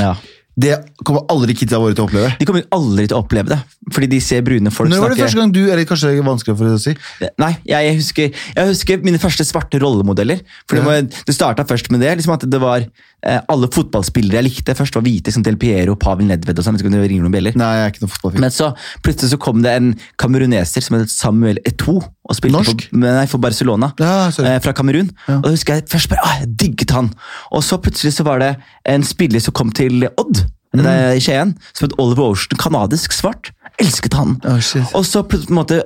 det 0.55 0.77
kommer 1.03 1.25
aldri 1.33 1.51
kidsa 1.57 1.79
våre 1.81 1.91
til 1.97 2.05
å 2.05 2.07
oppleve. 2.07 2.29
De 2.39 2.45
kommer 2.47 2.63
aldri 2.71 3.07
til 3.09 3.17
å 3.17 3.23
oppleve 3.25 3.51
det, 3.51 3.57
fordi 3.93 4.07
de 4.09 4.19
ser 4.23 4.41
brune 4.41 4.71
folk 4.73 4.89
snakke 4.89 4.95
Når 4.95 5.03
var 5.03 5.11
det 5.13 5.17
snakke 5.17 5.27
første 5.29 5.39
gang 5.41 5.51
du, 5.53 5.59
eller 5.71 5.85
kanskje 5.85 6.09
det 6.09 6.17
er 6.19 6.25
vanskelig 6.25 6.55
for 6.57 6.65
deg 6.65 6.77
å 6.77 6.81
si, 6.81 6.93
Nei, 7.41 7.49
jeg, 7.69 7.85
jeg, 7.85 7.97
husker, 7.99 8.39
jeg 8.55 8.69
husker 8.71 9.03
mine 9.05 9.19
første 9.21 9.45
svarte 9.45 9.81
rollemodeller. 9.81 10.41
For 10.69 10.79
det, 10.79 10.85
Ja. 10.85 11.23
det 11.27 11.35
starta 11.35 11.65
først 11.69 11.91
med 11.93 12.01
det. 12.01 12.15
liksom 12.17 12.33
at 12.33 12.47
det 12.49 12.61
var 12.61 12.81
eh, 12.85 13.41
Alle 13.51 13.69
fotballspillere 13.69 14.39
jeg 14.41 14.47
likte 14.49 14.75
først, 14.77 14.95
var 14.97 15.05
hvite. 15.05 15.33
Som 15.35 15.43
Del 15.45 15.57
Piero, 15.61 15.95
Pavel 15.95 16.25
Nedved 16.31 16.57
og 16.57 16.65
sånn. 16.65 16.77
det 16.81 17.03
ringer 17.09 17.27
noen 17.27 17.35
bjeller. 17.35 17.55
nei, 17.55 17.69
jeg 17.77 17.85
er 17.85 17.93
ikke 17.93 18.03
noen 18.05 18.13
fotballfyr. 18.15 18.41
Men 18.45 18.55
så 18.55 18.71
plutselig 19.05 19.35
så 19.35 19.41
kom 19.45 19.61
det 19.61 19.75
en 19.75 19.93
kameruneser 20.17 20.81
som 20.81 20.97
het 20.99 21.13
Samuel 21.13 21.61
Eto. 21.65 21.99
Og 22.25 22.35
spilte 22.39 22.57
Norsk? 22.57 22.87
For, 22.89 22.97
nei, 22.97 23.25
for 23.29 23.37
Barcelona. 23.43 23.91
Ja, 24.01 24.27
eh, 24.29 24.59
fra 24.65 24.73
Kamerun. 24.73 25.11
Ja. 25.27 25.37
Og 25.37 25.49
da 25.49 25.53
husker 25.53 25.77
jeg 25.77 25.89
først 25.93 26.09
bare, 26.09 26.25
ah, 26.25 26.39
jeg 26.41 26.55
digget 26.57 26.91
han. 26.95 27.11
Og 27.53 27.61
så 27.61 27.77
plutselig 27.77 28.15
så 28.17 28.25
var 28.25 28.41
det 28.41 28.55
en 28.89 29.05
spiller 29.05 29.39
som 29.43 29.53
kom 29.53 29.69
til 29.71 30.07
Odd. 30.17 30.45
Mm. 30.75 30.85
er 30.91 31.15
I 31.15 31.21
Skien, 31.23 31.53
som 31.71 31.85
het 31.87 31.93
Oliver 32.01 32.33
Ocean, 32.33 32.57
kanadisk 32.59 33.13
svart. 33.15 33.53
Elsket 33.81 34.13
han. 34.15 34.35
Oh. 34.47 34.59
Og 34.95 35.05
så 35.07 35.23
plutselig 35.27 35.51
på 35.51 35.55
en 35.55 35.61
måte, 35.61 35.81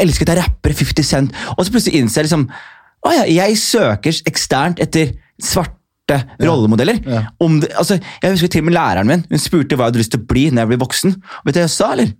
elsket 0.00 0.32
jeg 0.32 0.40
rappere 0.40 0.76
50 0.76 1.06
Cent, 1.06 1.36
og 1.56 1.64
så 1.64 1.74
plutselig 1.74 2.00
innser 2.00 2.22
jeg 2.22 2.30
liksom 2.30 2.48
Å 3.00 3.12
ja, 3.16 3.26
jeg 3.32 3.56
søker 3.56 4.16
eksternt 4.28 4.80
etter 4.82 5.14
svarte 5.40 6.18
rollemodeller. 6.42 6.98
ja. 7.06 7.22
Om 7.40 7.60
det, 7.62 7.70
altså, 7.78 7.96
jeg 8.22 8.34
husker 8.34 8.50
til 8.52 8.64
og 8.64 8.66
med 8.68 8.74
læreren 8.76 9.08
min 9.08 9.22
hun 9.30 9.40
spurte 9.40 9.76
hva 9.76 9.86
jeg 9.86 9.92
hadde 9.92 10.02
lyst 10.02 10.12
til 10.12 10.20
å 10.20 10.26
bli 10.28 10.42
når 10.50 10.64
jeg 10.64 10.70
ble 10.72 10.80
voksen. 10.82 11.14
Og 11.16 11.48
vet 11.48 11.56
du 11.56 11.60
hva 11.62 11.64
jeg 11.68 11.72
sa, 11.76 11.92
eller? 11.94 12.10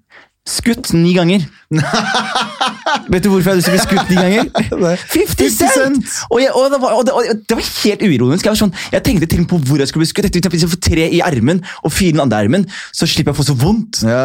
Skutt 0.51 0.91
ni 0.97 1.13
ganger. 1.15 1.45
vet 3.13 3.23
du 3.23 3.29
hvorfor 3.31 3.53
jeg 3.53 3.61
hadde 3.61 3.61
lyst 3.61 3.69
til 3.69 3.75
å 3.75 3.77
bli 3.77 3.85
skutt 3.85 4.09
ni 4.11 4.17
ganger? 4.19 4.49
50 5.15 5.53
Cent! 5.55 6.15
Og, 6.31 6.41
jeg, 6.43 6.51
og, 6.57 6.67
det 6.73 6.81
var, 6.83 6.97
og, 6.97 7.05
det, 7.07 7.15
og 7.15 7.45
det 7.47 7.59
var 7.59 7.69
helt 7.69 8.03
uironisk. 8.03 8.49
Jeg, 8.49 8.55
var 8.57 8.61
sånn, 8.65 8.75
jeg 8.91 9.05
tenkte 9.07 9.29
til 9.31 9.43
og 9.43 9.45
med 9.45 9.51
på 9.53 9.61
hvor 9.69 9.83
jeg 9.83 9.93
skulle 9.93 10.05
bli 10.05 10.11
skutt. 10.11 10.27
Jeg 10.27 10.35
tenkte, 10.37 10.53
Hvis 10.57 10.67
jeg 10.67 10.73
får 10.73 10.83
tre 10.89 11.07
i 11.07 11.21
ermen 11.25 11.63
og 11.85 11.95
fire 11.95 12.11
i 12.11 12.17
den 12.17 12.25
andre 12.25 12.43
ermen, 12.43 12.67
så 12.91 13.07
slipper 13.07 13.31
jeg 13.31 13.39
å 13.39 13.41
få 13.43 13.47
så 13.53 13.57
vondt. 13.61 14.03
Ja. 14.07 14.25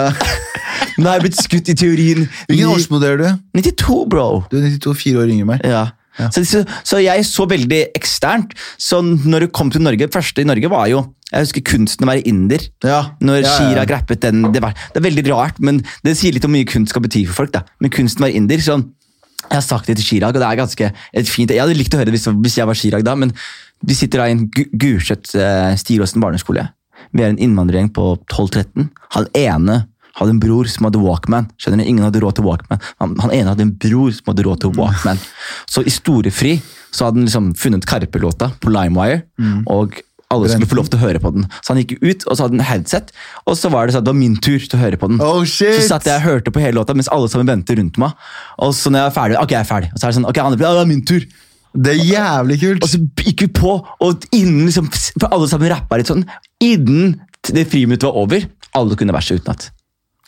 Nå 0.98 1.06
har 1.10 1.20
jeg 1.20 1.28
blitt 1.28 1.44
skutt 1.44 1.70
i 1.70 1.78
teorien. 1.78 2.26
Hvilken 2.50 2.74
årsmodell 2.74 3.16
er 3.18 3.22
du? 3.22 3.62
92, 3.62 4.00
bro. 4.10 4.28
Du 4.50 4.58
er 4.58 4.66
92, 4.72 4.98
fire 5.04 5.22
år 5.22 5.36
yngre 5.36 5.46
enn 5.46 5.54
meg. 5.54 5.70
Ja. 5.70 5.86
Så, 6.32 6.44
så, 6.48 6.62
så 6.88 7.00
jeg 7.04 7.26
så 7.28 7.46
veldig 7.52 7.80
eksternt. 7.98 8.54
Så 8.80 9.02
når 9.04 9.46
du 9.46 9.48
kom 9.56 9.70
til 9.74 9.82
Norge, 9.84 10.08
første 10.14 10.42
i 10.42 10.48
Norge 10.48 10.70
var 10.72 10.88
jo 10.92 11.02
Jeg 11.32 11.48
husker 11.48 11.64
kunsten 11.68 12.06
å 12.06 12.10
være 12.12 12.24
inder. 12.30 12.62
Ja. 12.86 13.02
Når 13.20 13.42
Ja, 13.42 13.42
ja, 13.42 13.48
ja. 13.50 13.56
Chirag 13.58 13.92
rappet 13.92 14.22
den 14.24 14.44
det, 14.54 14.62
var, 14.64 14.72
det 14.94 15.02
er 15.02 15.08
veldig 15.10 15.26
rart, 15.32 15.58
men 15.60 15.82
det 16.06 16.14
sier 16.18 16.32
litt 16.36 16.46
om 16.46 16.54
hvor 16.54 16.60
mye 16.62 16.70
kunst 16.72 16.94
skal 16.94 17.04
bety 17.04 17.26
for 17.28 17.42
folk. 17.44 17.52
da. 17.52 17.64
Men 17.82 17.92
kunsten 17.92 18.24
å 18.24 18.28
være 18.30 18.38
inder 18.40 18.62
sånn, 18.64 18.86
Jeg 19.46 19.58
har 19.60 19.62
sagt 19.66 19.86
det 19.92 19.98
til 20.00 20.06
Chirag, 20.06 20.34
og 20.36 20.42
det 20.42 20.48
er 20.48 20.58
ganske 20.58 20.88
et 21.14 21.28
fint 21.30 21.52
Jeg 21.52 21.60
hadde 21.62 21.76
likt 21.78 21.94
å 21.94 21.98
høre 22.00 22.10
det 22.10 22.16
hvis, 22.16 22.26
hvis 22.46 22.56
jeg 22.58 22.66
var 22.70 22.74
Chirag 22.80 23.04
da, 23.06 23.14
men 23.16 23.34
vi 23.86 23.94
sitter 23.94 24.20
da 24.24 24.30
i 24.30 24.32
en 24.38 24.48
Gu- 24.50 24.70
Gulset 24.74 25.36
Stiråsen 25.78 26.22
barneskole. 26.24 26.64
Vi 27.14 27.22
er 27.22 27.30
en 27.34 27.38
innvandrergjeng 27.38 27.92
på 27.94 28.06
12-13. 28.32 28.88
Han 29.18 29.28
ene 29.36 29.76
hadde 30.16 30.36
en 30.36 30.42
bror 30.42 30.70
som 30.72 30.88
hadde 30.88 31.02
Walkman. 31.04 31.50
Skjønner 31.60 31.84
du? 31.84 31.90
Ingen 31.92 32.08
hadde 32.08 32.24
råd 32.24 32.40
til 32.40 32.48
Walkman. 32.48 32.82
Han, 33.04 33.16
han 33.24 33.36
ene 33.36 33.54
hadde 33.54 33.66
en 33.68 33.76
bror 33.86 34.12
som 34.16 34.32
hadde 34.32 34.48
råd 34.48 34.64
til 34.64 34.76
Walkman. 34.80 35.22
Så 35.72 35.84
i 35.86 35.94
storefri 35.94 36.58
så 36.96 37.08
hadde 37.10 37.20
han 37.22 37.30
liksom 37.30 37.54
funnet 37.60 37.88
Karpe-låta 37.90 38.54
på 38.64 38.72
LimeWire, 38.72 39.26
og 39.68 39.98
alle 40.34 40.50
skulle 40.50 40.68
få 40.68 40.78
lov 40.80 40.88
til 40.90 40.98
å 40.98 41.04
høre 41.04 41.20
på 41.22 41.32
den. 41.36 41.46
Så 41.62 41.74
han 41.74 41.82
gikk 41.84 42.00
ut, 42.02 42.24
og 42.26 42.34
så 42.34 42.46
hadde 42.46 42.58
han 42.58 42.66
headset, 42.66 43.12
og 43.46 43.58
så 43.60 43.70
var 43.74 43.86
det 43.86 43.96
sånn, 43.96 44.06
det 44.08 44.14
var 44.14 44.18
min 44.18 44.38
tur 44.42 44.58
til 44.58 44.78
å 44.78 44.82
høre 44.82 45.00
på 45.02 45.10
den. 45.12 45.20
Oh, 45.24 45.44
shit! 45.46 45.76
Så 45.78 45.90
satt 45.92 46.08
jeg 46.10 46.18
og 46.22 46.26
hørte 46.26 46.54
på 46.56 46.64
hele 46.64 46.80
låta 46.80 46.96
mens 46.98 47.12
alle 47.14 47.30
sammen 47.32 47.52
ventet 47.52 47.78
rundt 47.80 48.00
meg. 48.02 48.16
Og 48.64 48.74
så 48.76 48.92
når 48.92 49.04
jeg 49.04 49.10
var 49.12 49.18
ferdig, 49.20 49.38
ok, 49.42 49.54
jeg 49.54 49.62
er 49.62 49.70
ferdig. 49.70 49.92
Og 49.94 50.00
så 50.00 50.08
er 50.08 50.14
det 50.14 50.18
sånn, 50.18 50.30
ok, 50.32 50.42
andre, 50.46 50.62
det 50.64 50.72
er 50.72 50.90
min 50.90 51.06
tur. 51.12 51.28
Det 51.76 51.92
er 51.94 52.02
jævlig 52.08 52.60
kult. 52.64 52.88
Og 52.88 52.92
så 52.96 53.02
gikk 53.28 53.46
vi 53.46 53.52
på, 53.60 53.78
og 54.08 54.28
innen 54.32 54.66
liksom, 54.70 54.90
for 55.20 55.30
alle 55.30 55.52
sammen 55.52 55.72
rappa 55.76 56.00
litt 56.00 56.12
sånn, 56.12 56.26
innen 56.64 57.18
det 57.52 57.68
friminuttet 57.70 58.08
var 58.08 58.22
over, 58.24 58.48
alle 58.76 58.98
kunne 59.00 59.16
verset 59.16 59.44
utenat. 59.44 59.70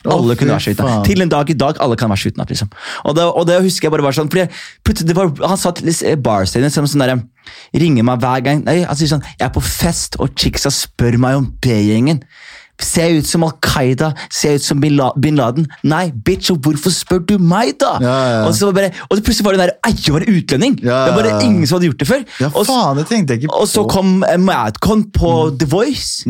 Alle 0.06 0.36
kunne 0.38 0.54
være 0.54 0.62
skøyta. 0.68 0.90
Til 1.06 1.24
en 1.24 1.30
dag 1.32 1.48
i 1.50 1.56
dag, 1.58 1.78
alle 1.82 1.96
kan 1.98 2.10
være 2.12 2.30
utenat. 2.30 2.52
Liksom. 2.52 2.70
Og, 3.04 3.16
det, 3.18 3.24
og 3.26 3.48
det 3.48 3.56
husker 3.64 3.88
jeg 3.88 3.94
bare 3.96 4.06
var 4.06 4.14
sånn, 4.14 4.30
fordi 4.30 5.06
det 5.08 5.16
var, 5.18 5.32
han 5.42 5.58
satt 5.58 5.82
til 5.82 6.20
barstenen 6.22 6.70
som 6.70 6.86
sånn 6.86 7.02
der, 7.02 7.16
ringer 7.74 8.06
meg 8.06 8.22
hver 8.22 8.44
gang, 8.44 8.62
nei, 8.66 8.82
han 8.86 8.98
sier 8.98 9.10
sånn, 9.10 9.24
jeg 9.34 9.46
er 9.48 9.54
på 9.54 9.64
fest, 9.64 10.20
og 10.22 10.36
chicksa 10.38 10.70
spør 10.74 11.18
meg 11.18 11.40
om 11.40 11.50
B-gjengen. 11.64 12.22
Ser 12.80 13.08
jeg 13.08 13.22
ut 13.24 13.26
som 13.30 13.42
Al-Qaida? 13.46 14.12
Ser 14.30 14.52
jeg 14.54 14.60
ut 14.62 14.66
som 14.68 14.80
Bin 14.80 15.36
Laden? 15.38 15.66
Nei, 15.82 16.10
bitch, 16.12 16.50
og 16.54 16.60
hvorfor 16.62 16.92
spør 16.94 17.20
du 17.26 17.34
meg, 17.38 17.74
da? 17.80 17.96
Ja, 18.04 18.16
ja. 18.32 18.42
Og 18.46 18.54
så 18.54 18.70
bare, 18.74 18.92
og 19.08 19.16
så 19.18 19.24
plutselig 19.26 19.46
var 19.48 19.56
det 19.56 19.60
den 19.60 19.70
der, 19.70 19.74
ei, 19.88 19.94
jeg 20.06 20.14
var 20.14 20.26
utlending! 20.30 20.76
Ja, 20.84 21.00
Det 21.08 21.14
var 21.16 21.22
bare 21.24 21.42
ingen 21.44 21.66
som 21.66 21.78
hadde 21.78 21.88
gjort 21.90 21.98
det 22.04 22.08
før. 22.08 22.22
Og 22.52 22.66
faen, 22.68 23.00
det 23.00 23.06
tenkte 23.10 23.34
jeg 23.34 23.42
ikke 23.42 23.52
på. 23.52 23.60
og 23.64 23.68
så 23.72 23.84
kom 23.90 24.22
eh, 24.28 24.38
Madcon 24.38 25.04
på 25.14 25.32
Mm. 25.48 25.58
The 25.58 25.66
Voice, 25.70 26.24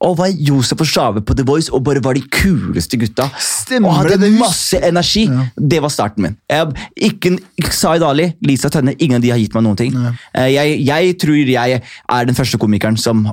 og 0.00 0.16
var 0.18 0.30
Josef 0.34 0.80
og 0.80 0.86
Sjave 0.88 1.20
på 1.26 1.34
The 1.36 1.44
Voice, 1.46 1.70
og 1.72 1.84
bare 1.84 2.00
var 2.04 2.14
de 2.14 2.22
kuleste 2.32 2.96
gutta. 3.00 3.28
Stemmer 3.40 3.88
og 3.90 3.96
hadde 4.00 4.16
det, 4.16 4.30
det 4.32 4.40
masse 4.40 4.78
energi. 4.86 5.26
Det 5.56 5.80
var 5.82 5.88
starten 5.92 6.22
min. 6.26 6.36
Jeg, 6.50 6.66
ikke, 7.10 7.32
ikke 7.60 7.74
Zaid 7.76 8.02
Ali, 8.06 8.30
Lisa 8.46 8.68
Tønne, 8.72 8.94
ingen 8.98 9.16
av 9.20 9.22
de 9.24 9.30
har 9.34 9.38
gitt 9.40 9.54
meg 9.54 9.64
noen 9.66 9.76
ting. 9.78 9.96
Eh, 10.34 10.48
Jeg, 10.54 10.80
jeg 10.86 11.14
tror 11.20 11.36
jeg 11.50 11.80
er 11.82 12.24
den 12.28 12.34
første 12.38 12.58
komikeren 12.58 12.96
som 13.00 13.26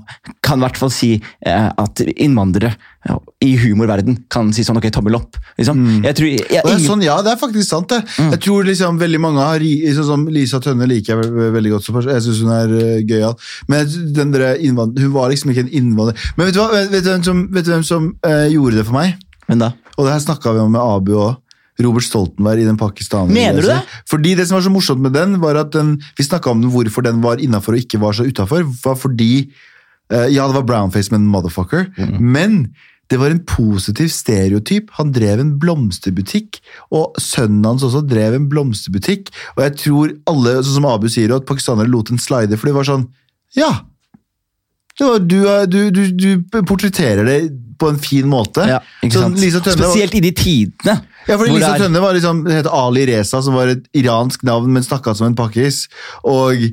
kan 0.44 0.60
i 0.60 0.66
hvert 0.68 0.78
fall 0.78 0.92
si 0.94 1.14
eh, 1.46 1.70
at 1.78 2.02
innvandrere 2.16 2.57
ja, 2.66 3.18
i 3.46 3.52
humorverden 3.62 4.24
kan 4.34 4.50
si 4.56 4.66
sånn 4.66 4.80
ok, 4.80 4.90
tommel 4.94 5.20
opp. 5.20 5.38
Liksom. 5.60 5.84
Jeg 6.06 6.18
tror, 6.18 6.30
jeg, 6.32 6.48
jeg, 6.56 6.64
ingen, 6.66 6.86
sånn, 6.86 7.06
ja, 7.06 7.20
det 7.26 7.34
er 7.36 7.40
faktisk 7.42 7.70
sant. 7.70 7.94
det. 7.94 8.02
Mm. 8.18 8.32
Jeg 8.34 8.42
tror 8.48 8.68
liksom 8.72 9.00
veldig 9.02 9.22
mange 9.22 9.46
har 9.46 9.68
sånn 10.00 10.10
som 10.10 10.26
Lisa 10.34 10.62
Tønne 10.64 10.90
liker 10.90 11.16
jeg 11.16 11.54
veldig 11.58 11.76
godt. 11.76 11.92
Jeg 12.10 12.26
syns 12.26 12.42
hun 12.42 12.56
er 12.58 12.74
uh, 12.74 12.98
gøyal. 13.06 13.38
Men 13.70 13.94
den 14.18 14.34
der 14.34 14.58
hun 14.58 15.14
var 15.14 15.30
liksom 15.32 15.54
ikke 15.54 15.68
en 15.68 15.74
innvandrer. 15.82 16.28
Men 16.36 16.50
vet 16.50 16.58
du, 16.58 16.64
hva? 16.64 16.84
Vet, 16.90 17.06
du 17.06 17.14
hvem 17.14 17.26
som, 17.26 17.48
vet 17.54 17.68
du 17.68 17.74
hvem 17.76 17.88
som 17.88 18.12
uh, 18.26 18.46
gjorde 18.50 18.82
det 18.82 18.90
for 18.90 18.98
meg? 18.98 19.16
men 19.48 19.64
da? 19.64 19.74
Og 19.98 20.06
det 20.06 20.14
her 20.14 20.24
snakka 20.24 20.54
vi 20.56 20.64
om 20.64 20.74
med 20.76 20.84
Abu 20.84 21.14
òg. 21.18 21.36
Robert 21.78 22.08
Stoltenberg 22.08 22.64
i 22.64 22.66
den 22.66 22.78
pakistaneren. 22.80 23.36
Mener 23.36 23.62
du 23.62 23.68
det? 23.70 23.78
Fordi 24.10 24.32
det 24.34 24.48
som 24.50 24.58
var 24.58 24.64
så 24.66 24.72
morsomt 24.74 25.04
med 25.04 25.14
den, 25.14 25.36
var 25.44 25.60
at 25.62 25.76
den, 25.76 25.92
vi 26.18 26.26
snakka 26.26 26.50
om 26.50 26.64
den, 26.64 26.72
hvorfor 26.74 27.06
den 27.06 27.20
var 27.22 27.38
innafor 27.38 27.78
og 27.78 27.84
ikke 27.84 28.00
var 28.02 28.18
så 28.18 28.26
utafor. 28.26 28.66
var 28.82 28.96
fordi 28.98 29.52
Ja, 30.10 30.48
det 30.48 30.56
var 30.56 30.64
brownface 30.64 31.12
med 31.12 31.20
en 31.22 31.28
motherfucker, 31.34 31.90
Mm. 31.98 32.22
men 32.32 32.74
det 33.10 33.18
var 33.20 33.30
en 33.32 33.40
positiv 33.48 34.08
stereotyp. 34.12 34.90
Han 35.00 35.12
drev 35.16 35.40
en 35.40 35.54
blomsterbutikk, 35.60 36.60
og 36.92 37.16
sønnen 37.20 37.64
hans 37.66 37.84
også 37.84 38.02
drev 38.08 38.34
en 38.36 38.50
blomsterbutikk. 38.52 39.30
Og 39.58 39.64
jeg 39.64 39.76
tror 39.78 40.12
alle, 40.28 40.58
sånn 40.64 40.76
som 40.82 40.86
Abu 40.86 41.08
sier, 41.08 41.32
at 41.36 41.46
pakistanere 41.48 41.88
lot 41.88 42.08
den 42.12 42.18
slide, 42.20 42.58
for 42.58 42.68
det 42.68 42.76
var 42.76 42.84
sånn 42.84 43.08
Ja! 43.56 43.82
Du, 44.98 45.06
du, 45.70 45.90
du, 45.94 46.04
du 46.12 46.30
portretterer 46.66 47.26
det 47.28 47.40
på 47.78 47.92
en 47.92 48.00
fin 48.02 48.26
måte. 48.26 48.64
Ja, 48.66 48.80
Spesielt 49.06 50.16
i 50.18 50.22
de 50.24 50.32
tidene. 50.34 50.96
Ja, 51.28 51.36
for 51.38 51.46
Lisa 51.52 51.74
er- 51.76 51.82
Tønne 51.84 52.00
var 52.02 52.16
liksom, 52.16 52.40
heter 52.50 52.72
Ali 52.74 53.04
Reza, 53.06 53.42
som 53.44 53.54
var 53.54 53.68
et 53.74 53.84
iransk 54.00 54.42
navn, 54.48 54.72
men 54.74 54.82
snakka 54.86 55.14
som 55.14 55.28
en 55.28 55.36
pakkis. 55.38 55.84
Og 56.26 56.56
eh, 56.64 56.72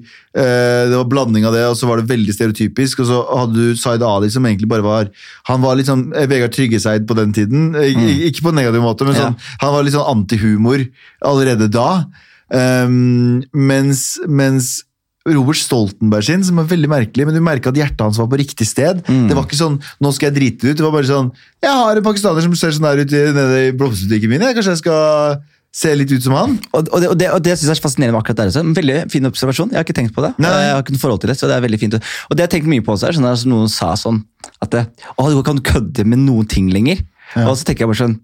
det 0.89 0.95
var 0.97 1.09
blanding 1.11 1.45
av 1.45 1.53
det, 1.57 1.65
og 1.69 1.77
så 1.77 1.91
var 1.91 2.01
det 2.01 2.09
veldig 2.09 2.33
stereotypisk. 2.37 3.03
Og 3.05 3.11
så 3.11 3.19
hadde 3.43 3.59
du 3.59 3.77
Zaid 3.77 4.05
Ali, 4.07 4.31
som 4.33 4.47
egentlig 4.49 4.71
bare 4.71 4.87
var 4.87 5.11
Han 5.51 5.61
var 5.61 5.77
litt 5.77 5.91
sånn 5.91 6.07
eh, 6.17 6.29
Vegard 6.31 6.55
Tryggeseid 6.57 7.05
på 7.11 7.19
den 7.19 7.35
tiden. 7.37 7.75
Mm. 7.75 8.09
Ikke 8.31 8.47
på 8.47 8.55
en 8.55 8.61
negativ 8.63 8.87
måte, 8.87 9.05
men 9.05 9.19
sånn, 9.19 9.35
Ja. 9.37 9.59
han 9.67 9.75
var 9.77 9.85
litt 9.85 9.99
sånn 9.99 10.09
antihumor 10.15 10.87
allerede 11.21 11.69
da. 11.75 12.07
Um, 12.55 13.43
mens, 13.53 14.21
mens 14.29 14.85
Robert 15.25 15.57
Stoltenberg 15.57 16.25
sin, 16.27 16.43
som 16.45 16.59
er 16.61 16.67
veldig 16.69 16.89
merkelig, 16.93 17.25
men 17.25 17.35
du 17.35 17.41
merka 17.41 17.71
at 17.73 17.79
hjertet 17.81 18.01
hans 18.05 18.19
var 18.21 18.27
på 18.29 18.37
riktig 18.37 18.67
sted. 18.69 19.01
Mm. 19.09 19.29
Det 19.31 19.37
var 19.39 19.47
ikke 19.47 19.57
sånn 19.57 19.79
'nå 19.81 20.13
skal 20.13 20.29
jeg 20.31 20.37
drite 20.37 20.69
ut'. 20.69 20.77
Det 20.77 20.85
var 20.85 20.93
bare 20.93 21.09
sånn 21.09 21.33
'jeg 21.63 21.73
har 21.73 21.97
en 21.97 22.03
pakistaner 22.05 22.43
som 22.43 22.55
ser 22.55 22.71
sånn 22.77 22.85
her 22.85 23.01
ut 23.01 23.13
i- 23.13 23.33
nede 23.33 23.69
i 23.69 23.73
blomsterbutikken 23.73 24.29
min', 24.29 24.41
jeg. 24.43 24.55
kanskje 24.57 24.75
jeg 24.77 24.79
skal 24.85 25.41
se 25.73 25.95
litt 25.97 26.13
ut 26.13 26.23
som 26.23 26.33
han'? 26.35 26.59
Og, 26.75 26.89
og 26.93 27.01
det, 27.01 27.09
og 27.09 27.19
det, 27.19 27.31
og 27.33 27.43
det 27.43 27.57
synes 27.59 27.73
jeg 27.73 27.81
er 27.81 27.89
fascinerende 27.89 28.13
med 28.13 28.23
akkurat 28.23 28.37
det. 28.37 28.47
også. 28.53 28.61
En 28.61 28.75
veldig 28.75 29.11
fin 29.11 29.25
observasjon. 29.25 29.71
Jeg 29.73 29.77
har 29.81 29.85
ikke 29.85 29.97
tenkt 29.97 30.15
på 30.15 30.23
det. 30.23 30.35
Nei. 30.39 30.51
Jeg 30.51 30.73
har 30.75 30.83
ikke 30.83 30.93
noe 30.93 31.01
forhold 31.01 31.21
til 31.21 31.29
det, 31.33 31.37
så 31.41 31.49
det 31.49 31.57
er 31.57 31.65
veldig 31.69 31.81
fint. 31.81 31.95
Og 31.95 32.37
det 32.37 32.39
jeg 32.39 32.49
har 32.49 32.55
tenkt 32.61 32.69
mye 32.69 32.85
på 32.85 32.93
også 32.93 33.09
er 33.09 33.13
sånn 33.17 33.33
at 33.33 33.45
noen 33.49 33.69
sa 33.69 33.95
sånn 33.97 34.23
at 34.61 34.71
det, 34.71 34.87
å, 35.19 35.31
du 35.33 35.43
kan 35.43 35.59
kødde 35.59 36.05
med 36.05 36.19
noen 36.21 36.47
ting 36.47 36.69
lenger. 36.71 37.01
Og 37.37 37.57
så 37.57 37.65
tenker 37.65 37.89
jeg 37.89 37.89
bare 37.89 38.05
sånn 38.07 38.21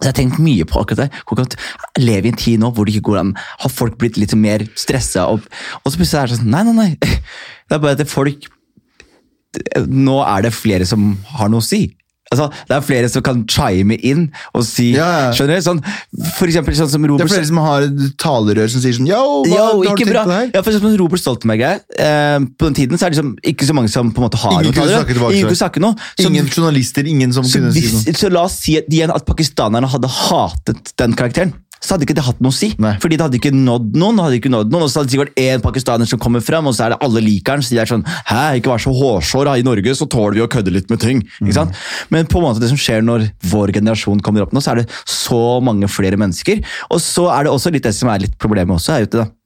så 0.00 0.08
jeg 0.08 0.14
har 0.14 0.16
tenkt 0.16 0.40
mye 0.40 0.64
på 0.64 0.80
akkurat 0.80 1.02
det. 1.04 1.22
Hvordan 1.28 1.50
lever 2.00 2.30
i 2.30 2.32
en 2.32 2.40
tid 2.40 2.62
nå 2.62 2.70
hvor 2.72 2.88
det 2.88 2.94
ikke 2.94 3.10
går 3.10 3.18
an 3.20 3.34
Har 3.36 3.72
folk 3.72 3.98
blitt 4.00 4.16
litt 4.16 4.32
mer 4.32 4.64
stressa? 4.72 5.26
Og, 5.28 5.44
og 5.82 5.92
så 5.92 6.00
plutselig 6.00 6.22
er 6.22 6.30
det 6.32 6.38
sånn 6.40 6.54
Nei, 6.54 6.62
nei, 6.70 6.74
nei. 6.78 7.18
Det 7.68 7.76
er 7.76 7.82
bare 7.84 7.98
at 7.98 8.08
folk 8.08 8.48
Nå 9.90 10.16
er 10.24 10.46
det 10.46 10.54
flere 10.56 10.86
som 10.88 11.12
har 11.34 11.50
noe 11.52 11.60
å 11.60 11.66
si. 11.66 11.82
Altså, 12.30 12.46
det 12.68 12.76
er 12.76 12.80
flere 12.86 13.08
som 13.10 13.22
kan 13.26 13.40
chime 13.50 13.96
inn 14.06 14.28
og 14.54 14.62
si 14.62 14.92
Ja. 14.94 15.32
Skjønner 15.34 15.58
du? 15.58 15.64
Sånn, 15.66 15.80
for 16.36 16.46
eksempel 16.46 16.76
sånn 16.78 16.88
som 16.92 17.02
Robert 17.10 17.26
Det 17.26 17.32
er 17.32 17.40
flere 17.40 17.48
som 17.48 17.58
har 17.58 17.86
talerør 18.22 18.70
som 18.70 18.80
sier 18.84 18.94
sånn 18.94 19.08
'yo, 19.10 19.18
hva 19.48 19.50
Yo, 19.50 19.64
har 19.64 19.72
du 19.82 19.88
tenkt 20.04 20.12
bra. 20.12 20.22
på 20.24 20.30
her?' 20.30 20.50
Ja, 20.54 20.62
for 20.62 20.70
eksempel 20.70 20.96
Robert 21.00 21.20
Stoltenberg 21.20 21.60
er, 21.60 21.80
eh, 21.98 22.38
På 22.58 22.66
den 22.70 22.74
tiden 22.74 22.94
så 22.98 23.06
er 23.06 23.10
det 23.10 23.18
liksom 23.18 23.36
ikke 23.42 23.66
så 23.66 23.74
mange 23.74 23.90
som 23.90 24.12
på 24.12 24.22
en 24.22 24.28
måte 24.30 24.38
har 24.38 24.52
Ingen 24.62 24.70
noe 24.70 24.72
talerør. 24.78 25.06
tilbake 25.10 25.34
Ingen 25.34 25.48
kunne 25.50 25.56
snakke 25.58 25.80
noe. 25.80 25.94
Så, 26.18 26.26
Ingen 26.30 26.46
journalister, 26.46 27.02
ingen 27.06 27.32
som 27.32 27.42
kunne 27.42 27.72
si 27.72 27.80
noe. 27.90 28.14
så 28.14 28.30
la 28.30 28.44
oss 28.44 28.60
si 28.62 28.76
at, 28.78 28.86
igjen 28.88 29.10
at 29.10 29.26
pakistanerne 29.26 29.88
hadde 29.90 30.06
hatet 30.08 30.92
den 30.96 31.12
karakteren. 31.14 31.52
Så 31.80 31.94
hadde 31.94 32.04
ikke 32.04 32.16
det 32.18 32.24
hatt 32.26 32.40
noe 32.44 32.52
å 32.52 32.56
si. 32.56 32.74
Nei. 32.82 32.92
Fordi 33.00 33.16
det 33.16 33.24
hadde 33.24 33.38
ikke 33.40 33.52
nådd 33.56 33.94
noen. 33.96 34.20
hadde 34.20 34.36
ikke 34.36 34.52
nådd 34.52 34.68
noen, 34.72 34.84
Og 34.84 34.90
så 34.92 35.00
hadde 35.00 35.08
det 35.10 35.16
sikkert 35.16 35.40
én 35.40 35.64
pakistaner 35.64 36.08
som 36.08 36.20
kommer 36.20 36.44
frem, 36.44 36.66
og 36.68 36.76
så 36.76 36.86
er 36.86 36.94
det 36.94 37.00
alle 37.06 37.22
liker 37.24 37.56
den. 37.56 37.64
Så 37.64 37.72
de 37.74 37.80
er 37.80 37.88
sånn 37.88 38.04
Hæ, 38.28 38.60
ikke 38.60 38.74
vær 38.74 38.84
så 38.84 38.92
hårsår. 38.92 39.52
I 39.56 39.66
Norge 39.66 39.96
så 39.96 40.08
tåler 40.10 40.36
vi 40.36 40.44
å 40.44 40.50
kødde 40.50 40.74
litt 40.76 40.92
med 40.92 41.00
ting. 41.00 41.24
Ikke 41.40 41.56
sant? 41.56 41.82
Men 42.12 42.28
på 42.28 42.38
en 42.40 42.48
måte 42.50 42.60
det 42.60 42.68
som 42.68 42.80
skjer 42.80 43.02
når 43.06 43.30
vår 43.50 43.72
generasjon 43.80 44.20
kommer 44.20 44.44
opp 44.44 44.52
nå, 44.52 44.60
så 44.60 44.74
er 44.74 44.82
det 44.82 44.88
så 45.08 45.60
mange 45.64 45.88
flere 45.88 46.20
mennesker. 46.20 46.60
Og 46.92 47.00
så 47.00 47.30
er 47.32 47.48
det 47.48 47.54
også 47.56 47.72
litt 47.72 47.88
det 47.88 47.96
som 47.96 48.12
er 48.12 48.26
litt 48.26 48.36
problemet 48.40 48.76
også. 48.76 48.98
er 48.98 49.08
ute, 49.08 49.24
da 49.24 49.39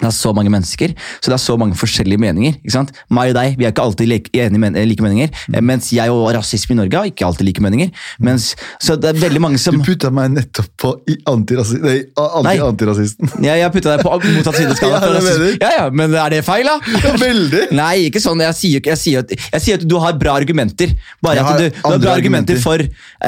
det 0.00 0.08
er 0.08 0.14
så 0.16 0.32
mange 0.36 0.50
mennesker, 0.52 0.94
så 1.20 1.30
det 1.30 1.36
er 1.36 1.42
så 1.44 1.56
mange 1.60 1.76
forskjellige 1.78 2.18
meninger. 2.20 2.54
ikke 2.64 2.72
sant? 2.72 2.92
Meg 3.12 3.30
og 3.34 3.38
deg 3.38 3.56
vi 3.60 3.66
er 3.68 3.72
ikke 3.74 3.84
alltid 3.84 4.08
like, 4.08 4.30
enige 4.32 4.58
men, 4.62 4.74
like 4.88 5.02
meninger, 5.04 5.30
eh, 5.52 5.60
mens 5.60 5.90
jeg 5.92 6.10
og 6.10 6.30
rasisme 6.34 6.72
i 6.74 6.78
Norge 6.80 6.96
har 6.96 7.10
ikke 7.10 7.26
alltid 7.28 7.46
like 7.50 7.60
meninger. 7.64 7.90
Mens, 8.18 8.54
så 8.80 8.96
det 9.00 9.10
er 9.14 9.20
veldig 9.20 9.40
mange 9.44 9.58
som 9.60 9.76
Du 9.76 9.84
putta 9.84 10.10
meg 10.10 10.30
nettopp 10.34 10.70
på 10.80 10.92
antirasisten. 11.28 11.84
antirasi- 11.84 12.44
nei, 12.44 12.56
anti-antirasisten. 12.56 13.30
ja, 13.44 13.54
Jeg 13.60 13.72
putta 13.72 13.96
deg 13.96 14.04
på 14.06 14.16
motsatt 14.24 14.56
side 14.60 14.70
av 14.72 14.80
skalaen. 14.80 15.58
Ja. 15.60 15.70
Ja, 15.70 15.70
ja, 15.84 15.90
men 15.90 16.14
er 16.14 16.30
det 16.30 16.42
feil, 16.46 16.64
da? 16.64 16.78
Ja, 17.04 17.14
Veldig! 17.20 17.66
Nei, 17.80 17.94
ikke 18.08 18.20
sånn. 18.22 18.40
Jeg 18.40 18.56
sier, 18.56 18.80
jeg, 18.90 18.98
sier 19.00 19.24
at, 19.24 19.30
jeg 19.36 19.60
sier 19.64 19.80
at 19.80 19.86
du 19.88 19.96
har 20.00 20.16
bra 20.20 20.34
argumenter. 20.40 20.94
Bare 21.22 21.44
at 21.44 21.58
du, 21.60 21.68
du 21.68 21.80
har 21.84 21.98
bra 22.00 22.14
argumenter, 22.16 22.56
argumenter. 22.56 22.62
for, 22.62 22.78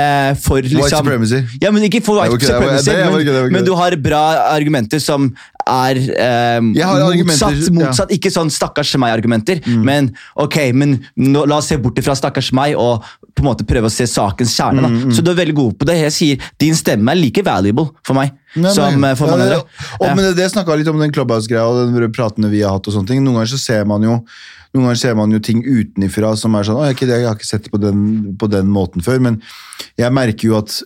eh, 0.00 0.32
for 0.40 0.62
liksom, 0.64 1.02
supremacy. 1.04 1.42
Ja, 1.62 1.70
men 1.74 1.82
Ikke 1.88 2.00
for 2.04 2.20
white 2.22 2.40
supremacy, 2.40 2.90
men, 2.96 3.52
men 3.58 3.64
du 3.66 3.74
har 3.78 3.96
bra 4.00 4.22
argumenter 4.54 5.02
som 5.02 5.32
er 5.68 5.98
eh, 5.98 6.61
motsatt. 6.62 7.52
ja. 7.52 7.70
Mm. 7.70 7.78
motsatt 7.78 8.10
Ikke 8.14 8.30
sånn 8.30 8.50
'stakkars 8.50 8.94
meg'-argumenter, 9.02 9.60
men 9.84 10.14
ok, 10.36 10.56
men 10.74 11.04
nå, 11.16 11.46
la 11.48 11.56
oss 11.58 11.66
se 11.68 11.76
bort 11.76 11.98
fra 12.04 12.14
'stakkars 12.14 12.52
meg' 12.52 12.76
og 12.78 13.02
på 13.34 13.42
en 13.42 13.48
måte 13.50 13.64
prøve 13.66 13.88
å 13.88 13.90
se 13.90 14.04
sakens 14.06 14.54
kjerne. 14.56 14.82
Da. 14.82 14.88
Mm, 14.88 15.12
Så 15.12 15.22
du 15.24 15.30
er 15.30 15.34
veldig 15.44 15.54
god 15.54 15.78
på 15.78 15.86
det. 15.86 15.96
Jeg 15.96 16.12
sier 16.12 16.38
Din 16.58 16.74
stemme 16.74 17.10
er 17.10 17.16
like 17.16 17.42
valuable 17.42 17.90
for 18.04 18.14
meg 18.14 18.32
Nei, 18.56 18.70
som 18.72 19.00
nei. 19.00 19.10
eh, 19.10 19.14
for 19.16 19.26
Ja, 19.26 19.30
mange 19.36 19.48
det- 19.48 19.52
andre. 19.52 19.64
Og, 20.00 20.06
Ja. 20.06 20.14
men 20.14 20.24
det, 20.24 20.36
det 20.36 20.52
snakka 20.52 20.76
litt 20.76 20.88
om 20.88 20.98
den 20.98 21.10
Clubhouse-greia 21.12 21.64
og 21.66 21.92
den 21.92 22.12
pratene 22.12 22.50
vi 22.50 22.60
har 22.60 22.70
hatt. 22.72 22.86
og 22.86 22.94
sånne 22.94 23.06
ting. 23.06 23.24
Noen 23.24 23.34
ganger 23.36 23.56
så 23.56 23.58
ser 23.58 23.84
man 23.86 24.02
jo 24.02 24.22
noen 24.74 24.84
ganger 24.86 24.96
ser 24.98 25.14
man 25.14 25.30
jo 25.30 25.38
ting 25.38 25.62
utenifra 25.62 26.36
som 26.36 26.54
er 26.54 26.62
sånn 26.64 26.76
«Å, 26.76 26.86
jeg, 26.88 27.08
jeg 27.08 27.26
har 27.26 27.34
ikke 27.34 27.44
sett 27.46 27.62
det 27.64 27.70
på 27.72 27.78
den, 27.80 28.34
på 28.38 28.48
den 28.50 28.66
måten 28.68 29.02
før, 29.02 29.20
men 29.20 29.42
jeg 29.98 30.10
merker 30.12 30.44
jo 30.48 30.56
at 30.56 30.82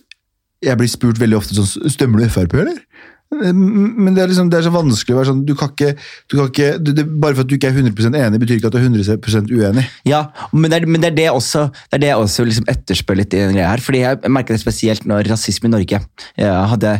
jeg 0.61 0.77
blir 0.77 0.87
spurt 0.89 1.17
veldig 1.17 1.37
ofte 1.37 1.53
sånn 1.55 1.89
Stemmer 1.89 2.19
du 2.19 2.27
Frp, 2.27 2.53
eller? 2.55 2.79
Men 3.27 4.15
det 4.15 4.23
er, 4.23 4.29
liksom, 4.31 4.47
det 4.51 4.61
er 4.61 4.65
så 4.67 4.71
vanskelig 4.71 5.13
å 5.13 5.17
være 5.19 5.29
sånn 5.29 5.41
du 5.45 5.51
kan 5.59 5.73
ikke, 5.73 5.89
du 6.31 6.37
kan 6.37 6.47
ikke, 6.47 6.69
du, 6.79 6.93
det, 6.95 7.03
Bare 7.19 7.35
for 7.35 7.43
at 7.43 7.49
du 7.51 7.57
ikke 7.57 7.69
er 7.73 7.75
100 7.75 8.15
enig, 8.21 8.39
betyr 8.39 8.61
ikke 8.61 8.69
at 8.71 8.77
du 8.77 8.79
er 8.79 8.87
100% 8.87 9.51
uenig. 9.51 9.83
Ja, 10.07 10.21
men 10.53 10.71
det 10.71 10.79
er, 10.79 10.87
men 10.87 11.03
det, 11.03 11.11
er 11.11 11.17
det, 11.17 11.27
også, 11.35 11.67
det 11.91 11.99
er 11.99 12.03
det 12.05 12.11
jeg 12.13 12.23
også 12.23 12.45
liksom 12.47 12.69
etterspør 12.71 13.19
litt 13.19 13.35
i 13.35 13.43
den 13.43 13.55
greia 13.57 13.73
her. 13.73 13.83
Fordi 13.83 14.03
jeg 14.05 14.31
merket 14.31 14.55
det 14.55 14.63
spesielt 14.63 15.07
når 15.09 15.27
rasisme 15.33 15.67
i 15.67 15.75
Norge 15.75 15.99
hadde, 16.39 16.93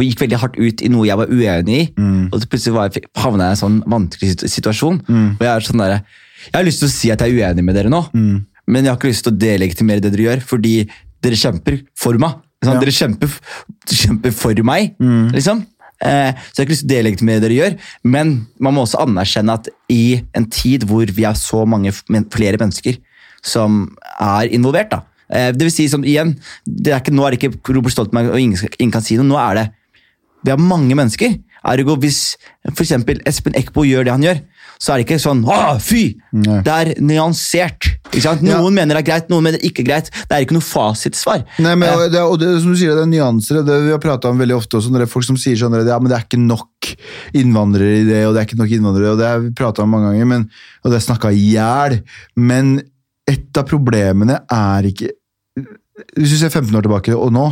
gikk 0.00 0.24
veldig 0.24 0.40
hardt 0.42 0.56
ut 0.58 0.82
i 0.82 0.90
noe 0.90 1.06
jeg 1.06 1.20
var 1.20 1.30
uenig 1.30 1.78
i. 1.82 1.86
Og 2.32 2.40
så 2.42 2.48
plutselig 2.50 2.76
var 2.78 2.96
havna 3.22 3.50
jeg 3.50 3.54
i 3.54 3.58
en 3.58 3.62
sånn 3.64 3.78
vanskelig 3.92 4.32
situasjon. 4.32 4.56
situasjon. 4.56 5.02
Og 5.36 5.44
jeg 5.44 5.52
er 5.52 5.66
sånn 5.68 5.82
der, 5.84 5.98
jeg 6.46 6.56
har 6.56 6.66
lyst 6.66 6.82
til 6.82 6.88
å 6.88 6.94
si 6.96 7.12
at 7.12 7.22
jeg 7.22 7.36
er 7.36 7.50
uenig 7.50 7.64
med 7.68 7.76
dere 7.78 7.92
nå, 7.92 8.00
men 8.66 8.82
jeg 8.82 8.90
har 8.90 8.98
ikke 8.98 9.12
lyst 9.12 9.26
til 9.28 9.34
å 9.34 9.38
delegitimere 9.38 10.02
det 10.02 10.10
dere 10.14 10.26
gjør, 10.30 10.40
fordi 10.48 10.74
dere 11.22 11.38
kjemper 11.38 11.80
for 11.98 12.18
meg. 12.22 12.40
Sånn, 12.64 12.74
Ja. 12.74 12.80
Dere 12.80 12.92
kjemper, 12.94 13.32
kjemper 13.86 14.32
for 14.32 14.62
meg, 14.64 14.94
liksom. 15.34 15.66
Eh, 16.04 16.32
så 16.52 16.60
jeg 16.60 16.60
har 16.60 16.64
ikke 16.66 16.74
lyst 16.74 16.84
til 16.84 16.90
å 16.90 16.94
delegitimere 16.94 17.40
det 17.40 17.48
dere 17.48 17.56
gjør, 17.56 17.76
men 18.04 18.46
man 18.60 18.74
må 18.76 18.82
også 18.84 19.00
anerkjenne 19.06 19.54
at 19.54 19.68
i 19.88 20.20
en 20.36 20.44
tid 20.52 20.84
hvor 20.84 21.06
vi 21.08 21.24
er 21.24 21.32
så 21.34 21.62
mange 21.66 21.92
flere 22.32 22.58
mennesker 22.60 22.98
som 23.42 23.96
er 24.20 24.48
involvert, 24.52 24.90
da. 24.90 25.02
Eh, 25.30 25.52
det 25.52 25.62
vil 25.68 25.72
si, 25.72 25.88
som 25.88 26.04
igjen, 26.04 26.34
det 26.66 26.92
er 26.92 27.00
ikke, 27.00 27.14
nå 27.16 27.24
er 27.26 27.32
det 27.36 27.40
ikke 27.40 27.74
Robert 27.74 27.92
Stoltenberg 27.94 28.32
og 28.34 28.40
ingen, 28.40 28.68
ingen 28.78 28.92
kan 28.92 29.02
si 29.02 29.16
noe, 29.16 29.26
nå 29.26 29.38
er 29.40 29.54
det 29.62 29.66
vi 30.44 30.52
har 30.52 30.60
mange 30.62 30.94
mennesker. 30.94 31.32
Ergo, 31.66 31.96
hvis 31.98 32.36
eksempel 32.68 33.18
Espen 33.26 33.56
Eckbo 33.58 33.82
gjør 33.82 34.04
det 34.06 34.12
han 34.12 34.22
gjør, 34.22 34.42
så 34.82 34.92
er 34.92 35.00
det 35.00 35.06
ikke 35.06 35.18
sånn 35.22 35.42
Å, 35.48 35.76
fy! 35.80 36.02
Nei. 36.36 36.58
Det 36.66 36.72
er 36.72 36.90
nyansert. 37.00 37.88
Sant? 38.20 38.42
Ja. 38.44 38.58
Noen 38.60 38.74
mener 38.76 38.98
det 38.98 39.04
er 39.04 39.08
greit, 39.08 39.30
noen 39.32 39.46
mener 39.46 39.60
det 39.60 39.70
ikke 39.70 39.84
er 39.84 39.88
greit. 39.88 40.10
Det 40.12 40.36
er 40.36 40.44
ikke 40.44 40.56
noe 40.56 40.64
fasitsvar. 40.64 41.44
Nei, 41.64 41.74
men, 41.74 41.88
Eh, 41.88 41.94
og 41.96 42.12
det, 42.12 42.22
og 42.22 42.36
det, 42.40 42.50
som 42.62 42.74
du 42.74 42.78
sier, 42.78 42.92
det 42.96 43.04
er 43.06 43.10
nyanser. 43.10 43.60
og 43.60 43.68
Det 43.68 43.78
vi 43.86 43.94
har 43.94 44.02
prata 44.02 44.32
om 44.32 44.42
veldig 44.42 44.56
ofte 44.56 44.78
også, 44.80 44.92
når 44.92 45.04
det 45.04 45.08
er 45.08 45.12
folk 45.14 45.28
som 45.28 45.38
sier 45.40 45.56
sånn 45.60 45.76
ja, 45.78 45.98
men 46.00 46.10
det 46.12 46.18
er 46.18 46.26
ikke 46.26 46.42
nok 46.42 46.90
innvandrere 47.36 48.02
i 48.02 48.04
det, 48.08 48.20
og 48.26 48.34
det 48.34 48.42
er 48.42 48.48
ikke 48.50 48.60
nok 48.60 48.74
innvandrere, 48.76 49.14
og 49.14 49.20
det 49.20 49.30
har 49.30 49.40
vi 49.44 49.54
prata 49.56 49.84
om 49.84 49.94
mange 49.96 50.12
ganger, 50.12 50.28
men, 50.34 50.46
og 50.84 50.92
det 50.92 51.00
er 51.00 51.06
snakka 51.06 51.32
i 51.32 51.48
hjel. 51.54 51.98
Men 52.36 52.76
et 53.26 53.58
av 53.58 53.66
problemene 53.68 54.42
er 54.52 54.92
ikke 54.92 55.14
Hvis 56.12 56.34
du 56.34 56.36
ser 56.36 56.52
15 56.52 56.76
år 56.76 56.84
tilbake 56.84 57.14
og 57.16 57.30
nå, 57.32 57.46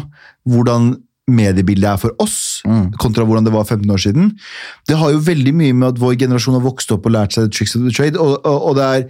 hvordan 0.52 0.90
mediebildet 1.30 1.88
er 1.94 1.96
for 2.00 2.12
oss, 2.20 2.60
Mm. 2.66 2.92
kontra 3.00 3.24
hvordan 3.24 3.44
det 3.44 3.52
var 3.52 3.64
15 3.64 3.90
år 3.90 4.00
siden. 4.02 4.32
Det 4.86 4.96
har 4.96 5.10
jo 5.12 5.18
veldig 5.24 5.54
mye 5.54 5.72
med 5.74 5.88
at 5.94 6.00
vår 6.00 6.18
generasjon 6.20 6.54
har 6.58 6.64
vokst 6.64 6.92
opp 6.92 7.06
og 7.06 7.12
lært 7.12 7.32
seg 7.32 7.50
tricks 7.52 7.76
of 7.76 7.82
the 7.82 7.90
trade, 7.90 8.16
og, 8.20 8.40
og, 8.44 8.58
og 8.70 8.76
det 8.76 8.84
er 8.84 9.08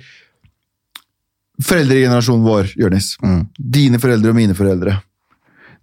foreldregenerasjonen 1.64 2.44
vår, 2.46 2.72
Jørnis. 2.78 3.12
Mm. 3.22 3.44
Dine 3.58 4.00
foreldre 4.02 4.32
og 4.32 4.38
mine 4.38 4.56
foreldre. 4.58 4.96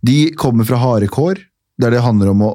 De 0.04 0.32
kommer 0.40 0.68
fra 0.68 0.80
harde 0.82 1.08
kår, 1.12 1.40
der 1.82 1.96
det 1.96 2.04
handler 2.04 2.34
om 2.34 2.44
å 2.48 2.52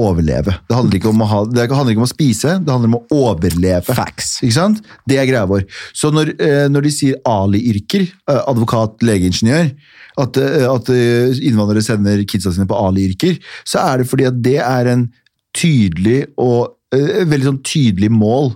overleve. 0.00 0.56
Det 0.66 0.74
handler 0.74 0.98
ikke 0.98 1.10
om 1.12 1.20
å, 1.22 1.26
ha, 1.30 1.40
det 1.46 1.68
handler 1.70 1.92
ikke 1.94 2.02
om 2.02 2.08
å 2.08 2.10
spise, 2.10 2.54
det 2.64 2.72
handler 2.72 2.90
om 2.90 2.96
å 2.98 3.18
overleve. 3.30 3.94
Facts. 3.94 4.40
Ikke 4.42 4.56
sant? 4.56 4.80
Det 5.06 5.20
er 5.20 5.28
greia 5.28 5.44
vår. 5.46 5.66
Så 5.94 6.10
når, 6.10 6.32
eh, 6.42 6.64
når 6.72 6.88
de 6.88 6.90
sier 6.96 7.20
Ali-yrker, 7.30 8.08
eh, 8.28 8.40
advokat, 8.50 8.96
legeingeniør, 9.06 9.70
at, 10.20 10.38
eh, 10.38 10.66
at 10.68 10.90
eh, 10.94 11.34
innvandrere 11.48 11.82
sender 11.84 12.22
kidsa 12.28 12.52
sine 12.54 12.68
på 12.70 12.78
Ali-yrker, 12.78 13.38
så 13.66 13.82
er 13.82 14.02
det 14.02 14.10
fordi 14.10 14.28
at 14.30 14.40
det 14.44 14.58
er 14.62 14.90
en 14.92 15.08
tydelig 15.54 16.24
og 16.40 16.74
et 16.94 17.26
veldig 17.26 17.48
sånn 17.48 17.62
tydelig 17.66 18.10
mål. 18.14 18.52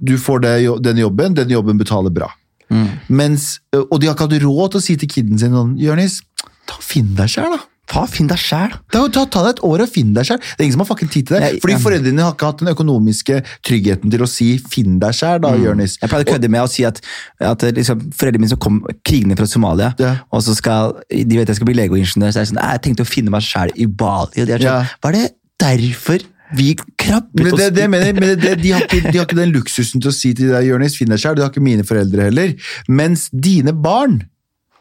Du 0.00 0.14
får 0.20 0.44
det, 0.44 0.52
den 0.84 1.00
jobben, 1.02 1.34
den 1.36 1.50
jobben 1.52 1.80
betaler 1.80 2.12
bra. 2.14 2.30
Mm. 2.72 2.88
Mens, 3.08 3.58
eh, 3.74 3.80
og 3.80 4.00
de 4.00 4.08
har 4.08 4.16
ikke 4.16 4.28
hatt 4.28 4.44
råd 4.44 4.72
til 4.72 4.80
å 4.80 4.84
si 4.84 4.96
til 5.00 5.10
kiden 5.12 5.40
sin 5.40 5.56
sånn, 5.56 5.74
Jørnis, 5.80 6.20
ta 6.68 6.78
finn 6.84 7.14
deg 7.18 7.32
sjæl 7.32 7.56
da. 7.56 7.62
Ta, 7.88 8.02
finn 8.10 8.28
deg 8.28 8.36
sjæl. 8.42 8.74
Ta, 8.92 9.00
ta, 9.08 9.22
ta 9.32 9.42
deg 9.46 9.54
et 9.56 9.60
år 9.64 9.82
og 9.84 9.88
finn 9.88 10.10
deg 10.16 10.26
sjæl. 10.28 10.38
Det 10.44 10.60
er 10.60 10.66
ingen 10.66 10.76
som 10.76 10.82
har 10.84 10.88
fucking 10.90 11.08
tid 11.12 11.28
til 11.30 11.38
det. 11.38 11.42
Jeg, 11.46 11.60
fordi 11.62 11.74
jeg, 11.74 11.82
foreldrene 11.86 12.26
har 12.26 12.34
ikke 12.36 12.50
hatt 12.50 12.60
den 12.60 12.68
økonomiske 12.74 13.38
tryggheten 13.64 14.12
til 14.12 14.24
å 14.24 14.28
si 14.28 14.48
finn 14.72 14.98
deg 15.00 15.16
sjæl, 15.16 15.40
da, 15.44 15.54
Jørnis. 15.56 15.96
Jeg 16.02 16.12
pleide 16.12 16.28
å 16.28 16.32
kødde 16.34 16.50
med 16.52 16.66
å 16.66 16.68
si 16.70 16.84
at, 16.88 17.00
at 17.40 17.64
liksom, 17.78 18.02
foreldrene 18.12 18.44
mine 18.44 18.52
som 18.52 18.60
kom 18.60 18.82
krigende 19.08 19.38
fra 19.40 19.48
Somalia, 19.48 19.94
Ja. 19.98 20.14
og 20.30 20.44
så 20.44 20.54
skal 20.58 20.98
de 21.08 21.38
vet 21.38 21.48
jeg 21.48 21.56
skal 21.58 21.70
bli 21.70 21.78
legeingeniør, 21.80 22.32
så 22.32 22.42
er 22.42 22.44
jeg 22.44 22.52
sånn, 22.52 22.60
jeg 22.60 22.84
tenkte 22.84 23.06
å 23.06 23.08
finne 23.08 23.32
meg 23.32 23.46
sjæl 23.48 23.72
i 23.74 23.86
Bali. 23.88 24.42
Og 24.44 24.46
de 24.52 24.58
er 24.58 24.58
sånn, 24.60 24.68
Ja. 24.68 24.98
Var 25.02 25.16
det 25.16 25.26
derfor 25.58 26.26
Vi 26.56 26.70
krabbet 26.96 27.42
Men, 27.44 27.56
det, 27.60 27.74
det 27.76 27.82
jeg 27.82 27.90
mener, 27.92 28.12
men 28.16 28.38
det, 28.40 28.54
de, 28.62 28.70
har 28.72 28.84
ikke, 28.86 29.02
de 29.12 29.18
har 29.18 29.26
ikke 29.26 29.36
den 29.36 29.50
luksusen 29.52 30.00
til 30.00 30.08
å 30.08 30.14
si 30.16 30.30
til 30.36 30.48
deg, 30.54 30.64
Jonis, 30.70 30.94
finn 30.96 31.10
deg 31.12 31.20
selv. 31.20 31.36
Det 31.36 31.44
har 31.44 31.50
ikke 31.52 31.60
mine 31.64 31.84
foreldre 31.84 32.24
heller. 32.30 32.54
Mens 32.88 33.26
dine 33.32 33.74
barn 33.76 34.22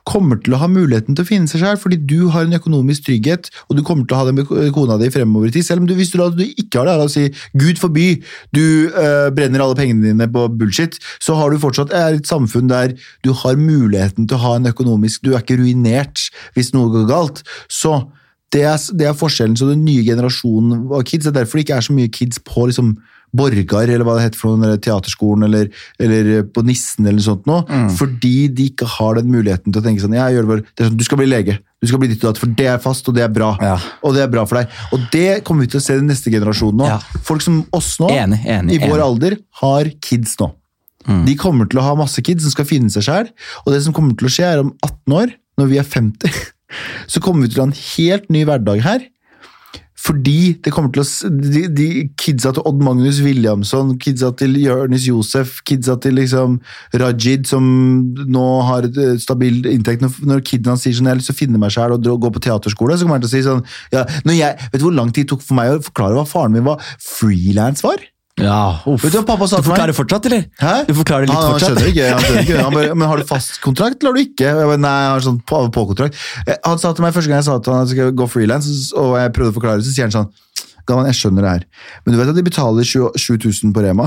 kommer 0.08 0.40
til 0.42 0.56
å 0.56 0.62
ha 0.62 0.70
muligheten 0.72 1.18
til 1.18 1.26
å 1.26 1.28
finne 1.28 1.52
seg 1.52 1.62
selv, 1.64 1.82
fordi 1.84 2.00
du 2.10 2.30
har 2.34 2.48
en 2.48 2.56
økonomisk 2.58 3.08
trygghet, 3.10 3.50
og 3.68 3.78
du 3.78 3.84
kommer 3.86 4.08
til 4.08 4.16
å 4.16 4.22
ha 4.22 4.28
det 4.30 4.36
med 4.38 4.74
kona 4.76 4.98
di 5.02 5.10
fremover 5.14 5.52
i 5.52 5.56
tid. 5.58 5.68
Selv 5.68 5.84
om 5.84 5.90
du, 5.90 5.96
hvis 5.98 6.14
du, 6.14 6.22
du 6.38 6.46
ikke 6.48 6.82
har 6.82 6.90
det, 6.90 6.98
la 7.00 7.08
oss 7.08 7.18
si 7.18 7.28
Gud 7.60 7.82
forby, 7.82 8.08
du 8.56 8.64
øh, 8.90 9.30
brenner 9.36 9.64
alle 9.64 9.78
pengene 9.80 10.10
dine 10.10 10.30
på 10.32 10.48
bullshit, 10.60 11.00
så 11.24 11.38
har 11.40 11.52
du 11.52 11.62
fortsatt 11.62 11.94
et 11.96 12.30
samfunn 12.30 12.72
der 12.72 12.96
du 13.26 13.34
har 13.44 13.60
muligheten 13.60 14.28
til 14.28 14.40
å 14.40 14.44
ha 14.46 14.56
en 14.58 14.72
økonomisk 14.72 15.26
Du 15.26 15.34
er 15.34 15.44
ikke 15.44 15.60
ruinert 15.60 16.30
hvis 16.56 16.74
noe 16.76 16.92
går 16.94 17.08
galt. 17.10 17.44
Så 17.72 18.00
det 18.56 18.64
er, 18.64 18.80
det 18.96 19.10
er 19.10 19.18
forskjellen. 19.18 19.58
Så 19.60 19.68
den 19.70 19.84
nye 19.86 20.06
generasjonen 20.08 20.88
av 20.88 21.04
kids, 21.08 21.26
det 21.26 21.34
er 21.34 21.42
derfor 21.42 21.60
det 21.60 21.68
ikke 21.68 21.80
er 21.82 21.88
så 21.88 21.96
mye 21.96 22.12
kids 22.14 22.40
på 22.48 22.70
liksom 22.70 22.96
Borgar, 23.36 23.90
eller 23.92 24.06
hva 24.08 24.16
det 24.18 24.28
heter 24.28 24.40
for 24.40 24.56
noe, 24.56 24.70
eller 24.70 24.82
teaterskolen, 24.82 25.48
eller, 25.48 25.72
eller 26.02 26.46
på 26.54 26.64
Nissen, 26.66 27.06
eller 27.06 27.20
noe 27.20 27.26
sånt 27.26 27.50
noe. 27.50 27.80
Fordi 27.98 28.48
de 28.54 28.70
ikke 28.72 28.88
har 28.98 29.20
den 29.20 29.32
muligheten 29.34 29.74
til 29.74 29.82
å 29.82 29.86
tenke 29.86 30.04
sånn, 30.04 30.16
ja, 30.18 30.30
jeg 30.30 30.38
gjør 30.38 30.48
det 30.48 30.54
bare, 30.54 30.66
det 30.68 30.88
sånn, 30.88 31.00
du 31.00 31.06
skal 31.06 31.22
bli 31.22 31.30
lege, 31.30 31.58
du 31.84 31.90
skal 31.90 32.02
bli 32.02 32.12
ditt 32.12 32.24
og 32.24 32.32
datt, 32.32 32.42
for 32.42 32.54
det 32.62 32.70
er 32.72 32.80
fast, 32.82 33.10
og 33.10 33.18
det 33.18 33.26
er 33.26 33.34
bra. 33.34 33.52
Ja. 33.62 33.76
Og 34.08 34.16
det 34.16 34.24
er 34.26 34.32
bra 34.32 34.46
for 34.50 34.62
deg. 34.62 34.78
Og 34.96 35.10
det 35.14 35.42
kommer 35.48 35.68
vi 35.68 35.74
til 35.74 35.82
å 35.82 35.86
se 35.86 35.98
i 35.98 36.02
den 36.02 36.10
neste 36.10 36.34
generasjonen 36.34 36.82
nå. 36.82 36.88
Ja. 36.96 37.02
Folk 37.28 37.44
som 37.46 37.62
oss 37.76 37.98
nå, 38.02 38.10
Enig, 38.16 38.42
enig, 38.48 38.78
i 38.78 38.82
vår 38.82 38.96
enig. 38.96 39.02
Mm. 39.02 39.08
alder, 39.10 39.38
har 39.64 39.92
kids 40.08 40.38
nå. 40.42 40.54
De 41.08 41.38
kommer 41.40 41.70
til 41.72 41.80
å 41.80 41.86
ha 41.86 41.94
masse 41.96 42.20
kids 42.26 42.44
som 42.44 42.52
skal 42.52 42.68
finne 42.68 42.92
seg 42.92 43.06
selv, 43.06 43.52
og 43.64 43.72
det 43.72 43.80
som 43.86 43.96
kommer 43.96 44.18
til 44.20 44.28
å 44.28 44.32
skje 44.34 44.48
er 44.48 44.64
om 44.64 44.74
18 44.84 45.16
år, 45.16 45.36
når 45.58 45.70
vi 45.72 45.80
er 45.80 45.88
50, 45.88 46.42
så 47.14 47.22
kommer 47.24 47.46
vi 47.46 47.54
til 47.54 47.62
å 47.62 47.66
ha 47.66 47.70
en 47.70 47.80
helt 47.80 48.28
ny 48.34 48.44
hverdag 48.48 48.84
her, 48.84 49.06
fordi 49.98 50.58
det 50.64 50.72
kommer 50.74 50.92
til 50.94 51.02
å 51.02 51.30
de, 51.42 51.64
de 51.74 51.88
Kidsa 52.22 52.52
til 52.54 52.66
Odd 52.70 52.84
Magnus 52.86 53.20
Williamson, 53.26 53.96
kidsa 54.02 54.30
til 54.38 54.54
Jonis 54.62 55.08
Josef, 55.10 55.58
kidsa 55.68 55.98
til 56.04 56.18
liksom 56.20 56.60
Rajid, 57.02 57.48
som 57.50 57.66
nå 58.30 58.46
har 58.68 58.88
stabil 59.22 59.66
inntekt. 59.74 60.06
Når, 60.06 60.44
kiden 60.48 60.74
hans 60.74 60.86
sier 60.86 60.96
sånn, 60.98 61.10
jeg 61.10 61.16
har 61.16 61.22
lyst 61.22 61.32
til 61.34 61.38
å 61.38 61.42
finne 61.42 61.62
meg 61.62 61.74
selv 61.74 61.98
og 61.98 62.22
gå 62.28 62.34
på 62.34 62.44
teaterskole, 62.46 62.98
så 62.98 63.08
kommer 63.08 63.18
han 63.18 63.26
til 63.26 63.32
å 63.32 63.36
si 63.36 63.46
sånn 63.48 63.66
ja, 63.96 64.06
jeg, 64.28 64.70
Vet 64.72 64.82
du 64.82 64.88
hvor 64.88 64.96
lang 64.96 65.10
tid 65.12 65.26
det 65.26 65.34
tok 65.34 65.44
for 65.46 65.58
meg 65.58 65.74
å 65.74 65.82
forklare 65.90 66.20
hva 66.20 66.28
faren 66.30 66.54
min 66.54 66.68
var 66.68 66.84
frilans 67.02 67.84
var? 67.86 68.06
Ja, 68.38 68.80
uff. 68.86 69.02
Du 69.02 69.18
pappa 69.26 69.48
sa 69.50 69.58
Du 69.58 69.64
til 69.66 69.72
meg? 69.72 69.78
forklarer 69.80 69.96
fortsatt, 69.98 70.26
eller? 70.30 70.44
Hæ? 70.62 70.74
Du 70.86 70.94
forklarer 71.00 71.26
litt 71.26 71.34
han, 71.34 71.44
han 71.44 71.54
fortsatt? 71.56 71.72
skjønner 71.74 71.88
ikke. 71.90 72.10
Han 72.12 72.22
skjønner 72.22 72.44
ikke. 72.46 72.58
Han 72.68 72.76
bare, 72.76 72.96
men 73.02 73.10
har 73.10 73.18
du 73.18 73.26
fast 73.30 73.56
kontrakt, 73.64 73.98
eller 74.04 74.12
har 74.14 74.20
du 74.20 74.24
ikke? 74.28 74.46
Jeg 74.46 74.68
bare, 74.70 74.82
nei, 74.84 74.92
jeg 75.04 75.14
har 75.16 75.26
sånn 75.26 75.40
på, 75.50 75.62
på 75.74 75.86
kontrakt. 75.94 76.20
Eh, 76.46 76.60
Han 76.68 76.78
sa 76.84 76.92
til 76.94 77.08
meg 77.08 77.16
første 77.16 77.32
gang 77.32 77.42
jeg 77.42 77.48
sa 77.50 77.56
til 77.66 77.74
han 77.74 77.82
at 77.82 77.90
jeg 77.90 77.98
skulle 77.98 78.18
gå 78.22 78.28
frilans, 78.30 78.70
og 78.94 79.16
jeg 79.18 79.34
prøvde 79.40 79.54
å 79.56 79.58
forklare 79.58 79.82
det, 79.82 79.88
så 79.90 79.96
sier 79.96 80.06
han 80.10 80.16
sånn 80.20 80.30
Galvan, 80.88 81.10
jeg 81.10 81.18
skjønner 81.20 81.44
det 81.44 81.50
her, 81.52 81.64
men 82.06 82.14
du 82.14 82.20
vet 82.22 82.30
at 82.32 82.38
de 82.38 82.44
betaler 82.48 82.86
7000 82.88 83.74
på 83.76 83.82
Rema? 83.84 84.06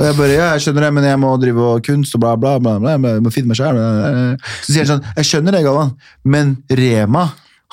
Og 0.00 0.06
jeg 0.06 0.14
bare, 0.16 0.32
ja, 0.38 0.46
jeg 0.54 0.62
skjønner 0.64 0.86
det, 0.86 0.92
men 0.96 1.04
jeg 1.10 1.18
må 1.20 1.34
drive 1.42 1.66
og 1.74 1.82
kunst 1.84 2.14
og 2.16 2.22
bla, 2.22 2.30
bla, 2.40 2.54
bla, 2.62 2.78
bla, 2.80 2.94
jeg 2.94 3.20
må 3.26 3.32
finne 3.34 3.50
meg 3.52 3.58
selv. 3.58 3.82
Så 4.64 4.70
sier 4.72 4.86
han 4.86 4.88
sånn, 4.94 5.04
jeg 5.18 5.28
skjønner 5.28 5.52
det, 5.58 5.60
Galvan, 5.66 5.92
men 6.32 6.54
Rema 6.80 7.26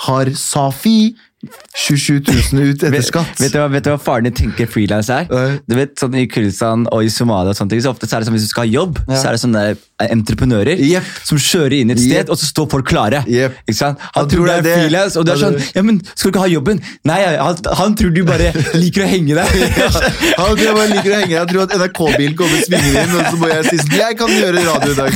har 0.10 0.34
Safi 0.36 0.98
27 1.40 2.20
000 2.52 2.64
ut 2.74 2.82
etter 2.84 3.04
skatt. 3.06 3.38
vet, 3.40 3.54
du 3.54 3.60
hva, 3.62 3.68
vet 3.72 3.86
du 3.86 3.90
hva 3.94 4.00
faren 4.02 4.28
din 4.28 4.36
tenker 4.36 4.68
frilans 4.68 5.08
er? 5.14 5.30
Nei. 5.32 5.60
Du 5.70 5.76
vet, 5.78 5.94
sånn 6.00 6.18
I 6.20 6.26
Kurdistan 6.28 6.84
og 6.92 7.06
i 7.06 7.12
Somalia 7.14 7.54
og 7.54 7.60
sånne 7.60 7.72
ting, 7.76 7.84
så 7.86 7.94
ofte 7.94 8.10
så 8.10 8.18
er 8.18 8.24
det 8.26 8.28
sånn 8.30 8.36
hvis 8.36 8.48
du 8.50 8.52
skal 8.52 8.68
ha 8.68 8.72
jobb, 8.74 9.00
Ja. 9.08 9.16
så 9.22 9.30
er 9.30 9.38
det 9.38 9.42
sånne 9.46 9.64
entreprenører 10.00 10.80
yep. 10.80 11.08
som 11.28 11.40
kjører 11.40 11.76
inn 11.82 11.92
et 11.92 12.00
sted, 12.00 12.24
yep. 12.24 12.30
og 12.32 12.40
så 12.40 12.48
står 12.48 12.68
folk 12.72 12.88
klare. 12.88 13.22
Yep. 13.28 13.58
Ikke 13.68 13.78
sant? 13.78 14.00
Han, 14.00 14.12
Han 14.16 14.30
tror 14.32 14.48
tror 14.50 14.64
det 14.64 14.74
er 14.74 14.84
frilans, 14.84 15.18
og 15.20 15.26
du 15.28 15.32
er 15.34 15.42
sånn 15.42 15.58
Ja, 15.76 15.84
men 15.84 16.02
skal 16.12 16.30
du 16.30 16.32
ikke 16.34 16.44
ha 16.44 16.52
jobben? 16.52 16.84
Nei, 17.08 17.20
han, 17.40 17.64
han 17.82 17.96
tror 18.00 18.14
du 18.16 18.22
bare 18.28 18.52
liker 18.82 19.06
å 19.06 19.10
henge 19.12 19.40
der. 19.40 19.50
Han 20.40 20.54
tror 20.56 20.66
jeg 20.66 20.76
bare 20.78 20.92
liker 20.94 21.16
å 21.16 21.20
henge 21.22 21.36
Jeg 21.36 21.50
tror 21.54 21.66
at 21.66 21.76
NRK-bilen 21.80 22.38
kommer 22.40 22.64
svingende 22.68 23.04
inn, 23.06 23.16
og 23.16 23.28
så 23.32 23.42
må 23.42 23.52
jeg 23.52 23.66
si 23.70 23.82
sånn 23.84 23.98
Jeg 24.00 24.20
kan 24.20 24.36
gjøre 24.36 24.66
radio 24.68 24.92
i 24.92 25.00
dag. 25.00 25.12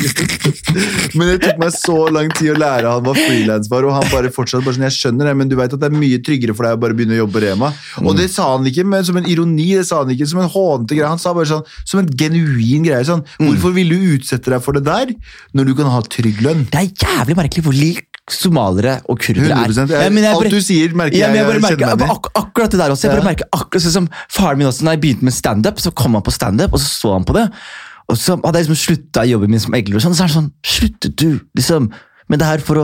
Men 1.20 1.32
det 1.34 1.38
tok 1.46 1.62
meg 1.62 1.76
så 1.76 1.98
lang 2.16 2.32
tid 2.40 2.54
å 2.56 2.58
lære 2.64 2.96
han 2.96 3.06
hva 3.06 3.16
frilans 3.18 3.70
var, 3.72 3.88
og 3.88 3.96
han 4.00 4.10
bare 4.12 4.32
fortsatt 4.34 4.64
bare 4.66 4.78
sånn 4.80 4.88
Jeg 4.88 4.98
skjønner 4.98 5.32
det, 5.32 5.36
men 5.44 5.52
du 5.52 5.58
vet 5.60 5.76
at 5.76 5.84
det 5.84 5.90
er 5.92 5.96
mye 5.96 6.13
tryggere 6.22 6.54
for 6.56 6.68
deg 6.68 6.78
å 6.78 6.82
bare 6.84 6.94
begynne 6.94 7.16
å 7.18 7.22
jobbe 7.24 7.34
på 7.40 7.44
Rema. 7.46 7.72
Og 8.04 8.16
det 8.18 8.30
sa 8.30 8.52
han 8.58 8.66
ikke 8.70 8.86
men 8.86 9.04
som 9.08 9.18
en 9.18 9.26
ironi, 9.26 9.72
det 9.80 9.86
sa 9.88 10.04
han 10.04 10.12
ikke 10.14 10.28
som 10.30 10.40
en 10.44 10.50
hånete 10.54 10.94
greie. 11.00 11.08
Han 11.10 11.20
sa 11.22 11.34
bare 11.34 11.50
sånn 11.50 11.64
som 11.86 12.00
en 12.04 12.08
genuin 12.20 12.84
greie. 12.86 13.04
sånn 13.08 13.24
Hvorfor 13.40 13.74
vil 13.74 13.90
du 13.90 13.98
utsette 14.18 14.52
deg 14.54 14.62
for 14.62 14.74
det 14.78 14.84
der, 14.86 15.14
når 15.54 15.66
du 15.66 15.74
kan 15.76 15.90
ha 15.90 16.02
trygg 16.02 16.42
lønn? 16.46 16.66
Det 16.70 16.80
er 16.84 16.92
jævlig 17.08 17.36
merkelig 17.42 17.64
hvor 17.66 17.74
lik 17.78 18.06
somalere 18.32 19.02
og 19.12 19.20
kurdere 19.20 19.52
er. 19.52 19.68
100%. 19.74 19.90
Ja, 19.92 20.10
men 20.14 20.24
jeg 20.24 20.36
Alt 20.38 20.54
du 20.54 20.62
sier, 20.64 20.94
merker 20.96 21.18
ja, 21.18 21.28
men 21.28 21.36
jeg. 21.42 21.44
jeg, 21.44 21.56
jeg 21.58 21.62
merker, 21.66 21.96
meg 22.00 22.12
ak 22.14 22.30
akkurat 22.40 22.72
det 22.72 22.80
der 22.80 22.94
også. 22.94 23.04
Jeg 23.10 23.12
bare 23.18 23.24
Ja. 23.26 23.30
merker 23.32 23.50
akkurat 23.52 23.84
sånn 23.84 23.92
som 23.98 24.08
Faren 24.32 24.58
min 24.62 24.68
også, 24.70 24.84
når 24.88 24.96
jeg 24.96 25.02
begynte 25.02 25.24
med 25.28 25.34
standup, 25.36 25.82
så 25.84 25.92
kom 25.92 26.14
han 26.16 26.24
på 26.24 26.32
standup, 26.32 26.72
og 26.74 26.80
så 26.80 26.88
så 26.88 27.12
han 27.18 27.26
på 27.28 27.34
det. 27.36 27.50
Og 28.08 28.16
så 28.20 28.38
hadde 28.40 28.60
jeg 28.60 28.68
liksom 28.68 28.80
slutta 28.80 29.26
jobben 29.28 29.50
min 29.52 29.60
som 29.60 29.74
egler, 29.76 29.96
og 30.00 30.02
sånn, 30.06 30.16
så 30.16 30.24
er 30.24 30.28
det 30.32 30.36
sånn 30.38 30.52
Sluttet 30.64 31.16
du 31.20 31.40
liksom 31.58 31.92
med 32.32 32.40
det 32.40 32.48
er 32.48 32.52
her 32.56 32.64
for 32.66 32.80
å 32.80 32.84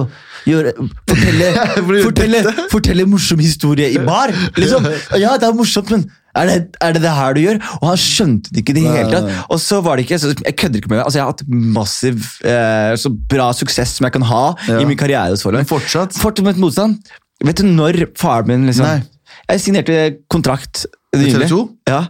gjøre 0.49 0.73
Fortelle, 1.09 1.49
For 1.75 1.99
fortelle, 2.09 2.39
fortelle 2.71 3.05
morsom 3.09 3.41
historie 3.43 3.89
i 3.93 3.99
bar? 4.03 4.33
Liksom. 4.57 4.87
Ja, 5.23 5.35
det 5.39 5.47
er 5.49 5.55
morsomt, 5.57 5.91
men 5.93 6.07
er 6.37 6.45
det, 6.49 6.57
er 6.85 6.93
det 6.95 7.01
det 7.03 7.13
her 7.17 7.33
du 7.35 7.41
gjør? 7.41 7.57
Og 7.79 7.85
han 7.89 7.99
skjønte 7.99 8.53
det 8.53 8.61
ikke 8.61 8.75
i 8.75 8.77
det 8.77 8.83
hele 8.93 9.09
tatt. 9.15 9.31
Og 9.49 9.61
så 9.63 9.79
var 9.83 9.97
det 9.97 10.05
ikke, 10.05 10.19
så 10.21 10.33
Jeg 10.35 10.55
kødder 10.61 10.81
ikke 10.81 10.91
med 10.91 10.99
det. 10.99 11.05
Altså, 11.07 11.17
jeg 11.19 11.25
har 11.25 11.31
hatt 11.33 11.43
massiv, 11.79 12.27
eh, 12.45 12.91
så 13.01 13.11
bra 13.33 13.49
suksess 13.57 13.95
som 13.97 14.05
jeg 14.07 14.15
kan 14.15 14.27
ha 14.29 14.43
Ja. 14.69 14.77
i 14.79 14.85
min 14.85 14.97
karriere. 14.99 15.37
så 15.37 15.51
Men 15.51 15.65
fortsatt 15.65 16.13
Fortsatt 16.19 16.45
med 16.45 16.61
motstand. 16.61 16.99
Vet 17.43 17.57
du 17.57 17.63
når 17.65 18.05
faren 18.19 18.47
min 18.47 18.67
liksom 18.69 18.85
Nei. 18.85 19.01
Jeg 19.49 19.61
signerte 19.63 19.97
kontrakt 20.29 20.85
nylig. 21.15 21.33
TV 21.33 21.47
2? 21.49 21.59
Ja. 21.89 22.03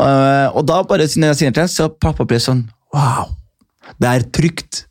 Uh, 0.00 0.48
og 0.56 0.64
da 0.68 0.82
bare 0.88 1.04
jeg 1.04 1.10
signerte 1.12 1.60
den, 1.60 1.68
så 1.68 1.90
pappa 1.92 2.24
ble 2.24 2.40
sånn 2.40 2.64
Wow! 2.94 3.34
Det 4.00 4.08
er 4.08 4.24
trygt. 4.32 4.84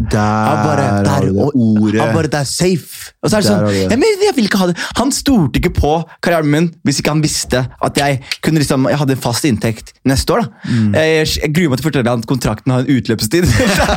Der 0.00 0.60
bare, 0.64 0.84
har 1.06 1.26
du 1.26 1.34
det 1.36 1.48
ordet. 1.54 2.00
Han 2.00 2.14
bare, 2.16 2.30
det 2.32 2.40
er 2.40 2.48
safe. 2.48 3.12
Og 3.20 3.28
så 3.28 3.36
er 3.36 3.42
det 3.42 3.48
Der 3.50 3.50
sånn, 3.50 3.64
har 3.66 3.74
det. 3.74 3.82
ja, 3.92 3.96
men 4.00 4.22
jeg 4.24 4.34
vil 4.38 4.46
ikke 4.48 4.60
ha 4.62 4.66
det. 4.70 4.76
Han 4.96 5.10
stolte 5.12 5.60
ikke 5.60 5.72
på 5.76 5.92
karrieren 6.24 6.48
min 6.50 6.68
hvis 6.88 7.00
ikke 7.02 7.12
han 7.12 7.20
visste 7.24 7.60
at 7.84 7.98
jeg 8.00 8.20
kunne 8.40 8.62
liksom, 8.62 8.86
jeg 8.88 8.96
hadde 9.02 9.16
fast 9.20 9.44
inntekt 9.44 9.92
neste 10.08 10.32
år. 10.32 10.46
da. 10.46 10.70
Mm. 10.70 10.94
Jeg, 10.96 11.26
jeg 11.42 11.52
gruer 11.56 11.68
meg 11.74 11.80
til 11.80 11.84
å 11.84 11.88
fortelle 11.90 12.14
at 12.16 12.26
kontrakten 12.30 12.72
har 12.72 12.86
en 12.86 12.96
utløpstid. 12.96 13.44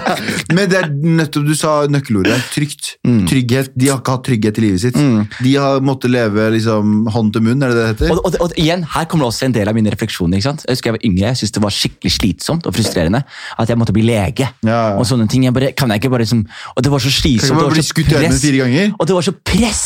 Men 0.55 0.67
det 0.71 0.79
er 0.81 0.89
nettopp 0.91 1.47
du 1.47 1.53
sa 1.57 1.73
nøkkelordet. 1.91 2.35
Trygt. 2.53 2.93
Mm. 3.07 3.23
Trygghet. 3.29 3.71
De 3.79 3.89
har 3.91 4.01
ikke 4.01 4.15
hatt 4.17 4.25
trygghet 4.27 4.59
i 4.59 4.65
livet 4.65 4.83
sitt. 4.83 4.99
De 5.43 5.55
har 5.55 5.79
måttet 5.85 6.11
leve 6.13 6.49
liksom 6.57 7.07
hånd 7.13 7.31
til 7.35 7.45
munn, 7.47 7.63
er 7.63 7.71
det 7.73 7.79
det 7.79 7.87
heter? 7.93 8.13
og, 8.13 8.21
og, 8.27 8.37
og 8.47 8.57
igjen, 8.59 8.83
Her 8.93 9.07
kommer 9.09 9.27
det 9.27 9.31
også 9.33 9.47
en 9.47 9.55
del 9.55 9.71
av 9.71 9.77
mine 9.77 9.91
refleksjoner. 9.93 10.37
ikke 10.39 10.49
sant? 10.51 10.65
Jeg 10.67 10.77
husker 10.77 10.91
jeg 10.91 10.97
var 10.99 11.07
yngre, 11.09 11.25
jeg 11.31 11.39
syntes 11.41 11.55
det 11.57 11.63
var 11.63 11.75
skikkelig 11.79 12.13
slitsomt 12.17 12.67
og 12.69 12.75
frustrerende 12.75 13.23
at 13.59 13.71
jeg 13.71 13.79
måtte 13.79 13.95
bli 13.95 14.03
lege. 14.07 14.49
Ja, 14.65 14.73
ja. 14.73 14.97
Og 14.99 15.07
sånne 15.09 15.27
ting. 15.31 15.45
Jeg 15.47 15.55
bare, 15.55 15.71
kan 15.77 15.92
jeg 15.93 16.01
ikke 16.03 16.11
bare 16.13 16.25
liksom, 16.25 16.43
Og 16.75 16.83
det 16.83 16.91
var 16.91 16.99
så 17.03 17.11
slitsomt. 17.13 17.51
Og, 17.57 17.65
og 17.65 17.71
det 17.71 17.77
var 17.77 17.83
så 17.83 17.93
press. 18.19 18.43
Ja. 18.73 18.87
Og 18.99 19.07
det 19.07 19.15
var 19.15 19.25
så 19.29 19.33
press! 19.45 19.83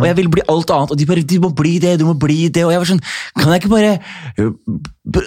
Og 0.00 0.06
jeg 0.06 0.16
ville 0.16 0.30
bli 0.30 0.42
alt 0.48 0.70
annet. 0.70 0.90
Og 0.94 0.98
de 0.98 1.06
bare 1.06 1.22
'Du 1.22 1.40
må 1.40 1.50
bli 1.54 1.78
det, 1.78 1.98
du 2.00 2.06
må 2.06 2.14
bli 2.14 2.48
det'. 2.48 2.64
Og 2.64 2.72
jeg 2.72 2.80
var 2.80 2.88
sånn 2.92 3.02
Kan 3.38 3.52
jeg 3.52 3.62
ikke 3.62 3.74
bare 3.74 3.98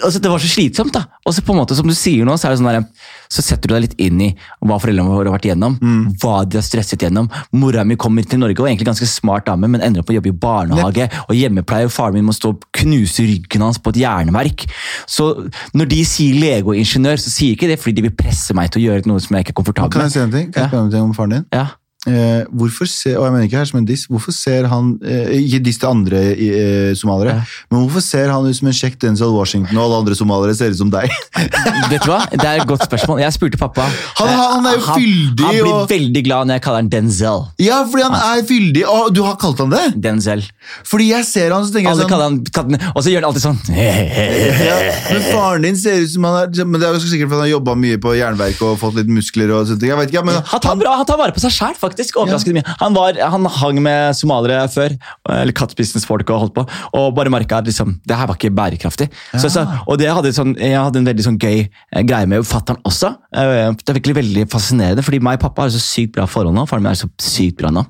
altså, 0.02 0.18
Det 0.18 0.30
var 0.30 0.38
så 0.38 0.48
slitsomt, 0.48 0.94
da. 0.94 1.04
Og 1.26 1.34
så 1.34 1.42
på 1.42 1.52
en 1.52 1.60
måte, 1.62 1.76
som 1.76 1.88
du 1.88 1.94
sier 1.94 2.24
nå, 2.24 2.36
så 2.36 2.48
er 2.48 2.54
det 2.54 2.60
sånn 2.62 2.70
der, 2.70 2.84
så 3.32 3.42
setter 3.44 3.70
du 3.70 3.74
deg 3.74 3.84
litt 3.86 3.94
inn 4.02 4.20
i 4.26 4.30
hva 4.60 4.76
foreldrene 4.82 5.08
våre 5.08 5.30
har 5.30 5.36
vært 5.38 5.48
igjennom. 5.48 5.78
Hva 6.20 6.42
de 6.44 6.58
har 6.60 6.66
stresset 6.66 7.00
gjennom. 7.02 7.30
Mora 7.56 7.84
mi 7.88 7.96
kommer 8.00 8.26
til 8.28 8.42
Norge 8.42 8.60
og 8.60 8.66
er 8.66 8.74
egentlig 8.74 8.90
ganske 8.90 9.08
smart 9.08 9.46
dame, 9.48 9.70
men 9.72 9.84
ender 9.84 10.02
opp 10.02 10.10
med 10.10 10.16
å 10.16 10.20
jobbe 10.20 10.32
i 10.32 10.38
barnehage 10.44 11.08
og 11.26 11.34
hjemmepleie. 11.38 11.88
og 11.88 11.94
Faren 11.94 12.18
min 12.18 12.28
må 12.28 12.36
stå 12.36 12.52
og 12.52 12.66
knuse 12.82 13.24
ryggen 13.28 13.64
hans 13.64 13.80
på 13.80 13.94
et 13.94 14.02
jernverk. 14.04 14.66
Så 15.08 15.30
når 15.72 15.92
de 15.94 16.02
sier 16.08 16.36
lege 16.42 16.68
og 16.68 16.76
ingeniør, 16.78 17.20
så 17.22 17.32
sier 17.32 17.56
ikke 17.56 17.70
det 17.72 17.80
fordi 17.82 18.00
de 18.00 18.08
vil 18.08 18.16
presse 18.16 18.54
meg 18.56 18.72
til 18.72 18.82
å 18.82 18.86
gjøre 18.90 19.08
noe 19.10 19.22
som 19.24 19.36
jeg 19.36 19.46
ikke 19.46 19.56
er 19.56 19.60
komfortabel 19.62 19.96
Kan 19.96 20.08
jeg 20.08 20.12
med. 20.12 20.18
si 20.18 20.24
en 20.26 20.34
ting? 20.36 20.52
Kan 20.52 20.68
jeg 20.68 20.74
spørre 20.74 21.02
om 21.06 21.12
om 21.12 21.16
faren 21.16 21.38
din? 21.38 21.46
Ja. 21.52 21.66
Eh, 22.02 22.42
hvorfor 22.50 22.88
ser, 22.90 23.14
og 23.20 23.28
jeg 23.28 23.32
mener 23.36 23.44
ikke 23.46 23.58
her 23.60 23.68
som 23.70 23.76
en 23.78 23.84
diss, 23.86 24.08
hvorfor 24.10 24.34
ser 24.34 24.64
han 24.66 24.88
eh, 25.06 25.36
Ikke 25.38 25.60
diss 25.62 25.76
til 25.78 25.86
andre 25.86 26.18
eh, 26.34 26.94
somaliere, 26.98 27.36
Ja. 27.36 27.44
men 27.70 27.84
hvorfor 27.84 28.02
ser 28.02 28.26
han 28.32 28.42
ut 28.48 28.56
som 28.58 28.66
en 28.66 28.74
kjekk 28.74 28.96
Denzel 29.04 29.30
Washington, 29.30 29.78
og 29.78 29.84
alle 29.84 30.00
andre 30.02 30.16
somaliere 30.18 30.56
ser 30.58 30.72
ut 30.74 30.80
som 30.80 30.90
deg? 30.90 31.06
Vet 31.92 32.02
du 32.02 32.08
hva? 32.10 32.24
Det 32.32 32.42
er 32.42 32.58
et 32.64 32.66
godt 32.66 32.82
spørsmål. 32.88 33.20
Jeg 33.22 33.36
spurte 33.36 33.60
pappa. 33.60 33.86
Han- 34.18 34.32
han 34.34 34.66
er 34.66 34.74
jo 34.74 34.82
han, 34.88 34.98
fyldig, 34.98 35.44
Han 35.46 35.54
blir 35.60 35.70
og- 35.76 35.86
veldig 35.92 36.24
glad 36.26 36.48
når 36.50 36.58
jeg 36.58 36.64
kaller 36.66 36.82
han 36.82 36.88
Denzel. 36.96 37.46
Ja, 37.62 37.78
fordi 37.86 38.02
han 38.08 38.18
er 38.18 38.42
fyldig. 38.50 38.82
Og 38.96 39.14
du 39.14 39.22
har 39.22 39.36
kalt 39.38 39.62
han 39.62 39.70
det? 39.70 39.84
Denzel. 40.02 40.42
Fordi 40.82 41.06
jeg 41.12 41.24
ser 41.30 41.54
han, 41.54 41.62
så 41.62 41.70
tenker 41.70 41.86
jeg 41.86 41.94
Alle 41.94 42.02
sånn 42.02 42.42
kaller 42.50 42.82
han 42.82 42.92
Og 42.96 43.02
så 43.06 43.10
gjør 43.14 43.22
han 43.22 43.28
alltid 43.30 43.46
sånn. 43.46 43.62
ja, 43.78 44.76
men 45.06 45.22
faren 45.30 45.62
din 45.68 45.78
ser 45.78 46.02
ut 46.02 46.10
som 46.16 46.26
han 46.26 46.50
er 46.50 46.64
Men 46.66 46.80
det 46.82 46.88
er 46.90 46.98
jo 46.98 47.06
sikkert 47.06 47.30
fordi 47.30 47.38
han 47.38 47.46
har 47.46 47.52
jobba 47.54 47.78
mye 47.78 48.02
på 48.02 48.16
jernverket 48.18 48.66
og 48.66 48.78
fått 48.82 48.98
litt 48.98 49.10
muskler 49.22 49.54
og 49.54 49.70
sånt. 49.70 49.86
Jeg 49.86 49.96
vet 50.02 50.10
ikke, 50.10 50.26
men 50.26 50.42
Han 50.50 50.60
tar, 50.66 50.74
bra, 50.82 50.96
han 50.98 51.06
tar 51.06 51.16
vare 51.22 51.30
på 51.38 51.38
seg 51.46 51.54
sjæl, 51.54 51.78
faktisk. 51.78 51.90
Faktisk. 51.92 52.18
Overraskende 52.22 52.58
mye. 52.60 52.74
Han, 52.82 52.96
var, 52.96 53.18
han 53.36 53.46
hang 53.60 53.78
med 53.84 54.16
somaliere 54.18 54.64
før, 54.72 54.96
eller 55.36 55.54
kattbusinessfolk 55.56 56.32
og 56.34 56.42
holdt 56.46 56.54
på, 56.56 56.64
og 56.98 57.12
bare 57.16 57.30
merka 57.32 57.60
at 57.62 57.68
liksom, 57.70 57.94
det 58.08 58.18
her 58.18 58.28
var 58.30 58.38
ikke 58.40 58.50
bærekraftig. 58.56 59.08
Så, 59.38 59.50
så, 59.52 59.64
og 59.86 60.00
det 60.00 60.10
hadde 60.10 60.32
sånn, 60.36 60.54
jeg 60.60 60.76
hadde 60.78 61.02
en 61.02 61.08
veldig 61.08 61.26
sånn 61.28 61.38
gøy 61.42 61.62
eh, 61.68 62.02
greie 62.08 62.28
med 62.30 62.44
fatter'n 62.48 62.80
også. 62.88 63.12
Eh, 63.36 63.70
Det 63.82 63.92
er 63.92 63.98
virkelig 64.00 64.16
veldig 64.22 64.46
fascinerende, 64.52 65.04
fordi 65.06 65.22
meg 65.24 65.38
og 65.40 65.46
pappa 65.46 65.66
har 65.68 65.72
så 65.74 65.80
sykt 65.82 66.14
bra 66.16 66.26
forhold 66.30 66.56
nå. 66.56 66.66
Faren 66.70 66.84
min 66.84 66.92
er 66.92 66.98
så 67.00 67.08
sykt 67.22 67.58
bra 67.60 67.70
nå. 67.74 67.84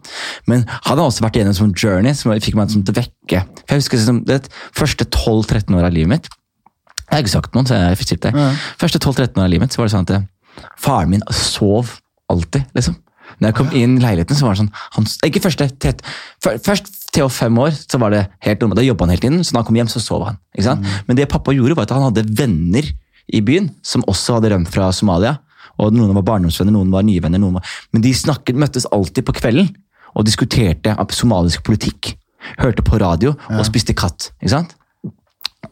Men 0.50 0.66
han 0.68 0.98
har 0.98 1.04
også 1.06 1.24
vært 1.24 1.38
gjennom 1.40 1.54
en 1.54 1.58
sånn 1.62 1.74
journey 1.78 2.14
som 2.18 2.32
fikk 2.34 2.56
meg 2.58 2.70
sånn 2.72 2.84
til 2.86 2.94
å 2.96 3.00
vekke. 3.00 3.42
For 3.64 3.76
jeg 3.76 3.84
husker 3.84 4.00
liksom, 4.00 4.22
det 4.28 4.40
første 4.76 5.06
12-13 5.08 5.78
år 5.78 5.86
av 5.88 5.94
livet 5.94 6.10
mitt 6.16 6.28
Jeg 6.32 7.14
har 7.18 7.22
ikke 7.24 7.32
sagt 7.36 7.54
noen, 7.56 7.66
så 7.68 7.76
jeg 7.76 7.98
fikk 8.00 8.22
det. 8.24 8.30
Ja. 8.34 8.50
Første 8.80 8.98
12-13 9.02 9.36
år 9.36 9.44
av 9.46 9.50
livet 9.52 9.66
mitt 9.66 9.74
så 9.76 9.82
var 9.82 9.90
det 9.90 9.94
sånn 9.94 10.06
at 10.08 10.68
faren 10.80 11.10
min 11.12 11.24
sov 11.32 11.98
alltid, 12.32 12.64
liksom. 12.76 12.96
Når 13.42 13.50
jeg 13.50 13.58
kom 13.58 13.72
inn 13.74 13.96
i 13.98 14.02
leiligheten, 14.02 14.38
så 14.38 14.46
var 14.46 14.54
det 14.54 14.62
sånn 14.62 14.72
han, 14.96 15.06
Ikke 15.26 15.42
første 15.42 15.66
tett, 15.82 16.02
Først 16.42 16.92
til 17.12 17.26
og 17.26 17.32
fem 17.34 17.58
år 17.60 17.74
så 17.76 17.98
var 18.00 18.14
det 18.14 18.22
helt 18.46 18.62
normalt. 18.62 18.78
Da 18.80 18.86
jobba 18.86 19.04
han 19.04 19.12
hele 19.12 19.24
tiden, 19.24 19.42
så 19.44 19.52
når 19.52 19.64
han 19.64 19.68
kom 19.68 19.78
hjem, 19.80 19.90
så 19.92 20.00
sov 20.00 20.24
han. 20.24 20.38
ikke 20.54 20.68
sant? 20.70 20.86
Men 21.08 21.18
det 21.18 21.28
pappa 21.28 21.52
gjorde, 21.52 21.76
var 21.76 21.88
at 21.88 21.94
han 21.96 22.06
hadde 22.06 22.24
venner 22.38 22.88
i 23.32 23.40
byen 23.44 23.68
som 23.84 24.04
også 24.08 24.38
hadde 24.38 24.52
rømt 24.54 24.70
fra 24.72 24.88
Somalia. 24.96 25.36
Og 25.80 25.92
Noen 25.94 26.14
var 26.16 26.24
barndomsvenner, 26.30 26.74
noen 26.74 26.92
var 26.92 27.04
nye 27.06 27.20
venner. 27.22 27.40
Noen 27.42 27.58
var... 27.58 27.74
Men 27.92 28.04
de 28.04 28.12
snakket, 28.16 28.58
møttes 28.58 28.88
alltid 28.92 29.26
på 29.28 29.36
kvelden 29.40 29.72
og 30.12 30.26
diskuterte 30.28 30.94
somalisk 31.16 31.64
politikk. 31.66 32.14
Hørte 32.60 32.84
på 32.84 32.98
radio 33.00 33.34
og 33.52 33.64
spiste 33.68 33.94
katt. 33.96 34.30
ikke 34.40 34.54
sant? 34.56 34.76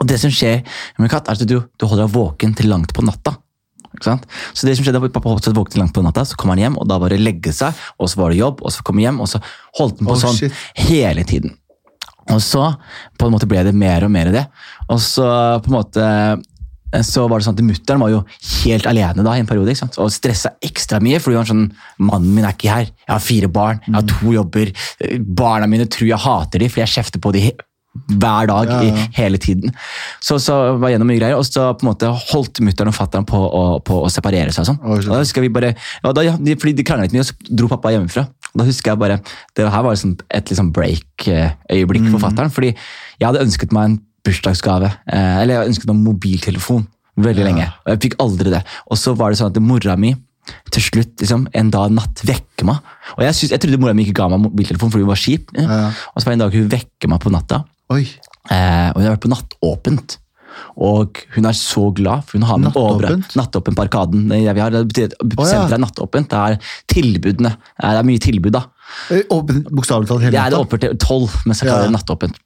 Og 0.01 0.07
det 0.09 0.21
som 0.23 0.33
skjer 0.33 0.63
med 1.01 1.11
katt, 1.13 1.29
er 1.29 1.37
at 1.37 1.49
du, 1.49 1.59
du 1.61 1.87
holder 1.87 2.07
deg 2.07 2.15
våken 2.15 2.55
til 2.57 2.71
langt 2.73 2.95
på 2.97 3.05
natta. 3.05 3.37
Så 4.05 4.67
det 4.67 4.77
som 4.77 4.85
skjedde, 4.87 5.03
Pappa 5.13 5.33
våken 5.35 5.81
langt 5.83 5.95
på 5.97 6.05
natta, 6.05 6.25
så 6.25 6.37
kom 6.41 6.53
han 6.55 6.59
hjem, 6.63 6.79
og 6.81 6.89
da 6.89 6.99
var 6.99 7.13
det 7.13 7.21
legge 7.21 7.53
seg, 7.53 7.75
og 7.99 8.11
så 8.11 8.21
var 8.21 8.31
det 8.31 8.41
jobb, 8.41 8.63
og 8.65 8.73
så 8.75 8.85
kom 8.87 9.01
han 9.01 9.09
hjem, 9.09 9.21
og 9.25 9.29
så 9.29 9.41
holdt 9.79 10.01
han 10.01 10.11
på 10.11 10.15
Oh, 10.17 10.21
sånn 10.21 10.39
shit. 10.39 10.53
hele 10.89 11.25
tiden. 11.25 11.57
Og 12.31 12.39
så 12.45 12.63
på 13.19 13.27
en 13.27 13.35
måte 13.35 13.49
ble 13.51 13.65
det 13.67 13.75
mer 13.75 14.05
og 14.07 14.11
mer 14.15 14.31
av 14.31 14.37
det. 14.37 14.47
Og 14.89 15.01
så 15.03 15.27
på 15.65 15.73
en 15.73 15.79
måte 15.81 16.07
så 17.07 17.29
var 17.31 17.39
det 17.39 17.47
sånn 17.47 17.55
at 17.55 17.63
Mutter'n 17.63 18.01
var 18.03 18.11
jo 18.11 18.21
helt 18.65 18.87
alene 18.91 19.23
da 19.23 19.37
i 19.37 19.43
en 19.43 19.47
periode 19.47 19.77
og 20.03 20.11
stressa 20.11 20.57
ekstra 20.67 20.99
mye. 21.03 21.21
fordi 21.23 21.37
var 21.39 21.47
sånn, 21.47 21.69
Mannen 22.03 22.35
min 22.35 22.45
er 22.45 22.57
ikke 22.57 22.73
her, 22.73 22.89
jeg 22.91 23.13
har 23.13 23.23
fire 23.23 23.49
barn, 23.49 23.81
jeg 23.87 23.95
har 23.95 24.07
to 24.11 24.33
jobber. 24.35 24.73
Barna 25.23 25.69
mine 25.71 25.87
tror 25.87 26.09
jeg 26.09 26.19
hater 26.19 26.59
dem, 26.59 26.69
for 26.73 26.83
jeg 26.83 26.95
kjefter 26.97 27.23
på 27.23 27.33
dem 27.37 27.53
hver 28.07 28.47
dag 28.47 28.69
Ja, 28.71 28.83
ja. 28.87 28.93
i 28.95 29.07
hele 29.17 29.39
tiden. 29.43 29.73
Så, 30.23 30.39
så 30.39 30.77
var 30.79 30.93
gjennom 30.93 31.09
mye 31.11 31.19
greier, 31.19 31.35
og 31.37 31.45
så 31.45 31.73
på 31.75 31.83
en 31.85 31.91
måte 31.91 32.11
holdt 32.31 32.61
mutter'n 32.63 32.89
og 32.93 32.95
fatter'n 32.95 33.27
på, 33.27 33.41
på 33.87 33.97
å 34.07 34.11
separere 34.13 34.53
seg. 34.55 34.63
og 34.63 34.69
sånn. 34.71 34.79
Skjønner. 34.79 35.09
Og 35.11 35.17
da 35.17 35.23
husker 35.25 35.43
vi 35.43 35.49
bare, 35.51 35.73
ja, 36.05 36.13
da, 36.15 36.23
ja, 36.23 36.37
de, 36.39 36.55
fordi 36.61 36.77
de 36.79 36.85
kranglet 36.87 37.13
mye, 37.17 37.25
og 37.25 37.31
så 37.33 37.57
dro 37.63 37.67
pappa 37.73 37.91
hjemmefra. 37.95 38.29
Og 38.53 38.63
da 38.63 38.65
husker 38.67 38.93
jeg 38.93 38.99
bare, 39.03 39.19
Det 39.57 39.67
her 39.71 39.83
var 39.83 39.93
liksom 39.95 40.17
et 40.31 40.45
liksom 40.55 40.71
break-øyeblikk 40.73 42.07
Mm. 42.07 42.13
for 42.15 42.19
fatter'n. 42.29 42.51
fordi 42.51 42.71
jeg 43.21 43.27
hadde 43.27 43.43
ønsket 43.45 43.73
meg 43.73 43.85
en 43.91 43.99
bursdagsgave, 44.25 44.91
eh, 45.11 45.37
eller 45.43 45.55
jeg 45.55 45.59
hadde 45.61 45.71
ønsket 45.75 45.87
meg 45.87 45.97
en 45.97 46.05
mobiltelefon 46.05 46.87
veldig 47.19 47.45
lenge. 47.45 47.67
Og 47.87 47.91
jeg 47.95 48.01
fikk 48.07 48.17
aldri 48.21 48.51
det. 48.51 48.63
Og 48.91 48.97
så 48.97 49.15
var 49.17 49.31
det 49.31 49.39
sånn 49.41 49.51
at 49.51 49.61
mora 49.63 49.97
mi 49.97 50.15
til 50.73 50.83
slutt 50.83 51.17
liksom, 51.21 51.47
en 51.55 51.71
dag 51.71 51.91
natt 51.93 52.23
vekker 52.25 52.65
meg. 52.65 52.79
Og 53.19 53.23
jeg, 53.25 53.35
synes, 53.35 53.51
jeg 53.53 53.61
trodde 53.61 53.79
mora 53.81 53.93
mi 53.95 54.05
ikke 54.07 54.15
ga 54.19 54.29
meg 54.29 54.41
mobiltelefon 54.41 54.91
fordi 54.91 55.05
hun 55.05 55.13
var 55.13 55.21
kjip. 55.21 55.51
Ja. 55.55 55.63
Ja. 55.69 55.91
Og 56.15 56.23
så 56.23 56.25
var 56.27 56.33
det 56.33 56.39
en 56.41 56.45
dag 56.47 56.55
hun 56.59 56.69
vekker 56.73 57.09
meg 57.13 57.21
på 57.21 57.31
natta. 57.35 57.65
Oi. 57.91 58.05
Eh, 58.51 58.89
og 58.93 58.99
hun 59.01 59.07
har 59.07 59.15
vært 59.17 59.25
på 59.27 59.33
nattåpent. 59.33 60.19
Og 60.81 61.21
hun 61.37 61.47
er 61.47 61.57
så 61.57 61.87
glad, 61.95 62.25
for 62.27 62.39
hun 62.39 62.47
har 62.49 62.59
med 62.61 62.71
Nattåpent? 62.71 63.35
Nattåpent 63.39 63.77
på 63.79 63.85
Arkaden. 63.87 64.27
Det 64.31 64.41
vi 64.57 64.61
har, 64.63 64.75
det 64.75 64.83
betyr 64.91 65.15
at 65.15 65.53
ja. 65.53 65.63
er 65.77 65.83
nattåpent. 65.83 66.29
Det 66.31 66.41
er 66.41 66.75
tilbudene. 66.91 67.53
Det 67.79 67.91
er 67.91 68.07
mye 68.07 68.23
tilbud, 68.23 68.53
da. 68.57 68.65
Eh, 69.15 69.23
Åpen, 69.35 69.63
bokstavelig 69.71 70.11
talt 70.11 70.25
hele 70.27 70.35
Det 70.35 70.41
er 70.43 70.51
det 70.51 70.59
natta. 70.59 70.67
åpent 70.67 70.85
til 70.87 70.97
tolv, 71.01 71.37
men 71.47 71.55
så 71.59 71.67
kaller 71.67 71.87
Ja. 71.87 71.91
det 71.91 71.97
nattåpent. 71.99 72.41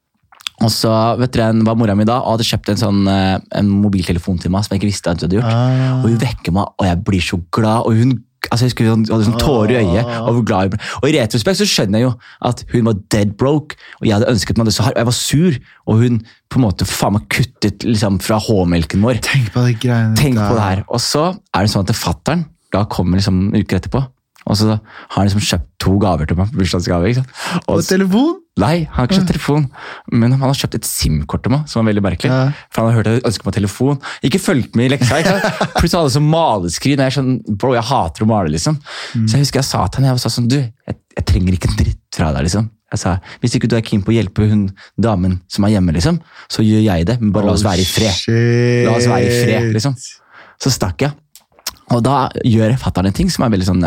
Og 0.62 0.71
så 0.71 0.91
vet 1.19 1.33
dere, 1.35 1.65
var 1.66 1.75
mora 1.75 1.97
mi 1.99 2.05
da, 2.07 2.21
og 2.21 2.37
hadde 2.37 2.47
kjøpt 2.47 2.69
en 2.71 2.77
sånn 2.79 3.09
eh, 3.11 3.39
en 3.59 3.69
mobiltelefon 3.83 4.39
til 4.41 4.53
meg 4.55 4.65
som 4.65 4.75
jeg 4.75 4.83
ikke 4.83 4.93
visste 4.93 5.11
at 5.11 5.21
hun 5.21 5.27
hadde 5.29 5.41
gjort. 5.41 5.51
Ah. 5.51 6.05
Og 6.05 6.11
hun 6.12 6.21
vekker 6.23 6.55
meg, 6.55 6.69
og 6.79 6.87
jeg 6.87 7.05
blir 7.05 7.25
så 7.25 7.41
glad. 7.51 7.89
og 7.89 7.97
hun 7.99 8.23
altså 8.51 8.65
jeg 8.66 8.73
husker 8.73 8.89
Hun 8.91 9.05
hadde 9.09 9.27
sånn 9.29 9.41
tårer 9.41 9.75
i 9.75 9.79
øyet. 9.83 10.05
Ah. 10.05 10.23
Og 10.29 10.39
hvor 10.39 10.47
glad 10.49 10.73
ble. 10.75 10.81
Og 11.03 11.09
I 11.09 11.15
retrospekt 11.19 11.61
så 11.61 11.69
skjønner 11.69 12.01
jeg 12.03 12.09
jo 12.09 12.15
at 12.51 12.65
hun 12.73 12.89
var 12.89 12.99
dead 13.15 13.37
broke, 13.41 13.79
og 14.01 14.09
jeg 14.09 14.16
hadde 14.16 14.31
ønsket 14.33 14.59
meg 14.61 14.71
det 14.71 14.75
så 14.77 14.87
hardt. 14.87 14.97
og 14.97 15.03
Jeg 15.05 15.11
var 15.11 15.19
sur, 15.19 15.59
og 15.87 16.03
hun 16.03 16.19
på 16.53 16.61
en 16.61 16.66
måte 16.66 16.89
faen 16.89 17.16
meg 17.16 17.29
kuttet 17.33 17.87
liksom 17.87 18.21
fra 18.23 18.39
H-melken 18.39 19.05
vår. 19.05 19.21
Tenk 19.25 19.53
på 19.55 19.65
de 19.66 19.75
greiene 19.75 20.16
Tenk 20.19 20.39
der. 20.39 20.49
på 20.49 20.59
det 20.59 20.66
her. 20.69 20.85
Og 20.89 21.01
så 21.03 21.31
er 21.55 21.65
det 21.65 21.73
sånn 21.75 21.87
at 21.89 21.97
fattern 21.99 22.45
da 22.75 22.85
kommer 22.91 23.21
liksom 23.21 23.53
uker 23.55 23.79
etterpå, 23.79 24.01
og 24.45 24.57
så 24.61 24.75
har 24.75 25.16
han 25.16 25.29
liksom 25.29 25.45
kjøpt 25.45 25.69
to 25.81 25.99
gaver 26.03 26.29
til 26.29 26.39
meg. 26.39 26.51
bursdagsgave, 26.53 27.11
ikke 27.11 27.23
sant? 27.23 27.62
Og 27.71 27.85
telefon? 27.87 28.41
Nei, 28.61 28.85
han 28.87 28.95
har 28.95 29.09
ikke 29.09 29.16
kjøpt 29.19 29.31
telefon, 29.33 29.65
men 30.15 30.37
han 30.37 30.45
har 30.45 30.55
kjøpt 30.55 30.77
et 30.79 30.87
SIM-kort 30.87 31.43
til 31.43 31.55
meg, 31.57 31.65
som 31.71 31.81
var 31.81 31.89
veldig 31.89 32.05
merkelig. 32.05 32.31
Ja. 32.31 32.66
For 32.71 32.85
han 32.85 32.93
har 32.93 33.01
hørt 33.01 33.09
at 33.11 33.16
jeg 33.16 33.25
ønsker 33.31 33.49
meg 33.49 33.57
telefon. 33.57 33.99
Ikke 34.29 34.41
fulgt 34.43 34.77
med 34.79 34.87
i 34.87 34.93
leksa. 34.93 35.19
ikke 35.19 35.33
sant? 35.33 35.65
Plutselig 35.81 35.99
hadde 35.99 36.15
sånn 36.15 36.29
maleskrin. 36.31 37.03
Jeg 37.03 37.11
er 37.11 37.16
sånn, 37.16 37.33
bro, 37.51 37.73
jeg 37.75 37.89
hater 37.89 38.27
å 38.27 38.29
male, 38.31 38.53
liksom. 38.55 38.79
Så 39.16 39.27
jeg 39.35 39.43
husker 39.43 39.62
jeg 39.62 39.69
sa 39.73 39.83
til 39.89 40.05
han, 40.05 40.12
jeg 40.12 40.23
sa 40.23 40.33
sånn, 40.37 40.47
du, 40.53 40.61
jeg, 40.61 41.01
jeg 41.16 41.27
trenger 41.33 41.59
ikke 41.59 41.73
en 41.73 41.81
dritt 41.81 42.01
fra 42.15 42.31
deg, 42.37 42.47
liksom. 42.47 42.71
Jeg 42.95 43.03
sa, 43.03 43.16
Hvis 43.43 43.59
ikke 43.59 43.73
du 43.73 43.75
er 43.75 43.83
keen 43.83 44.05
på 44.07 44.12
å 44.12 44.15
hjelpe 44.15 44.47
hun 44.47 44.69
damen 45.03 45.41
som 45.51 45.66
er 45.66 45.75
hjemme, 45.75 45.97
liksom, 45.97 46.21
så 46.47 46.62
gjør 46.62 46.85
jeg 46.85 47.09
det. 47.11 47.19
Men 47.25 47.35
bare 47.35 47.51
la 47.51 47.57
oss 47.57 47.66
være 47.66 47.83
i 47.83 47.91
fred. 47.91 48.15
Shit. 48.15 48.87
La 48.87 48.95
oss 49.01 49.11
være 49.11 49.27
i 49.27 49.35
fred, 49.41 49.69
liksom. 49.75 49.99
Så 50.62 50.71
stakk 50.71 51.09
jeg. 51.09 51.16
Og 51.91 52.07
da 52.07 52.29
gjør 52.47 52.79
fatter'n 52.81 53.11
en 53.11 53.16
ting 53.16 53.33
som 53.33 53.49
er 53.49 53.57
veldig 53.57 53.66
sånn 53.66 53.83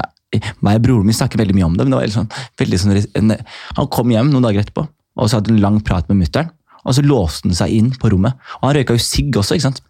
Meg 0.61 0.81
og 0.81 0.83
broren 0.83 1.07
min 1.07 1.15
snakker 1.15 1.39
veldig 1.39 1.55
mye 1.55 1.67
om 1.69 1.75
det, 1.77 1.85
men 1.87 1.93
det 1.93 1.99
var 2.01 2.13
sånn, 2.13 2.31
veldig 2.59 2.79
sånn 2.81 2.97
en, 3.15 3.35
Han 3.77 3.87
kom 3.93 4.11
hjem 4.11 4.31
noen 4.33 4.43
dager 4.43 4.65
etterpå 4.65 4.83
og 5.17 5.29
så 5.29 5.39
hadde 5.39 5.53
en 5.53 5.61
lang 5.63 5.79
prat 5.85 6.07
med 6.11 6.21
mutter'n. 6.21 6.51
Og 6.87 6.95
så 6.95 7.03
låste 7.03 7.49
han 7.49 7.57
seg 7.57 7.73
inn 7.75 7.89
på 7.99 8.11
rommet. 8.13 8.37
Og 8.61 8.69
han 8.69 8.77
røyka 8.77 8.95
jo 8.95 9.03
sigg 9.03 9.35
også. 9.35 9.57
ikke 9.57 9.65
sant? 9.65 9.81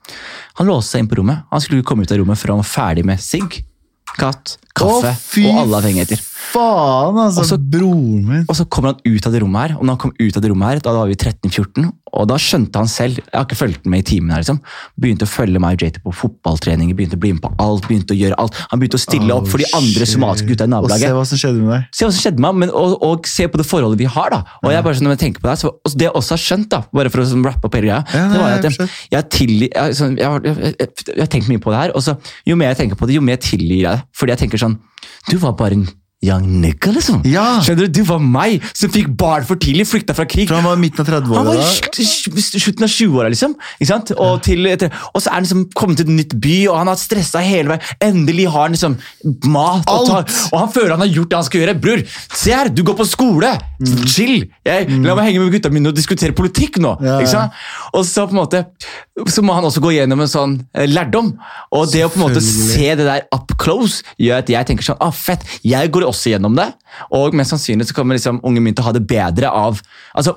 Han 0.57 0.69
låste 0.69 0.95
seg 0.95 1.03
inn 1.03 1.09
på 1.11 1.19
rommet. 1.19 1.43
Han 1.51 1.61
skulle 1.61 1.85
komme 1.85 2.07
ut 2.07 2.14
av 2.14 2.22
rommet 2.22 2.39
før 2.39 2.55
han 2.55 2.64
var 2.64 2.69
ferdig 2.72 3.03
med 3.05 3.22
sigg, 3.22 3.59
katt, 4.18 4.55
kaffe 4.73 5.11
Å, 5.11 5.43
og 5.43 5.59
alle 5.61 5.81
avhengigheter. 5.81 6.23
Faen, 6.38 7.18
altså. 7.18 7.41
Og 7.41 7.45
så- 7.49 7.57
broren 7.57 8.26
min. 8.27 8.45
Og 8.47 8.55
så 8.55 8.65
kommer 8.69 8.93
han 8.93 8.99
ut 9.05 9.26
av 9.26 9.34
det 9.34 9.41
rommet 9.41 9.69
her, 9.69 9.77
og 9.77 9.84
når 9.85 9.95
han 9.95 9.97
kom 9.97 10.14
ut 10.19 10.38
av 10.38 10.41
det 10.43 10.51
rommet 10.51 10.68
her, 10.69 10.80
da 10.85 10.93
var 10.93 11.07
vi 11.09 11.15
13-14, 11.15 11.91
og 12.14 12.27
da 12.30 12.35
skjønte 12.35 12.76
han 12.77 12.88
selv, 12.88 13.18
jeg 13.18 13.34
har 13.34 13.45
ikke 13.45 13.57
fulgt 13.57 13.85
med 13.89 13.99
i 13.99 14.05
timen 14.15 14.31
her 14.31 14.43
liksom, 14.43 14.59
begynte 14.99 15.26
å 15.26 15.31
følge 15.31 15.59
meg 15.59 15.77
og 15.77 15.81
JT 15.88 15.99
på 16.05 16.14
fotballtreninger, 16.14 16.95
begynte 16.95 17.18
å 17.18 17.19
bli 17.19 17.34
med 17.34 17.41
på 17.41 17.51
alt, 17.59 17.88
begynte 17.89 18.14
å 18.14 18.19
gjøre 18.19 18.38
alt. 18.38 18.53
Han 18.72 18.80
begynte 18.80 18.99
å 18.99 19.03
stille 19.03 19.34
opp 19.34 19.47
for 19.47 19.57
de 19.57 19.65
andre 19.73 20.05
shit. 20.05 20.14
somaliske 20.15 20.47
gutta 20.47 20.68
i 20.68 20.73
Og 20.77 20.89
se 20.91 21.09
hva 21.09 21.26
som 21.26 21.38
skjedde 21.38 21.61
med 21.61 21.73
deg. 21.73 21.88
Se 21.91 22.05
hva 22.05 22.14
som 22.14 22.22
skjedde 22.22 22.39
med 22.39 22.53
meg, 22.53 22.59
men, 22.68 22.69
og, 22.69 22.97
og 23.03 23.27
se 23.27 23.47
på 23.47 23.57
det 23.57 23.65
forholdet 23.65 23.97
vi 23.97 24.05
har 24.05 24.30
da. 24.30 24.43
Og 24.64 24.72
jeg 24.72 24.84
bare 24.84 24.95
sånn, 24.95 25.09
når 25.09 25.18
jeg 25.18 25.23
tenker 25.26 25.41
på 25.41 25.49
det 25.49 25.57
så 25.59 25.68
og 25.68 25.97
det 25.97 26.07
jeg 26.07 26.14
også 26.14 26.38
har 26.38 26.43
skjønt 26.45 26.69
da, 26.69 26.84
bare 26.93 27.09
for 27.09 27.22
å 27.22 27.27
sånn, 27.27 27.43
rappe 27.45 27.65
opp 27.65 27.73
hele 27.76 27.89
greia, 27.89 28.03
Ja, 28.14 28.27
det 28.31 28.39
var 28.39 28.49
at 28.57 28.64
jeg, 28.64 28.77
jeg 28.77 29.18
jeg, 29.18 29.30
tilgi, 29.34 29.69
jeg, 29.73 29.95
sånn, 29.97 30.18
jeg 30.18 30.27
har 30.27 31.30
tenkt 31.31 31.49
mye 31.49 31.61
på 31.61 31.73
det 31.73 31.80
her, 31.81 31.91
og 31.97 32.03
så 32.05 32.18
jo 32.45 32.55
mer 32.55 32.73
jeg 32.73 32.84
tenker 32.84 32.99
på 32.99 33.07
det, 33.07 33.18
jo 33.18 33.22
mer 33.26 33.38
tilgir 33.41 33.81
jeg 33.81 33.97
det. 33.97 34.03
Fordi 34.14 34.35
jeg 34.35 34.41
tenker 34.45 34.61
sånn, 34.61 34.77
du 35.30 35.38
var 35.41 35.55
bare 35.57 35.73
en 35.80 35.88
young 36.26 36.45
nigga 36.64 36.89
liksom. 36.95 37.19
Ja. 37.30 37.60
Skjønner 37.61 37.85
du, 37.88 37.99
du 37.99 38.06
var 38.07 38.22
meg 38.23 38.64
som 38.76 38.89
fikk 38.94 39.11
barn 39.19 39.45
for 39.45 39.60
tidlig, 39.61 39.85
flykta 39.85 40.15
fra 40.18 40.26
krig. 40.26 40.48
For 40.49 40.57
han 40.57 40.65
var 40.65 40.80
midten 40.81 41.03
av 41.03 41.11
Han 41.11 41.22
30-åra 41.22 41.44
var 41.45 41.60
i 41.60 41.61
da. 41.61 41.68
sl- 41.69 42.39
sl- 42.41 42.61
slutten 42.64 42.88
av 42.88 42.89
20-åra, 42.89 43.30
liksom. 43.34 43.53
Ikke 43.77 43.89
sant? 43.91 44.14
Og, 44.18 44.39
til, 44.48 44.65
og 44.65 45.22
så 45.22 45.30
er 45.30 45.35
han 45.38 45.45
liksom 45.45 45.65
kommet 45.77 45.99
til 46.02 46.10
et 46.10 46.15
nytt 46.18 46.34
by, 46.41 46.56
og 46.72 46.80
han 46.81 46.89
har 46.89 46.98
stressa 46.99 47.44
hele 47.45 47.76
veien. 47.76 47.85
Endelig 48.10 48.48
har 48.49 48.65
han 48.65 48.73
liksom 48.77 48.98
mat. 49.53 49.85
Og, 49.94 50.10
ta, 50.10 50.23
og 50.52 50.57
han 50.64 50.73
føler 50.73 50.95
han 50.95 51.06
har 51.06 51.14
gjort 51.14 51.30
det 51.35 51.39
han 51.41 51.48
skal 51.52 51.64
gjøre. 51.64 51.77
Bror, 51.85 52.03
se 52.41 52.56
her, 52.56 52.72
du 52.73 52.81
går 52.88 52.98
på 52.98 53.07
skole! 53.14 53.53
Chill! 54.10 54.48
Jeg, 54.65 54.89
La 55.06 55.14
meg 55.15 55.30
henge 55.30 55.44
med 55.45 55.53
gutta 55.53 55.69
mine 55.72 55.91
og 55.94 55.95
diskutere 55.98 56.34
politikk 56.35 56.80
nå. 56.81 56.95
Ja, 57.06 57.19
Ikke 57.22 57.30
sant? 57.35 57.61
Og 57.94 58.03
så 58.10 58.26
på 58.27 58.34
en 58.34 58.39
måte 58.41 58.64
Så 59.30 59.41
må 59.45 59.53
han 59.56 59.65
også 59.65 59.81
gå 59.81 59.91
gjennom 59.95 60.19
en 60.22 60.30
sånn 60.30 60.56
eh, 60.73 60.88
lærdom. 60.89 61.30
Og 61.77 61.88
det 61.94 62.03
å 62.06 62.10
på 62.11 62.19
en 62.19 62.26
måte 62.27 62.41
se 62.44 62.89
det 62.98 63.06
der 63.06 63.23
up 63.34 63.53
close 63.61 64.02
gjør 64.22 64.41
at 64.44 64.49
jeg 64.52 64.68
tenker 64.69 64.85
sånn 64.89 64.99
ah, 65.03 65.14
fett, 65.14 65.45
jeg 65.65 65.89
går 65.94 66.06
også 66.09 66.34
gjennom 66.34 66.55
det. 66.57 66.69
Og 67.15 67.35
mest 67.38 67.53
sannsynlig 67.53 67.88
så 67.89 67.95
kommer 67.97 68.17
liksom 68.17 68.41
ungen 68.47 68.63
min 68.65 68.75
til 68.75 68.85
å 68.85 68.89
ha 68.89 68.95
det 68.97 69.05
bedre 69.07 69.51
av 69.53 69.79
Altså, 70.17 70.34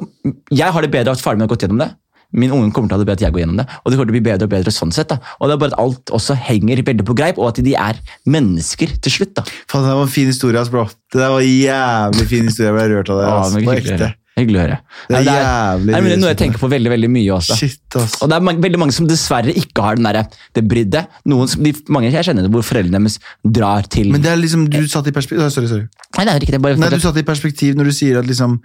Jeg 0.52 0.70
har 0.74 0.82
det 0.82 0.90
bedre 0.92 1.10
av 1.12 1.18
at 1.18 1.24
faren 1.24 1.38
min 1.40 1.47
har 1.48 1.52
gått 1.55 1.64
gjennom 1.66 1.80
det. 1.82 1.90
Min 2.32 2.52
unge 2.55 2.70
kommer 2.70 2.86
til 2.86 2.94
å 2.94 2.98
ha 3.01 3.02
det 3.02 3.09
bedre 3.09 3.18
at 3.18 3.24
jeg 3.26 3.34
går 3.34 3.40
gjennom 3.42 3.56
det. 3.59 3.66
Og 3.82 3.90
det 3.90 3.97
kommer 3.98 4.10
til 4.10 4.14
å 4.14 4.18
bli 4.20 4.26
bedre 4.28 4.47
og 4.47 4.52
bedre 4.52 4.70
sånn 4.74 4.92
sett. 4.94 5.09
da. 5.10 5.16
Og 5.40 5.48
det 5.51 5.56
er 5.56 5.62
bare 5.64 5.72
at 5.74 5.80
alt 5.82 6.12
også 6.14 6.36
henger 6.38 6.82
veldig 6.86 7.06
på 7.09 7.16
greip, 7.18 7.40
og 7.42 7.48
at 7.51 7.59
de 7.66 7.72
er 7.74 7.98
mennesker 8.30 8.92
til 9.02 9.14
slutt. 9.16 9.32
da. 9.40 9.42
Faen, 9.66 9.82
det 9.88 9.97
var 9.98 10.06
en 10.06 10.12
fin 10.14 10.30
historie, 10.30 10.60
ass, 10.60 10.70
bro. 10.70 10.84
Det 11.10 11.18
var 11.26 11.40
en 11.40 11.51
jævlig 11.51 12.26
fin 12.30 12.47
historie. 12.47 12.70
Jeg 12.70 12.76
ble 12.78 12.86
rørt 12.92 13.10
av 13.10 13.18
det. 13.18 13.30
Ass. 13.34 13.56
ja, 13.56 13.64
På 13.66 13.74
ekte. 13.74 14.12
Hyggelig 14.40 14.58
å 14.58 14.62
høre. 14.64 14.78
Det 15.06 15.18
er 15.18 15.24
Nei, 15.26 15.34
jævlig 15.36 15.92
Nei, 15.92 16.00
men 16.00 16.08
det 16.08 16.16
er 16.16 16.20
noe 16.22 16.32
jeg 16.32 16.40
tenker 16.40 16.62
på 16.62 16.70
veldig 16.72 16.92
veldig 16.94 17.10
mye 17.16 17.32
også. 17.36 17.56
Shit, 17.60 17.80
ass. 18.00 18.18
Og 18.24 18.30
det 18.32 18.36
er 18.38 18.44
mange, 18.48 18.62
veldig 18.64 18.82
mange 18.82 18.96
som 18.96 19.08
dessverre 19.10 19.54
ikke 19.62 19.84
har 19.86 20.00
den 20.00 20.08
der, 20.08 20.20
det 20.56 20.64
bryddet. 20.70 21.18
Noen 21.30 21.50
som, 21.52 21.64
de, 21.66 21.74
mange 21.92 22.10
jeg 22.10 22.28
kjenner 22.30 22.46
det 22.46 22.52
hvor 22.54 22.66
foreldrene 22.66 23.00
deres 23.00 23.18
drar 23.58 23.88
til 23.92 24.12
Men 24.14 24.24
det 24.24 24.32
er 24.32 24.40
liksom, 24.40 24.68
du 24.72 24.80
satt 24.90 25.10
i 25.10 25.14
perspektiv 25.16 25.50
Sorry, 25.50 25.70
sorry. 25.70 25.88
Nei, 26.16 26.24
det 26.26 26.36
er 26.36 26.46
ikke 26.46 26.56
det. 26.56 26.62
Bare, 26.64 26.80
Nei, 26.80 26.92
du 26.94 27.02
satt 27.02 27.20
i 27.20 27.26
perspektiv 27.26 27.76
når 27.78 27.90
du 27.90 27.96
sier 27.96 28.20
at 28.20 28.28
liksom 28.28 28.58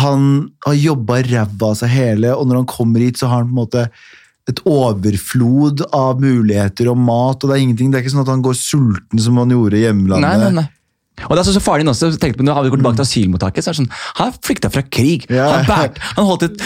Han 0.00 0.28
har 0.64 0.76
jobba 0.80 1.22
ræva 1.26 1.72
av 1.72 1.80
seg 1.80 1.90
hele, 1.92 2.34
og 2.34 2.46
når 2.48 2.62
han 2.62 2.68
kommer 2.70 3.04
hit, 3.04 3.20
så 3.20 3.28
har 3.28 3.42
han 3.42 3.50
på 3.50 3.56
en 3.56 3.62
måte 3.64 3.88
et 4.48 4.60
overflod 4.68 5.86
av 5.96 6.20
muligheter 6.20 6.90
og 6.92 6.98
mat, 7.00 7.40
og 7.40 7.48
det 7.48 7.56
er 7.56 7.62
ingenting. 7.64 7.92
Det 7.92 7.98
er 7.98 8.04
ikke 8.04 8.12
sånn 8.12 8.24
at 8.26 8.32
han 8.32 8.44
går 8.44 8.56
sulten 8.58 9.22
som 9.24 9.38
han 9.40 9.52
gjorde 9.54 9.78
i 9.78 9.84
hjemlandet. 9.86 10.24
nei, 10.24 10.36
nei, 10.40 10.50
nei. 10.60 10.66
Og 11.28 11.36
det 11.36 11.42
er 11.44 11.46
så, 11.46 11.52
så 11.54 11.62
faren 11.62 11.84
din 11.84 11.92
også 11.92 12.10
tenkte 12.18 12.40
på, 12.40 12.46
når 12.46 12.64
vi 12.66 12.72
går 12.74 12.80
tilbake 12.82 12.98
til 12.98 13.06
asylmottaket, 13.06 13.64
så 13.64 13.70
er 13.70 13.76
det 13.76 13.82
sånn, 13.84 13.92
han 14.18 14.32
flykta 14.44 14.70
fra 14.74 14.82
krig. 14.82 15.28
Ja. 15.30 15.44
Han, 15.54 15.68
bært, 15.68 16.00
han 16.16 16.26
holdt 16.26 16.48
et 16.48 16.64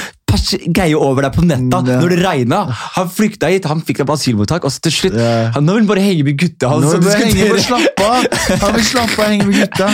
greie 0.77 0.97
over 0.97 1.25
deg 1.25 1.33
på 1.37 1.45
netta 1.45 1.81
Ja. 1.89 1.99
når 2.01 2.13
det 2.15 2.19
regna. 2.25 2.59
Han 2.97 3.09
flykta 3.13 3.49
hit, 3.53 3.65
han 3.69 3.81
fikk 3.85 4.01
deg 4.03 4.09
på 4.09 4.17
asylmottak, 4.17 4.65
og 4.65 4.73
så 4.73 4.81
til 4.85 4.93
slutt 4.93 5.17
Ja. 5.21 5.51
han, 5.55 5.65
Nå 5.69 5.77
vil 5.77 5.85
han 5.85 5.91
bare 5.93 6.05
henge 6.05 6.25
med 6.25 6.39
gutta. 6.41 6.69
Han, 6.73 6.81
Nå 6.85 6.97
vil 6.97 7.23
henge 7.23 7.53
med 7.53 7.63
slappe 7.65 8.09
av! 8.09 8.27
Han 8.65 8.75
vil 8.77 8.85
slappe 8.89 9.19
av 9.19 9.25
og 9.25 9.31
henge 9.33 9.47
med 9.49 9.61
gutta. 9.63 9.89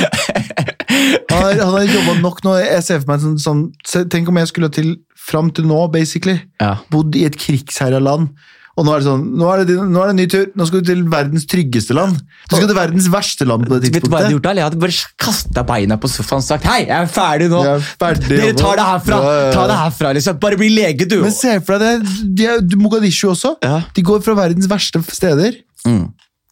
Han 1.30 1.42
har, 1.42 1.52
han 1.58 1.74
har 1.74 1.86
jobba 1.90 2.16
nok 2.20 2.42
nå. 2.46 2.56
Jeg 2.62 2.82
ser 2.86 3.00
for 3.02 3.12
meg 3.14 3.22
sånn, 3.24 3.38
sånn 3.42 4.08
Tenk 4.10 4.28
om 4.30 4.38
jeg 4.42 4.50
skulle 4.50 4.70
til 4.74 4.94
fram 5.24 5.50
til 5.56 5.66
nå, 5.66 5.78
basically. 5.92 6.38
Ja. 6.60 6.76
Bodd 6.92 7.16
i 7.16 7.24
et 7.26 7.38
krigsherja 7.40 7.98
land. 8.02 8.34
Og 8.74 8.82
nå 8.86 8.90
er 8.90 9.02
det 9.02 9.06
sånn, 9.06 9.24
nå 9.38 9.48
er 9.52 9.60
det, 9.62 9.74
nå 9.78 10.00
er 10.02 10.08
det 10.08 10.12
en 10.14 10.18
ny 10.18 10.24
tur. 10.32 10.46
Nå 10.58 10.66
skal 10.66 10.80
du 10.82 10.88
til 10.88 11.02
verdens 11.10 11.44
tryggeste 11.50 11.94
land. 11.94 12.16
Du 12.50 12.56
skal 12.56 12.66
til 12.66 12.78
verdens 12.78 13.06
verste 13.12 13.46
land 13.46 13.68
på 13.68 13.76
det 13.76 13.84
tidspunktet. 13.84 14.02
Vet 14.02 14.08
du 14.08 14.10
hva 14.10 14.18
jeg 14.18 14.26
hadde 14.26 14.34
gjort 14.34 14.46
da? 14.46 14.54
Jeg 14.58 14.66
hadde 14.66 14.80
bare 14.82 15.12
kastet 15.24 15.60
beina 15.68 15.98
på 16.02 16.10
sofaen 16.10 16.42
og 16.42 16.46
sagt 16.48 16.66
Hei, 16.66 16.80
jeg 16.88 16.96
er 16.96 17.12
ferdig 17.14 17.48
nå! 17.52 17.60
Er 17.70 17.86
ferdig 18.02 18.32
Dere 18.32 18.56
tar 18.58 18.80
det 18.80 18.88
herfra! 18.88 19.20
Ja, 19.22 19.36
ja, 19.36 19.46
ja. 19.46 19.54
Ta 19.54 19.68
det 19.70 19.78
herfra, 19.78 20.12
liksom. 20.18 20.42
Bare 20.42 20.58
bli 20.58 20.72
lege, 20.74 21.06
du! 21.06 21.20
Men 21.22 21.36
se 21.36 21.54
for 21.62 21.78
deg 21.78 22.02
det. 22.02 22.18
De 22.40 22.50
er, 22.50 22.66
Mogadishu 22.82 23.28
også. 23.30 23.54
Ja. 23.62 23.78
De 23.94 24.06
går 24.10 24.26
fra 24.26 24.34
verdens 24.42 24.66
verste 24.70 25.04
steder. 25.06 25.62
Mm. 25.86 26.04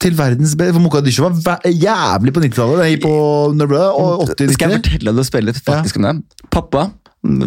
Til 0.02 0.18
verdens 0.18 0.54
beste. 0.58 0.86
Mogadishu 0.86 1.26
var 1.26 1.66
jævlig 1.66 2.38
på 2.38 2.46
90-tallet. 2.46 2.84
Nei, 2.86 2.96
På 3.02 3.14
når 3.58 3.74
ble? 3.74 3.84
Og 3.98 4.26
80 4.30 4.54
Skal 4.54 4.76
jeg 4.76 4.84
fortelle 4.84 5.10
deg 5.10 5.26
å 5.26 5.30
spille 5.32 5.58
faktisk 5.58 5.98
om 5.98 6.12
det? 6.12 6.18
Pappa 6.54 6.92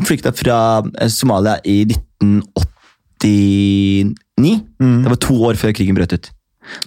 flykta 0.08 0.32
fra 0.36 0.60
eh, 1.00 1.10
Somalia 1.12 1.58
i 1.68 1.84
1989. 3.26 5.04
Det 5.04 5.12
var 5.14 5.22
to 5.24 5.36
år 5.50 5.60
før 5.60 5.74
krigen 5.76 5.98
brøt 5.98 6.14
ut. 6.16 6.32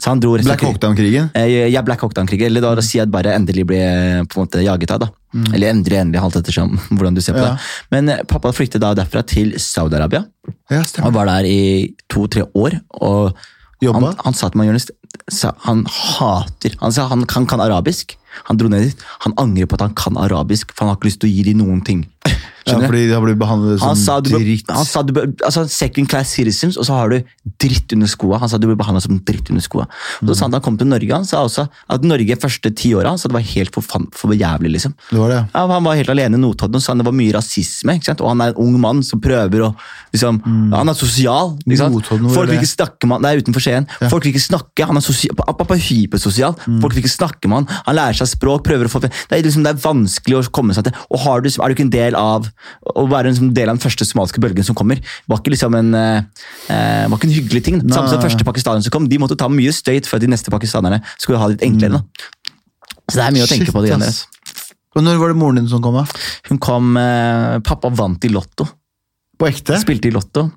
Så 0.03 0.11
han 0.11 0.19
dro 0.19 0.33
Black 0.43 0.63
Hawk 0.67 0.81
Down-krigen. 0.83 1.29
Eh, 1.39 1.69
Ja, 1.71 1.83
Black 1.87 2.01
Hawk 2.03 2.15
Down-krigen. 2.17 2.47
Eller 2.51 2.61
da 2.65 2.73
da 2.75 2.83
sier 2.83 3.05
jeg 3.05 3.13
bare 3.15 3.35
endelig 3.37 3.65
ble 3.67 3.79
på 4.27 4.41
en 4.41 4.47
måte 4.47 4.63
jaget 4.65 4.91
av. 4.91 4.99
da. 5.05 5.09
Eller 5.55 5.71
endelig, 5.71 5.99
endelig, 6.01 6.21
halvt 6.25 6.41
ettersom 6.43 6.75
hvordan 6.97 7.15
du 7.15 7.21
ser 7.23 7.35
på 7.39 7.45
Ja. 7.45 7.53
det. 7.55 7.61
Men 7.95 8.09
eh, 8.09 8.25
pappa 8.27 8.51
flyktet 8.53 8.81
da 8.83 8.95
derfra 8.99 9.23
til 9.27 9.53
Saudi-Arabia. 9.55 10.25
Ja, 10.71 10.83
Han 10.99 11.15
var 11.15 11.27
der 11.31 11.47
i 11.47 11.95
to-tre 12.11 12.43
år. 12.55 12.81
og 13.01 13.37
Jobba? 13.81 14.07
han, 14.11 14.17
han 14.25 14.35
sa 14.35 14.49
til 14.51 14.59
meg, 14.59 14.67
Jonas, 14.73 14.89
sa- 15.31 15.55
han 15.63 15.85
hater 15.87 16.75
Han 16.81 16.91
sa 16.93 17.07
han 17.07 17.23
kan, 17.31 17.47
kan 17.47 17.61
arabisk. 17.61 18.17
Han 18.51 18.57
dro 18.59 18.67
ned 18.69 18.83
dit. 18.83 18.97
Han 19.21 19.33
angrer 19.39 19.67
på 19.71 19.75
at 19.79 19.81
han 19.87 19.95
kan 19.95 20.17
arabisk, 20.19 20.73
for 20.75 20.85
han 20.85 20.91
har 20.91 20.99
ikke 20.99 21.07
lyst 21.13 21.21
til 21.23 21.31
å 21.31 21.33
gi 21.37 21.43
dem 21.53 21.59
noen 21.63 21.85
ting. 21.87 22.03
Ja, 22.69 22.79
fordi 22.89 23.07
de 23.09 23.15
har 23.17 23.23
blitt 23.25 23.39
behandlet 23.41 23.81
Han 23.83 23.97
sa, 23.97 24.19
som 24.19 24.23
du 24.23 24.31
dritt. 24.39 24.69
han 24.71 24.85
sa 24.85 25.03
du 25.03 25.13
altså 25.45 25.65
second 25.69 26.09
class 26.09 26.35
citizens, 26.37 26.77
og 26.77 26.85
så 26.89 26.93
har 26.99 27.09
du 27.13 27.19
dritt 27.61 27.93
under 27.97 28.07
skoa. 28.11 28.39
Han 28.43 28.49
sa 28.49 28.59
du 28.59 28.67
blir 28.69 28.77
behandla 28.79 29.01
som 29.03 29.19
dritt 29.25 29.49
under 29.51 29.65
skoa. 29.65 29.87
Mm. 30.23 30.29
så 30.29 30.37
sa 30.37 30.45
han 30.47 30.51
da 30.53 30.59
han 30.61 30.67
kom 30.67 30.79
til 30.79 30.87
Norge. 30.91 31.13
Han 31.13 31.25
sa 31.29 31.43
også 31.47 31.69
at 31.89 32.05
Norge 32.05 32.37
første 32.41 32.73
ti 32.77 32.93
åra 32.95 33.15
det 33.19 33.33
var 33.33 33.41
helt 33.45 33.75
for, 33.75 33.83
for 34.13 34.33
jævlig. 34.37 34.71
liksom. 34.77 34.95
Det 35.11 35.19
var 35.19 35.29
det. 35.33 35.41
Ja, 35.55 35.67
han 35.67 35.85
var 35.85 35.97
helt 35.99 36.09
alene 36.13 36.37
i 36.39 36.41
Notodden 36.41 36.77
og 36.77 36.83
sa 36.83 36.95
det 36.95 37.05
var 37.07 37.13
mye 37.17 37.33
rasisme. 37.35 37.95
ikke 37.99 38.05
sant? 38.13 38.21
Og 38.21 38.29
han 38.29 38.41
er 38.41 38.53
en 38.55 38.61
ung 38.65 38.79
mann 38.81 39.03
som 39.03 39.21
prøver 39.21 39.65
å 39.67 39.75
liksom, 40.13 40.41
Han 40.75 40.89
er 40.89 40.95
sosial. 40.95 41.57
ikke 41.67 41.79
sant? 41.81 41.95
Notodden, 41.95 42.31
Folk 42.35 42.49
vil 42.51 42.59
ikke 42.61 42.71
snakke 42.77 43.07
med 43.09 43.19
han, 43.19 43.23
Det 43.23 43.31
er 43.33 43.43
utenfor 43.43 43.65
Skien. 43.65 43.87
Folk 44.09 44.25
vil 44.25 44.33
ikke 44.35 44.45
snakke. 44.47 44.87
Han 44.87 44.97
er 44.97 45.05
sosia- 45.05 45.35
pappa 45.37 45.75
er 45.75 45.83
hypersosial. 45.83 46.55
Folk 46.81 46.95
vil 46.95 47.03
ikke 47.05 47.15
snakke 47.17 47.49
med 47.49 47.63
han. 47.65 47.83
Han 47.87 47.97
lærer 47.97 48.17
seg 48.21 48.29
språk. 48.37 48.65
prøver 48.65 48.89
å 48.89 48.93
få... 48.93 49.01
Det 49.01 49.13
er, 49.31 49.43
liksom, 49.43 49.65
det 49.65 49.75
er 49.75 49.81
vanskelig 49.83 50.39
å 50.39 50.51
komme 50.51 50.75
seg 50.77 50.85
til. 50.89 50.95
Og 51.11 51.21
har 51.25 51.41
du, 51.41 51.49
er 51.49 51.69
du 51.69 51.75
ikke 51.77 51.87
en 51.87 51.95
del 51.95 52.15
av 52.19 52.49
å 52.95 53.07
være 53.11 53.33
en 53.33 53.39
sånn 53.39 53.53
del 53.57 53.71
av 53.71 53.79
den 53.79 53.83
første 53.83 54.07
somaliske 54.09 54.43
bølgen 54.43 54.67
som 54.67 54.77
kommer, 54.79 55.01
var 55.31 55.41
ikke 55.41 55.53
liksom 55.55 55.77
en, 55.79 55.95
eh, 55.95 56.23
eh, 56.69 57.05
var 57.09 57.19
ikke 57.19 57.29
en 57.31 57.37
hyggelig 57.37 57.65
ting. 57.65 57.81
Samme 57.89 58.11
som 58.11 58.23
første 58.23 58.45
pakistanerne 58.47 58.85
som 58.87 58.95
kom. 58.95 59.09
De 59.09 59.19
måtte 59.19 59.39
ta 59.39 59.49
mye 59.49 59.73
støyt 59.75 60.07
for 60.07 60.17
at 60.19 60.23
de 60.27 60.31
neste 60.33 60.51
pakistanerne 60.51 61.03
skulle 61.17 61.39
ha 61.39 61.49
det 61.49 61.59
litt 61.59 61.69
enklere. 61.71 62.01
da. 62.01 62.03
Så 63.09 63.17
det 63.17 63.25
er 63.27 63.37
mye 63.39 63.47
å 63.47 63.51
tenke 63.51 63.69
Shit, 63.71 63.75
på. 63.75 63.83
de 63.83 63.89
greiene 63.89 64.11
Og 64.97 65.05
når 65.05 65.19
var 65.21 65.29
det 65.29 65.37
moren 65.41 65.61
din 65.61 65.69
som 65.69 65.81
kom? 65.83 65.95
da? 65.95 66.05
Hun 66.49 66.59
kom 66.59 66.97
eh, 66.97 67.59
Pappa 67.61 67.89
vant 67.89 68.25
i 68.25 68.29
Lotto. 68.29 68.67
På 69.39 69.47
ekte? 69.47 69.79
Spilte 69.81 70.11
i 70.11 70.15
Lotto. 70.15 70.51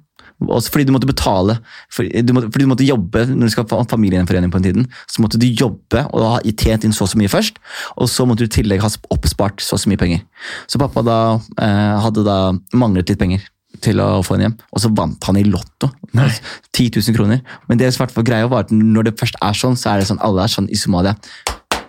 Også 0.47 0.73
fordi 0.73 0.87
du 0.89 0.93
måtte 0.95 1.09
betale. 1.09 1.59
Fordi 1.93 2.23
du 2.25 2.33
måtte, 2.33 2.49
fordi 2.53 2.65
du 2.65 2.71
måtte 2.71 2.87
jobbe 2.87 3.25
når 3.29 3.49
du 3.49 3.53
skal 3.53 3.67
ha 3.69 3.83
familiegjenforening 3.91 4.51
på 4.53 4.61
den 4.61 4.67
tiden. 4.69 4.89
Så 5.11 5.21
måtte 5.23 5.39
du 5.41 5.47
jobbe 5.47 6.05
og 6.09 6.25
ha 6.25 6.33
tjent 6.57 6.87
inn 6.87 6.95
så 6.95 7.05
og 7.05 7.11
så 7.13 7.21
mye 7.21 7.31
først, 7.31 7.57
og 7.97 8.09
så 8.09 8.25
måtte 8.29 8.45
du 8.45 8.49
i 8.51 8.55
tillegg 8.61 8.83
ha 8.83 8.89
oppspart 9.13 9.63
så 9.63 9.77
og 9.77 9.83
så 9.83 9.91
mye 9.91 10.01
penger. 10.01 10.25
Så 10.69 10.81
pappa 10.81 11.03
da 11.05 11.17
eh, 11.37 11.95
hadde 12.05 12.25
da 12.27 12.37
manglet 12.77 13.09
litt 13.11 13.21
penger 13.21 13.45
til 13.81 14.01
å 14.03 14.19
få 14.25 14.35
henne 14.35 14.49
hjem, 14.49 14.57
og 14.75 14.83
så 14.83 14.91
vant 14.97 15.29
han 15.29 15.39
i 15.39 15.45
Lotto. 15.47 15.89
10 16.11 16.99
000 16.99 17.15
kroner. 17.15 17.41
Men 17.69 17.79
det 17.79 17.89
som 17.95 18.05
var 18.05 18.27
greia 18.27 18.49
var 18.51 18.67
at 18.67 18.73
når 18.75 19.09
det 19.09 19.15
først 19.21 19.39
er 19.41 19.57
sånn, 19.57 19.77
så 19.79 19.93
er 19.93 20.01
det 20.01 20.09
sånn 20.11 20.21
alle 20.25 20.45
er 20.45 20.51
sånn 20.51 20.69
i 20.69 20.79
Somalia. 20.79 21.15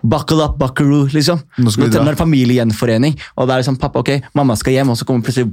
Buckle 0.03 0.43
up, 0.43 0.57
buckaroo, 0.59 1.07
liksom. 1.15 1.43
Nå 1.63 1.71
skal 1.75 1.85
vi 1.85 1.91
Nå 1.91 1.95
dra. 1.95 2.07
er 2.07 2.17
det 2.17 2.23
familiegjenforening, 2.23 3.19
og 3.37 3.47
da 3.47 3.55
er 3.55 3.63
det 3.63 3.69
sånn 3.69 3.79
pappa, 3.83 4.03
ok, 4.03 4.33
mamma 4.39 4.57
skal 4.59 4.75
hjem, 4.79 4.95
og 4.95 4.99
så 4.99 5.07
kommer 5.07 5.27
plutselig 5.27 5.53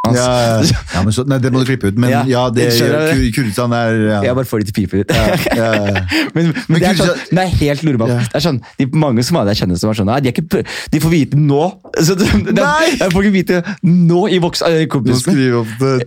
Ja, 0.00 0.12
ja, 0.16 0.60
ja. 0.94 1.02
men 1.04 1.12
så, 1.12 1.26
nei, 1.28 1.36
det 1.44 1.50
må 1.52 1.60
du 1.60 1.66
klippe 1.68 1.90
ut. 1.90 1.98
Men 2.00 2.08
Ja, 2.08 2.22
ja, 2.24 2.44
det, 2.54 2.70
gjør 2.72 3.10
Kurdistan 3.36 3.74
er 3.76 3.98
ja. 3.98 4.20
Jeg 4.24 4.36
bare 4.38 4.48
får 4.48 4.62
litt 4.62 4.70
til 4.70 4.72
å 4.72 4.88
pipe 4.88 5.02
ut. 5.02 5.12
Men, 6.34 6.46
men, 6.46 6.54
Men 6.70 6.80
det 6.80 6.88
er 6.88 6.98
sånn, 6.98 7.20
det 7.34 7.42
er 7.42 7.52
helt 7.58 7.82
normalt. 7.84 8.12
Ja. 8.14 8.20
Det 8.30 8.38
er 8.38 8.44
sånn, 8.44 8.60
de, 8.78 8.86
mange 9.02 9.24
som 9.26 9.36
jeg 9.48 9.58
kjenner 9.60 9.80
som 9.80 9.90
er 9.90 9.98
sånn, 9.98 10.12
de, 10.24 10.30
er 10.30 10.40
ikke, 10.40 10.62
de 10.94 11.00
får 11.02 11.12
vite 11.12 11.40
nå. 11.40 11.64
Så 12.06 12.16
de, 12.16 12.28
de, 12.48 12.54
Nei! 12.56 12.94
de 13.00 13.10
får 13.12 13.26
ikke 13.26 13.34
vite 13.34 13.60
nå 13.84 14.22
i 14.30 14.40
voksen 14.42 14.70
alder. 14.70 14.86
Må 14.86 14.94
kompisen 14.94 15.36
min. 15.36 15.42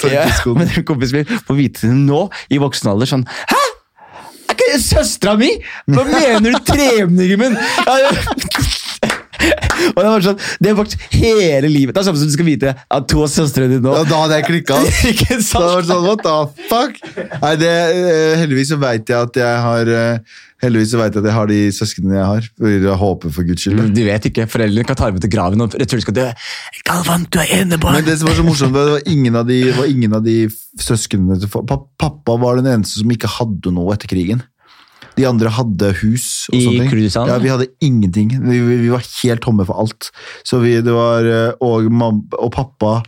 Ja, 0.09 0.55
men 0.57 0.73
kompisen 0.87 1.19
min 1.19 1.43
får 1.49 1.59
vite 1.59 1.85
det 1.85 1.97
nå 1.99 2.23
i 2.49 2.61
voksen 2.63 2.93
alder. 2.95 3.13
Sånn 3.13 3.27
Hæ?! 3.51 3.61
Er 4.49 4.57
ikke 4.57 4.79
søstera 4.81 5.35
mi?! 5.39 5.51
Hva 5.91 6.07
mener 6.07 6.49
du, 6.49 6.59
tremenningen 6.71 7.45
min?! 7.45 7.59
Og 9.93 9.99
det 9.99 10.07
var 10.09 10.25
sånn, 10.25 10.39
det 10.63 10.71
er 10.71 10.77
faktisk 10.77 11.03
hele 11.17 11.69
livet. 11.71 11.93
Det 11.95 12.01
er 12.01 12.07
samme 12.07 12.21
som 12.21 12.29
du 12.29 12.35
skal 12.35 12.47
vite 12.47 12.73
at 12.73 13.09
to 13.11 13.23
av 13.25 13.29
søstrene 13.33 13.75
dine 13.75 13.83
nå 13.83 13.97
Ja, 13.97 14.05
da 14.07 14.21
hadde 14.23 14.39
jeg 14.39 14.47
klikka. 14.51 14.79
Det 15.33 15.39
var 15.51 15.85
sånn, 15.87 16.05
what 16.05 16.23
the 16.23 16.65
fuck? 16.69 16.97
Nei, 17.41 17.53
det, 17.59 17.69
eh, 17.69 18.33
heldigvis 18.41 18.73
så 18.73 18.79
veit 18.81 19.09
jeg 19.09 19.29
at 19.29 19.39
jeg 19.39 19.61
har 19.67 19.93
eh, 19.93 20.41
Heldigvis 20.63 20.93
så 20.93 20.99
vet 21.01 21.11
jeg 21.11 21.19
at 21.19 21.27
jeg 21.27 21.35
har 21.35 21.49
de 21.49 21.57
søsknene 21.75 22.15
jeg 22.15 22.27
har. 22.29 22.45
Jeg 22.71 22.93
håper 23.01 23.31
for 23.35 23.47
guds 23.47 23.65
skyld. 23.65 23.81
De 23.97 24.05
vet 24.07 24.27
ikke, 24.29 24.45
Foreldrene 24.47 24.87
kan 24.87 24.95
ta 24.95 25.09
dem 25.09 25.17
med 25.17 25.25
til 25.25 25.33
graven 25.33 25.65
og 25.65 25.75
jeg 25.75 25.89
tror 25.91 25.99
de 25.99 26.05
skal 26.05 26.15
dø. 26.15 26.27
Galvan, 26.87 27.25
du 27.27 27.39
er 27.41 27.51
enebarn! 27.57 27.97
Men 27.99 28.07
det 28.07 28.15
som 28.21 28.29
var 28.29 28.37
så 28.37 28.45
morsomt, 28.47 28.77
det 28.77 28.85
var 28.93 29.11
ingen 29.11 29.35
av 29.35 29.49
de, 29.49 29.59
var 29.75 29.91
ingen 29.91 30.15
av 30.15 30.23
de 30.23 30.37
søsknene 30.79 31.35
Pappa 31.51 32.37
var 32.39 32.61
den 32.61 32.71
eneste 32.71 33.01
som 33.01 33.11
ikke 33.11 33.31
hadde 33.41 33.75
noe 33.75 33.97
etter 33.97 34.07
krigen. 34.11 34.45
De 35.17 35.25
andre 35.29 35.51
hadde 35.53 35.91
hus. 36.01 36.47
og 36.49 36.55
I 36.57 36.63
sånne 36.65 36.87
ting. 36.89 37.09
Ja, 37.29 37.37
Vi 37.41 37.51
hadde 37.51 37.67
ingenting. 37.85 38.31
Vi, 38.41 38.61
vi, 38.65 38.77
vi 38.85 38.93
var 38.93 39.03
helt 39.23 39.43
tomme 39.45 39.65
for 39.67 39.83
alt. 39.83 40.09
Så 40.47 40.61
vi, 40.63 40.77
det 40.81 40.93
var, 40.95 41.27
eh, 41.27 41.51
og, 41.61 41.91
og 42.39 42.49
pappa 42.53 43.01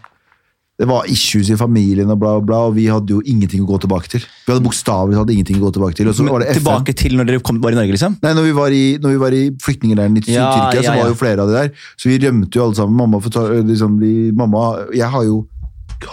Det 0.75 0.83
var 0.89 1.05
issues 1.07 1.47
i 1.47 1.55
familien, 1.55 2.09
og 2.11 2.17
bla, 2.19 2.33
bla, 2.43 2.57
og 2.67 2.73
vi 2.75 2.89
hadde 2.91 3.13
jo 3.13 3.21
ingenting 3.23 3.61
å 3.63 3.67
gå 3.69 3.77
tilbake 3.85 4.09
til. 4.11 4.25
Vi 4.43 4.51
hadde 4.51 4.65
bokstavelig 4.65 5.15
talt 5.15 5.29
ingenting 5.31 5.61
å 5.61 5.69
gå 5.69 5.71
tilbake 5.77 5.95
til. 5.95 6.09
Så 6.11 6.25
tilbake 6.27 6.91
til 6.99 7.15
når 7.15 7.29
dere 7.29 7.39
kom, 7.47 7.61
var 7.63 7.71
i 7.71 7.77
Norge, 7.79 7.95
liksom? 7.95 8.17
Nei, 8.19 8.33
når 8.35 8.43
vi 8.49 8.51
var 8.57 8.75
i, 8.75 8.83
når 8.99 9.13
vi 9.13 9.21
var 9.21 9.37
i 9.37 9.43
flyktningleiren 9.63 10.19
i 10.19 10.25
Ja, 10.33 10.49
Tyrkia, 10.51 10.81
så 10.83 10.89
ja, 10.89 10.97
var 10.99 11.13
jo 11.13 11.15
flere 11.21 11.45
av 11.45 11.53
de 11.53 11.55
der. 11.61 11.71
Så 11.95 12.11
vi 12.11 12.19
rømte 12.25 12.59
jo 12.59 12.65
alle 12.65 12.75
sammen. 12.75 12.99
Mamma, 12.99 13.23
liksom, 13.71 13.95
mamma 14.35 14.65
Jeg 14.91 15.07
har 15.15 15.23
jo 15.29 15.45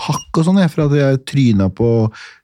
hakk 0.06 0.38
og 0.38 0.46
sånn, 0.46 0.62
jeg, 0.62 0.70
for 0.70 0.86
at 0.86 0.94
jeg 0.94 1.20
tryna 1.26 1.66
på 1.74 1.88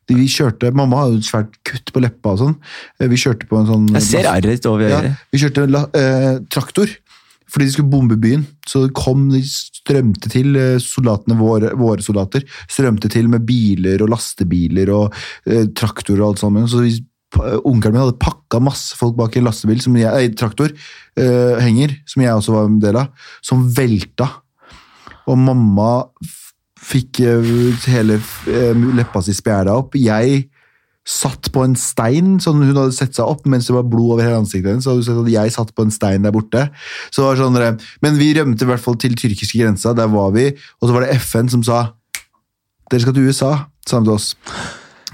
Vi 0.08 0.24
kjørte 0.32 0.70
Mamma 0.76 1.02
hadde 1.04 1.18
et 1.20 1.28
svært 1.28 1.58
kutt 1.68 1.92
på 1.92 2.00
leppa 2.00 2.32
og 2.32 2.40
sånn. 2.42 2.56
Eh, 3.00 3.10
Vi 3.10 3.18
kjørte 3.20 3.48
på 3.50 3.58
en 3.60 3.68
sånn 3.68 3.90
Jeg 3.98 4.06
ser 4.06 4.30
arret 4.30 4.66
over 4.70 4.88
ja. 4.88 5.02
Vi 5.32 5.42
kjørte 5.42 5.66
la, 5.70 5.84
eh, 5.92 6.38
traktor. 6.48 6.88
Fordi 7.48 7.64
de 7.64 7.72
skulle 7.72 7.88
bombe 7.88 8.16
byen. 8.20 8.42
Så 8.68 8.82
det 8.84 8.94
kom, 8.96 9.30
de 9.32 9.40
strømte 9.40 10.28
til, 10.28 10.56
eh, 10.56 10.76
soldatene 10.84 11.36
våre, 11.38 11.70
våre 11.80 12.04
soldater. 12.04 12.44
Strømte 12.68 13.08
til 13.08 13.28
med 13.32 13.46
biler 13.48 14.02
og 14.04 14.10
lastebiler 14.12 14.90
og 14.92 15.14
eh, 15.46 15.64
traktorer 15.72 16.20
og 16.20 16.34
alt 16.34 16.42
sammen. 16.42 16.68
Så 16.68 16.82
vi, 16.84 16.92
onkelen 17.64 17.96
min 17.96 18.02
hadde 18.02 18.18
pakka 18.20 18.60
masse 18.60 18.96
folk 18.96 19.16
bak 19.16 19.36
en 19.36 19.48
lastebil, 19.48 19.80
som 19.80 19.96
jeg, 19.96 20.12
eh, 20.12 20.34
traktor, 20.36 20.72
eh, 21.16 21.56
henger, 21.64 21.96
som 22.04 22.22
jeg 22.22 22.36
også 22.36 22.52
var 22.52 22.68
en 22.68 22.78
del 22.84 23.00
av, 23.00 23.08
som 23.40 23.64
velta. 23.72 24.28
Og 25.28 25.38
mamma 25.40 26.04
fikk 26.78 27.20
eh, 27.24 27.50
hele 27.90 28.20
eh, 28.50 28.86
leppa 28.98 29.22
si 29.24 29.34
spjæla 29.36 29.74
opp. 29.80 29.98
Jeg 29.98 30.46
satt 31.08 31.48
på 31.54 31.62
en 31.64 31.74
stein, 31.78 32.36
sånn 32.42 32.60
hun 32.60 32.76
hadde 32.76 32.92
sett 32.92 33.16
seg 33.16 33.24
opp 33.24 33.46
mens 33.48 33.70
det 33.70 33.76
var 33.78 33.86
blod 33.88 34.18
over 34.18 34.26
hele 34.26 34.42
ansiktet 34.42 34.74
hennes. 34.74 34.84
Så 34.84 34.92
hadde 34.92 35.06
sett 35.06 35.22
at 35.22 35.32
jeg 35.32 35.54
satt 35.54 35.72
på 35.76 35.86
en 35.86 35.94
stein 35.94 36.26
der 36.26 36.34
borte. 36.34 36.66
Så 37.08 37.22
det 37.22 37.28
var 37.30 37.40
sånn, 37.40 37.80
men 38.04 38.20
vi 38.20 38.34
rømte 38.36 38.66
i 38.66 38.68
hvert 38.68 38.84
fall 38.84 38.98
til 39.00 39.16
tyrkiske 39.16 39.60
grensa, 39.60 39.94
der 39.96 40.10
var 40.12 40.34
vi. 40.36 40.50
Og 40.80 40.88
så 40.88 40.94
var 40.94 41.06
det 41.06 41.16
FN 41.22 41.48
som 41.52 41.64
sa 41.66 41.86
dere 42.88 43.04
skal 43.04 43.16
til 43.16 43.28
USA, 43.28 43.52
sammen 43.88 44.08
med 44.08 44.14
oss. 44.14 44.32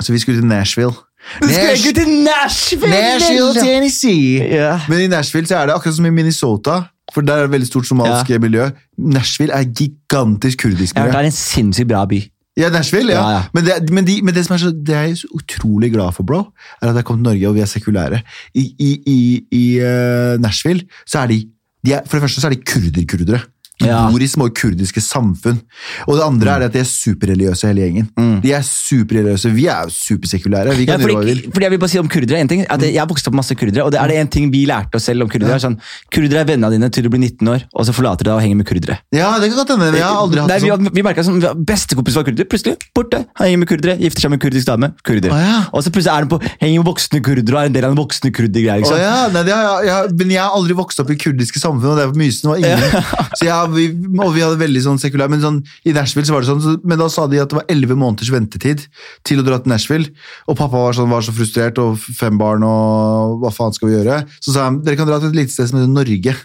Så 0.00 0.12
vi 0.14 0.20
skulle 0.22 0.38
til 0.38 0.46
Nashville. 0.46 0.94
Du 1.42 1.48
skulle 1.48 1.72
ikke 1.72 1.94
til 1.96 2.10
Nashville! 2.26 2.90
Nashville, 2.90 3.54
Tennessee! 3.54 4.42
Yeah. 4.42 4.80
Men 4.88 5.00
i 5.00 5.06
Nashville 5.06 5.48
så 5.48 5.56
er 5.56 5.66
det 5.66 5.74
akkurat 5.74 5.96
som 5.96 6.06
i 6.06 6.10
Minnesota, 6.10 6.82
for 7.14 7.22
der 7.22 7.34
er 7.34 7.46
det 7.46 7.50
veldig 7.54 7.66
stort 7.70 7.86
somalisk 7.86 8.30
Ja. 8.30 8.38
miljø. 8.42 8.68
Nashville 8.98 9.54
er 9.54 9.64
gigantisk 9.64 10.62
kurdisk 10.62 10.96
miljø. 10.96 11.06
Ja, 11.06 11.12
det 11.12 11.20
er 11.20 11.30
en 11.30 11.36
sinnssykt 11.36 11.88
bra 11.88 12.04
by. 12.10 12.20
Ja, 12.56 12.68
Nashville, 12.70 13.12
ja. 13.12 13.22
Ja, 13.22 13.36
ja. 13.36 13.42
Men, 13.54 13.64
det, 13.66 13.90
men, 13.90 14.06
de, 14.06 14.20
men 14.22 14.34
det 14.34 14.44
som 14.46 14.54
er 14.54 14.58
så, 14.62 14.70
det 14.86 14.94
er 14.94 15.00
jeg 15.08 15.16
så 15.18 15.30
utrolig 15.34 15.90
glad 15.92 16.12
for, 16.14 16.22
bro, 16.22 16.42
er 16.82 16.88
at 16.92 16.96
jeg 17.00 17.04
kom 17.04 17.16
til 17.18 17.22
Norge, 17.26 17.48
og 17.48 17.54
vi 17.56 17.60
er 17.64 17.66
sekulære. 17.70 18.20
I, 18.54 18.64
i, 18.78 18.90
i, 19.06 19.18
i 19.50 19.64
uh, 19.82 20.36
Nashville 20.42 20.84
så 21.06 21.18
er 21.24 21.26
de, 21.32 21.40
de 21.86 21.92
er, 21.92 22.00
For 22.06 22.16
det 22.16 22.22
første 22.28 22.40
så 22.40 22.46
er 22.46 22.54
de 22.54 22.62
kurder-kurdere. 22.62 23.40
De 23.80 23.88
Ja. 23.88 24.08
bor 24.08 24.22
i 24.22 24.26
små 24.30 24.46
kurdiske 24.54 25.00
samfunn. 25.02 25.58
Og 26.06 26.14
det 26.16 26.22
andre 26.24 26.50
er 26.54 26.62
at 26.68 26.72
de 26.72 26.78
er 26.78 26.84
superreligiøse, 26.86 27.66
hele 27.66 27.82
gjengen. 27.82 28.06
De 28.40 28.52
er 28.54 28.62
superreligiøse. 28.62 29.50
Vi 29.52 29.66
er 29.66 29.82
jo 29.88 29.90
supersekulære. 29.90 30.76
Vi 30.78 30.84
Ja, 30.86 30.94
kan 30.96 31.00
gjøre 31.02 31.14
hva 31.16 31.24
vi 31.24 31.32
fordi, 31.34 31.42
vil. 31.42 31.50
fordi 31.52 31.64
jeg 31.66 31.70
vil 31.74 31.78
bare 31.82 31.90
si 31.90 31.98
om 31.98 32.08
kurdere 32.08 32.38
en 32.40 32.48
ting, 32.48 32.62
at 32.70 32.80
Jeg 32.84 32.98
har 33.00 33.06
vokst 33.08 33.26
opp 33.26 33.34
med 33.34 33.40
masse 33.42 33.54
kurdere, 33.58 33.82
og 33.84 33.90
det 33.90 33.98
er 34.00 34.06
det 34.08 34.16
en 34.20 34.28
ting 34.28 34.50
vi 34.52 34.64
lærte 34.66 34.94
oss 34.94 35.04
selv 35.04 35.22
om 35.22 35.28
kurdere. 35.28 35.54
er 35.54 35.58
Sånn, 35.58 35.78
kurdere 36.12 36.40
er 36.40 36.44
vennene 36.44 36.70
dine 36.70 36.88
til 36.90 37.02
du 37.02 37.08
blir 37.10 37.18
19 37.18 37.48
år, 37.48 37.64
og 37.74 37.84
så 37.86 37.92
forlater 37.92 38.22
du 38.22 38.30
deg 38.30 38.34
og 38.36 38.42
henger 38.42 38.56
med 38.56 38.66
kurdere. 38.66 38.98
Ja, 39.12 39.38
det 39.40 39.50
kan 39.50 39.58
godt 39.58 39.70
hende. 39.74 39.92
Vi 39.92 39.98
har 40.00 40.14
aldri 40.22 40.38
hatt 40.40 40.48
Nei, 40.48 40.58
vi, 40.60 40.68
sånn. 40.68 40.94
Vi, 40.94 41.02
vi 41.02 41.22
sånn, 41.24 41.64
Bestekompis 41.66 42.14
var 42.14 42.24
kurder, 42.24 42.44
plutselig 42.44 42.76
borte. 42.94 43.26
Han 43.36 43.46
henger 43.48 43.58
med 43.58 43.68
kurdere, 43.68 43.98
gifter 43.98 44.20
seg 44.22 44.30
med 44.30 44.40
kurdisk 44.40 44.66
dame. 44.66 44.92
kurder. 45.02 45.32
Ah, 45.32 45.40
ja. 45.40 45.58
Og 45.72 45.82
så 45.82 45.90
plutselig 45.90 46.14
er 46.14 46.22
han 46.22 46.28
på, 46.28 46.38
henger 46.60 46.78
med 46.84 46.86
voksne 46.94 47.20
kurdere 47.24 47.54
og 47.56 47.62
er 47.62 47.66
en 47.66 47.72
del 47.72 47.84
av 47.84 47.94
den 47.94 47.98
voksne 48.04 48.30
kurdergreia. 48.30 48.78
Liksom. 48.78 48.94
Ah, 48.94 49.02
ja, 49.02 49.28
nei, 49.34 49.42
det 49.42 49.52
har 49.52 49.82
jeg, 49.82 49.86
jeg, 49.90 50.18
men 50.18 50.30
jeg 50.30 50.42
har 50.42 50.50
aldri 50.54 50.74
vokst 50.78 51.00
opp 51.00 51.10
i 51.10 51.16
kurdiske 51.16 51.58
samfunn, 51.58 51.90
og 51.90 51.98
det 51.98 52.06
var 52.06 52.14
Mysen 52.14 52.50
var 52.50 52.56
ingen. 52.56 52.78
Så 53.38 53.44
jeg, 53.48 53.63
vi, 53.72 53.88
og 54.20 54.32
vi 54.34 54.44
hadde 54.44 54.60
veldig 54.60 54.82
sånn 54.84 55.00
sekulær, 55.00 55.30
men 55.32 55.42
sånn, 55.42 55.60
i 55.88 55.94
Nashville 55.96 56.28
så 56.28 56.36
var 56.36 56.44
det 56.44 56.50
sånn, 56.50 56.62
så, 56.64 56.76
men 56.84 57.00
da 57.00 57.08
sa 57.12 57.26
de 57.30 57.40
at 57.42 57.52
det 57.52 57.58
var 57.60 57.68
11 57.72 58.00
måneders 58.00 58.32
ventetid 58.34 58.86
til 59.24 59.40
å 59.40 59.46
dra 59.46 59.60
til 59.62 59.72
Nashville, 59.72 60.10
og 60.48 60.58
pappa 60.60 60.76
var, 60.76 60.96
sånn, 60.98 61.12
var 61.12 61.24
så 61.24 61.34
frustrert, 61.36 61.80
og 61.82 62.00
fem 62.18 62.40
barn, 62.40 62.66
og 62.68 63.40
hva 63.42 63.52
faen 63.54 63.76
skal 63.76 63.90
vi 63.90 63.96
gjøre? 63.98 64.24
Så 64.40 64.54
sa 64.56 64.68
han, 64.68 64.82
dere 64.84 65.00
kan 65.00 65.08
dra 65.08 65.20
til 65.22 65.32
et 65.32 65.40
lite 65.44 65.54
sted 65.54 65.70
som 65.70 65.80
heter 65.80 65.94
Norge. 65.94 66.36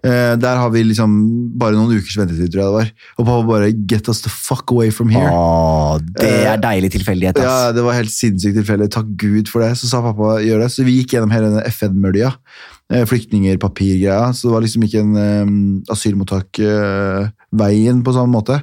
Eh, 0.00 0.34
der 0.40 0.56
har 0.56 0.70
vi 0.72 0.80
liksom 0.88 1.12
bare 1.60 1.76
noen 1.76 1.98
ukers 1.98 2.16
ventetid, 2.16 2.48
tror 2.48 2.62
jeg 2.62 2.68
det 2.70 2.76
var. 2.78 2.92
Og 3.18 3.26
pappa 3.26 3.42
bare, 3.50 3.72
get 3.90 4.08
us 4.08 4.22
the 4.24 4.32
fuck 4.32 4.72
away 4.72 4.88
from 4.94 5.12
here. 5.12 5.28
Åh, 5.28 5.98
det 6.16 6.30
er 6.48 6.62
deilig 6.62 6.94
tilfeldighet. 6.96 7.36
ass. 7.36 7.44
Ja, 7.44 7.72
det 7.76 7.84
var 7.84 7.98
helt 7.98 8.14
sinnssykt 8.14 8.56
tilfeldig. 8.62 8.88
Takk 8.96 9.10
Gud 9.20 9.52
for 9.52 9.60
det. 9.64 9.74
Så 9.76 9.90
sa 9.90 10.00
pappa 10.04 10.38
gjør 10.40 10.64
det. 10.64 10.70
Så 10.72 10.88
vi 10.88 10.96
gikk 11.02 11.16
gjennom 11.16 11.34
hele 11.34 11.52
denne 11.52 11.66
FN-mølja. 11.68 12.32
Eh, 12.90 13.04
Flyktninger, 13.06 13.54
papirgreia. 13.62 14.32
Så 14.34 14.48
det 14.48 14.54
var 14.54 14.62
liksom 14.64 14.82
ikke 14.86 15.02
en 15.04 15.16
eh, 15.16 15.46
asylmottak-veien 15.94 17.98
på 18.06 18.14
samme 18.16 18.32
måte. 18.34 18.56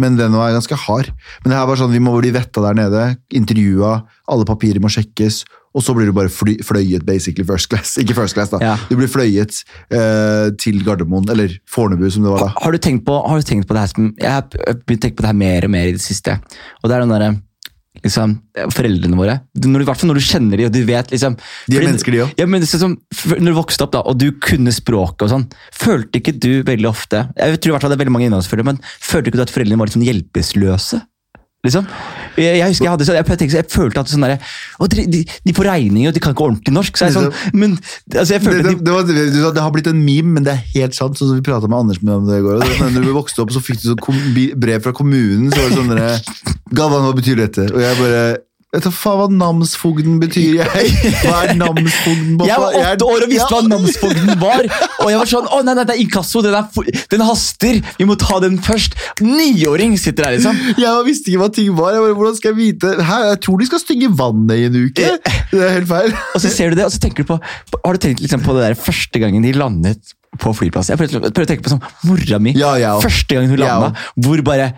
Men 0.00 0.10
den 0.20 0.32
var 0.36 0.56
ganske 0.56 0.76
hard. 0.86 1.06
Men 1.42 1.48
det 1.52 1.58
her 1.58 1.68
var 1.68 1.76
sånn, 1.80 1.92
vi 1.92 2.02
må 2.02 2.10
bli 2.16 2.30
vetta 2.34 2.60
der 2.64 2.74
nede. 2.78 3.02
Intervjua. 3.36 3.92
Alle 4.32 4.44
papirer 4.48 4.80
må 4.82 4.88
sjekkes. 4.92 5.34
Og 5.74 5.82
så 5.82 5.90
blir 5.94 6.06
du 6.06 6.12
bare 6.14 6.28
fly, 6.30 6.62
fløyet, 6.64 7.04
basically 7.06 7.44
first 7.46 7.68
class. 7.70 7.96
Ikke 8.02 8.14
first 8.16 8.34
class, 8.38 8.50
da. 8.54 8.58
Ja. 8.62 8.76
Du 8.88 8.96
blir 8.98 9.08
fløyet 9.10 9.64
uh, 9.90 10.48
til 10.60 10.84
Gardermoen, 10.86 11.30
eller 11.34 11.48
Fornebu, 11.70 12.10
som 12.14 12.22
det 12.24 12.30
var 12.30 12.40
da. 12.46 12.50
Har 12.62 12.70
du 12.72 12.78
tenkt 12.78 13.04
på, 13.08 13.14
har 13.26 13.36
du 13.42 13.46
tenkt 13.48 13.66
på 13.66 13.74
det 13.74 13.82
her 13.82 13.90
som 13.90 14.14
Jeg 14.14 14.30
har 14.30 14.42
begynt 14.86 15.02
å 15.02 15.04
tenke 15.08 15.18
på 15.18 15.24
det 15.26 15.32
her 15.32 15.42
mer 15.42 15.60
og 15.66 15.70
mer 15.74 15.86
i 15.90 15.96
det 15.96 16.04
siste. 16.04 16.32
Og 16.80 16.86
det 16.86 16.94
er 16.94 17.00
den 17.02 17.14
derre 17.16 17.30
liksom, 18.02 18.40
Foreldrene 18.74 19.16
våre. 19.16 19.36
Når, 19.54 19.78
du- 19.78 19.84
I 19.84 19.88
hvert 19.90 20.00
fall 20.00 20.08
når 20.10 20.18
du 20.20 20.24
kjenner 20.26 20.56
dem 20.58 20.66
og 20.66 20.72
du 20.72 20.84
vet 20.84 21.10
liksom 21.14 21.36
De 21.68 21.76
er 21.78 21.84
mennesker, 21.86 22.12
de 22.12 22.22
òg. 22.24 22.34
Ja, 22.38 22.46
men 22.46 22.62
f- 22.62 23.38
Når 23.38 23.52
du 23.52 23.58
vokste 23.60 23.82
opp, 23.86 23.92
da, 23.92 24.00
og 24.02 24.18
du 24.18 24.32
kunne 24.32 24.72
språket 24.74 25.22
og 25.22 25.30
sånn, 25.30 25.46
følte 25.72 26.18
ikke 26.20 26.38
du 26.38 26.62
veldig 26.64 26.88
ofte 26.90 27.28
Jeg 27.36 27.60
tror 27.60 27.70
i 27.70 27.74
hvert 27.76 27.82
fall 27.86 27.90
det 27.94 27.98
er 28.00 28.04
veldig 28.04 28.12
mange 28.16 28.26
innholdsfølgere, 28.30 28.64
men 28.72 28.80
følte 29.00 29.28
ikke 29.30 29.36
du 29.40 29.42
at 29.46 29.54
foreldrene 29.54 29.78
var 29.78 29.86
litt 29.86 29.98
sånn 29.98 30.08
hjelpeløse? 30.08 31.02
Liksom. 31.64 31.86
Jeg, 32.36 32.58
jeg 32.58 32.68
husker 32.68 32.84
jeg 32.84 32.92
hadde 32.92 33.06
sånn, 33.08 33.16
jeg, 33.16 33.26
tenkte, 33.30 33.56
jeg 33.56 33.68
følte 33.72 34.02
at 34.02 34.10
sånn 34.10 34.24
derre 34.26 34.36
«Å, 34.82 34.88
de, 34.90 35.04
de, 35.08 35.20
de 35.24 35.54
får 35.56 35.68
regninger, 35.70 36.10
og 36.10 36.16
de 36.16 36.22
kan 36.22 36.34
ikke 36.34 36.46
ordentlig 36.48 36.74
norsk. 36.76 36.98
Så 36.98 37.08
jeg 37.08 37.16
sånn, 37.16 37.30
men 37.56 37.76
altså, 37.78 38.34
jeg 38.34 38.44
følte 38.44 38.62
det, 38.66 38.74
det, 38.74 38.84
det, 38.84 39.42
var, 39.44 39.54
det 39.56 39.64
har 39.64 39.74
blitt 39.74 39.90
en 39.90 40.02
meme, 40.04 40.34
men 40.36 40.46
det 40.46 40.54
er 40.56 40.64
helt 40.74 40.98
sant. 40.98 41.16
Sånn 41.18 41.30
som 41.30 41.38
vi 41.38 41.46
prata 41.46 41.70
med 41.70 41.78
Anders 41.80 42.02
med 42.02 42.16
om 42.18 42.26
det 42.28 42.40
i 42.42 42.44
går. 42.44 42.60
og 42.60 42.96
Når 42.96 43.06
du 43.06 43.12
vokste 43.16 43.44
opp, 43.44 43.54
så 43.54 43.62
fikk 43.64 43.80
du 43.82 43.92
sånn 43.92 44.34
brev 44.60 44.84
fra 44.84 44.94
kommunen. 44.96 45.48
Så 45.52 45.62
var 45.62 45.70
det 45.70 45.78
sånn 45.80 45.94
der, 45.94 46.58
Galvan, 46.74 47.06
hva 47.06 47.14
betyr 47.16 47.40
dette? 47.46 47.68
Og 47.72 47.80
jeg 47.80 48.00
bare 48.02 48.24
Vet 48.74 48.86
du 48.88 48.90
faen 48.90 49.20
hva 49.20 49.26
namsfogden 49.30 50.16
betyr, 50.18 50.56
jeg? 50.64 51.12
Hva 51.22 51.34
er 51.44 51.52
namsfogden? 51.58 52.40
jeg 52.42 52.58
var 52.58 52.78
åtte 52.80 53.06
år 53.06 53.26
og 53.26 53.30
visste 53.30 53.50
hva 53.52 53.60
namsfogden 53.68 54.32
var! 54.40 54.66
Og 55.04 55.12
jeg 55.12 55.20
var 55.20 55.30
sånn 55.30 55.46
Å, 55.46 55.60
nei, 55.66 55.76
nei, 55.78 55.84
det 55.86 55.94
er 55.94 56.02
inkasso! 56.02 56.42
Den, 56.42 56.56
er 56.58 57.04
den 57.12 57.22
haster! 57.28 57.78
Vi 58.00 58.08
må 58.08 58.16
ta 58.18 58.40
den 58.42 58.58
først! 58.64 58.98
Niåring 59.22 59.94
sitter 60.00 60.26
der, 60.26 60.38
liksom. 60.38 60.58
Jeg 60.84 61.06
visste 61.06 61.30
ikke 61.30 61.44
hva 61.44 61.50
ting 61.54 61.70
var. 61.78 61.94
Jeg 61.94 62.02
bare, 62.02 62.16
hvordan 62.18 62.38
skal 62.38 62.50
jeg 62.52 62.58
vite? 62.58 62.90
Hæ, 63.04 63.20
jeg 63.28 63.38
tror 63.46 63.60
de 63.60 63.68
skal 63.68 63.82
stygge 63.82 64.10
vannet 64.18 64.58
i 64.58 64.66
en 64.66 64.80
uke. 64.88 65.12
Det 65.52 65.62
er 65.62 65.72
helt 65.76 65.88
feil. 65.90 66.10
Og 66.34 66.42
så 66.42 66.50
ser 66.52 66.74
du 66.74 66.80
det, 66.80 66.88
og 66.88 66.94
så 66.94 67.00
tenker 67.02 67.24
du 67.24 67.30
på 67.30 67.38
Har 67.38 67.96
du 67.96 68.02
tenkt 68.02 68.22
liksom 68.24 68.42
på 68.44 68.56
det 68.56 68.66
der 68.66 68.76
første 68.78 69.22
gangen 69.22 69.46
de 69.46 69.54
landet 69.54 70.14
på 70.42 70.50
flyplassen? 70.56 70.96
Jeg 70.96 71.02
prøver, 71.04 71.30
prøver 71.30 71.46
å 71.46 71.52
tenke 71.52 71.66
på 71.68 71.74
sånn 71.76 71.84
Mora 72.10 72.42
mi. 72.42 72.56
Ja, 72.58 72.74
ja. 72.80 72.96
første 73.02 73.38
gangen 73.38 73.54
hun 73.54 73.62
landa, 73.62 73.94
hvor 74.18 74.42
bare 74.46 74.72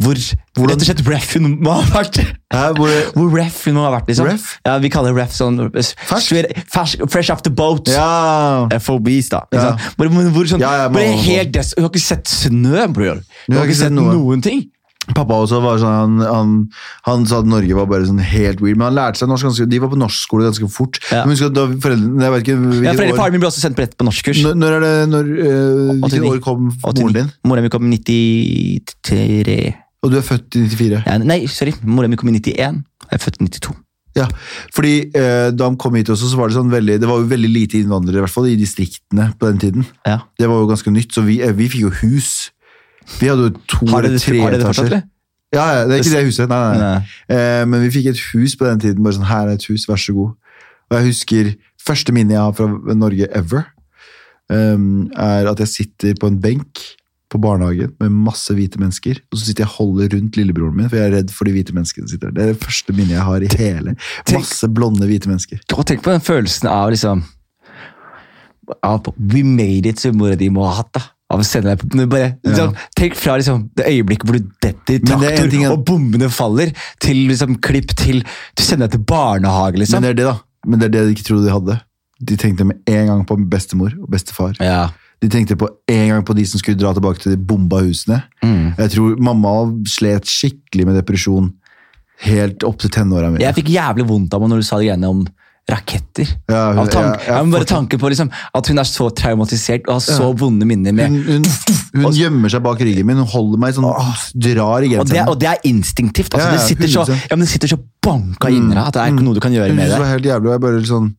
hvor 0.00 0.16
Hvordan- 0.16 0.70
rett 0.70 0.80
og 0.80 0.86
slett 0.88 1.02
ref 1.08 1.34
hun 1.36 1.58
må 1.60 1.74
ha 1.76 1.82
vært. 1.92 2.16
Hæ, 2.50 2.62
hvor, 2.74 2.88
Hvor 3.14 3.30
hun 3.30 3.74
må 3.76 3.84
ha 3.84 3.90
vært, 3.98 4.08
liksom. 4.08 4.26
Ref? 4.26 4.58
Ja, 4.66 4.78
Vi 4.78 4.88
kaller 4.90 5.14
ref 5.14 5.30
sånn 5.36 5.60
Fersk? 5.70 6.34
fersk, 6.72 7.04
Fresh 7.10 7.30
off 7.30 7.42
the 7.42 7.50
boat. 7.50 7.88
ja. 7.88 8.66
FOBs, 8.80 9.28
da. 9.28 9.44
Ja. 9.52 9.58
Ikke 9.58 9.68
sant? 9.68 9.96
Hvor, 9.96 10.08
hvor, 10.08 10.30
hvor 10.34 10.44
sånn, 10.50 10.60
Ja, 10.60 10.88
bare 10.88 11.14
helt 11.20 11.52
des 11.52 11.74
Du 11.76 11.82
har 11.82 11.90
ikke 11.90 12.00
sett 12.02 12.24
snø, 12.26 12.86
bror. 12.92 13.20
Du 13.48 13.56
har 13.56 13.66
ikke 13.66 13.76
sett 13.84 13.92
noe. 13.92 14.12
noen 14.14 14.42
ting. 14.42 14.68
Pappa 15.14 15.34
også 15.42 15.58
var 15.64 15.78
sånn, 15.80 15.96
han, 15.96 16.18
han, 16.20 16.50
han 17.06 17.24
sa 17.26 17.38
at 17.40 17.46
Norge 17.48 17.74
var 17.74 17.86
bare 17.90 18.06
sånn 18.06 18.20
helt 18.22 18.60
weird, 18.62 18.76
men 18.78 18.90
han 18.90 18.94
lærte 18.98 19.18
seg 19.18 19.30
norsk 19.30 19.48
ganske, 19.48 19.66
de 19.72 19.78
var 19.82 19.90
på 19.90 19.98
norskskole 19.98 20.44
ganske 20.46 20.68
fort. 20.70 21.00
Ja. 21.10 21.24
Men 21.24 21.34
husk 21.34 21.48
at 21.48 21.56
da 21.56 21.64
foreldrene, 21.82 22.22
jeg 22.22 22.34
vet 22.34 22.44
ikke 22.44 22.84
Ja, 22.84 22.92
foreldre, 22.94 23.16
Faren 23.18 23.32
min 23.34 23.42
ble 23.42 23.48
også 23.50 23.64
sendt 23.64 23.78
på 23.78 23.82
rett 23.86 23.96
på 23.98 24.06
norskkurs. 24.06 24.42
når, 24.44 24.54
når 24.60 24.76
er 24.76 24.84
det, 24.84 24.92
når, 25.10 25.30
øh, 25.48 25.92
hvilket 26.04 26.28
år 26.30 26.40
kom 26.44 26.68
moren 26.84 27.16
din? 27.16 27.32
Moren 27.48 27.66
min 27.66 27.72
kom 27.74 27.88
i 27.90 27.96
93 27.96 29.74
Og 30.02 30.12
du 30.12 30.16
er 30.16 30.24
født 30.24 30.56
i 30.56 30.64
94. 30.64 31.02
ja, 31.06 31.18
Nei, 31.20 31.44
sorry. 31.50 31.74
Mora 31.84 32.08
mi 32.08 32.18
kom 32.20 32.30
i 32.32 32.38
91. 32.38 32.56
Jeg 32.56 33.16
er 33.16 33.22
født 33.22 33.40
i 33.40 33.48
92. 33.48 33.76
Ja, 34.18 34.26
fordi 34.74 34.94
eh, 35.14 35.50
da 35.54 35.68
han 35.68 35.76
kom 35.78 35.94
hit 35.94 36.10
også, 36.10 36.32
så 36.32 36.38
var 36.38 36.50
det 36.50 36.56
sånn 36.56 36.72
veldig, 36.72 36.96
det 36.98 37.06
var 37.06 37.20
jo 37.20 37.28
veldig 37.30 37.50
lite 37.52 37.78
innvandrere, 37.78 38.18
i 38.18 38.24
hvert 38.24 38.34
fall 38.34 38.48
i 38.50 38.56
distriktene 38.58 39.28
på 39.38 39.46
den 39.52 39.60
tiden. 39.62 39.86
Ja. 40.08 40.18
Det 40.40 40.48
var 40.50 40.64
jo 40.64 40.70
ganske 40.70 40.90
nytt, 40.90 41.14
så 41.14 41.22
vi, 41.26 41.38
eh, 41.44 41.54
vi 41.54 41.68
fikk 41.70 41.84
jo 41.86 41.92
hus. 42.00 42.50
Vi 43.20 43.30
hadde 43.30 43.48
jo 43.48 43.52
to 43.70 43.86
Har 43.92 44.08
eller 44.08 44.18
tre 44.18 44.40
har 44.42 44.56
det 44.56 44.64
fortsatt, 44.66 44.90
etasjer. 44.90 45.06
Ja, 45.54 45.64
ja, 45.74 45.86
det 45.86 45.94
er 45.94 46.02
ikke 46.02 46.16
det 46.16 46.26
huset, 46.26 46.50
nei. 46.50 46.58
nei. 46.78 46.90
Nei. 46.90 47.36
Eh, 47.36 47.64
men 47.70 47.84
vi 47.86 47.92
fikk 47.98 48.10
et 48.10 48.22
hus 48.32 48.56
på 48.58 48.66
den 48.66 48.82
tiden, 48.82 49.02
bare 49.06 49.18
sånn, 49.18 49.30
her 49.30 49.50
er 49.50 49.58
et 49.58 49.66
hus, 49.70 49.86
vær 49.90 49.98
så 49.98 50.14
god. 50.16 50.34
Og 50.90 50.98
jeg 50.98 51.06
husker, 51.10 51.52
første 51.86 52.14
minnet 52.14 52.34
jeg 52.34 52.42
har 52.42 52.56
fra 52.58 52.96
Norge 52.98 53.30
ever, 53.38 53.66
um, 54.50 55.06
er 55.14 55.46
at 55.50 55.62
jeg 55.62 55.70
sitter 55.70 56.18
på 56.18 56.30
en 56.30 56.38
benk 56.42 56.82
på 57.30 57.38
barnehagen 57.38 57.92
med 58.02 58.14
masse 58.26 58.54
hvite 58.56 58.80
mennesker, 58.82 59.20
og 59.30 59.38
så 59.38 59.46
sitter 59.46 59.62
jeg 59.64 59.70
og 59.70 59.76
holder 59.76 60.16
rundt 60.16 60.38
lillebroren 60.38 60.76
min, 60.76 60.88
for 60.90 60.98
jeg 60.98 61.10
er 61.10 61.16
redd 61.20 61.34
for 61.34 61.46
de 61.46 61.54
hvite 61.54 61.74
menneskene 61.76 62.06
som 62.08 62.14
sitter 62.16 62.32
der. 62.32 62.34
Det 62.34 62.42
er 62.42 62.56
det 62.56 62.64
første 62.64 62.94
minnet 62.96 63.14
jeg 63.16 63.26
har 63.28 63.44
i 63.46 63.50
hele. 63.60 63.94
Masse 64.34 64.70
blonde 64.74 65.06
hvite 65.06 65.30
mennesker. 65.30 65.62
Og 65.76 65.86
tenk 65.86 66.02
på 66.06 66.10
den 66.14 66.24
følelsen 66.26 66.70
av 66.70 66.90
liksom 66.90 67.22
av, 68.86 69.06
We 69.18 69.42
made 69.42 69.88
it, 69.88 69.98
som 69.98 70.18
mora 70.18 70.36
di 70.38 70.50
da 70.50 71.02
av 71.30 71.42
å 71.42 71.46
sende 71.46 71.76
deg 71.76 72.08
bare, 72.10 72.32
liksom, 72.46 72.72
Tenk 72.98 73.14
fra 73.18 73.36
liksom, 73.38 73.68
det 73.78 73.86
øyeblikket 73.86 74.26
hvor 74.26 74.38
du 74.38 74.48
detter 74.62 74.96
i 74.96 75.02
traktor, 75.04 75.46
at- 75.46 75.72
og 75.72 75.84
bombene 75.86 76.30
faller, 76.30 76.72
til 76.98 77.28
liksom, 77.30 77.60
klipp 77.62 77.94
til 77.94 78.24
Du 78.56 78.62
sender 78.62 78.88
deg 78.88 78.98
til 78.98 79.04
barnehage, 79.06 79.78
liksom. 79.78 80.00
Men 80.02 80.02
det 80.02 80.10
er 80.10 80.18
det, 80.18 80.26
da. 80.26 80.38
Men 80.66 80.80
det 80.80 80.88
er 80.88 80.94
det 80.96 81.04
de 81.06 81.14
ikke 81.14 81.28
trodde 81.28 81.46
de 81.46 81.54
hadde. 81.54 81.80
De 82.20 82.36
tenkte 82.36 82.66
med 82.66 82.82
en 82.90 83.06
gang 83.06 83.22
på 83.26 83.38
bestemor 83.50 83.94
og 84.00 84.10
bestefar. 84.10 84.56
ja. 84.60 84.88
De 85.20 85.28
tenkte 85.28 85.56
på 85.60 85.68
en 85.92 86.06
gang 86.14 86.22
på 86.24 86.34
de 86.36 86.46
som 86.48 86.60
skulle 86.62 86.78
dra 86.80 86.94
tilbake 86.96 87.20
til 87.20 87.34
de 87.34 87.40
bomba 87.50 87.82
husene. 87.84 88.22
Mm. 88.44 88.72
Jeg 88.78 88.94
tror 88.94 89.18
mamma 89.20 89.52
slet 89.88 90.24
skikkelig 90.30 90.86
med 90.88 90.96
depresjon 90.96 91.50
helt 92.24 92.64
opp 92.64 92.80
til 92.80 92.92
tenåra 92.92 93.28
mine. 93.30 93.42
Jeg 93.44 93.56
fikk 93.58 93.68
jævlig 93.72 94.06
vondt 94.08 94.34
av 94.36 94.40
meg 94.42 94.52
når 94.52 94.62
du 94.62 94.66
sa 94.68 94.78
de 94.80 94.88
greiene 94.88 95.08
om 95.12 95.22
raketter. 95.70 96.26
Ja, 96.50 96.72
hun- 96.74 96.88
tank, 96.88 97.20
ja, 97.26 97.36
ja, 97.36 97.44
bare 97.44 97.64
tanken 97.68 98.00
på 98.00 98.08
liksom, 98.10 98.30
at 98.54 98.66
hun 98.66 98.78
er 98.78 98.88
så 98.88 99.06
traumatisert 99.14 99.86
og 99.86 100.00
har 100.00 100.00
så 100.00 100.30
vonde 100.36 100.66
minner 100.66 100.92
med 100.92 101.08
Hun, 101.08 101.22
hun, 101.22 101.44
hun 102.02 102.12
gjemmer 102.16 102.50
seg 102.50 102.62
bak 102.64 102.80
ryggen 102.80 103.06
min, 103.06 103.20
hun 103.22 103.26
holder 103.26 103.58
meg 103.58 103.74
sånn, 103.76 103.86
drar 104.34 104.82
i 104.82 104.96
og 104.96 105.06
det, 105.06 105.14
genseren. 105.14 105.28
og 105.28 105.38
det 105.38 105.48
er 105.52 105.58
instinktivt. 105.70 106.34
Altså, 106.34 106.50
det, 106.56 106.60
sitter 106.66 106.88
så, 106.88 107.04
100%. 107.06 107.30
ja, 107.30 107.36
men 107.36 107.44
det 107.46 107.52
sitter 107.52 107.68
så 107.68 107.78
banka 108.02 108.50
inni 108.50 108.74
deg 108.74 108.82
at 108.82 108.94
det 108.96 109.02
er 109.04 109.12
ikke 109.14 109.26
noe 109.28 109.34
du 109.34 109.40
kan 109.40 109.52
gjøre 109.52 109.74
med 109.76 109.84
det 109.86 109.92
det. 109.94 110.00
var 110.00 110.10
helt 110.16 110.24
jævlig, 110.32 110.46
og 110.48 110.52
jeg 110.56 110.60
bare 110.66 110.84
sånn 110.90 111.14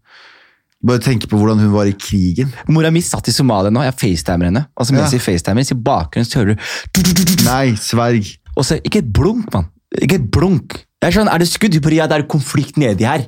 bare 0.84 1.00
tenke 1.04 1.28
på 1.30 1.38
hvordan 1.38 1.60
hun 1.62 1.72
var 1.74 1.86
i 1.90 1.94
krigen. 1.94 2.52
Mora 2.68 2.90
mi 2.92 3.02
satt 3.06 3.28
i 3.30 3.32
Somalia 3.36 3.70
nå, 3.74 3.84
jeg 3.86 3.94
facetimer 4.00 4.50
henne. 4.50 4.66
Og 4.78 4.86
så 4.88 4.94
mens 4.96 5.12
Ja. 5.12 5.18
jeg 5.20 5.22
facetimer, 5.22 5.64
så 5.68 5.76
i 5.78 5.82
bakgrunnen 5.86 6.26
så 6.30 6.40
hører 6.42 6.56
du 6.56 7.44
Nei, 7.46 7.76
sverg. 7.78 8.38
Og 8.58 8.66
så, 8.66 8.80
ikke 8.84 9.00
et 9.04 9.14
blunk, 9.14 9.52
mann. 9.54 9.68
Ikke 10.02 10.16
et 10.16 10.32
blunk. 10.32 10.80
Jeg 11.02 11.10
er 11.12 11.18
sånn, 11.20 11.30
Er 11.34 11.38
det 11.40 11.48
skudd? 11.50 11.74
på 11.74 11.82
bare, 11.82 11.96
ja, 12.02 12.08
det 12.08 12.18
er 12.20 12.28
konflikt 12.28 12.78
nedi 12.78 13.06
her. 13.06 13.28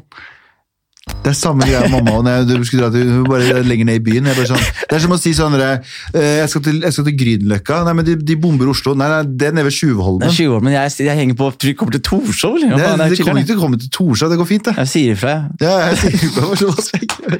Det 1.23 1.31
er 1.31 1.37
samme 1.37 1.63
greia 1.67 1.85
med 1.87 2.03
mamma. 2.03 2.17
Når 2.25 2.35
jeg, 2.37 2.47
du 2.49 2.65
skulle 2.67 2.83
dra 2.83 2.91
til, 2.93 3.09
hun 3.13 3.27
bare 3.29 3.61
lenger 3.63 3.87
ned 3.87 3.99
i 4.01 4.03
byen. 4.03 4.27
Sånn, 4.49 4.59
det 4.89 4.97
er 4.97 5.03
som 5.05 5.13
å 5.15 5.19
si 5.21 5.31
sånn 5.37 5.55
eh, 5.59 5.93
jeg, 6.13 6.49
skal 6.51 6.63
til, 6.65 6.81
jeg 6.83 6.95
skal 6.95 7.07
til 7.07 7.15
Grünerløkka. 7.21 7.79
Nei, 7.87 7.93
men 7.99 8.07
de, 8.07 8.15
de 8.31 8.35
bomber 8.43 8.71
Oslo. 8.73 8.95
Nei, 8.99 9.07
nei, 9.11 9.21
det 9.39 9.49
er 9.49 9.55
nede 9.55 9.67
ved 9.69 9.77
Tjuvholmen. 9.77 10.25
er 10.27 10.35
20 10.35 10.57
år, 10.57 10.65
men 10.67 10.75
jeg, 10.75 10.95
jeg 11.07 11.19
henger 11.21 11.39
på 11.39 11.49
Du 11.63 11.69
kommer 11.79 11.95
til 11.95 12.03
Torshov, 12.09 12.57
eller? 12.59 12.73
Hva 12.73 12.81
Det, 12.81 12.89
det, 13.13 13.19
er 13.21 13.27
kommer 13.29 13.43
ikke 13.43 13.51
til 13.53 13.59
å 13.61 13.63
komme 13.63 13.79
til 13.81 13.93
Torshov. 13.95 14.33
Det 14.33 14.39
går 14.41 14.49
fint, 14.51 14.67
det. 14.67 14.75
Jeg 14.83 14.91
sier 14.93 15.15
ifra, 15.15 15.37
jeg. 15.37 15.63
Ja, 15.63 15.75
jeg 15.89 16.01
sier 16.03 17.07
gjøre? 17.07 17.39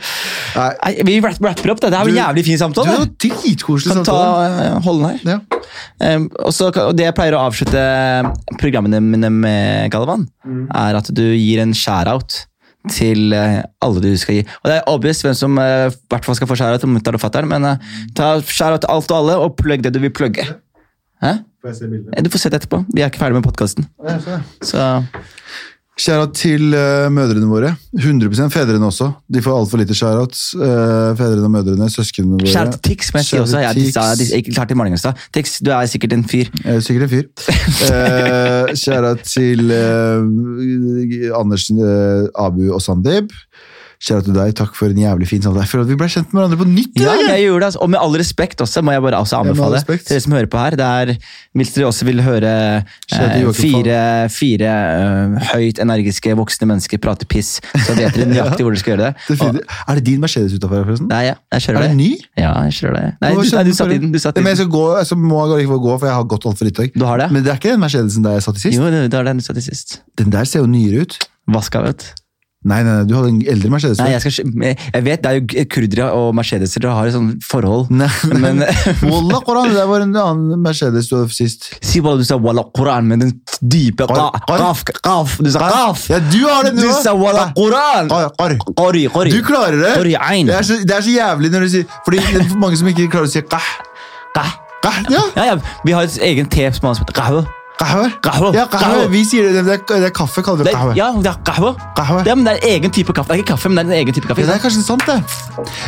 Nei, 0.53 0.69
Nei, 0.83 0.93
Vi 1.09 1.17
rapper 1.23 1.73
opp, 1.73 1.83
det. 1.83 1.91
Det 1.93 1.99
er 1.99 2.13
en 2.13 2.19
jævlig 2.21 2.45
fin 2.47 2.61
samtale. 2.61 2.87
du 2.87 2.93
det 2.93 3.03
har 3.03 3.11
dritkoselig 3.27 3.97
Kan 3.97 4.07
ta 4.07 4.15
samtale. 4.15 4.69
eh, 4.69 4.87
den 4.93 5.05
her. 5.09 5.19
Ja. 5.33 6.15
Um, 6.15 6.29
også, 6.47 6.71
og 6.71 6.95
det 6.97 7.07
jeg 7.07 7.15
pleier 7.17 7.37
å 7.37 7.43
avslutte 7.49 7.83
programmene 8.61 9.01
mine 9.03 9.29
med, 9.33 9.91
Galvan, 9.93 10.27
Mm. 10.43 10.67
er 10.75 10.97
at 10.99 11.07
du 11.15 11.23
gir 11.23 11.61
en 11.63 11.71
shout-out 11.71 12.45
til 12.91 13.33
eh, 13.35 13.61
alle 13.83 14.03
du 14.03 14.11
skal 14.19 14.39
gi. 14.39 14.43
Og 14.63 14.69
det 14.69 14.75
er 14.77 14.91
obvious 14.91 15.23
hvem 15.23 15.35
som 15.37 15.57
eh, 15.61 15.87
i 15.87 16.11
hvert 16.11 16.27
fall 16.27 16.37
skal 16.39 16.49
få 16.49 16.57
skjæra 16.59 16.81
til 16.81 16.91
mutter'n 16.91 17.17
og 17.19 17.23
fatter'n, 17.23 17.47
men 17.49 17.69
eh, 17.69 17.93
ta 18.17 18.35
shout-out 18.41 18.83
til 18.83 18.91
alt 18.91 19.13
og 19.13 19.19
alle, 19.21 19.37
og 19.45 19.55
plugg 19.59 19.85
det 19.85 19.93
du 19.95 20.01
vil 20.03 20.13
plugge. 20.13 20.45
Hæ? 21.23 21.37
Får 21.63 21.71
jeg 21.71 21.79
se 21.79 21.87
bildet? 21.87 22.25
Du 22.25 22.33
får 22.33 22.43
se 22.43 22.51
det 22.51 22.59
etterpå. 22.59 22.81
Vi 22.91 23.03
er 23.03 23.11
ikke 23.11 23.23
ferdig 23.23 23.39
med 23.39 23.47
podkasten. 23.47 23.87
Så 24.65 24.87
Kjære 25.93 26.29
til 26.33 26.73
uh, 26.73 27.05
mødrene 27.13 27.45
våre. 27.45 27.75
100% 27.93 28.49
fedrene 28.49 28.85
også. 28.87 29.11
De 29.29 29.41
får 29.45 29.59
altfor 29.59 29.77
lite 29.77 29.93
shout-out. 29.93 30.33
uh, 30.57 31.13
fedrene 31.17 31.43
og 31.45 31.51
mødrene, 31.53 31.89
søsknene 31.89 32.39
våre. 32.39 32.71
til 32.71 32.79
Tix, 32.87 33.13
må 33.13 33.21
jeg 33.21 33.25
si 33.25 33.37
også. 33.37 33.59
Jeg, 33.61 33.75
til 33.75 33.83
jeg, 33.83 33.93
jeg, 33.95 34.17
Tix. 34.17 34.31
jeg, 34.33 34.55
klart 34.55 34.67
til 34.67 34.77
Malingsstad. 34.77 35.13
Tix, 35.33 35.59
du 35.61 35.69
er 35.71 35.85
sikkert 35.85 36.13
en 36.13 36.25
fyr. 36.25 36.49
Jeg 36.63 36.75
er 36.75 36.79
sikkert 36.79 37.03
en 37.03 37.09
fyr. 37.09 37.23
Uh, 37.83 38.71
Kjære 38.73 39.15
til 39.27 39.71
uh, 39.71 41.39
Anders, 41.39 41.69
eh, 41.69 42.45
Abu 42.45 42.73
og 42.73 42.81
Sandeep. 42.81 43.31
Kjære 44.03 44.23
til 44.25 44.33
deg, 44.35 44.49
takk 44.59 44.73
for 44.75 44.91
en 44.91 44.97
jævlig 44.99 45.27
fin 45.29 45.39
samtale. 45.39 45.63
Jeg 45.63 45.71
føler 45.71 45.85
at 45.85 45.91
vi 45.93 45.95
ble 46.01 46.07
kjent 46.11 46.33
med 46.33 46.41
hverandre 46.41 46.57
på 46.59 46.65
nytt. 46.67 46.97
Ja, 46.99 47.13
jeg. 47.21 47.45
gjorde 47.45 47.61
det, 47.61 47.67
altså. 47.69 47.79
Og 47.85 47.91
med 47.93 48.01
all 48.03 48.17
respekt 48.19 48.59
også, 48.59 48.81
må 48.83 48.91
jeg 48.91 49.03
bare 49.05 49.21
også 49.23 49.37
anbefale 49.39 49.79
ja, 49.79 49.83
til 49.87 50.09
dere 50.09 50.23
som 50.25 50.35
hører 50.35 50.49
på 50.51 50.59
her. 50.59 50.75
Det 50.75 50.87
er, 50.87 51.11
hvis 51.55 51.71
dere 51.71 51.87
også 51.87 52.07
vil 52.09 52.19
høre 52.25 52.51
eh, 53.13 53.45
fire, 53.55 54.01
fire 54.33 54.73
uh, 54.99 55.37
høyt 55.53 55.79
energiske 55.79 56.35
voksne 56.35 56.67
mennesker 56.73 56.99
prate 56.99 57.29
piss, 57.31 57.53
så 57.85 57.95
vet 57.95 58.17
dere 58.17 58.27
nøyaktig 58.33 58.67
hvor 58.67 58.75
dere 58.75 58.81
skal 58.83 58.95
gjøre 58.97 59.13
det. 59.13 59.37
Og, 59.37 59.61
Er 59.63 60.01
det 60.01 60.05
din 60.09 60.19
Mercedes 60.25 60.57
utafor 60.57 60.83
forresten? 60.83 61.07
nei, 61.07 61.23
ja, 61.29 61.37
jeg 61.53 61.61
Er 61.61 61.65
kjører 61.67 61.87
den 61.87 61.95
det. 61.95 61.99
ny? 62.03 62.09
Ja, 62.43 62.51
jeg 62.67 62.75
kjører 62.81 62.97
det. 62.99 63.05
Nei, 63.23 63.29
du, 63.37 63.43
nei, 63.55 63.63
du 63.69 63.71
satt 63.77 63.93
i 63.95 64.01
den. 64.03 64.11
Du, 64.11 64.19
satt 64.19 64.41
i 64.41 64.43
Men 64.43 64.51
jeg 64.51 64.65
skal 64.65 64.73
gå, 64.75 64.83
så 65.07 65.19
må 65.19 65.45
jeg 65.53 65.69
ikke 65.69 65.79
gå, 65.85 65.93
for 65.95 66.09
jeg 66.11 66.17
har 66.19 66.27
gått 66.35 66.49
altfor 66.51 66.67
lite. 66.67 66.89
du 66.91 67.07
har 67.07 67.23
det? 67.23 67.29
Men 67.31 67.47
det 67.47 67.55
er 67.55 67.61
ikke 67.61 67.71
den 67.71 67.85
Mercedesen 67.85 68.27
der 68.27 68.35
jeg 68.35 68.47
satt 68.49 68.59
i 68.59 68.65
sist. 68.65 68.75
Jo, 68.81 68.91
det 68.91 69.07
er 69.07 69.31
den 69.31 69.39
du 69.39 69.47
satt 69.47 69.63
i 69.63 69.63
sist. 69.63 70.01
Den 70.19 70.35
der 70.35 70.43
ser 70.49 70.65
jo 70.65 70.67
nyere 70.67 71.07
ut. 71.07 71.17
Vaska, 71.55 71.85
vet 71.87 72.03
du. 72.03 72.22
Nei, 72.63 72.79
nei, 72.85 72.93
nei, 72.95 73.05
du 73.09 73.13
hadde 73.17 73.29
en 73.33 73.39
eldre 73.53 73.69
Mercedes. 73.73 73.99
Nei, 73.99 74.13
jeg, 74.13 74.23
skal, 74.23 74.51
jeg 74.63 75.03
vet 75.03 75.23
det 75.23 75.31
er 75.31 75.39
jo 75.39 75.65
kurdere 75.73 76.05
og 76.15 76.29
mercedeser, 76.37 76.85
har 76.87 77.09
et 77.09 77.15
sånt 77.15 77.43
forhold. 77.43 77.89
Nei, 77.91 78.07
Men 78.31 78.61
Wallah, 79.11 79.41
Koran, 79.43 79.73
det 79.75 79.83
var 79.89 80.05
en 80.05 80.13
annen 80.15 80.61
Mercedes 80.63 81.09
du 81.11 81.17
hadde 81.17 81.35
sist. 81.35 81.67
si 81.83 81.99
bare 82.03 82.21
du 82.21 82.27
sa 82.27 82.37
walla 82.39 82.63
Koran 82.75 83.09
med 83.09 83.25
den 83.25 83.33
dype 83.59 84.07
qaf, 84.07 84.85
qaf. 85.03 85.37
Du 85.43 85.49
sa 85.51 85.67
qaf! 85.67 86.05
Ja, 86.13 86.21
du 86.23 86.39
har 86.47 86.69
det 86.69 86.75
nå! 86.77 86.85
Du 86.87 87.01
sa 87.03 87.15
walla 87.19 87.49
Koran! 87.57 88.11
Qari, 88.79 89.07
qari. 89.11 89.33
Du 89.33 89.41
klarer 89.43 89.81
det! 89.83 89.95
Qari 89.99 90.15
ein. 90.19 90.47
Det 90.47 90.55
er, 90.61 90.67
så, 90.67 90.79
det 90.83 90.95
er 90.97 91.03
så 91.03 91.17
jævlig 91.17 91.51
når 91.53 91.67
du 91.67 91.73
sier 91.75 91.99
Fordi 92.05 92.21
det 92.29 92.45
er 92.45 92.55
mange 92.61 92.79
som 92.79 92.87
ikke 92.91 93.09
klarer 93.11 93.27
å 93.27 93.33
si 93.33 93.43
qah. 93.43 93.73
Qah. 94.37 94.55
Qah, 94.83 95.03
ja. 95.11 95.19
Ja, 95.35 95.43
ja, 95.53 95.59
vi 95.83 95.95
har 95.95 96.07
et 96.07 96.17
egen 96.27 96.47
te 96.51 96.67
som 96.75 96.89
heter 96.91 97.15
qahwe. 97.15 97.43
Ja. 97.83 98.65
Qahwe. 98.71 99.07
Vi 99.13 99.23
sier 99.27 99.49
det, 99.49 99.65
det, 99.65 99.77
er, 99.79 99.99
det 100.03 100.09
er 100.09 100.15
kaffe, 100.15 100.43
kaller 100.45 100.63
vi 100.63 100.71
Det, 100.71 100.97
ja, 100.97 101.11
det 101.17 101.31
er 101.31 101.39
kahve. 101.45 101.73
kahve. 101.97 102.23
Ja, 102.27 102.35
men 102.35 102.45
det 102.47 102.53
er 102.55 102.61
en 102.63 102.69
egen 102.77 102.91
type 102.91 103.13
kaffe. 103.13 103.29
Det 103.33 103.39
er 103.39 103.43
ikke 103.43 103.53
kaffe, 103.55 103.69
men 103.69 103.85
det 103.85 103.95
er 103.95 104.01
en 104.01 104.05
egen 104.07 104.13
type 104.19 104.27
kaffe. 104.27 104.41
Ja, 104.41 104.51
det 104.51 104.59
er 104.59 104.63
kanskje 104.65 104.83
sant, 104.83 105.07
det. 105.07 105.19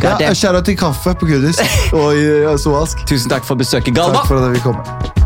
Ja, 0.04 0.16
Kjære 0.34 0.64
til 0.66 0.78
kaffe 0.78 1.16
på 1.20 1.26
Gudis 1.30 1.62
og 1.94 2.16
i 2.18 2.26
og 2.46 2.60
soalsk. 2.60 3.06
Tusen 3.10 3.30
takk 3.32 3.46
for 3.48 3.56
besøket, 3.60 3.96
Galva. 3.96 4.22
Takk 4.22 4.34
for 4.34 4.44
at 4.46 4.52
vi 4.58 4.66
kom. 4.66 5.25